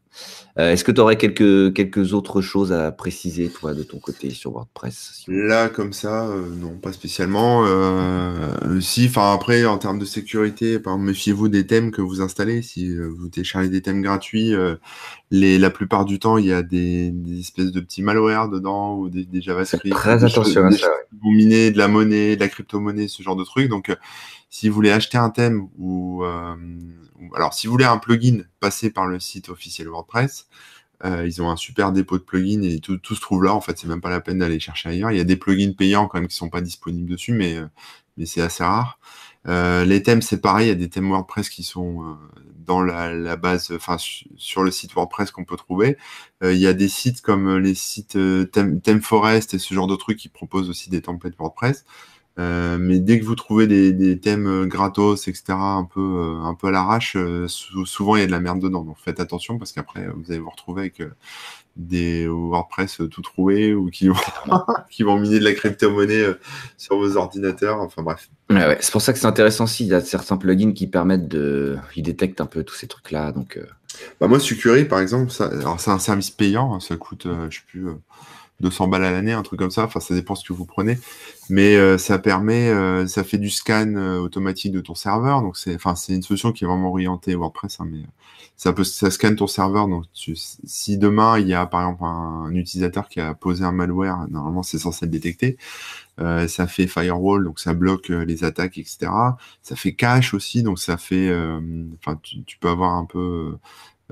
Euh, 0.59 0.71
est-ce 0.71 0.83
que 0.83 0.91
tu 0.91 0.99
aurais 0.99 1.15
quelques, 1.15 1.73
quelques 1.73 2.13
autres 2.13 2.41
choses 2.41 2.73
à 2.73 2.91
préciser, 2.91 3.49
toi, 3.49 3.73
de 3.73 3.83
ton 3.83 3.99
côté 3.99 4.29
sur 4.31 4.51
WordPress 4.51 5.23
Là, 5.27 5.69
comme 5.69 5.93
ça, 5.93 6.27
euh, 6.27 6.49
non, 6.59 6.77
pas 6.77 6.91
spécialement. 6.91 7.63
Euh, 7.65 8.79
si, 8.81 9.07
enfin, 9.07 9.33
après, 9.33 9.65
en 9.65 9.77
termes 9.77 9.99
de 9.99 10.05
sécurité, 10.05 10.77
méfiez-vous 10.85 11.47
des 11.47 11.65
thèmes 11.65 11.91
que 11.91 12.01
vous 12.01 12.21
installez. 12.21 12.61
Si 12.61 12.93
vous 12.95 13.29
téléchargez 13.29 13.69
des 13.69 13.81
thèmes 13.81 14.01
gratuits, 14.01 14.53
les, 15.31 15.57
la 15.57 15.69
plupart 15.69 16.03
du 16.03 16.19
temps, 16.19 16.37
il 16.37 16.47
y 16.47 16.53
a 16.53 16.61
des, 16.61 17.13
espèces 17.39 17.71
de 17.71 17.79
petits 17.79 18.03
malwares 18.03 18.49
dedans 18.49 18.97
ou 18.97 19.09
des, 19.09 19.23
des 19.23 19.41
JavaScript. 19.41 19.95
Très 19.95 20.23
attention 20.23 20.65
à 20.65 20.71
ça. 20.71 20.91
Vous 21.21 21.31
minez 21.31 21.71
de 21.71 21.77
la 21.77 21.87
monnaie, 21.87 22.35
de 22.35 22.41
la 22.41 22.49
crypto-monnaie, 22.49 23.07
ce 23.07 23.23
genre 23.23 23.37
de 23.37 23.43
trucs. 23.43 23.69
Donc, 23.69 23.95
si 24.51 24.69
vous 24.69 24.75
voulez 24.75 24.91
acheter 24.91 25.17
un 25.17 25.31
thème 25.31 25.67
ou 25.79 26.23
alors 27.35 27.53
si 27.53 27.67
vous 27.67 27.71
voulez 27.71 27.85
un 27.85 27.97
plugin, 27.97 28.43
passez 28.59 28.89
par 28.89 29.07
le 29.07 29.19
site 29.19 29.49
officiel 29.49 29.87
WordPress. 29.87 30.47
Euh, 31.03 31.25
ils 31.25 31.41
ont 31.41 31.49
un 31.49 31.55
super 31.55 31.91
dépôt 31.91 32.17
de 32.17 32.23
plugins 32.23 32.61
et 32.61 32.79
tout, 32.79 32.99
se 33.03 33.21
trouve 33.21 33.43
là. 33.43 33.53
En 33.53 33.61
fait, 33.61 33.77
c'est 33.77 33.87
même 33.87 34.01
pas 34.01 34.09
la 34.09 34.21
peine 34.21 34.39
d'aller 34.39 34.59
chercher 34.59 34.89
ailleurs. 34.89 35.11
Il 35.11 35.17
y 35.17 35.21
a 35.21 35.23
des 35.23 35.35
plugins 35.35 35.73
payants 35.73 36.07
quand 36.07 36.19
même 36.19 36.27
qui 36.27 36.35
sont 36.35 36.49
pas 36.49 36.61
disponibles 36.61 37.09
dessus, 37.09 37.33
mais, 37.33 37.55
euh, 37.55 37.65
mais 38.17 38.25
c'est 38.25 38.41
assez 38.41 38.63
rare. 38.63 38.99
Euh, 39.47 39.83
les 39.83 40.03
thèmes, 40.03 40.21
c'est 40.21 40.41
pareil. 40.41 40.67
Il 40.67 40.69
y 40.69 40.73
a 40.73 40.75
des 40.75 40.89
thèmes 40.89 41.09
WordPress 41.09 41.49
qui 41.49 41.63
sont 41.63 42.17
dans 42.55 42.83
la, 42.83 43.35
base, 43.35 43.71
enfin 43.75 43.97
sur 43.97 44.63
le 44.63 44.69
site 44.69 44.93
WordPress 44.93 45.31
qu'on 45.31 45.45
peut 45.45 45.57
trouver. 45.57 45.97
il 46.43 46.57
y 46.57 46.67
a 46.67 46.73
des 46.73 46.89
sites 46.89 47.21
comme 47.21 47.57
les 47.57 47.73
sites 47.73 48.17
ThemeForest 48.51 49.55
et 49.55 49.59
ce 49.59 49.73
genre 49.73 49.87
de 49.87 49.95
trucs 49.95 50.19
qui 50.19 50.29
proposent 50.29 50.69
aussi 50.69 50.91
des 50.91 51.01
templates 51.01 51.35
WordPress. 51.39 51.85
Euh, 52.39 52.77
mais 52.79 52.99
dès 52.99 53.19
que 53.19 53.25
vous 53.25 53.35
trouvez 53.35 53.67
des, 53.67 54.19
thèmes 54.19 54.47
euh, 54.47 54.65
gratos, 54.65 55.27
etc., 55.27 55.43
un 55.49 55.83
peu, 55.83 55.99
euh, 55.99 56.43
un 56.43 56.53
peu 56.53 56.67
à 56.67 56.71
l'arrache, 56.71 57.17
souvent 57.47 58.15
il 58.15 58.21
y 58.21 58.23
a 58.23 58.25
de 58.25 58.31
la 58.31 58.39
merde 58.39 58.59
dedans. 58.59 58.83
Donc 58.83 58.97
faites 59.03 59.19
attention 59.19 59.57
parce 59.57 59.71
qu'après 59.71 60.07
vous 60.07 60.31
allez 60.31 60.39
vous 60.39 60.49
retrouver 60.49 60.81
avec 60.81 61.01
des 61.77 62.27
WordPress 62.27 63.01
tout 63.09 63.21
troués 63.21 63.73
ou 63.73 63.89
qui 63.89 64.09
vont, 64.09 64.15
qui 64.89 65.03
vont 65.03 65.19
miner 65.19 65.39
de 65.39 65.43
la 65.43 65.53
crypto-monnaie 65.53 66.25
sur 66.77 66.97
vos 66.97 67.17
ordinateurs. 67.17 67.81
Enfin 67.81 68.01
bref. 68.01 68.29
c'est 68.49 68.91
pour 68.91 69.01
ça 69.01 69.13
que 69.13 69.19
c'est 69.19 69.27
intéressant 69.27 69.65
aussi. 69.65 69.83
Il 69.83 69.89
y 69.89 69.93
a 69.93 70.01
certains 70.01 70.37
plugins 70.37 70.73
qui 70.73 70.87
permettent 70.87 71.27
de. 71.27 71.77
Ils 71.95 72.03
détectent 72.03 72.41
un 72.41 72.45
peu 72.45 72.63
tous 72.63 72.75
ces 72.75 72.87
trucs-là. 72.87 73.33
Donc, 73.33 73.59
bah 74.21 74.27
moi, 74.27 74.39
Sucuri, 74.39 74.85
par 74.85 74.99
exemple, 74.99 75.31
c'est 75.31 75.89
un 75.89 75.99
service 75.99 76.29
payant. 76.29 76.73
Hein, 76.73 76.79
ça 76.79 76.95
coûte, 76.95 77.27
je 77.49 77.57
sais 77.57 77.63
plus 77.67 77.87
200 78.61 78.87
balles 78.87 79.03
à 79.03 79.11
l'année, 79.11 79.33
un 79.33 79.41
truc 79.41 79.59
comme 79.59 79.71
ça. 79.71 79.83
Enfin, 79.83 79.99
ça 79.99 80.13
dépend 80.13 80.35
ce 80.35 80.47
que 80.47 80.53
vous 80.53 80.65
prenez. 80.65 80.97
Mais 81.49 81.75
euh, 81.75 81.97
ça 81.97 82.19
permet, 82.19 82.69
euh, 82.69 83.07
ça 83.07 83.23
fait 83.25 83.37
du 83.37 83.49
scan 83.49 83.95
euh, 83.95 84.19
automatique 84.19 84.71
de 84.71 84.79
ton 84.79 84.95
serveur. 84.95 85.41
Donc, 85.41 85.57
c'est, 85.57 85.75
enfin, 85.75 85.95
une 86.07 86.23
solution 86.23 86.53
qui 86.53 86.63
est 86.63 86.67
vraiment 86.67 86.89
orientée 86.89 87.35
WordPress. 87.35 87.81
Hein, 87.81 87.87
mais 87.91 88.03
ça 88.55 88.71
peut, 88.71 88.85
ça 88.85 89.11
scanne 89.11 89.35
ton 89.35 89.47
serveur. 89.47 89.87
Donc, 89.87 90.05
si 90.13 90.97
demain 90.97 91.39
il 91.39 91.47
y 91.47 91.53
a 91.53 91.65
par 91.65 91.81
exemple 91.81 92.03
un, 92.05 92.53
utilisateur 92.53 93.09
qui 93.09 93.19
a 93.19 93.33
posé 93.33 93.63
un 93.63 93.71
malware, 93.71 94.27
normalement 94.29 94.63
c'est 94.63 94.77
censé 94.77 95.05
le 95.05 95.11
détecter. 95.11 95.57
ça 96.47 96.67
fait 96.67 96.85
firewall, 96.87 97.43
donc 97.43 97.59
ça 97.59 97.73
bloque 97.73 98.09
les 98.09 98.43
attaques, 98.43 98.77
etc. 98.77 99.11
Ça 99.63 99.75
fait 99.75 99.93
cache 99.93 100.33
aussi, 100.35 100.61
donc 100.61 100.79
ça 100.79 100.97
fait, 100.97 101.33
enfin, 101.99 102.19
tu, 102.21 102.57
peux 102.59 102.69
avoir 102.69 102.93
un 102.93 103.05
peu 103.05 103.57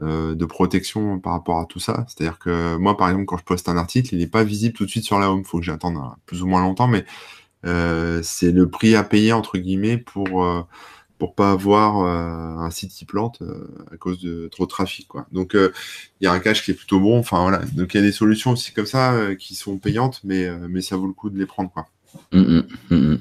de 0.01 0.45
protection 0.45 1.19
par 1.19 1.33
rapport 1.33 1.59
à 1.59 1.65
tout 1.65 1.79
ça. 1.79 2.05
C'est-à-dire 2.07 2.39
que 2.39 2.77
moi, 2.77 2.95
par 2.95 3.09
exemple, 3.09 3.25
quand 3.25 3.37
je 3.37 3.43
poste 3.43 3.67
un 3.69 3.77
article, 3.77 4.13
il 4.13 4.19
n'est 4.19 4.27
pas 4.27 4.43
visible 4.43 4.73
tout 4.73 4.85
de 4.85 4.89
suite 4.89 5.03
sur 5.03 5.19
la 5.19 5.29
home. 5.31 5.39
Il 5.39 5.45
faut 5.45 5.59
que 5.59 5.65
j'attende 5.65 5.97
plus 6.25 6.41
ou 6.41 6.47
moins 6.47 6.61
longtemps, 6.61 6.87
mais 6.87 7.05
euh, 7.65 8.21
c'est 8.23 8.51
le 8.51 8.69
prix 8.69 8.95
à 8.95 9.03
payer 9.03 9.33
entre 9.33 9.57
guillemets 9.57 9.97
pour 9.97 10.45
euh, 10.45 10.61
pas 11.35 11.51
avoir 11.51 11.97
un 11.97 12.69
site 12.71 12.91
qui 12.91 13.03
plante 13.03 13.43
à 13.91 13.97
cause 13.97 14.21
de 14.21 14.47
trop 14.47 14.63
de 14.63 14.69
trafic. 14.69 15.07
Quoi. 15.09 15.27
Donc 15.33 15.51
il 15.53 16.23
y 16.23 16.27
a 16.27 16.31
un 16.31 16.39
cache 16.39 16.63
qui 16.63 16.71
est 16.71 16.75
plutôt 16.75 17.01
bon. 17.01 17.19
Enfin 17.19 17.41
voilà. 17.41 17.59
Donc 17.73 17.93
il 17.93 17.97
y 17.97 17.99
a 17.99 18.03
des 18.03 18.13
solutions 18.13 18.51
aussi 18.51 18.71
comme 18.71 18.85
ça 18.85 19.35
qui 19.37 19.53
sont 19.55 19.77
payantes, 19.77 20.21
mais 20.23 20.49
mais 20.69 20.81
ça 20.81 20.95
vaut 20.95 21.07
le 21.07 21.13
coup 21.13 21.29
de 21.29 21.37
les 21.37 21.45
prendre. 21.45 21.71
Quoi. 21.71 21.87
Mmh, 22.31 22.61
mmh, 22.89 22.95
mmh, 22.95 23.17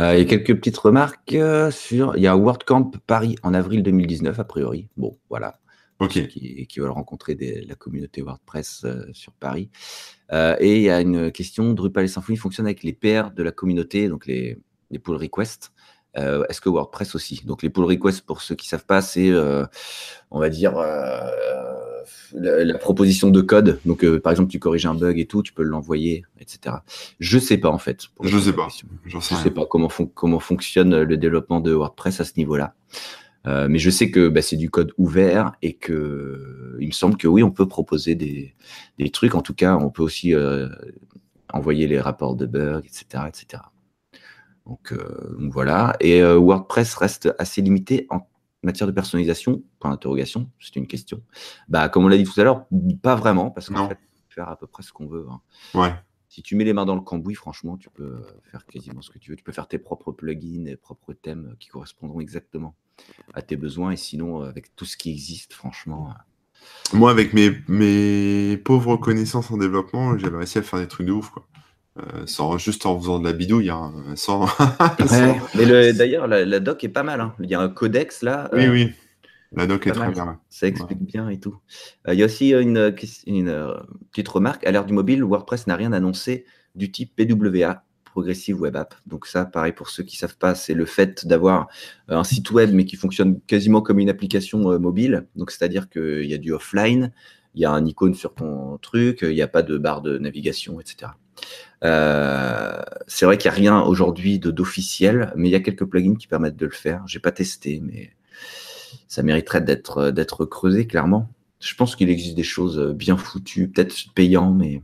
il 0.00 0.18
y 0.18 0.22
a 0.22 0.24
quelques 0.24 0.56
petites 0.56 0.78
remarques 0.78 1.36
sur. 1.70 2.16
Il 2.16 2.22
y 2.22 2.26
a 2.26 2.34
WordCamp 2.34 2.92
Paris 3.06 3.36
en 3.42 3.52
avril 3.52 3.82
2019, 3.82 4.40
a 4.40 4.44
priori. 4.44 4.88
Bon, 4.96 5.18
voilà 5.28 5.58
qui, 6.06 6.66
qui, 6.66 6.80
veulent 6.80 6.90
rencontrer 6.90 7.36
la 7.66 7.74
communauté 7.74 8.22
WordPress 8.22 8.82
euh, 8.84 9.04
sur 9.12 9.32
Paris. 9.32 9.68
Euh, 10.32 10.56
et 10.60 10.76
il 10.76 10.82
y 10.82 10.90
a 10.90 11.00
une 11.00 11.32
question, 11.32 11.72
Drupal 11.72 12.04
et 12.04 12.08
Symfony 12.08 12.36
fonctionnent 12.36 12.66
avec 12.66 12.84
les 12.84 12.92
PR 12.92 13.30
de 13.34 13.42
la 13.42 13.50
communauté, 13.50 14.08
donc 14.08 14.26
les, 14.26 14.58
les 14.90 14.98
pull 14.98 15.16
requests. 15.16 15.72
Euh, 16.16 16.44
est-ce 16.48 16.60
que 16.60 16.68
WordPress 16.68 17.14
aussi? 17.14 17.42
Donc 17.44 17.62
les 17.62 17.70
pull 17.70 17.84
requests, 17.84 18.22
pour 18.22 18.42
ceux 18.42 18.54
qui 18.54 18.66
ne 18.66 18.70
savent 18.70 18.86
pas, 18.86 19.02
c'est, 19.02 19.32
on 20.30 20.38
va 20.38 20.48
dire, 20.50 20.74
la, 22.32 22.78
proposition 22.78 23.30
de 23.30 23.40
code. 23.40 23.80
Donc 23.84 24.06
par 24.18 24.32
exemple, 24.32 24.50
tu 24.50 24.58
corriges 24.58 24.86
un 24.86 24.94
bug 24.94 25.18
et 25.18 25.26
tout, 25.26 25.42
tu 25.42 25.52
peux 25.52 25.62
l'envoyer, 25.62 26.24
etc. 26.40 26.76
Je 27.18 27.36
ne 27.36 27.42
sais 27.42 27.58
pas 27.58 27.70
en 27.70 27.78
fait. 27.78 28.04
Je 28.22 28.36
ne 28.36 28.40
sais 28.40 28.52
pas. 28.52 28.68
Je 29.04 29.16
ne 29.16 29.20
sais 29.20 29.50
pas 29.50 29.66
comment, 29.66 29.88
comment 30.14 30.40
fonctionne 30.40 31.02
le 31.02 31.16
développement 31.16 31.60
de 31.60 31.72
WordPress 31.72 32.20
à 32.20 32.24
ce 32.24 32.32
niveau-là. 32.36 32.74
Euh, 33.48 33.66
mais 33.68 33.78
je 33.78 33.88
sais 33.88 34.10
que 34.10 34.28
bah, 34.28 34.42
c'est 34.42 34.56
du 34.56 34.70
code 34.70 34.92
ouvert 34.98 35.52
et 35.62 35.74
que 35.74 36.76
il 36.80 36.88
me 36.88 36.92
semble 36.92 37.16
que 37.16 37.26
oui, 37.26 37.42
on 37.42 37.50
peut 37.50 37.66
proposer 37.66 38.14
des, 38.14 38.54
des 38.98 39.10
trucs. 39.10 39.34
En 39.34 39.42
tout 39.42 39.54
cas, 39.54 39.76
on 39.76 39.90
peut 39.90 40.02
aussi 40.02 40.34
euh, 40.34 40.68
envoyer 41.52 41.86
les 41.86 41.98
rapports 41.98 42.36
de 42.36 42.46
bugs, 42.46 42.82
etc., 42.84 43.24
etc. 43.26 43.62
Donc, 44.66 44.92
euh, 44.92 45.36
donc 45.38 45.52
voilà. 45.52 45.96
Et 46.00 46.22
WordPress 46.22 46.94
reste 46.96 47.34
assez 47.38 47.62
limité 47.62 48.06
en 48.10 48.20
matière 48.62 48.86
de 48.86 48.92
personnalisation? 48.92 49.62
Point 49.78 49.92
d'interrogation, 49.92 50.50
c'est 50.60 50.76
une 50.76 50.86
question. 50.86 51.22
Bah, 51.68 51.88
comme 51.88 52.04
on 52.04 52.08
l'a 52.08 52.18
dit 52.18 52.24
tout 52.24 52.38
à 52.38 52.44
l'heure, 52.44 52.66
pas 53.02 53.14
vraiment 53.14 53.50
parce 53.50 53.70
qu'en 53.70 53.88
fait, 53.88 53.94
on 53.94 54.28
peut 54.28 54.34
faire 54.34 54.48
à 54.50 54.58
peu 54.58 54.66
près 54.66 54.82
ce 54.82 54.92
qu'on 54.92 55.06
veut. 55.06 55.26
Hein. 55.30 55.40
Ouais 55.74 55.94
si 56.28 56.42
tu 56.42 56.56
mets 56.56 56.64
les 56.64 56.74
mains 56.74 56.84
dans 56.84 56.94
le 56.94 57.00
cambouis, 57.00 57.34
franchement, 57.34 57.76
tu 57.78 57.88
peux 57.88 58.22
faire 58.42 58.64
quasiment 58.66 59.00
ce 59.00 59.10
que 59.10 59.18
tu 59.18 59.30
veux. 59.30 59.36
Tu 59.36 59.42
peux 59.42 59.50
faire 59.50 59.66
tes 59.66 59.78
propres 59.78 60.12
plugins 60.12 60.66
et 60.66 60.76
propres 60.76 61.14
thèmes 61.14 61.56
qui 61.58 61.68
correspondront 61.68 62.20
exactement 62.20 62.76
à 63.34 63.42
tes 63.42 63.56
besoins. 63.56 63.92
Et 63.92 63.96
sinon, 63.96 64.42
avec 64.42 64.74
tout 64.76 64.84
ce 64.84 64.96
qui 64.96 65.10
existe, 65.10 65.52
franchement. 65.52 66.10
Euh, 66.10 66.96
Moi, 66.96 67.10
avec 67.10 67.32
mes, 67.32 67.52
mes 67.68 68.56
pauvres 68.58 68.96
connaissances 68.96 69.50
en 69.50 69.56
développement, 69.56 70.16
j'avais 70.18 70.36
réussi 70.36 70.58
à 70.58 70.62
faire 70.62 70.78
des 70.80 70.88
trucs 70.88 71.06
de 71.06 71.12
ouf. 71.12 71.30
Quoi. 71.30 71.46
Euh, 71.98 72.26
sans, 72.26 72.58
juste 72.58 72.86
en 72.86 72.98
faisant 72.98 73.18
de 73.18 73.24
la 73.24 73.32
bidouille. 73.32 73.70
Hein, 73.70 73.92
sans... 74.14 74.46
Mais 75.54 75.92
d'ailleurs, 75.92 76.28
la, 76.28 76.60
doc 76.60 76.84
est 76.84 76.88
pas 76.88 77.02
mal. 77.02 77.20
Hein. 77.20 77.34
Il 77.40 77.50
y 77.50 77.54
a 77.54 77.60
un 77.60 77.68
codex 77.68 78.22
là. 78.22 78.48
Oui, 78.52 78.66
euh, 78.66 78.72
oui. 78.72 78.92
La 79.52 79.66
doc 79.66 79.86
est 79.86 79.92
très 79.92 80.10
bien. 80.10 80.38
Ça 80.50 80.66
explique 80.66 81.02
bien 81.02 81.28
et 81.28 81.40
tout. 81.40 81.56
Euh, 82.06 82.14
il 82.14 82.20
y 82.20 82.22
a 82.22 82.26
aussi 82.26 82.50
une, 82.50 82.76
euh, 82.76 83.72
petite 84.10 84.28
remarque. 84.28 84.66
À 84.66 84.70
l'ère 84.70 84.84
du 84.84 84.92
mobile, 84.92 85.24
WordPress 85.24 85.66
n'a 85.66 85.76
rien 85.76 85.92
annoncé 85.92 86.44
du 86.74 86.92
type 86.92 87.16
PWA, 87.16 87.84
Progressive 88.10 88.60
Web 88.60 88.76
App. 88.76 88.94
Donc 89.06 89.26
ça, 89.26 89.44
pareil 89.44 89.72
pour 89.72 89.88
ceux 89.88 90.02
qui 90.02 90.16
ne 90.16 90.20
savent 90.20 90.36
pas, 90.36 90.54
c'est 90.54 90.74
le 90.74 90.86
fait 90.86 91.26
d'avoir 91.26 91.68
euh, 92.10 92.16
un 92.16 92.24
site 92.24 92.50
web 92.50 92.70
mais 92.72 92.84
qui 92.84 92.96
fonctionne 92.96 93.40
quasiment 93.46 93.82
comme 93.82 93.98
une 93.98 94.10
application 94.10 94.78
mobile. 94.78 95.26
Donc 95.36 95.50
c'est-à-dire 95.50 95.88
qu'il 95.88 96.24
y 96.24 96.34
a 96.34 96.38
du 96.38 96.52
offline, 96.52 97.12
il 97.54 97.62
y 97.62 97.64
a 97.64 97.70
un 97.70 97.84
icône 97.84 98.14
sur 98.14 98.34
ton 98.34 98.78
truc, 98.78 99.20
il 99.22 99.34
n'y 99.34 99.42
a 99.42 99.48
pas 99.48 99.62
de 99.62 99.78
barre 99.78 100.02
de 100.02 100.18
navigation, 100.18 100.80
etc. 100.80 101.12
c'est 101.82 103.26
vrai 103.26 103.38
qu'il 103.38 103.50
n'y 103.50 103.56
a 103.56 103.58
rien 103.58 103.80
aujourd'hui 103.80 104.38
d'officiel, 104.38 105.32
mais 105.36 105.48
il 105.48 105.52
y 105.52 105.56
a 105.56 105.60
quelques 105.60 105.84
plugins 105.84 106.16
qui 106.16 106.26
permettent 106.26 106.56
de 106.56 106.66
le 106.66 106.72
faire. 106.72 107.02
J'ai 107.06 107.20
pas 107.20 107.32
testé, 107.32 107.80
mais 107.82 108.12
ça 109.08 109.22
mériterait 109.22 109.60
d'être 109.60 109.98
euh, 109.98 110.46
creusé 110.46 110.86
clairement. 110.86 111.30
Je 111.60 111.74
pense 111.74 111.96
qu'il 111.96 112.10
existe 112.10 112.36
des 112.36 112.42
choses 112.42 112.78
euh, 112.78 112.92
bien 112.92 113.16
foutues, 113.16 113.68
peut-être 113.68 113.94
payantes, 114.14 114.56
mais 114.56 114.82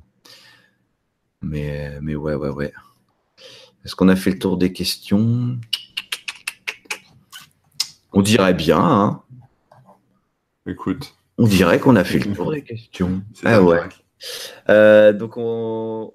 mais 1.42 2.14
ouais 2.16 2.34
ouais 2.34 2.48
ouais. 2.48 2.72
Est-ce 3.84 3.96
qu'on 3.96 4.08
a 4.08 4.16
fait 4.16 4.30
le 4.30 4.38
tour 4.38 4.56
des 4.56 4.72
questions? 4.72 5.58
On 8.12 8.22
dirait 8.22 8.54
bien. 8.54 8.78
Hein 8.78 9.22
Écoute. 10.66 11.14
On 11.36 11.46
dirait 11.46 11.80
qu'on 11.80 11.96
a 11.96 12.04
fait 12.04 12.18
le 12.18 12.34
tour 12.34 12.52
des 12.52 12.62
questions. 12.62 13.22
Ah 13.44 13.62
ouais. 13.62 13.80
Euh, 14.68 15.12
donc 15.12 15.36
on, 15.36 16.12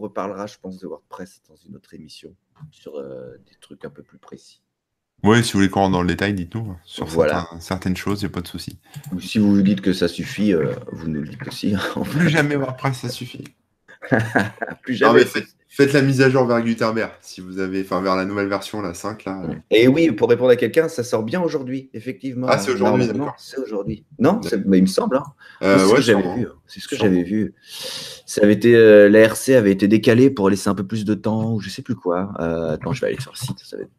reparlera, 0.00 0.46
je 0.46 0.56
pense, 0.60 0.78
de 0.78 0.86
WordPress 0.86 1.42
dans 1.48 1.56
une 1.56 1.76
autre 1.76 1.94
émission 1.94 2.34
sur 2.70 3.00
des 3.00 3.54
trucs 3.60 3.84
un 3.84 3.90
peu 3.90 4.02
plus 4.02 4.18
précis. 4.18 4.64
Oui, 5.24 5.42
si 5.42 5.52
vous 5.52 5.60
voulez 5.60 5.70
qu'on 5.70 5.80
rentre 5.80 5.92
dans 5.92 6.02
le 6.02 6.08
détail, 6.08 6.34
dites-nous. 6.34 6.70
Hein. 6.70 6.78
Sur 6.84 7.08
certaines 7.58 7.96
choses, 7.96 8.20
il 8.20 8.26
n'y 8.26 8.30
a 8.30 8.34
pas 8.34 8.42
de 8.42 8.46
souci. 8.46 8.78
Si 9.20 9.38
vous 9.38 9.62
dites 9.62 9.80
que 9.80 9.94
ça 9.94 10.06
suffit, 10.06 10.52
euh, 10.52 10.74
vous 10.92 11.08
nous 11.08 11.22
le 11.22 11.28
dites 11.28 11.48
aussi. 11.48 11.74
Plus 12.10 12.28
jamais 12.28 12.56
WordPress, 12.56 12.98
ça 12.98 13.08
suffit. 13.08 13.44
Plus 14.82 14.94
jamais. 14.94 15.24
faites, 15.68 15.92
la 15.92 16.02
mise 16.02 16.20
à 16.22 16.30
jour 16.30 16.46
vers 16.46 16.62
Gutenberg, 16.62 17.10
si 17.20 17.40
vous 17.40 17.58
avez, 17.58 17.82
enfin 17.82 18.00
vers 18.00 18.16
la 18.16 18.24
nouvelle 18.24 18.48
version, 18.48 18.80
la 18.80 18.94
5 18.94 19.24
là. 19.24 19.42
Et 19.70 19.88
oui, 19.88 20.10
pour 20.12 20.28
répondre 20.28 20.50
à 20.50 20.56
quelqu'un, 20.56 20.88
ça 20.88 21.02
sort 21.02 21.22
bien 21.22 21.40
aujourd'hui, 21.40 21.90
effectivement. 21.94 22.46
Ah, 22.48 22.58
c'est 22.58 22.72
aujourd'hui, 22.72 23.08
C'est 23.38 23.58
aujourd'hui. 23.58 24.04
Non, 24.18 24.40
mais 24.66 24.78
il 24.78 24.82
me 24.82 24.86
semble. 24.88 25.16
Hein. 25.16 25.24
Euh, 25.62 25.78
c'est 25.78 25.86
ce 25.86 25.94
que 25.94 26.00
j'avais 26.02 26.34
vu. 26.34 26.46
C'est 26.66 26.80
ce 26.80 26.88
que 26.88 26.96
j'avais 26.96 27.22
vu. 27.22 27.54
Ça 28.26 28.42
avait 28.42 28.54
été, 28.54 28.74
euh, 28.74 29.08
la 29.08 29.20
RC 29.20 29.54
avait 29.54 29.72
été 29.72 29.88
décalée 29.88 30.30
pour 30.30 30.48
laisser 30.50 30.68
un 30.68 30.74
peu 30.74 30.86
plus 30.86 31.04
de 31.04 31.14
temps, 31.14 31.54
ou 31.54 31.60
je 31.60 31.70
sais 31.70 31.82
plus 31.82 31.96
quoi. 31.96 32.32
Euh, 32.40 32.74
attends, 32.74 32.92
je 32.92 33.00
vais 33.00 33.08
aller 33.08 33.20
sur 33.20 33.32
le 33.32 33.38
site. 33.38 33.58
Ça 33.62 33.76
va 33.76 33.82
être 33.82 33.90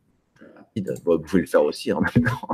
vous 1.06 1.20
pouvez 1.20 1.42
le 1.42 1.48
faire 1.48 1.64
aussi 1.64 1.94
en 1.94 2.02
même 2.02 2.26
temps. 2.26 2.50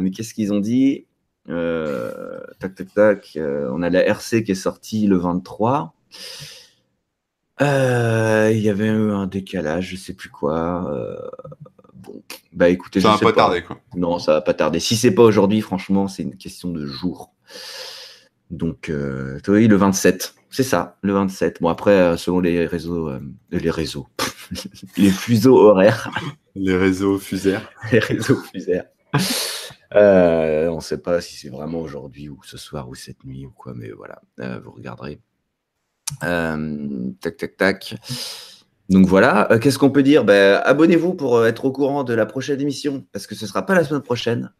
mais 0.00 0.10
qu'est-ce 0.10 0.34
qu'ils 0.34 0.52
ont 0.52 0.60
dit? 0.60 1.06
Tac, 1.46 2.74
tac, 2.74 2.94
tac. 2.94 3.32
Euh, 3.36 3.70
on 3.72 3.82
a 3.82 3.90
la 3.90 4.06
RC 4.06 4.44
qui 4.44 4.52
est 4.52 4.56
sortie 4.56 5.06
le 5.06 5.16
23. 5.16 5.94
Euh, 7.60 8.50
il 8.52 8.60
y 8.60 8.68
avait 8.68 8.86
eu 8.86 9.12
un 9.12 9.26
décalage, 9.26 9.90
je 9.90 9.96
sais 9.96 10.14
plus 10.14 10.30
quoi. 10.30 11.30
bon, 11.94 12.22
bah 12.52 12.68
écoutez, 12.68 13.00
ça 13.00 13.12
va 13.12 13.18
pas, 13.18 13.32
tarder 13.32 13.62
quoi. 13.62 13.80
Non, 13.94 14.18
ça 14.18 14.32
va 14.32 14.40
pas 14.40 14.54
tarder. 14.54 14.80
Si 14.80 14.96
c'est 14.96 15.12
pas 15.12 15.22
aujourd'hui, 15.22 15.60
franchement, 15.60 16.08
c'est 16.08 16.22
une 16.22 16.36
question 16.36 16.70
de 16.70 16.86
jour. 16.86 17.32
Donc, 18.50 18.88
euh, 18.88 19.38
oui, 19.48 19.68
le 19.68 19.76
27, 19.76 20.34
c'est 20.50 20.62
ça, 20.62 20.98
le 21.02 21.12
27. 21.12 21.60
Bon 21.60 21.68
après, 21.68 22.16
selon 22.16 22.40
les 22.40 22.66
réseaux, 22.66 23.10
les 23.50 23.70
réseaux, 23.70 24.06
les 24.96 25.10
fuseaux 25.10 25.58
horaires. 25.58 26.10
Les 26.54 26.76
réseaux 26.76 27.18
fusaires. 27.18 27.68
les 27.92 27.98
réseaux 27.98 28.40
fusaires. 28.52 28.84
Euh, 29.94 30.68
on 30.68 30.76
ne 30.76 30.80
sait 30.80 30.98
pas 30.98 31.20
si 31.20 31.36
c'est 31.36 31.48
vraiment 31.48 31.80
aujourd'hui 31.80 32.28
ou 32.28 32.40
ce 32.44 32.56
soir 32.56 32.88
ou 32.88 32.94
cette 32.94 33.24
nuit 33.24 33.46
ou 33.46 33.50
quoi, 33.50 33.74
mais 33.74 33.90
voilà, 33.90 34.20
euh, 34.40 34.58
vous 34.62 34.72
regarderez. 34.72 35.20
Euh, 36.22 37.10
tac, 37.20 37.36
tac, 37.36 37.56
tac. 37.56 37.94
Donc 38.88 39.06
voilà, 39.06 39.48
qu'est-ce 39.60 39.78
qu'on 39.78 39.90
peut 39.90 40.02
dire? 40.02 40.24
Ben, 40.24 40.60
Abonnez-vous 40.64 41.14
pour 41.14 41.46
être 41.46 41.64
au 41.64 41.72
courant 41.72 42.04
de 42.04 42.12
la 42.12 42.26
prochaine 42.26 42.60
émission, 42.60 43.04
parce 43.12 43.26
que 43.26 43.34
ce 43.34 43.44
ne 43.44 43.48
sera 43.48 43.64
pas 43.64 43.74
la 43.74 43.84
semaine 43.84 44.02
prochaine. 44.02 44.52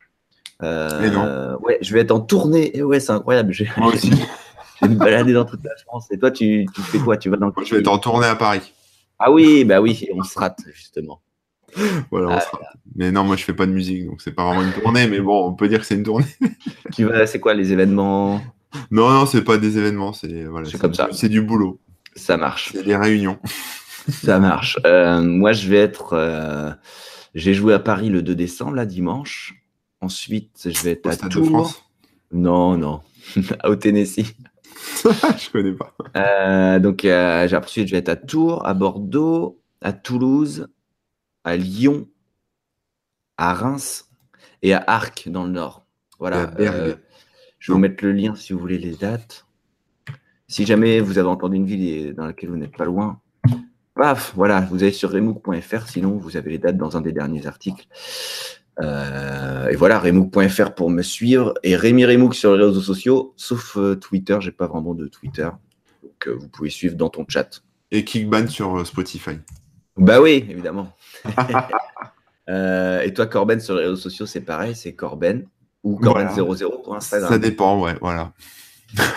Ouais, 0.62 1.78
je 1.80 1.92
vais 1.92 2.00
être 2.00 2.12
en 2.12 2.20
tournée. 2.20 2.76
Et 2.76 2.82
ouais, 2.82 3.00
c'est 3.00 3.12
incroyable. 3.12 3.54
Moi 3.76 3.92
aussi. 3.92 4.10
je 4.80 4.86
vais 4.86 4.94
me 4.94 4.98
balader 4.98 5.32
dans 5.32 5.44
toute 5.44 5.62
la 5.64 5.76
France. 5.86 6.06
Et 6.10 6.18
toi, 6.18 6.30
tu, 6.30 6.66
fais 6.74 6.98
quoi? 6.98 7.16
Tu 7.16 7.28
vas 7.28 7.36
dans 7.36 7.52
Je 7.64 7.74
vais 7.74 7.80
être 7.80 7.88
en 7.88 7.98
tournée 7.98 8.26
à 8.26 8.36
Paris. 8.36 8.72
Ah 9.18 9.30
oui, 9.30 9.64
bah 9.64 9.80
oui, 9.80 10.08
on 10.14 10.22
se 10.22 10.38
rate 10.38 10.60
justement. 10.72 11.20
voilà, 12.10 12.38
ah, 12.40 12.58
Mais 12.94 13.10
non, 13.10 13.24
moi 13.24 13.36
je 13.36 13.44
fais 13.44 13.54
pas 13.54 13.66
de 13.66 13.72
musique, 13.72 14.06
donc 14.06 14.20
c'est 14.20 14.32
pas 14.32 14.44
vraiment 14.44 14.62
une 14.62 14.72
tournée, 14.72 15.06
mais 15.06 15.20
bon, 15.20 15.48
on 15.48 15.54
peut 15.54 15.68
dire 15.68 15.80
que 15.80 15.86
c'est 15.86 15.94
une 15.94 16.02
tournée. 16.02 16.26
tu 16.94 17.04
vas, 17.04 17.26
c'est 17.26 17.40
quoi 17.40 17.54
les 17.54 17.72
événements? 17.72 18.40
Non, 18.90 19.10
non, 19.10 19.26
c'est 19.26 19.42
pas 19.42 19.58
des 19.58 19.78
événements, 19.78 20.12
c'est 20.12 20.44
voilà, 20.44 20.68
comme 20.80 20.94
ça. 20.94 21.08
C'est 21.12 21.28
du 21.28 21.42
boulot. 21.42 21.80
Ça 22.16 22.36
marche. 22.36 22.70
C'est 22.72 22.84
des 22.84 22.96
réunions. 22.96 23.38
ça 24.08 24.38
marche. 24.38 24.78
Euh, 24.86 25.22
moi, 25.22 25.52
je 25.52 25.68
vais 25.68 25.78
être. 25.78 26.12
Euh, 26.12 26.72
j'ai 27.34 27.54
joué 27.54 27.74
à 27.74 27.78
Paris 27.78 28.08
le 28.08 28.22
2 28.22 28.34
décembre, 28.34 28.74
là, 28.74 28.86
dimanche. 28.86 29.54
Ensuite, 30.00 30.68
je 30.70 30.82
vais 30.82 30.92
être 30.92 31.06
à 31.06 31.16
Tours. 31.16 31.42
De 31.42 31.48
France? 31.48 31.84
Non, 32.32 32.76
non, 32.76 33.00
au 33.64 33.76
Tennessee. 33.76 34.34
je 35.04 35.50
connais 35.50 35.72
pas. 35.72 35.94
Euh, 36.16 36.78
donc, 36.78 37.00
j'ai 37.02 37.56
ensuite, 37.56 37.88
je 37.88 37.92
vais 37.92 37.98
être 37.98 38.08
à 38.08 38.16
Tours, 38.16 38.66
à 38.66 38.74
Bordeaux, 38.74 39.60
à 39.80 39.92
Toulouse, 39.92 40.68
à 41.44 41.56
Lyon, 41.56 42.08
à 43.36 43.54
Reims 43.54 44.10
et 44.62 44.72
à 44.72 44.82
Arc 44.86 45.28
dans 45.28 45.44
le 45.44 45.50
nord. 45.50 45.86
Voilà. 46.18 46.50
Euh, 46.58 46.94
je 47.58 47.72
vais 47.72 47.74
vous 47.74 47.80
mettre 47.80 48.04
le 48.04 48.12
lien 48.12 48.34
si 48.34 48.52
vous 48.52 48.58
voulez 48.58 48.78
les 48.78 48.94
dates. 48.94 49.46
Si 50.48 50.66
jamais 50.66 51.00
vous 51.00 51.18
avez 51.18 51.28
entendu 51.28 51.56
une 51.56 51.66
ville 51.66 52.14
dans 52.14 52.26
laquelle 52.26 52.50
vous 52.50 52.56
n'êtes 52.56 52.76
pas 52.76 52.84
loin, 52.84 53.20
paf, 53.94 54.32
voilà, 54.34 54.60
vous 54.62 54.82
allez 54.82 54.92
sur 54.92 55.10
remook.fr, 55.10 55.88
sinon 55.88 56.16
vous 56.16 56.36
avez 56.36 56.52
les 56.52 56.58
dates 56.58 56.76
dans 56.76 56.96
un 56.96 57.00
des 57.00 57.12
derniers 57.12 57.46
articles. 57.46 57.86
Euh, 58.80 59.68
et 59.68 59.76
voilà, 59.76 59.98
remook.fr 59.98 60.74
pour 60.74 60.90
me 60.90 61.02
suivre 61.02 61.54
et 61.62 61.76
Rémi 61.76 62.04
Remook 62.04 62.34
sur 62.34 62.56
les 62.56 62.64
réseaux 62.64 62.80
sociaux, 62.80 63.32
sauf 63.36 63.76
euh, 63.76 63.94
Twitter, 63.94 64.36
j'ai 64.40 64.50
pas 64.50 64.66
vraiment 64.66 64.94
de 64.94 65.06
Twitter. 65.06 65.48
Donc 66.02 66.28
vous 66.28 66.48
pouvez 66.48 66.70
suivre 66.70 66.96
dans 66.96 67.08
ton 67.08 67.24
chat. 67.28 67.62
Et 67.90 68.04
Kickban 68.04 68.48
sur 68.48 68.86
Spotify. 68.86 69.38
Bah 69.96 70.20
oui, 70.20 70.46
évidemment. 70.48 70.92
Euh, 72.50 73.00
et 73.00 73.14
toi, 73.14 73.24
Corben, 73.24 73.58
sur 73.58 73.74
les 73.74 73.84
réseaux 73.84 73.96
sociaux, 73.96 74.26
c'est 74.26 74.42
pareil, 74.42 74.74
c'est 74.74 74.94
Corben 74.94 75.46
ou 75.82 75.98
Corben00 75.98 76.82
pour 76.82 76.94
Instagram. 76.94 77.30
Ça 77.30 77.38
dépend, 77.38 77.80
ouais, 77.80 77.94
voilà. 78.02 78.34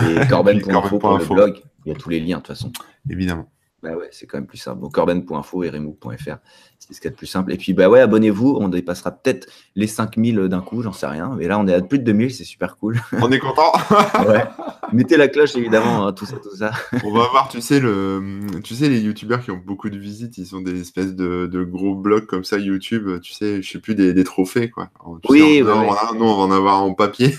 Et 0.02 0.26
Corben.info 0.30 0.98
pour 1.00 1.18
le 1.18 1.26
blog, 1.26 1.62
il 1.86 1.92
y 1.92 1.92
a 1.94 1.98
tous 1.98 2.08
les 2.08 2.22
liens 2.22 2.38
de 2.38 2.44
toute 2.44 2.56
façon. 2.56 2.72
Évidemment. 3.10 3.50
Bah 3.84 3.96
ouais, 3.96 4.10
c'est 4.12 4.26
quand 4.26 4.40
même 4.40 4.48
plus 4.48 4.58
simple. 4.58 4.82
Donc 4.82 4.94
corben.info 4.94 5.64
et 5.64 5.70
remove.fr, 5.70 6.38
c'est 6.80 6.94
ce 6.94 7.00
qu'il 7.00 7.06
y 7.06 7.08
a 7.08 7.12
de 7.12 7.16
plus 7.16 7.28
simple. 7.28 7.54
Et 7.54 7.58
puis 7.58 7.74
bah 7.74 7.90
ouais, 7.90 8.00
abonnez-vous, 8.00 8.58
on 8.60 8.70
dépassera 8.70 9.12
peut-être 9.12 9.48
les 9.76 9.86
5000 9.86 10.48
d'un 10.48 10.62
coup, 10.62 10.82
j'en 10.82 10.94
sais 10.94 11.06
rien. 11.06 11.36
Mais 11.38 11.48
là, 11.48 11.60
on 11.60 11.68
est 11.68 11.74
à 11.76 11.82
plus 11.82 12.00
de 12.00 12.04
2000, 12.04 12.34
c'est 12.34 12.44
super 12.44 12.78
cool. 12.78 13.00
On 13.22 13.32
est 13.32 13.38
content. 13.38 13.72
ouais. 14.28 14.46
Mettez 14.94 15.16
la 15.16 15.28
cloche 15.28 15.56
évidemment, 15.56 16.08
hein, 16.08 16.14
tout 16.14 16.26
ça, 16.26 16.38
tout 16.38 16.56
ça. 16.56 16.72
on 17.04 17.12
va 17.12 17.28
voir, 17.30 17.50
tu 17.50 17.62
sais, 17.62 17.80
le, 17.80 18.40
tu 18.64 18.74
sais, 18.74 18.90
les 18.90 19.02
youtubeurs 19.02 19.44
qui 19.44 19.52
ont 19.52 19.62
beaucoup 19.64 19.90
de 19.92 19.98
visites, 19.98 20.40
ils 20.40 20.56
ont 20.56 20.62
des 20.62 20.82
espèces 20.82 21.14
de, 21.14 21.46
de 21.46 21.64
gros 21.64 21.94
blocs 21.94 22.26
comme 22.26 22.44
ça 22.44 22.58
YouTube, 22.58 23.20
tu 23.22 23.34
sais, 23.34 23.62
je 23.62 23.72
sais 23.72 23.80
plus 23.80 23.94
des, 23.94 24.14
des 24.14 24.24
trophées 24.24 24.72
quoi. 24.72 24.90
oui, 25.30 25.62
nous 25.62 25.70
on 25.70 25.92
va 25.92 26.44
en 26.44 26.52
avoir 26.52 26.82
en 26.82 26.94
papier. 26.94 27.36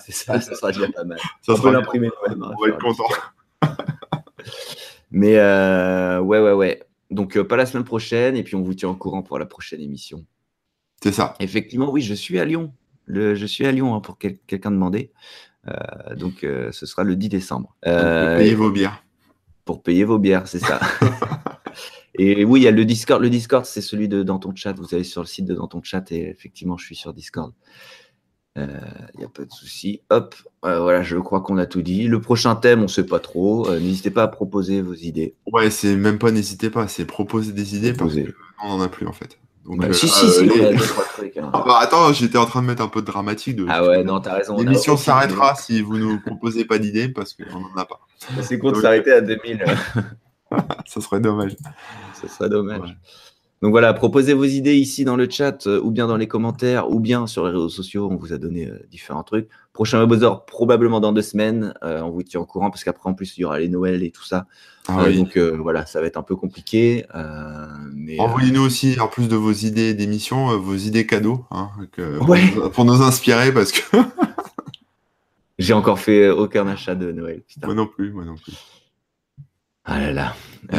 c'est 0.00 0.12
ça, 0.14 0.40
ça 0.40 0.54
sera 0.54 0.72
déjà 0.72 0.88
pas 0.88 1.04
mal. 1.04 1.18
Ça 1.42 1.52
on 1.52 1.56
sera 1.56 1.68
peut 1.68 1.76
l'imprimer. 1.76 2.10
Hein, 2.28 2.36
on 2.40 2.62
va 2.62 2.68
être 2.68 2.78
content. 2.78 3.04
Mais 5.14 5.36
euh, 5.36 6.18
ouais, 6.18 6.40
ouais, 6.40 6.52
ouais. 6.52 6.82
Donc, 7.08 7.36
euh, 7.36 7.44
pas 7.46 7.54
la 7.54 7.66
semaine 7.66 7.84
prochaine, 7.84 8.36
et 8.36 8.42
puis 8.42 8.56
on 8.56 8.62
vous 8.62 8.74
tient 8.74 8.88
au 8.88 8.96
courant 8.96 9.22
pour 9.22 9.38
la 9.38 9.46
prochaine 9.46 9.80
émission. 9.80 10.26
C'est 11.00 11.12
ça. 11.12 11.36
Effectivement, 11.38 11.88
oui, 11.92 12.02
je 12.02 12.14
suis 12.14 12.40
à 12.40 12.44
Lyon. 12.44 12.74
Le, 13.04 13.36
je 13.36 13.46
suis 13.46 13.64
à 13.64 13.70
Lyon 13.70 13.94
hein, 13.94 14.00
pour 14.00 14.18
quelqu'un 14.18 14.72
demander. 14.72 15.12
Euh, 15.68 16.16
donc, 16.16 16.40
ce 16.40 16.84
sera 16.84 17.04
le 17.04 17.14
10 17.14 17.28
décembre. 17.28 17.76
pour 17.80 17.92
payer 17.92 18.54
vos 18.56 18.72
bières. 18.72 19.04
Pour 19.64 19.82
payer 19.84 20.02
vos 20.02 20.18
bières, 20.18 20.48
c'est 20.48 20.58
ça. 20.58 20.80
et 22.18 22.44
oui, 22.44 22.62
il 22.62 22.64
y 22.64 22.68
a 22.68 22.72
le 22.72 22.84
Discord. 22.84 23.22
Le 23.22 23.30
Discord, 23.30 23.64
c'est 23.64 23.82
celui 23.82 24.08
de 24.08 24.24
dans 24.24 24.40
ton 24.40 24.52
chat. 24.56 24.72
Vous 24.72 24.96
allez 24.96 25.04
sur 25.04 25.22
le 25.22 25.28
site 25.28 25.44
de 25.44 25.54
dans 25.54 25.68
ton 25.68 25.80
chat, 25.80 26.10
et 26.10 26.28
effectivement, 26.28 26.76
je 26.76 26.86
suis 26.86 26.96
sur 26.96 27.14
Discord. 27.14 27.52
Il 28.56 28.62
euh, 28.62 28.66
n'y 29.18 29.24
a 29.24 29.28
pas 29.28 29.44
de 29.44 29.50
souci. 29.50 30.00
Hop, 30.10 30.36
euh, 30.64 30.78
voilà, 30.80 31.02
je 31.02 31.16
crois 31.16 31.40
qu'on 31.40 31.58
a 31.58 31.66
tout 31.66 31.82
dit. 31.82 32.06
Le 32.06 32.20
prochain 32.20 32.54
thème, 32.54 32.80
on 32.80 32.82
ne 32.82 32.88
sait 32.88 33.04
pas 33.04 33.18
trop. 33.18 33.68
Euh, 33.68 33.80
n'hésitez 33.80 34.12
pas 34.12 34.22
à 34.22 34.28
proposer 34.28 34.80
vos 34.80 34.94
idées. 34.94 35.34
Ouais, 35.52 35.70
c'est 35.70 35.96
même 35.96 36.18
pas 36.18 36.30
n'hésitez 36.30 36.70
pas, 36.70 36.86
c'est 36.86 37.04
proposer 37.04 37.52
des 37.52 37.74
idées 37.74 37.92
parce 37.94 38.14
qu'on 38.14 38.68
n'en 38.68 38.80
a 38.80 38.88
plus 38.88 39.08
en 39.08 39.12
fait. 39.12 39.38
Donc, 39.64 39.82
si, 39.94 40.08
si, 40.08 40.28
si, 40.28 40.40
on 40.42 40.66
a 40.66 40.72
deux, 40.72 40.76
trucs. 40.76 41.36
Hein. 41.38 41.50
Ah 41.52 41.64
bah, 41.66 41.78
attends, 41.80 42.12
j'étais 42.12 42.36
en 42.36 42.44
train 42.44 42.60
de 42.60 42.66
mettre 42.66 42.82
un 42.82 42.88
peu 42.88 43.00
de 43.00 43.06
dramatique. 43.06 43.56
De... 43.56 43.66
Ah 43.68 43.82
ouais, 43.84 44.04
non, 44.04 44.20
t'as 44.20 44.34
raison. 44.34 44.58
L'émission 44.58 44.96
s'arrêtera 44.96 45.54
si 45.56 45.80
vous 45.80 45.96
ne 45.96 46.04
nous 46.04 46.20
proposez 46.20 46.64
pas 46.64 46.78
d'idées 46.78 47.08
parce 47.08 47.34
qu'on 47.34 47.60
n'en 47.60 47.74
a 47.76 47.86
pas. 47.86 48.00
C'est 48.42 48.58
con 48.58 48.70
de 48.70 48.80
s'arrêter 48.80 49.10
à 49.10 49.20
2000. 49.20 49.64
ça 50.86 51.00
serait 51.00 51.20
dommage. 51.20 51.56
Ça 52.12 52.28
serait 52.28 52.50
dommage. 52.50 52.96
Donc 53.64 53.70
voilà, 53.70 53.94
proposez 53.94 54.34
vos 54.34 54.44
idées 54.44 54.76
ici 54.76 55.06
dans 55.06 55.16
le 55.16 55.26
chat, 55.26 55.66
euh, 55.66 55.80
ou 55.82 55.90
bien 55.90 56.06
dans 56.06 56.18
les 56.18 56.28
commentaires, 56.28 56.90
ou 56.90 57.00
bien 57.00 57.26
sur 57.26 57.46
les 57.46 57.50
réseaux 57.50 57.70
sociaux. 57.70 58.10
On 58.12 58.16
vous 58.16 58.34
a 58.34 58.36
donné 58.36 58.66
euh, 58.66 58.78
différents 58.90 59.22
trucs. 59.22 59.48
Prochain 59.72 60.00
Webosor, 60.00 60.44
probablement 60.44 61.00
dans 61.00 61.14
deux 61.14 61.22
semaines. 61.22 61.72
Euh, 61.82 62.02
on 62.02 62.10
vous 62.10 62.22
tient 62.22 62.40
au 62.40 62.44
courant 62.44 62.68
parce 62.68 62.84
qu'après, 62.84 63.08
en 63.08 63.14
plus, 63.14 63.38
il 63.38 63.40
y 63.40 63.44
aura 63.46 63.58
les 63.58 63.68
Noëls 63.68 64.02
et 64.02 64.10
tout 64.10 64.22
ça. 64.22 64.44
Ah 64.86 65.10
donc 65.10 65.38
voilà, 65.38 65.86
ça 65.86 66.02
va 66.02 66.06
être 66.06 66.18
un 66.18 66.22
peu 66.22 66.36
compliqué. 66.36 67.06
Envoyez-nous 68.18 68.60
aussi, 68.60 69.00
en 69.00 69.08
plus 69.08 69.28
de 69.28 69.36
vos 69.36 69.52
idées 69.52 69.94
d'émission, 69.94 70.58
vos 70.58 70.76
idées 70.76 71.06
cadeaux 71.06 71.46
hein, 71.50 71.70
pour, 72.74 72.84
nous 72.84 73.00
inspirer 73.00 73.50
parce 73.50 73.72
que. 73.72 73.96
J'ai 75.58 75.72
encore 75.72 76.00
fait 76.00 76.28
aucun 76.28 76.66
achat 76.66 76.94
de 76.94 77.12
Noël. 77.12 77.42
Moi 77.64 77.74
non 77.74 77.86
plus, 77.86 78.12
moi 78.12 78.26
non 78.26 78.34
plus. 78.34 78.52
Ah 79.84 80.00
là 80.00 80.12
là. 80.12 80.34
Euh, 80.72 80.78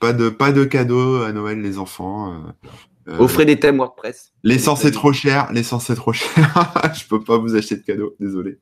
pas, 0.00 0.12
de, 0.12 0.28
pas 0.28 0.52
de 0.52 0.64
cadeaux 0.64 1.22
à 1.22 1.32
Noël, 1.32 1.60
les 1.60 1.78
enfants. 1.78 2.42
Euh, 3.06 3.18
Offrez 3.18 3.44
des 3.44 3.58
thèmes 3.60 3.78
WordPress. 3.78 4.32
L'essence 4.42 4.84
est 4.84 4.90
trop 4.90 5.12
cher. 5.12 5.50
L'essence 5.52 5.88
est 5.90 5.94
trop 5.94 6.12
cher. 6.12 6.72
Je 6.94 7.06
peux 7.06 7.22
pas 7.22 7.38
vous 7.38 7.54
acheter 7.54 7.76
de 7.76 7.82
cadeaux. 7.82 8.16
Désolé. 8.18 8.58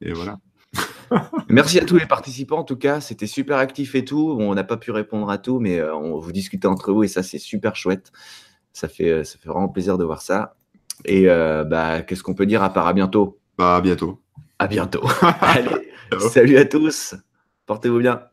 Et 0.00 0.12
voilà. 0.12 0.38
Merci 1.48 1.78
à 1.78 1.84
tous 1.84 1.96
les 1.96 2.06
participants. 2.06 2.58
En 2.58 2.64
tout 2.64 2.76
cas, 2.76 3.00
c'était 3.00 3.26
super 3.26 3.58
actif 3.58 3.94
et 3.94 4.04
tout. 4.04 4.36
on 4.38 4.54
n'a 4.54 4.64
pas 4.64 4.76
pu 4.76 4.90
répondre 4.90 5.30
à 5.30 5.38
tout, 5.38 5.60
mais 5.60 5.78
euh, 5.78 5.94
on 5.94 6.18
vous 6.18 6.32
discutez 6.32 6.66
entre 6.66 6.92
vous 6.92 7.04
et 7.04 7.08
ça, 7.08 7.22
c'est 7.22 7.38
super 7.38 7.76
chouette. 7.76 8.10
Ça 8.72 8.88
fait, 8.88 9.22
ça 9.22 9.38
fait 9.38 9.48
vraiment 9.48 9.68
plaisir 9.68 9.98
de 9.98 10.04
voir 10.04 10.22
ça. 10.22 10.56
Et 11.04 11.26
bah, 11.26 12.02
qu'est-ce 12.02 12.22
qu'on 12.22 12.34
peut 12.34 12.46
dire 12.46 12.62
à 12.62 12.72
part 12.72 12.86
à 12.86 12.94
bientôt? 12.94 13.38
Bah, 13.58 13.76
à 13.76 13.80
bientôt. 13.80 14.20
À 14.58 14.66
bientôt. 14.66 15.02
Allez, 15.40 15.92
salut 16.30 16.56
à 16.56 16.64
tous. 16.64 17.14
Portez-vous 17.66 17.98
bien. 17.98 18.31